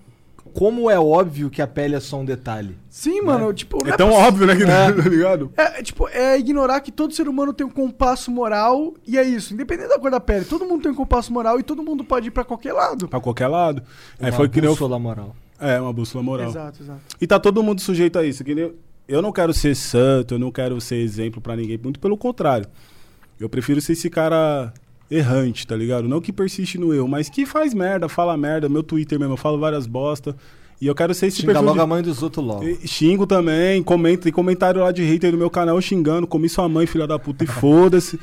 [0.53, 2.77] como é óbvio que a pele é só um detalhe.
[2.89, 3.83] Sim, mano, tipo.
[3.83, 4.55] não É tão possi- óbvio, né?
[4.55, 4.91] Que, É.
[5.03, 5.51] Tá ligado?
[5.57, 9.23] É, é, tipo, é ignorar que todo ser humano tem um compasso moral e é
[9.23, 9.53] isso.
[9.53, 12.27] Independente da cor da pele, todo mundo tem um compasso moral e todo mundo pode
[12.27, 13.07] ir pra qualquer lado.
[13.07, 13.81] Pra qualquer lado.
[14.19, 14.73] Aí Uma foi que nem eu.
[14.73, 15.35] bússola moral.
[15.59, 16.49] É, uma bússola moral.
[16.49, 16.99] Exato, exato.
[17.19, 18.43] E tá todo mundo sujeito a isso.
[18.43, 18.75] Que nem eu,
[19.07, 21.79] eu não quero ser santo, eu não quero ser exemplo pra ninguém.
[21.81, 22.67] Muito pelo contrário.
[23.39, 24.73] Eu prefiro ser esse cara
[25.15, 26.07] errante, tá ligado?
[26.07, 28.67] Não que persiste no eu, mas que faz merda, fala merda.
[28.69, 30.35] Meu Twitter mesmo, eu falo várias bosta.
[30.81, 32.63] E eu quero ser esse Xinga perfil logo de- a mãe dos outros logo.
[32.67, 36.67] E Xingo também, comenta, tem comentário lá de hater no meu canal xingando, comi sua
[36.67, 38.19] mãe, filha da puta, e foda-se.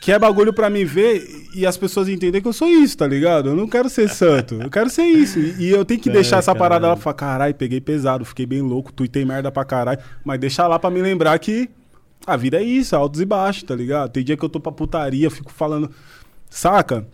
[0.00, 1.22] Que é bagulho pra mim ver
[1.54, 3.50] e as pessoas entenderem que eu sou isso, tá ligado?
[3.50, 5.38] Eu não quero ser santo, eu quero ser isso.
[5.38, 8.24] E, e eu tenho que É, deixar essa parada lá pra falar, caralho, peguei pesado,
[8.24, 9.98] fiquei bem louco, tuitei merda pra caralho.
[10.24, 11.68] Mas deixar lá pra me lembrar que
[12.26, 14.10] a vida é isso, altos e baixos, tá ligado?
[14.10, 15.90] Tem dia que eu tô pra putaria, fico falando,
[16.50, 17.06] saca?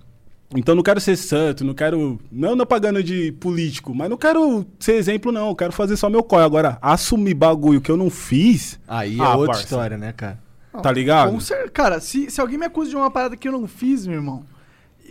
[0.54, 2.18] Então não quero ser santo, não quero.
[2.30, 5.48] Não, não pagando de político, mas não quero ser exemplo, não.
[5.48, 6.44] Eu quero fazer só meu corre.
[6.44, 8.78] Agora, assumir bagulho que eu não fiz.
[8.86, 9.62] Aí é Ah, outra parça.
[9.64, 10.38] história, né, cara?
[10.82, 11.32] Tá ligado?
[11.32, 14.06] Com cer- Cara, se, se alguém me acusa de uma parada que eu não fiz,
[14.06, 14.44] meu irmão,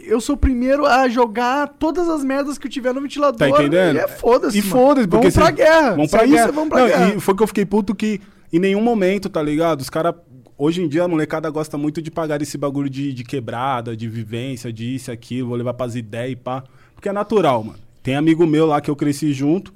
[0.06, 3.38] eu sou o primeiro a jogar todas as merdas que eu tiver no ventilador.
[3.38, 3.96] Tá entendendo?
[3.98, 4.58] E é foda-se.
[4.58, 5.90] E foda-se, porque Vamos pra guerra.
[5.96, 6.52] Vamos pra é isso, guerra.
[6.52, 7.14] vamos pra Não, guerra.
[7.16, 8.22] E foi que eu fiquei puto que
[8.54, 9.82] em nenhum momento, tá ligado?
[9.82, 10.14] Os caras.
[10.58, 14.08] Hoje em dia a molecada gosta muito de pagar esse bagulho de, de quebrada, de
[14.08, 16.64] vivência, disso, aquilo, vou levar pras ideias e pá.
[16.94, 17.80] Porque é natural, mano.
[18.02, 19.74] Tem amigo meu lá que eu cresci junto.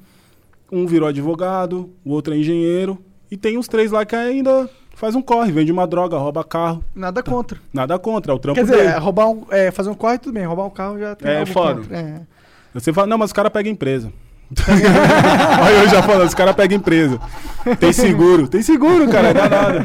[0.71, 2.97] Um virou advogado, o outro é engenheiro.
[3.29, 6.83] E tem uns três lá que ainda faz um corre, vende uma droga, rouba carro.
[6.95, 7.59] Nada contra.
[7.73, 8.89] Nada contra, é o trampo Quer dizer, dele.
[8.89, 10.45] é, roubar um, é, fazer um corre, tudo bem.
[10.45, 11.81] Roubar um carro já tem É, foda.
[11.93, 12.21] É.
[12.73, 14.13] Você fala, não, mas os caras pegam empresa.
[15.61, 17.19] Aí eu já falando, os caras pegam empresa.
[17.79, 18.47] Tem seguro.
[18.47, 19.83] Tem seguro, cara, não dá nada.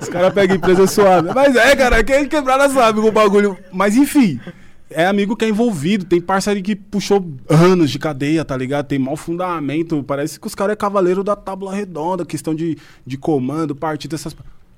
[0.00, 1.30] Os caras pegam empresa suave.
[1.34, 3.58] Mas é, cara, quem quebrada sabe o bagulho.
[3.72, 4.40] Mas enfim,
[4.88, 6.04] é amigo que é envolvido.
[6.04, 8.86] Tem parceiro que puxou anos de cadeia, tá ligado?
[8.86, 10.02] Tem mau fundamento.
[10.04, 14.34] Parece que os caras é cavaleiro da tábua redonda, questão de, de comando, partido, essas.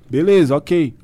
[0.09, 0.95] Beleza, ok.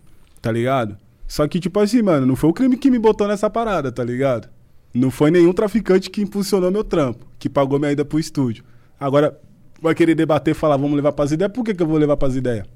[0.41, 0.97] Tá ligado?
[1.27, 4.03] Só que, tipo assim, mano, não foi o crime que me botou nessa parada, tá
[4.03, 4.49] ligado?
[4.93, 8.65] Não foi nenhum traficante que impulsionou meu trampo, que pagou minha ida pro estúdio.
[8.99, 9.39] Agora,
[9.81, 12.35] vai querer debater falar, vamos levar pras ideias, por que, que eu vou levar pras
[12.35, 12.67] ideias?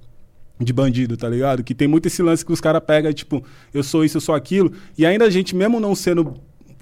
[0.61, 1.65] De bandido, tá ligado?
[1.65, 4.35] Que tem muito esse lance que os caras pegam, tipo, eu sou isso, eu sou
[4.35, 4.73] aquilo.
[4.97, 6.35] E ainda a gente, mesmo não sendo,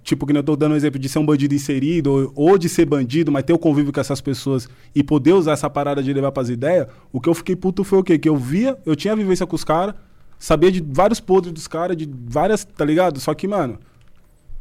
[0.03, 2.69] tipo, que eu tô dando um exemplo de ser um bandido inserido, ou, ou de
[2.69, 6.13] ser bandido, mas ter o convívio com essas pessoas e poder usar essa parada de
[6.13, 8.19] levar pras ideias, o que eu fiquei puto foi o quê?
[8.19, 9.95] Que eu via, eu tinha vivência com os caras,
[10.39, 13.19] sabia de vários podres dos caras, de várias, tá ligado?
[13.21, 13.79] Só que, mano,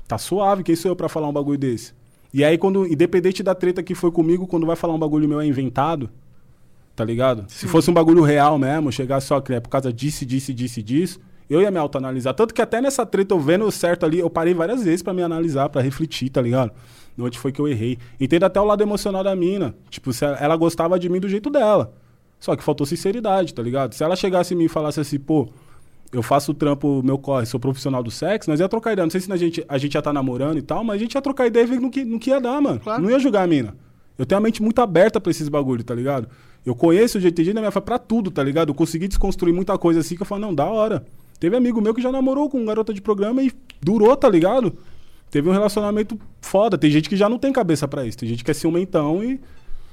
[0.09, 1.93] tá suave, quem sou eu pra falar um bagulho desse?
[2.33, 5.39] E aí, quando, independente da treta que foi comigo, quando vai falar um bagulho meu
[5.39, 6.09] é inventado,
[6.95, 7.45] tá ligado?
[7.47, 10.81] Se fosse um bagulho real mesmo, chegar só que é por causa disso, disso, disso,
[10.81, 12.33] disso, eu ia me autoanalisar.
[12.33, 15.21] Tanto que até nessa treta, eu vendo certo ali, eu parei várias vezes pra me
[15.21, 16.71] analisar, pra refletir, tá ligado?
[17.17, 17.97] Onde foi que eu errei.
[18.19, 19.75] Entendo até o lado emocional da mina.
[19.89, 20.09] Tipo,
[20.39, 21.93] ela gostava de mim do jeito dela.
[22.39, 23.93] Só que faltou sinceridade, tá ligado?
[23.93, 25.49] Se ela chegasse em mim e falasse assim, pô,
[26.11, 29.05] eu faço o trampo, meu corre, sou profissional do sexo, nós ia trocar ideia.
[29.05, 31.13] Não sei se a gente, a gente ia estar namorando e tal, mas a gente
[31.15, 32.79] ia trocar ideia e ver no que, no que ia dar, mano.
[32.79, 33.01] Claro.
[33.03, 33.75] Não ia julgar a mina.
[34.17, 36.27] Eu tenho a mente muito aberta pra esses bagulho, tá ligado?
[36.65, 38.69] Eu conheço o GTG na minha fa- pra tudo, tá ligado?
[38.69, 41.05] Eu consegui desconstruir muita coisa assim que eu falo, não, da hora.
[41.39, 44.73] Teve amigo meu que já namorou com garota de programa e durou, tá ligado?
[45.31, 46.77] Teve um relacionamento foda.
[46.77, 48.17] Tem gente que já não tem cabeça pra isso.
[48.17, 49.39] Tem gente que é ciumentão e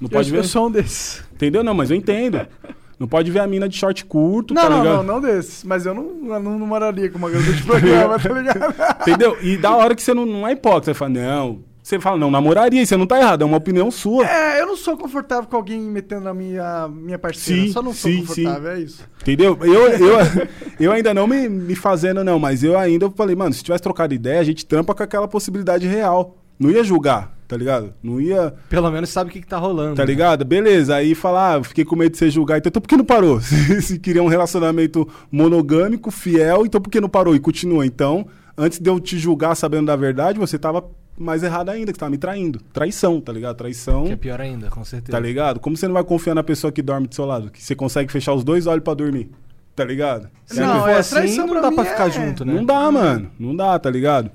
[0.00, 0.38] não Eu, pode ver.
[0.38, 1.22] eu sou um desses.
[1.32, 1.62] Entendeu?
[1.62, 2.40] Não, mas eu entendo.
[2.98, 4.96] Não pode ver a mina de short curto, Não, tá não, ligado?
[4.96, 5.62] não, não desses.
[5.64, 8.74] Mas eu não, eu não, moraria com uma garota de programa, tá ligado?
[9.02, 9.36] Entendeu?
[9.42, 11.62] E da hora que você não, não é hipócrita, você fala, não.
[11.82, 14.26] Você fala, não, namoraria, você não tá errado, é uma opinião sua.
[14.26, 17.62] É, eu não sou confortável com alguém metendo na minha, minha parceira.
[17.62, 19.04] Sim, Só não sou sim, confortável, é isso.
[19.22, 19.56] Entendeu?
[19.60, 20.16] Eu, eu,
[20.80, 24.12] eu ainda não me, me fazendo, não, mas eu ainda falei, mano, se tivesse trocado
[24.12, 26.36] ideia, a gente trampa com aquela possibilidade real.
[26.58, 27.94] Não ia julgar, tá ligado?
[28.02, 28.54] Não ia.
[28.68, 29.96] Pelo menos sabe o que, que tá rolando.
[29.96, 30.06] Tá né?
[30.06, 30.44] ligado?
[30.44, 30.96] Beleza.
[30.96, 32.58] Aí falar, ah, eu fiquei com medo de você julgar.
[32.58, 33.40] Então, por que não parou?
[33.42, 37.86] Se, se queria um relacionamento monogâmico, fiel, então por que não parou e continua?
[37.86, 40.84] Então, antes de eu te julgar sabendo da verdade, você tava
[41.18, 42.60] mais errado ainda, que você tava me traindo.
[42.72, 43.56] Traição, tá ligado?
[43.56, 44.04] Traição.
[44.04, 45.12] Que é pior ainda, com certeza.
[45.12, 45.60] Tá ligado?
[45.60, 47.50] Como você não vai confiar na pessoa que dorme do seu lado?
[47.50, 49.30] Que você consegue fechar os dois olhos pra dormir.
[49.74, 50.28] Tá ligado?
[50.46, 52.54] Se Não, não, for é, assim, traição não dá pra ficar é- junto, né?
[52.54, 53.30] Não dá, mano.
[53.38, 54.30] Não dá, tá ligado?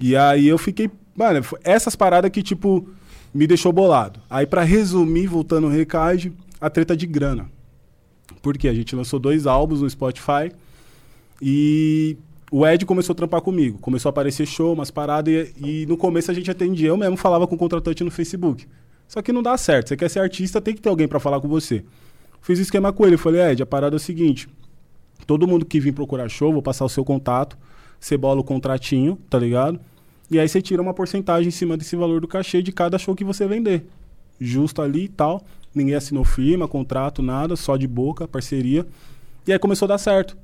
[0.00, 0.90] E aí eu fiquei.
[1.18, 2.88] Mano, essas paradas que, tipo,
[3.34, 4.20] me deixou bolado.
[4.30, 7.50] Aí, pra resumir, voltando ao recade, a treta de grana.
[8.40, 10.52] Porque a gente lançou dois álbuns no Spotify
[11.42, 12.16] e
[12.52, 13.80] o Ed começou a trampar comigo.
[13.80, 16.86] Começou a aparecer show, umas paradas, e, e no começo a gente atendia.
[16.86, 18.68] Eu mesmo falava com o contratante no Facebook.
[19.08, 19.88] Só que não dá certo.
[19.88, 21.84] Você quer ser artista, tem que ter alguém pra falar com você.
[22.40, 23.16] Fiz esquema com ele.
[23.16, 24.48] Falei, Ed, a parada é o seguinte.
[25.26, 27.58] Todo mundo que vir procurar show, vou passar o seu contato.
[27.98, 29.80] Você bola o contratinho, tá ligado?
[30.30, 33.14] E aí você tira uma porcentagem em cima desse valor do cachê de cada show
[33.14, 33.86] que você vender.
[34.40, 35.42] Justo ali e tal.
[35.74, 38.86] Ninguém assinou firma, contrato, nada, só de boca, parceria.
[39.46, 40.36] E aí começou a dar certo.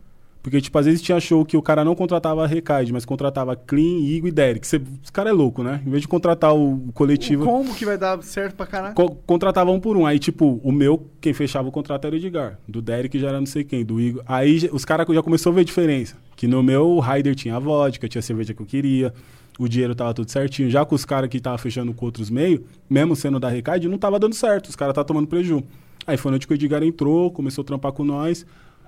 [0.42, 3.56] Porque, tipo, às vezes tinha show que o cara não contratava a Recaide, mas contratava
[3.56, 4.66] Clean, Igor e Derek.
[4.66, 5.80] Você, os cara é louco, né?
[5.86, 7.44] Em vez de contratar o coletivo.
[7.44, 8.94] O combo que vai dar certo pra caralho.
[8.94, 10.04] Co- contratava um por um.
[10.06, 12.58] Aí, tipo, o meu, quem fechava o contrato era o Edgar.
[12.68, 14.22] Do Derek já era não sei quem, do Igor.
[14.26, 16.14] Aí os caras já começou a ver a diferença.
[16.36, 19.14] Que no meu, o Ryder tinha a vodka, tinha a cerveja que eu queria,
[19.58, 20.70] o dinheiro tava tudo certinho.
[20.70, 23.98] Já com os caras que tava fechando com outros meios, mesmo sendo da Recaide, não
[23.98, 24.68] tava dando certo.
[24.68, 25.62] Os caras estavam tomando preju.
[26.06, 28.44] Aí foi onde que o Edgar entrou, começou a trampar com nós.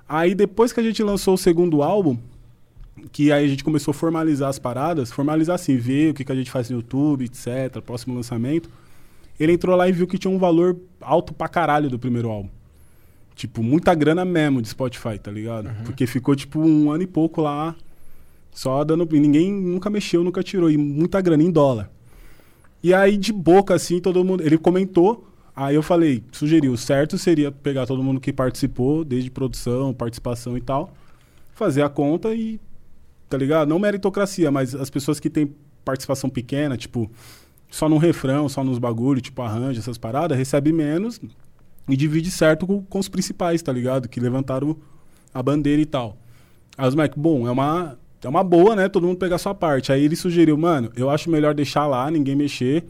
[0.09, 2.18] Aí depois que a gente lançou o segundo álbum,
[3.12, 6.32] que aí a gente começou a formalizar as paradas, formalizar assim, ver o que, que
[6.32, 8.68] a gente faz no YouTube, etc., próximo lançamento.
[9.38, 12.48] Ele entrou lá e viu que tinha um valor alto pra caralho do primeiro álbum.
[13.34, 15.68] Tipo, muita grana mesmo de Spotify, tá ligado?
[15.84, 17.76] Porque ficou, tipo, um ano e pouco lá
[18.57, 19.07] Só dando.
[19.12, 20.70] Ninguém nunca mexeu, nunca tirou.
[20.70, 21.91] E muita grana em dólar.
[22.83, 24.43] E aí, de boca, assim, todo mundo.
[24.43, 25.28] Ele comentou.
[25.55, 30.57] Aí eu falei, sugeri, o certo seria pegar todo mundo que participou, desde produção, participação
[30.57, 30.93] e tal,
[31.55, 32.59] fazer a conta e.
[33.28, 33.69] Tá ligado?
[33.69, 35.55] Não meritocracia, mas as pessoas que têm
[35.85, 37.11] participação pequena, tipo,
[37.70, 41.20] só no refrão, só nos bagulho, tipo arranjo, essas paradas, recebe menos
[41.89, 44.09] e divide certo com, com os principais, tá ligado?
[44.09, 44.77] Que levantaram
[45.35, 46.16] a bandeira e tal.
[46.78, 48.89] Aí os moleques, bom, é uma, é uma boa, né?
[48.89, 49.93] Todo mundo pegar a sua parte.
[49.93, 52.85] Aí ele sugeriu, mano, eu acho melhor deixar lá, ninguém mexer,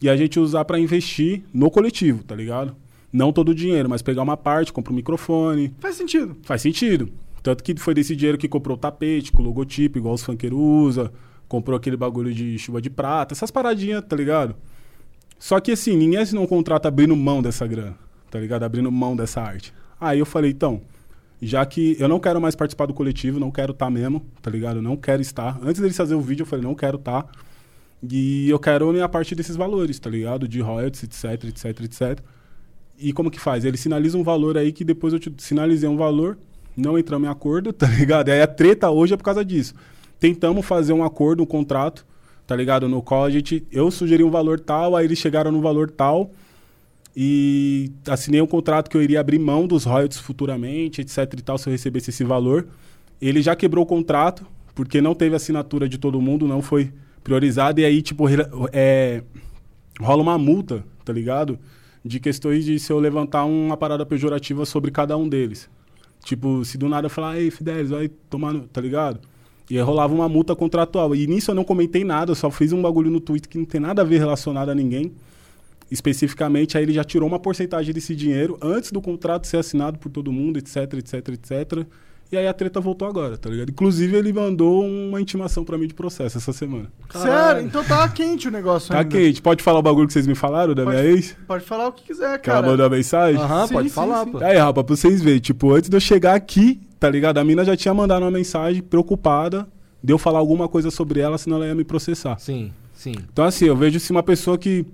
[0.00, 2.74] e a gente usar para investir no coletivo, tá ligado?
[3.12, 5.74] Não todo o dinheiro, mas pegar uma parte, compra um microfone.
[5.78, 6.36] Faz sentido.
[6.42, 7.10] Faz sentido.
[7.42, 10.58] Tanto que foi desse dinheiro que comprou o tapete, com o logotipo, igual os funkeiros
[10.58, 11.10] usam.
[11.46, 14.54] Comprou aquele bagulho de chuva de prata, essas paradinhas, tá ligado?
[15.38, 17.96] Só que assim, ninguém assinou um contrato abrindo mão dessa grana,
[18.30, 18.62] tá ligado?
[18.64, 19.72] Abrindo mão dessa arte.
[20.00, 20.80] Aí eu falei, então,
[21.40, 24.50] já que eu não quero mais participar do coletivo, não quero estar tá mesmo, tá
[24.50, 24.76] ligado?
[24.76, 25.58] Eu não quero estar.
[25.62, 27.22] Antes deles fazer o vídeo, eu falei, não quero estar.
[27.22, 27.32] Tá.
[28.02, 30.46] E eu quero a parte desses valores, tá ligado?
[30.46, 32.20] De royalties, etc, etc, etc.
[32.98, 33.64] E como que faz?
[33.64, 36.38] Ele sinaliza um valor aí que depois eu te sinalizei um valor,
[36.76, 38.28] não entramos em acordo, tá ligado?
[38.30, 39.74] Aí a treta hoje é por causa disso.
[40.18, 42.04] Tentamos fazer um acordo, um contrato,
[42.46, 42.88] tá ligado?
[42.88, 46.32] No qual a gente, eu sugeri um valor tal, aí eles chegaram no valor tal
[47.16, 51.58] e assinei um contrato que eu iria abrir mão dos royalties futuramente, etc e tal,
[51.58, 52.68] se eu recebesse esse valor.
[53.20, 56.92] Ele já quebrou o contrato, porque não teve assinatura de todo mundo, não foi
[57.24, 58.24] priorizado, e aí, tipo,
[58.72, 59.22] é,
[60.00, 61.58] rola uma multa, tá ligado?
[62.04, 65.68] De questões de se eu levantar uma parada pejorativa sobre cada um deles.
[66.24, 68.60] Tipo, se do nada eu falar, ei, Fidelis, vai tomar, no...
[68.68, 69.20] tá ligado?
[69.70, 71.14] E aí rolava uma multa contratual.
[71.14, 73.64] E nisso eu não comentei nada, eu só fiz um bagulho no Twitter que não
[73.64, 75.12] tem nada a ver relacionado a ninguém.
[75.90, 80.10] Especificamente, aí ele já tirou uma porcentagem desse dinheiro antes do contrato ser assinado por
[80.10, 81.86] todo mundo, etc, etc, etc.
[82.30, 83.70] E aí a treta voltou agora, tá ligado?
[83.70, 86.92] Inclusive, ele mandou uma intimação para mim de processo essa semana.
[87.10, 87.62] Sério?
[87.62, 89.08] Então tá quente o negócio Tá ainda.
[89.16, 89.40] quente.
[89.40, 91.34] Pode falar o bagulho que vocês me falaram da Pode- minha ex?
[91.46, 92.70] Pode falar o que quiser, Que ela cara.
[92.70, 93.40] mandou a mensagem?
[93.40, 94.32] Aham, Sim, pode sim, falar, sim.
[94.32, 94.38] pô.
[94.44, 97.38] Aí, rapaz, pra vocês verem, tipo, antes de eu chegar aqui, tá ligado?
[97.38, 99.66] A mina já tinha mandado uma mensagem preocupada
[100.04, 102.38] de eu falar alguma coisa sobre ela, senão ela ia me processar.
[102.38, 103.14] Sim, sim.
[103.32, 104.84] Então, assim, eu vejo se uma pessoa que.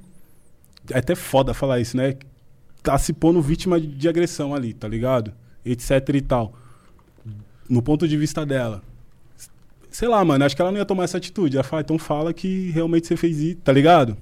[0.90, 2.14] É até foda falar isso, né?
[2.82, 5.32] Tá se pondo vítima de agressão ali, tá ligado?
[5.64, 6.54] Etc e tal.
[7.68, 8.82] No ponto de vista dela.
[9.90, 11.56] Sei lá, mano, acho que ela não ia tomar essa atitude.
[11.56, 14.16] Ela fala, então fala que realmente você fez isso, tá ligado?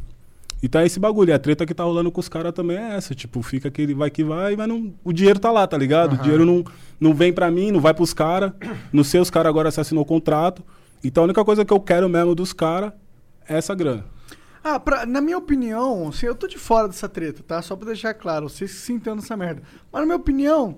[0.62, 1.30] Então é esse bagulho.
[1.30, 3.14] E a treta que tá rolando com os caras também é essa.
[3.14, 6.12] Tipo, fica aquele vai que vai, mas não, o dinheiro tá lá, tá ligado?
[6.12, 6.62] O dinheiro não,
[7.00, 8.52] não vem pra mim, não vai pros caras.
[8.92, 10.62] Não sei, os caras agora se assinou o contrato.
[11.02, 12.92] Então a única coisa que eu quero mesmo dos caras
[13.48, 14.04] é essa grana.
[14.64, 17.60] Ah, pra- na minha opinião, assim, eu tô de fora dessa treta, tá?
[17.62, 19.62] Só pra deixar claro, vocês que se entendam nessa merda.
[19.92, 20.76] Mas na minha opinião,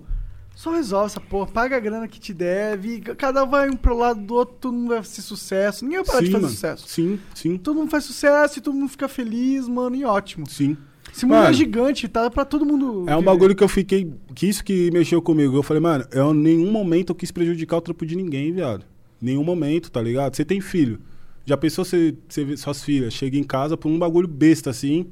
[0.56, 3.96] só resolve essa porra, paga a grana que te deve, cada um vai um pro
[3.96, 5.84] lado do outro, todo mundo vai fazer sucesso.
[5.84, 6.54] Ninguém vai parar de fazer mano.
[6.54, 6.88] sucesso.
[6.88, 10.48] Sim, sim, Todo mundo faz sucesso e todo mundo fica feliz, mano, e ótimo.
[10.48, 10.76] sim.
[11.14, 12.28] Esse mundo é Mano, gigante, tá?
[12.28, 13.04] Pra todo mundo.
[13.08, 14.12] É um bagulho que eu fiquei.
[14.34, 15.56] Que isso que mexeu comigo.
[15.56, 18.84] Eu falei, mano, eu em nenhum momento eu quis prejudicar o trampo de ninguém, viado.
[19.20, 20.34] Nenhum momento, tá ligado?
[20.34, 20.98] Você tem filho.
[21.46, 25.06] Já pensou você, você ver suas filhas chega em casa por um bagulho besta assim,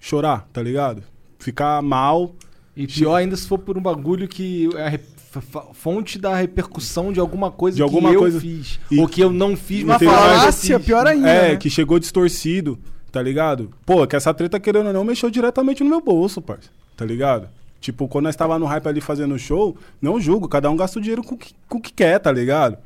[0.00, 1.02] chorar, tá ligado?
[1.38, 2.34] Ficar mal.
[2.76, 4.96] E pior ainda se for por um bagulho que é
[5.34, 8.78] a fonte da repercussão de alguma coisa De alguma que eu coisa- fiz.
[8.90, 10.86] E- Ou que eu não fiz, Uma mas falácia, fiz.
[10.86, 11.28] pior ainda.
[11.28, 11.56] é, né?
[11.56, 12.78] que chegou distorcido,
[13.10, 13.70] tá ligado?
[13.86, 16.68] Pô, que essa treta, querendo ou não, mexeu diretamente no meu bolso, parça.
[16.96, 17.48] Tá ligado?
[17.80, 21.02] Tipo, quando nós tava no hype ali fazendo show, não julgo, cada um gasta o
[21.02, 22.76] dinheiro com o que, com o que quer, tá ligado?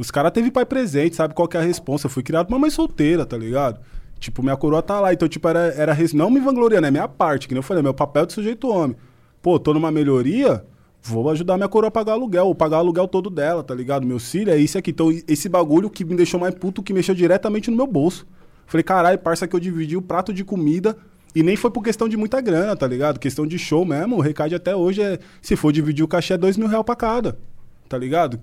[0.00, 2.06] Os caras teve pai presente, sabe qual que é a responsa.
[2.06, 3.78] Eu fui criado uma mãe solteira, tá ligado?
[4.18, 5.12] Tipo, minha coroa tá lá.
[5.12, 7.92] Então, tipo, era, era não me vangloriando, é minha parte, que nem eu falei, meu
[7.92, 8.96] papel de sujeito homem.
[9.42, 10.64] Pô, tô numa melhoria,
[11.02, 14.06] vou ajudar minha coroa a pagar aluguel, ou pagar aluguel todo dela, tá ligado?
[14.06, 14.90] Meu filho é isso aqui.
[14.90, 18.26] Então, esse bagulho que me deixou mais puto, que mexeu diretamente no meu bolso.
[18.66, 20.96] Falei, caralho, parça que eu dividi o prato de comida
[21.34, 23.18] e nem foi por questão de muita grana, tá ligado?
[23.20, 24.16] Questão de show mesmo.
[24.16, 26.96] O recado até hoje é, se for dividir o cachê, é dois mil reais pra
[26.96, 27.38] cada,
[27.86, 28.40] tá ligado?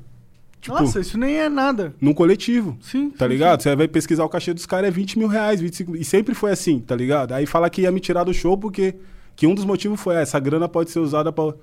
[0.59, 1.93] Tipo, Nossa, isso nem é nada.
[2.01, 2.77] num coletivo.
[2.81, 3.09] Sim.
[3.11, 3.61] Tá sim, ligado?
[3.61, 6.51] Você vai pesquisar o cachê dos caras, é 20 mil reais, 25 E sempre foi
[6.51, 7.33] assim, tá ligado?
[7.33, 8.95] Aí fala que ia me tirar do show porque
[9.35, 11.53] que um dos motivos foi ah, essa grana pode ser usada pra.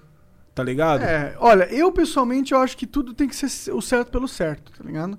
[0.54, 1.02] Tá ligado?
[1.02, 4.70] É, olha, eu pessoalmente eu acho que tudo tem que ser o certo pelo certo,
[4.70, 5.18] tá ligado?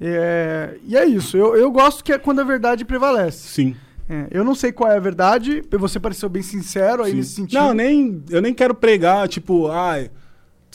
[0.00, 1.36] É, e é isso.
[1.36, 3.48] Eu, eu gosto que é quando a verdade prevalece.
[3.48, 3.76] Sim.
[4.08, 7.16] É, eu não sei qual é a verdade, você pareceu bem sincero aí sim.
[7.16, 7.58] nesse sentido.
[7.58, 8.22] Não, nem.
[8.30, 10.08] Eu nem quero pregar, tipo, ai,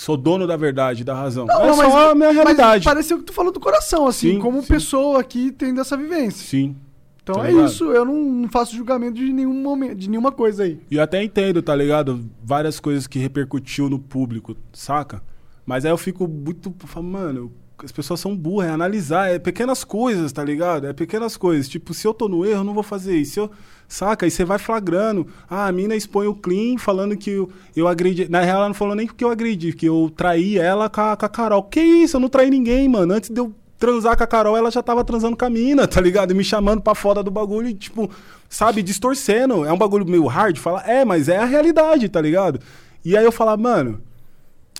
[0.01, 1.45] sou dono da verdade, da razão.
[1.45, 2.83] Não, é não, só a minha realidade.
[2.83, 4.67] Mas pareceu que tu falou do coração, assim, Sim, como sim.
[4.67, 6.43] pessoa aqui tendo essa vivência.
[6.43, 6.75] Sim.
[7.21, 7.67] Então tá é ligado?
[7.67, 10.79] isso, eu não, faço julgamento de nenhum momento, de nenhuma coisa aí.
[10.89, 12.27] E eu até entendo, tá ligado?
[12.43, 15.21] Várias coisas que repercutiu no público, saca?
[15.63, 16.73] Mas aí eu fico muito.
[17.03, 17.51] Mano,
[17.83, 20.87] as pessoas são burras, é analisar, é pequenas coisas, tá ligado?
[20.87, 21.67] É pequenas coisas.
[21.67, 23.39] Tipo, se eu tô no erro, eu não vou fazer isso.
[23.39, 23.51] Eu,
[23.87, 24.25] saca?
[24.25, 25.27] Aí você vai flagrando.
[25.49, 28.29] Ah, a mina expõe o clean falando que eu, eu agredi.
[28.29, 31.17] Na real, ela não falou nem que eu agredi, que eu traí ela com a,
[31.17, 31.63] com a Carol.
[31.63, 32.17] Que isso?
[32.17, 33.13] Eu não traí ninguém, mano.
[33.13, 35.99] Antes de eu transar com a Carol, ela já tava transando com a mina, tá
[35.99, 36.31] ligado?
[36.31, 38.09] E me chamando pra fora do bagulho e, tipo,
[38.47, 39.65] sabe, distorcendo.
[39.65, 42.59] É um bagulho meio hard, fala, é, mas é a realidade, tá ligado?
[43.03, 43.99] E aí eu falar, mano,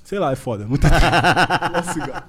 [0.04, 0.66] sei lá, é foda.
[0.66, 0.88] Muita
[1.92, 2.24] cigarro.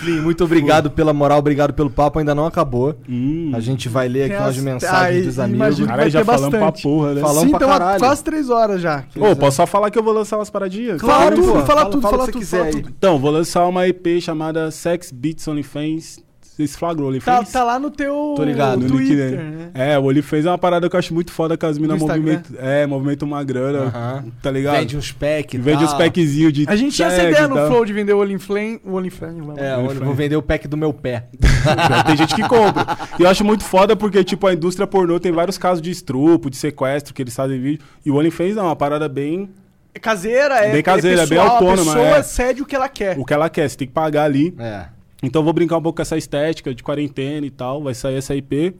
[0.00, 2.96] Clean, muito obrigado pela moral, obrigado pelo papo, ainda não acabou.
[3.08, 3.52] Hum.
[3.54, 5.78] A gente vai ler aqui Tem umas as- mensagens Ai, dos amigos.
[5.78, 6.82] Caralho, vai já falamos pra bastante.
[6.82, 7.20] porra, né?
[7.20, 7.98] Falamos Sim, pra então caralho.
[8.00, 9.04] quase três horas já.
[9.16, 11.00] Ô, posso só falar que eu vou lançar umas paradinhas?
[11.00, 11.52] Fala Claro, tudo, pô.
[11.52, 12.94] fala, Fala- tudo, fala fala, o que tudo, fala quiser tudo.
[12.98, 16.18] Então, vou lançar uma EP chamada Sex Beats OnlyFans.
[16.56, 17.52] Vocês flagrou Tá, OnlyFans?
[17.52, 19.70] tá lá no teu Tô ligado, no Twitter, link né?
[19.74, 22.56] É, o OnlyFans é uma parada que eu acho muito foda que as minas movimentam.
[22.58, 24.24] É, movimentam uma grana, Aham.
[24.40, 24.78] tá ligado?
[24.78, 25.92] Vende uns packs Vende tal.
[25.92, 27.56] os packzinhos de A gente tinha essa ideia no.
[27.66, 28.80] Flow de vender o OnlyFlame.
[28.84, 29.58] O OnlyFlame, vamos.
[29.58, 31.26] É, eu vou vender o pack do meu pé.
[32.06, 32.86] Tem gente que compra.
[33.18, 36.48] E eu acho muito foda porque, tipo, a indústria pornô tem vários casos de estrupo,
[36.48, 37.84] de sequestro que eles fazem vídeo.
[38.04, 39.50] E o OnlyFans não, é uma parada bem
[39.94, 42.22] É caseira, é, Bem caseira, é bem pessoal, autônoma, A pessoa é.
[42.22, 43.18] cede o que ela quer.
[43.18, 43.68] o que ela quer.
[43.68, 44.54] Você tem que pagar ali.
[44.58, 44.95] É.
[45.22, 47.82] Então vou brincar um pouco com essa estética de quarentena e tal.
[47.82, 48.74] Vai sair essa IP.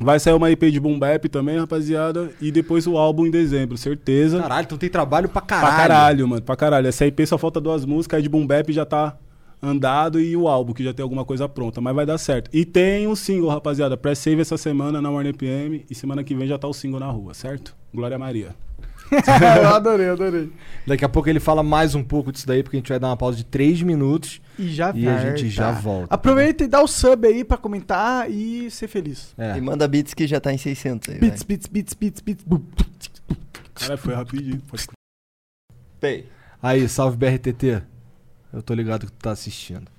[0.00, 2.30] Vai sair uma IP de Boom Bap também, rapaziada.
[2.40, 4.40] E depois o álbum em dezembro, certeza.
[4.40, 5.74] Caralho, tu tem trabalho pra caralho.
[5.74, 6.42] Pra caralho, mano.
[6.42, 6.86] Pra caralho.
[6.86, 9.16] Essa IP só falta duas músicas, a de Boom Bap já tá
[9.60, 11.80] andado e o álbum, que já tem alguma coisa pronta.
[11.80, 12.48] Mas vai dar certo.
[12.52, 13.96] E tem um single, rapaziada.
[13.96, 15.84] Pré-save essa semana na Warner PM.
[15.90, 17.74] E semana que vem já tá o single na rua, certo?
[17.92, 18.54] Glória Maria.
[19.62, 20.52] eu adorei, adorei.
[20.86, 23.08] Daqui a pouco ele fala mais um pouco disso daí, porque a gente vai dar
[23.08, 24.40] uma pausa de 3 minutos.
[24.58, 26.14] E já E a gente já volta.
[26.14, 29.34] Aproveita e dá o sub aí pra comentar e ser feliz.
[29.38, 29.56] É.
[29.56, 32.44] E manda beats que já tá em 600 aí, beats, beats, beats, beats.
[32.44, 32.62] bum.
[33.74, 34.62] Caralho, foi rapidinho.
[36.00, 36.28] Pei.
[36.62, 37.82] Aí, salve BRTT.
[38.52, 39.97] Eu tô ligado que tu tá assistindo.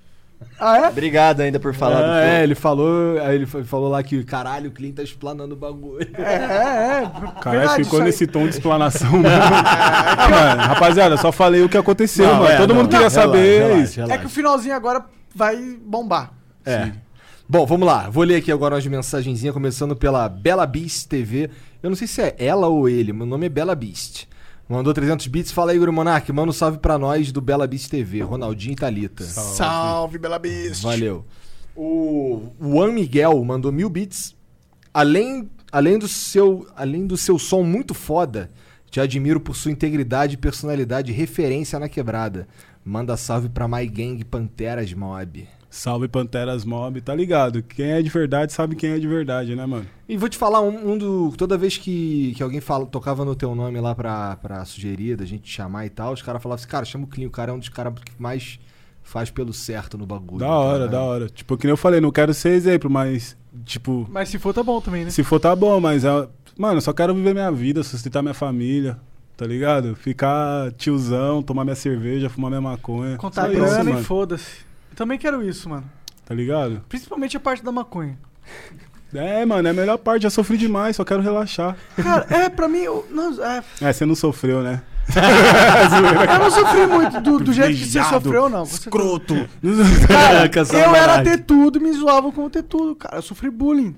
[0.58, 0.88] Ah, é?
[0.88, 4.22] Obrigado ainda por falar do é, é, ele falou, aí ele fa- falou lá que
[4.24, 6.06] caralho, o Clint tá explanando o bagulho.
[6.14, 7.10] É, é, é.
[7.40, 9.28] Caralho, Verdade, ficou nesse tom de explanação mesmo.
[9.28, 12.48] ah, mano, rapaziada, só falei o que aconteceu, Não, mano.
[12.48, 13.62] é, Todo não, mundo queria relaxa, saber.
[13.68, 14.14] relaxa, relaxa.
[14.14, 15.04] É que o finalzinho agora
[15.34, 16.32] vai bombar.
[16.64, 16.90] É.
[17.48, 18.08] Bom, vamos lá.
[18.10, 21.50] Vou ler aqui agora umas mensagenzinhas, começando pela Bela Beast TV.
[21.82, 24.28] Eu não sei se é ela ou ele, meu nome é Bela Beast.
[24.70, 25.50] Mandou 300 bits.
[25.50, 26.32] Fala aí, Guru Monark.
[26.32, 28.22] Manda um salve pra nós do Bela Beast TV.
[28.22, 29.24] Ronaldinho e Thalita.
[29.24, 30.84] Salve, Bela Beast.
[30.84, 31.24] Valeu.
[31.74, 34.36] O Juan Miguel mandou mil bits.
[34.94, 38.48] Além, além, do seu, além do seu som muito foda,
[38.88, 42.46] te admiro por sua integridade, personalidade e referência na quebrada.
[42.84, 45.48] Manda salve pra My Gang Panteras Mob.
[45.70, 47.62] Salve Panteras Mob, tá ligado?
[47.62, 49.86] Quem é de verdade sabe quem é de verdade, né, mano?
[50.08, 51.32] E vou te falar, um, um do.
[51.36, 55.24] Toda vez que, que alguém fala, tocava no teu nome lá pra, pra sugerir, da
[55.24, 57.52] gente te chamar e tal, os caras falavam assim, cara, chama o Clean, o cara
[57.52, 58.58] é um dos caras que mais
[59.02, 60.40] faz pelo certo no bagulho.
[60.40, 60.90] Da hora, cara.
[60.90, 61.28] da hora.
[61.28, 64.62] Tipo, que nem eu falei, não quero ser exemplo, mas, tipo, Mas se for, tá
[64.64, 65.10] bom também, né?
[65.10, 66.28] se for tá bom, mas, é-
[66.58, 68.98] mano, eu só quero viver minha vida, sustentar minha família,
[69.36, 69.94] tá ligado?
[69.94, 73.16] Ficar tiozão, tomar minha cerveja, fumar minha maconha.
[73.16, 74.68] Contar grana e mano, foda-se.
[74.90, 75.84] Eu também quero isso, mano.
[76.24, 76.82] Tá ligado?
[76.88, 78.18] Principalmente a parte da maconha.
[79.12, 81.76] É, mano, é a melhor parte, já sofri demais, só quero relaxar.
[82.00, 84.82] Cara, é, pra mim, eu não, é, É, você não sofreu, né?
[85.12, 88.64] eu não sofri muito do, do jeito que você sofreu, não.
[88.64, 89.34] Você- Escroto.
[90.06, 93.16] Cara, Caraca, eu era ter tudo e me zoavam como ter tudo, cara.
[93.16, 93.96] Eu sofri bullying.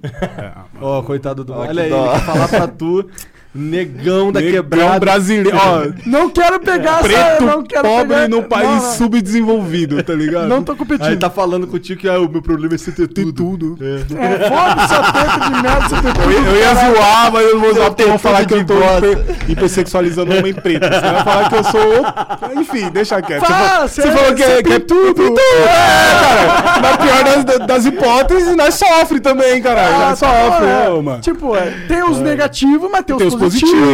[0.80, 1.52] Ó, coitado do.
[1.52, 2.06] Olha aí, dó.
[2.06, 3.10] ele quer falar pra tu,
[3.54, 5.00] negão da Negão quebrada.
[5.00, 5.56] brasileiro.
[5.56, 7.02] Ó, Não quero pegar essa.
[7.08, 8.28] preto Não quero pobre pegar...
[8.28, 8.92] num país não, não.
[8.92, 10.48] subdesenvolvido, tá ligado?
[10.48, 11.06] Não tô competindo.
[11.08, 13.78] Aí tá falando contigo que ah, o meu problema é você ter tudo.
[13.80, 13.94] É.
[13.94, 16.30] É, foda-se a teta de merda, você ter tudo.
[16.32, 18.76] Eu, eu ia zoar, mas eu não vou zoar porque vão falar tudo que eu
[18.78, 20.84] tô hiper, hipersexualizando homem preto.
[20.84, 22.60] Você vai falar que eu sou.
[22.60, 23.44] Enfim, deixa quieto.
[23.44, 25.22] Fala, você, você- fa- você falou que é, que é tem tudo.
[25.38, 26.80] É, cara.
[26.80, 29.94] Na pior das, das hipóteses, nós sofre também, caralho.
[29.94, 31.02] Ah, nós tá sofre, é.
[31.02, 31.20] mano.
[31.20, 33.34] Tipo, é, tem os negativos, mas tem, Tem os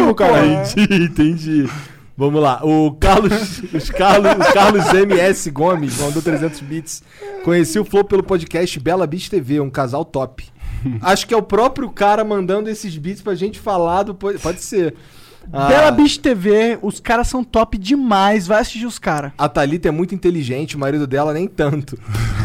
[0.06, 0.46] pô, cara.
[0.46, 0.62] é.
[0.62, 1.70] Entendi, entendi.
[2.16, 2.60] Vamos lá.
[2.64, 7.02] O Carlos, os Carlos, o Carlos MS Gomes mandou 300 bits.
[7.44, 10.44] Conheci o Flow pelo podcast Bela Beat TV, um casal top.
[11.00, 14.14] Acho que é o próprio cara mandando esses beats pra gente falar do.
[14.14, 14.94] po- Pode ser.
[15.52, 18.46] Ah, Bela Beach TV, os caras são top demais.
[18.48, 19.30] Vai assistir os caras.
[19.38, 21.96] A Thalita é muito inteligente, o marido dela nem tanto.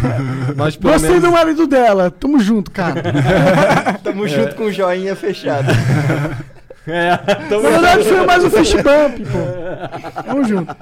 [0.56, 1.25] Mas pelo Gostei menos.
[1.25, 2.09] do marido dela.
[2.11, 3.01] Tamo junto, cara.
[4.03, 5.67] Tamo junto com o joinha fechado.
[6.86, 7.16] É,
[7.48, 10.22] tamo- Na verdade, foi mais um fish bump, pô.
[10.24, 10.76] Tamo junto.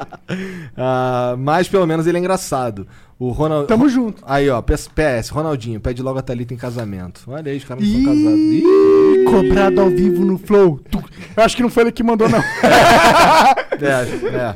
[0.76, 2.88] Ah, mas pelo menos ele é engraçado.
[3.20, 3.68] O Ronald.
[3.68, 4.24] Tamo junto.
[4.26, 7.22] Aí, ó, PS, PS, Ronaldinho, pede logo a Thalita em casamento.
[7.28, 8.40] Olha aí, os caras não são casados.
[8.40, 10.80] Ih, Cobrado ao vivo no Flow.
[10.90, 11.04] Tu-
[11.38, 12.40] Eu acho que não foi ele que mandou, não.
[13.80, 14.56] é, é.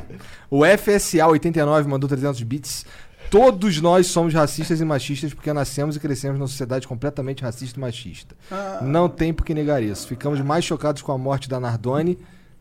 [0.50, 2.84] O FSA89 mandou 300 bits.
[3.30, 7.80] Todos nós somos racistas e machistas porque nascemos e crescemos numa sociedade completamente racista e
[7.80, 8.34] machista.
[8.50, 8.78] Ah.
[8.82, 10.06] Não tem por que negar isso.
[10.06, 12.18] Ficamos mais chocados com a morte da Nardone.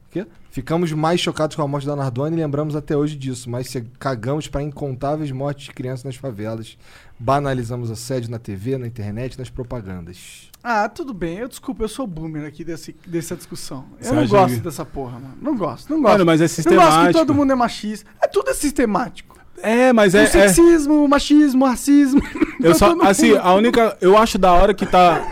[0.09, 0.25] Quê?
[0.49, 3.81] Ficamos mais chocados com a morte da Nardone e lembramos até hoje disso, mas se
[3.99, 6.77] cagamos para incontáveis mortes de crianças nas favelas.
[7.19, 10.49] Banalizamos assédio na TV, na internet, nas propagandas.
[10.63, 11.37] Ah, tudo bem.
[11.37, 13.85] Eu desculpa, eu sou boomer aqui desse, dessa discussão.
[13.99, 15.35] Eu Você não gosto que- dessa porra, mano.
[15.41, 16.11] Não gosto, não gosto.
[16.13, 17.19] Mano, mas é Eu gosto que sistemático.
[17.19, 18.09] todo mundo é machista.
[18.21, 19.34] É tudo é sistemático.
[19.61, 20.23] É, mas o é.
[20.23, 22.21] é sexismo, o machismo, o racismo.
[22.61, 23.97] eu Tá só, assim, mundo- a única.
[24.01, 25.25] Eu acho da hora que tá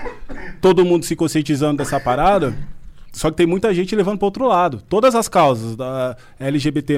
[0.61, 2.56] todo mundo se conscientizando dessa parada.
[3.11, 4.82] Só que tem muita gente levando para outro lado.
[4.90, 6.98] Todas as causas, da LGBT,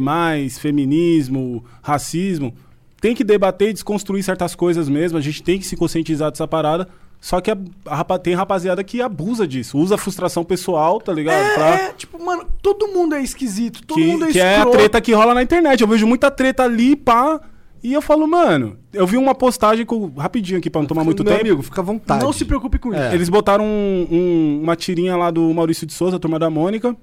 [0.58, 2.56] feminismo, racismo,
[3.02, 5.18] tem que debater e desconstruir certas coisas mesmo.
[5.18, 6.88] A gente tem que se conscientizar dessa parada.
[7.26, 11.12] Só que a, a rapa- tem rapaziada que abusa disso, usa a frustração pessoal, tá
[11.12, 11.56] ligado?
[11.56, 14.48] Pra- É, é, tipo, mano, todo mundo é esquisito, todo que, mundo é que é
[14.48, 14.78] a escroto.
[14.78, 15.82] treta que rola na internet.
[15.82, 17.42] Eu vejo muita treta ali, pá.
[17.84, 21.24] E eu falo, mano, eu vi uma postagem com, rapidinho aqui pra não tomar muito
[21.24, 21.46] Meu tempo.
[21.48, 22.24] amigo, fica à vontade.
[22.24, 23.02] Não se preocupe com isso.
[23.02, 23.16] É.
[23.16, 26.96] Eles botaram um- um- uma tirinha lá do Maurício de Souza, a turma da Mônica.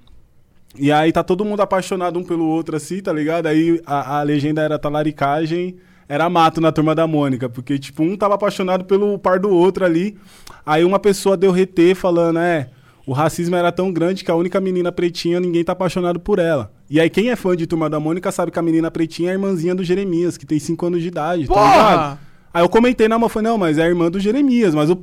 [0.79, 3.47] E aí tá todo mundo apaixonado um pelo outro, assim, tá ligado?
[3.47, 5.75] Aí a, a legenda era talaricagem,
[6.13, 7.49] era mato na turma da Mônica.
[7.49, 10.19] Porque, tipo, um tava apaixonado pelo par do outro ali.
[10.65, 12.69] Aí uma pessoa deu RT falando, é,
[13.07, 16.71] o racismo era tão grande que a única menina pretinha, ninguém tá apaixonado por ela.
[16.91, 19.33] E aí quem é fã de Turma da Mônica sabe que a menina pretinha é
[19.33, 21.91] a irmãzinha do Jeremias, que tem 5 anos de idade, tá Porra!
[21.91, 22.19] ligado?
[22.53, 25.03] Aí eu comentei na mão, falei, não, mas é a irmã do Jeremias, mas o...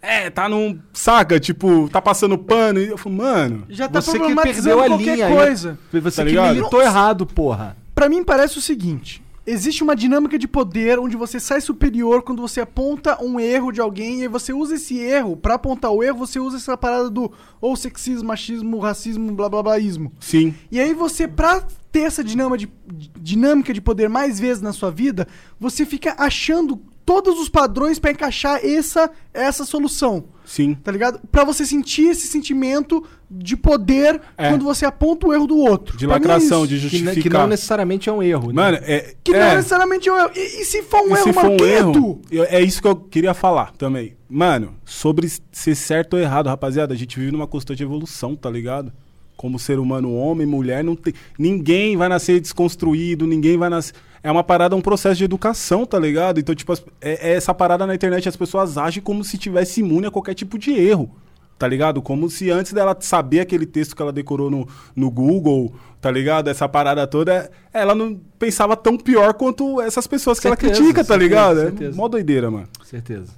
[0.00, 0.78] É, tá num...
[0.92, 1.40] Saca?
[1.40, 2.78] Tipo, tá passando pano.
[2.78, 3.64] E eu falei, mano...
[3.68, 5.78] Já tá Você que problematizando perdeu a qualquer linha coisa.
[5.92, 6.54] Você Tá que ligado?
[6.54, 7.76] militou errado, porra.
[7.92, 12.42] Pra mim parece o seguinte: existe uma dinâmica de poder onde você sai superior quando
[12.42, 16.02] você aponta um erro de alguém e aí você usa esse erro pra apontar o
[16.02, 20.12] erro, você usa essa parada do ou sexismo, machismo, racismo, blá blá bláismo.
[20.20, 20.54] Sim.
[20.70, 22.70] E aí você, pra ter essa dinâmica de,
[23.18, 25.26] dinâmica de poder mais vezes na sua vida,
[25.58, 30.24] você fica achando todos os padrões pra encaixar essa, essa solução.
[30.44, 30.74] Sim.
[30.74, 31.18] Tá ligado?
[31.32, 34.50] Pra você sentir esse sentimento de poder É.
[34.50, 35.96] quando você aponta o erro do outro.
[35.96, 36.68] De Pra é lacração, isso.
[36.68, 37.14] de Que, justificar.
[37.16, 38.48] ne- que não necessariamente é um erro.
[38.48, 38.52] né?
[38.52, 39.14] Mano, é...
[39.24, 40.30] Que não é, necessariamente é um erro.
[40.36, 42.20] E, e se for um e erro, se for um é erro,
[42.50, 44.14] é isso que eu queria falar também.
[44.28, 48.92] Mano, sobre ser certo ou errado, rapaziada, a gente vive numa constante evolução, tá ligado?
[49.38, 51.14] Como ser humano, homem, mulher, não tem.
[51.38, 53.94] Ninguém vai nascer desconstruído, ninguém vai nascer.
[54.20, 56.40] É uma parada, um processo de educação, tá ligado?
[56.40, 59.78] Então, tipo, as- é, é essa parada na internet, as pessoas agem como se tivesse
[59.80, 61.08] imune a qualquer tipo de erro.
[61.56, 62.02] Tá ligado?
[62.02, 66.48] Como se antes dela saber aquele texto que ela decorou no, no Google, tá ligado?
[66.48, 71.04] Essa parada toda, ela não pensava tão pior quanto essas pessoas que ela Certeza, critica,
[71.04, 71.58] tá certeza, ligado?
[71.60, 71.96] É certeza.
[71.96, 72.68] mó doideira, mano.
[72.84, 73.32] Certeza.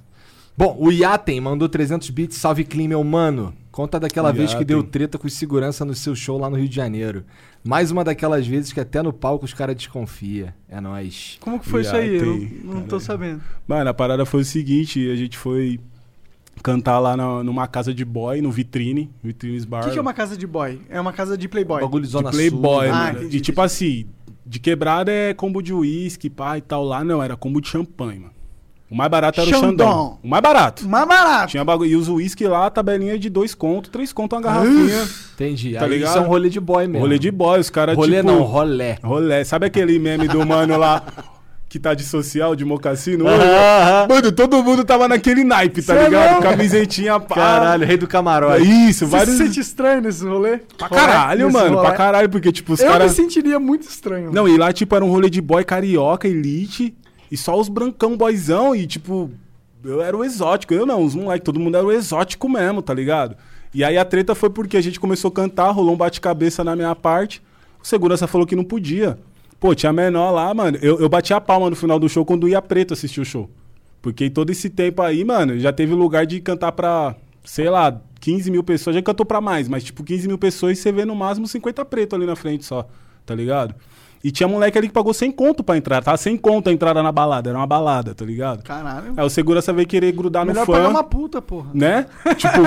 [0.57, 2.37] Bom, o Yaten mandou 300 bits.
[2.37, 3.53] Salve, Clima, mano.
[3.71, 6.75] Conta daquela vez que deu treta com segurança no seu show lá no Rio de
[6.75, 7.23] Janeiro.
[7.63, 10.53] Mais uma daquelas vezes que até no palco os caras desconfia.
[10.67, 11.37] É nóis.
[11.39, 12.15] Como que foi Já isso aí?
[12.17, 13.41] Eu não, não tô sabendo.
[13.65, 15.79] Mano, a parada foi o seguinte, a gente foi
[16.61, 19.85] cantar lá na- numa casa de boy, no Vitrine, Vitrines O Bar.
[19.85, 20.81] que, que é uma casa de boy?
[20.89, 21.81] É uma casa de playboy.
[21.81, 22.95] Bagulho de Playboy, Sul.
[22.95, 23.19] Ah, mano.
[23.19, 24.05] entendi, e tipo assim,
[24.45, 26.83] de quebrada é combo de uísque, pá e tal.
[26.83, 28.33] Lá não, era combo de champanhe, mano.
[28.91, 29.69] O mais barato era o Xandão.
[29.69, 30.19] Xandão.
[30.21, 30.85] O mais barato.
[30.87, 31.47] Mais barato.
[31.51, 31.89] Tinha bagulho.
[31.89, 35.07] E os uísque lá, tabelinha de dois conto, três conto uma garrafinha.
[35.33, 35.75] Entendi.
[35.75, 36.09] Tá Aí ligado?
[36.09, 36.99] Isso é um rolê de boy mesmo.
[36.99, 38.27] Rolê de boy, os caras Rolê tipo...
[38.27, 38.97] não, rolé.
[39.01, 39.45] Rolé.
[39.45, 41.03] Sabe aquele meme do mano lá
[41.69, 43.23] que tá de social, de mocassino?
[44.09, 46.31] Mano, todo mundo tava naquele naipe, tá Cê é ligado?
[46.31, 46.43] louco?
[46.43, 47.35] Camisetinha, pá.
[47.35, 48.61] Caralho, rei do camarote.
[48.89, 49.37] Isso, Você vários...
[49.37, 50.57] se sente estranho nesse rolê?
[50.77, 51.75] Pra caralho, Nesse mano.
[51.77, 51.87] rolê?
[51.87, 53.11] Pra caralho, porque, tipo, os Eu caras...
[53.11, 54.33] me sentiria muito estranho.
[54.33, 56.93] Não, e lá, tipo, era um rolê de boy carioca, elite,
[57.31, 59.31] e só os brancão boyzão, e, tipo,
[59.83, 60.73] eu era o exótico.
[60.73, 63.37] Eu não, os moleques, todo mundo era o exótico mesmo, tá ligado?
[63.73, 66.75] E aí a treta foi porque a gente começou a cantar, rolou um bate-cabeça na
[66.75, 67.41] minha parte,
[67.81, 69.17] o segurança falou que não podia.
[69.59, 70.77] Pô, tinha menor lá, mano.
[70.81, 73.49] Eu, eu bati a palma no final do show quando ia preto assistir o show.
[74.01, 78.51] Porque todo esse tempo aí, mano, já teve lugar de cantar pra, sei lá, 15
[78.51, 78.95] mil pessoas.
[78.95, 81.85] Já cantou pra mais, mas tipo, 15 mil pessoas e você vê no máximo 50
[81.85, 82.87] preto ali na frente só,
[83.25, 83.75] tá ligado?
[84.23, 86.15] E tinha moleque ali que pagou 100 conto pra entrar, tá?
[86.15, 88.61] 100 conto a entrada na balada, era uma balada, tá ligado?
[88.63, 89.13] Caralho.
[89.17, 91.69] Aí o segurança veio querer grudar Melhor no fã, pagar uma puta, porra.
[91.73, 92.05] né?
[92.37, 92.59] tipo,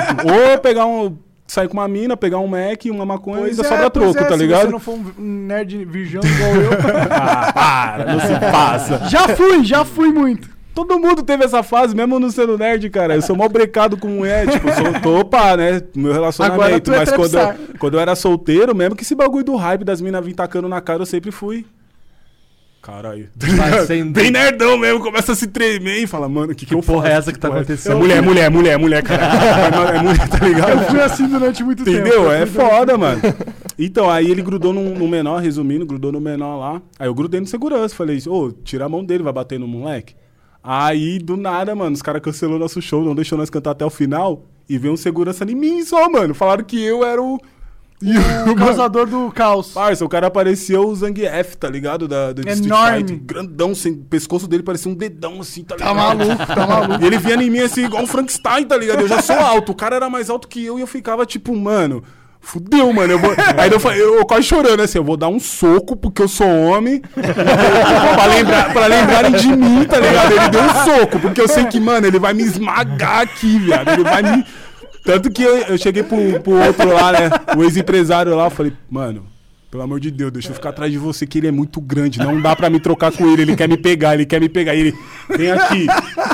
[0.53, 1.17] ou pegar um...
[1.47, 4.29] Sair com uma mina, pegar um Mac, uma maconha e ainda sobra pois troco, é,
[4.31, 4.63] tá Se ligado?
[4.65, 6.71] você não for um nerd virgão igual eu.
[7.13, 8.99] Ah, para, não se passa.
[9.11, 10.49] já fui, já fui muito.
[10.75, 13.15] Todo mundo teve essa fase, mesmo não sendo nerd, cara.
[13.15, 15.81] Eu sou mal brecado com mulher, tipo, sou, tô opa, né?
[15.95, 16.81] Meu Agora relacionamento.
[16.81, 19.85] tu é Mas quando eu, quando eu era solteiro, mesmo que esse bagulho do hype
[19.85, 21.65] das minas vir tacando na cara, eu sempre fui.
[22.83, 23.31] Caralho.
[23.39, 26.75] Tá sendo- Bem nerdão mesmo, começa a se tremer e fala, mano, o que, que,
[26.75, 27.15] eu porra faço?
[27.15, 27.93] é essa que tá porra acontecendo?
[27.93, 29.25] É mulher, mulher, mulher, mulher, cara.
[29.97, 30.71] é mulher, tá ligado?
[30.73, 31.97] Eu fui assim durante muito tempo.
[31.99, 32.25] Entendeu?
[32.25, 33.23] Eu É foda, mano.
[33.79, 36.83] Então, aí ele grudou no, no menor, resumindo, grudou no menor lá.
[36.99, 37.95] Aí eu grudei no segurança.
[37.95, 40.15] Falei, ô, tira a mão dele, vai bater no moleque.
[40.67, 43.91] Aí, do nada, mano, os caras cancelou nosso show, não deixou nós cantar até o
[43.91, 44.47] final.
[44.67, 46.33] E veio um segurança em mim só, mano.
[46.33, 47.39] Falaram que eu era o.
[48.51, 49.73] O causador do caos.
[49.73, 52.09] Parça, o cara parecia o Zangief, tá ligado?
[52.09, 52.99] Da, do Enorme.
[52.99, 53.21] Fighter.
[53.23, 55.95] Grandão, sem, o pescoço dele parecia um dedão, assim, tá ligado?
[55.95, 57.05] Tá maluco, tá maluco.
[57.05, 59.03] E ele vinha em mim assim, igual um Frankenstein, tá ligado?
[59.03, 61.55] Eu já sou alto, o cara era mais alto que eu e eu ficava tipo,
[61.55, 62.03] mano,
[62.45, 63.13] fudeu, mano.
[63.13, 63.31] Eu vou...
[63.59, 66.29] Aí eu, falei- eu, eu quase chorando assim, eu vou dar um soco porque eu
[66.29, 70.33] sou homem, pra, lembrar, pra lembrarem de mim, tá ligado?
[70.33, 73.89] Ele deu um soco, porque eu sei que, mano, ele vai me esmagar aqui, viado.
[73.91, 74.45] Ele vai me.
[75.05, 77.31] Tanto que eu, eu cheguei pro, pro outro lá, né?
[77.57, 79.27] O ex-empresário lá, eu falei, mano.
[79.75, 82.21] Pelo amor de Deus, deixa eu ficar atrás de você, que ele é muito grande.
[82.21, 83.43] Não dá pra me trocar com ele.
[83.43, 84.73] Ele quer me pegar, ele quer me pegar.
[84.77, 84.95] E ele,
[85.37, 85.87] vem aqui,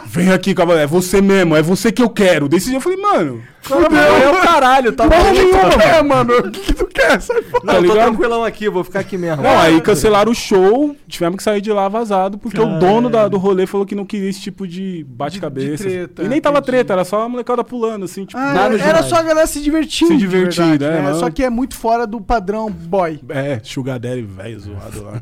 [0.04, 0.84] vem aqui, cavaleiro.
[0.84, 2.50] É você mesmo, é você que eu quero.
[2.50, 5.32] Desse dia eu falei, mano, É o caralho, tá Porra bom.
[5.32, 6.34] nenhuma, é, mano.
[6.38, 7.18] O que, que tu quer?
[7.20, 7.62] Sai fora.
[7.64, 8.08] Não, Tá eu tô ligado?
[8.08, 9.42] tranquilão aqui, eu vou ficar aqui mesmo.
[9.42, 13.26] Não, aí cancelaram o show, tivemos que sair de lá vazado, porque o dono da-
[13.28, 15.84] do rolê falou que não queria esse tipo de bate-cabeça.
[15.84, 16.72] De- de treta, e nem tava entendi.
[16.72, 19.06] treta, era só a molecada pulando, assim, tipo, Ah, nada era demais.
[19.06, 20.10] só a galera se divertindo.
[20.12, 21.14] Se divertindo, é, né?
[21.14, 23.20] Só que é muito fora do padrão boy.
[23.30, 25.20] É, Sugar Daddy, velho, zoado lá.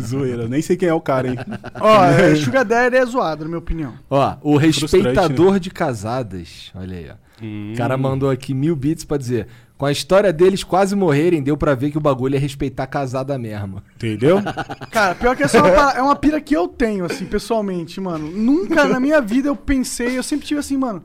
[0.00, 1.36] Zoeira, nem sei quem é o cara, hein.
[1.80, 3.94] Ó, é, Sugar Daddy é zoado, na minha opinião.
[4.08, 6.70] Ó, o Frustrante, respeitador de casadas.
[6.74, 7.30] Olha aí, ó.
[7.72, 9.46] O cara mandou aqui mil bits pra dizer.
[9.78, 12.86] Com a história deles quase morrerem, deu pra ver que o bagulho é respeitar a
[12.86, 13.82] casada mesmo.
[13.96, 14.36] Entendeu?
[14.92, 18.30] Cara, pior que essa é uma, é uma pira que eu tenho, assim, pessoalmente, mano.
[18.30, 21.02] Nunca na minha vida eu pensei, eu sempre tive assim, mano.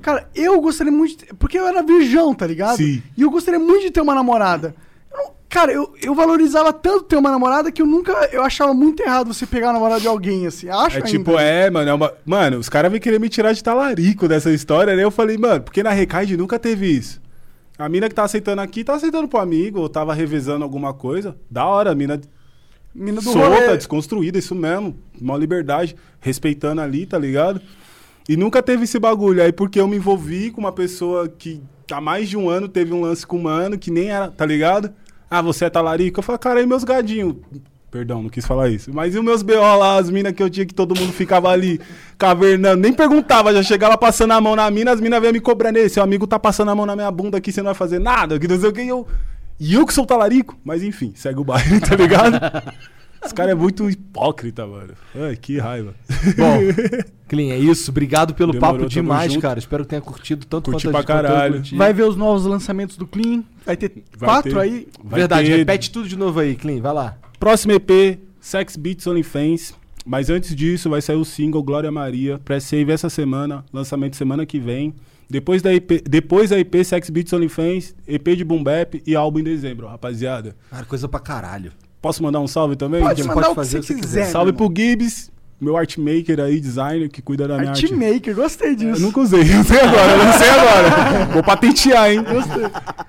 [0.00, 1.26] Cara, eu gostaria muito.
[1.26, 2.78] De, porque eu era virgão, tá ligado?
[2.78, 3.02] Sim.
[3.14, 4.74] E eu gostaria muito de ter uma namorada.
[5.56, 8.12] Cara, eu, eu valorizava tanto ter uma namorada que eu nunca.
[8.30, 10.68] Eu achava muito errado você pegar a namorada de alguém, assim.
[10.68, 11.08] Acho É ainda.
[11.08, 12.12] tipo, é, mano, é uma...
[12.26, 15.02] Mano, os caras vêm querer me tirar de talarico dessa história, né?
[15.02, 17.22] Eu falei, mano, porque na Recaide nunca teve isso.
[17.78, 21.34] A mina que tá aceitando aqui, tá aceitando pro amigo, ou tava revezando alguma coisa.
[21.50, 22.20] Da hora, a mina
[22.94, 23.76] Mina do solta, rolê.
[23.78, 24.94] desconstruída, isso mesmo.
[25.18, 27.62] Mó liberdade, respeitando ali, tá ligado?
[28.28, 29.42] E nunca teve esse bagulho.
[29.42, 32.92] Aí porque eu me envolvi com uma pessoa que há mais de um ano teve
[32.92, 34.92] um lance com um mano que nem era, tá ligado?
[35.30, 36.20] Ah, você é talarico?
[36.20, 37.36] Eu falo, cara, e meus gadinhos?
[37.90, 38.92] Perdão, não quis falar isso.
[38.92, 41.48] Mas e os meus BO lá, as minas que eu tinha que todo mundo ficava
[41.48, 41.80] ali
[42.18, 42.82] cavernando?
[42.82, 45.78] Nem perguntava, já chegava passando a mão na mina, as minas vinham me cobrando.
[45.78, 47.98] Ei, seu amigo tá passando a mão na minha bunda aqui, você não vai fazer
[47.98, 48.82] nada, que não sei o que.
[48.82, 49.06] E eu,
[49.58, 50.58] e eu que sou talarico?
[50.64, 52.38] Mas enfim, segue o baile, tá ligado?
[53.26, 54.92] Os caras é muito hipócrita, mano.
[55.14, 55.94] Ai, que raiva.
[56.36, 56.58] Bom,
[57.28, 57.90] Clean, é isso.
[57.90, 59.42] Obrigado pelo Demorou, papo demais, junto.
[59.42, 59.58] cara.
[59.58, 61.54] Espero que tenha curtido tanto Curti quanto pra caralho.
[61.54, 61.74] curti.
[61.76, 63.42] Vai ver os novos lançamentos do Clean.
[63.64, 64.88] Vai ter Vai quatro ter- aí.
[65.02, 66.80] vai Verdade, ter- repete tudo de novo aí, Clean.
[66.80, 67.16] Vai lá.
[67.38, 69.74] Próximo EP, Sex Beats OnlyFans.
[70.08, 72.38] Mas antes disso, vai sair o single Glória Maria.
[72.44, 74.94] Pré-save essa semana, lançamento semana que vem.
[75.28, 79.40] Depois da EP, depois da EP Sex Beats OnlyFans, EP de Boom Bap e álbum
[79.40, 80.54] em dezembro, rapaziada.
[80.70, 81.72] Cara, coisa pra caralho.
[82.00, 83.00] Posso mandar um salve também?
[83.02, 84.20] Pode Pode mandar o que fazer o que você quiser.
[84.20, 84.32] quiser.
[84.32, 87.86] salve meu pro Gibbs, meu artmaker aí, designer, que cuida da minha arte.
[87.86, 89.00] Artmaker, gostei Eu disso.
[89.02, 91.24] nunca usei, não sei agora, não sei agora.
[91.32, 92.24] Vou patentear, hein?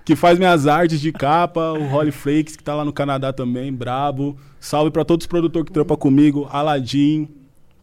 [0.05, 3.71] Que faz minhas artes de capa, o Holly Flakes, que tá lá no Canadá também,
[3.71, 4.37] brabo.
[4.59, 7.27] Salve pra todos os produtores que trampam comigo, Aladim.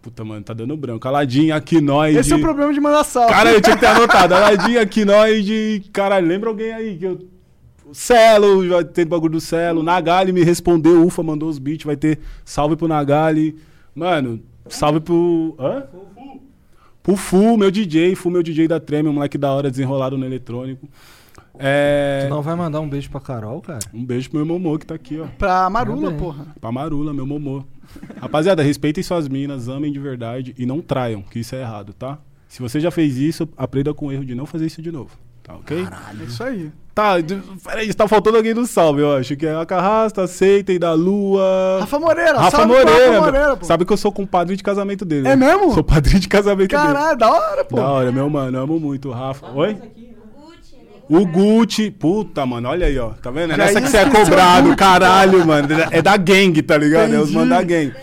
[0.03, 1.07] Puta, mano, tá dando branco.
[1.09, 2.19] Aladim, Aquinoide.
[2.19, 3.33] Esse é o problema de mandar salve.
[3.33, 4.35] Cara, eu tinha que ter anotado.
[4.35, 5.85] Aladim, Aquinoide.
[5.93, 7.19] Caralho, lembra alguém aí que eu.
[7.95, 9.83] Celo, vai ter bagulho do Celo.
[9.83, 13.57] Nagali me respondeu, Ufa mandou os beats, vai ter salve pro Nagali.
[13.95, 15.55] Mano, salve pro.
[15.59, 15.85] Hã?
[17.03, 20.25] Pro Fu, meu DJ, Fu, meu DJ da Treme, um moleque da hora desenrolado no
[20.25, 20.89] eletrônico.
[21.59, 22.25] É.
[22.27, 23.79] Tu não vai mandar um beijo pra Carol, cara?
[23.93, 25.27] Um beijo pro meu Momô que tá aqui, ó.
[25.39, 26.19] Pra Marula, Também.
[26.19, 26.47] porra.
[26.61, 27.63] Pra Marula, meu Momô.
[28.21, 32.19] Rapaziada, respeitem suas minas, amem de verdade e não traiam, que isso é errado, tá?
[32.49, 35.11] Se você já fez isso, aprenda com o erro de não fazer isso de novo.
[35.43, 35.87] Tá ok?
[36.21, 36.73] É isso aí.
[36.95, 37.15] Tá,
[37.65, 39.37] peraí, tá faltando alguém do salve, eu acho.
[39.37, 41.79] Que é a Carrasta, Aceitem, da Lua.
[41.81, 42.91] Rafa Moreira, Rafa Moreira.
[42.93, 43.65] Rafa Moreira, pô.
[43.65, 45.27] Sabe que eu sou compadre de casamento dele.
[45.27, 45.57] É né?
[45.57, 45.75] mesmo?
[45.75, 46.83] Sou padrinho de casamento dele.
[46.83, 47.77] Caralho, da hora, pô.
[47.77, 49.45] Da hora, meu mano, amo muito o Rafa.
[49.55, 49.77] Oi?
[51.09, 53.11] O Gucci, puta, mano, olha aí, ó.
[53.11, 53.53] Tá vendo?
[53.55, 54.77] É nessa que você é cobrado, Gucci.
[54.77, 55.69] caralho, mano.
[55.91, 57.13] É da gangue, tá ligado?
[57.13, 57.35] É os Entendi.
[57.35, 57.95] mano da gangue.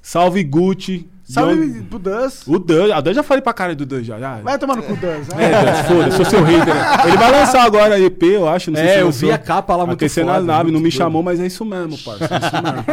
[0.00, 1.10] Salve Gucci.
[1.28, 2.46] Salve pro Dus.
[2.46, 4.18] O Dan, a Dan já falei pra cara do Dan já.
[4.18, 4.36] já.
[4.36, 5.28] Vai tomar no cu, Dus.
[5.36, 6.72] É, Dan, foda, sou seu hater.
[6.74, 6.82] né?
[7.08, 8.70] Ele vai lançar agora EP, eu acho.
[8.70, 9.28] Não sei É, se eu lançou.
[9.28, 10.96] vi a capa lá muito Aquecendo foda, as naves, não me doido.
[10.96, 12.24] chamou, mas é isso mesmo, parça.
[12.32, 12.84] É isso mesmo.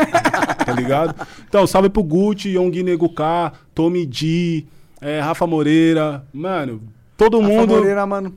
[0.65, 1.15] tá ligado?
[1.47, 4.65] Então, salve pro Gucci, Yongui Nego K, Tommy D,
[4.99, 6.23] é, Rafa Moreira.
[6.33, 6.81] Mano,
[7.15, 7.75] todo Rafa mundo.
[7.75, 8.33] Moreira, mano.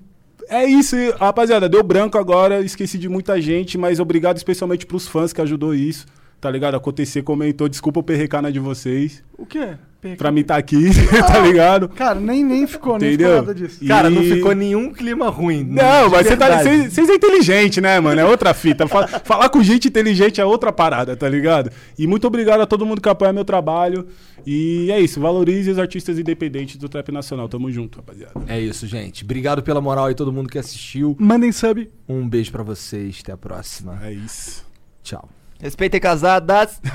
[0.48, 1.68] É isso, e, rapaziada.
[1.68, 6.06] Deu branco agora, esqueci de muita gente, mas obrigado especialmente pros fãs que ajudou isso.
[6.40, 6.74] Tá ligado?
[6.76, 7.68] Acontecer, comentou.
[7.68, 9.22] Desculpa o perrecar na de vocês.
[9.38, 9.74] O quê?
[10.06, 10.14] Aqui.
[10.16, 10.90] pra mim tá aqui,
[11.26, 11.88] tá ligado?
[11.88, 13.28] Cara, nem, nem ficou, nem Entendeu?
[13.30, 13.78] ficou nada disso.
[13.82, 15.64] E- Cara, não ficou nenhum clima ruim.
[15.64, 18.20] Não, de mas você tá, vocês é inteligente, né, mano?
[18.20, 18.86] É outra fita.
[18.86, 21.72] Fa- Falar com gente inteligente é outra parada, tá ligado?
[21.98, 24.06] E muito obrigado a todo mundo que apoia meu trabalho.
[24.46, 27.48] E é isso, valorize os artistas independentes do trap nacional.
[27.48, 28.34] Tamo junto, rapaziada.
[28.46, 29.24] É isso, gente.
[29.24, 31.16] Obrigado pela moral aí, todo mundo que assistiu.
[31.18, 31.90] Mandem sub.
[32.08, 33.18] Um beijo pra vocês.
[33.22, 33.98] Até a próxima.
[34.04, 34.64] É isso.
[35.02, 35.28] Tchau.
[35.60, 36.80] Respeitem casadas.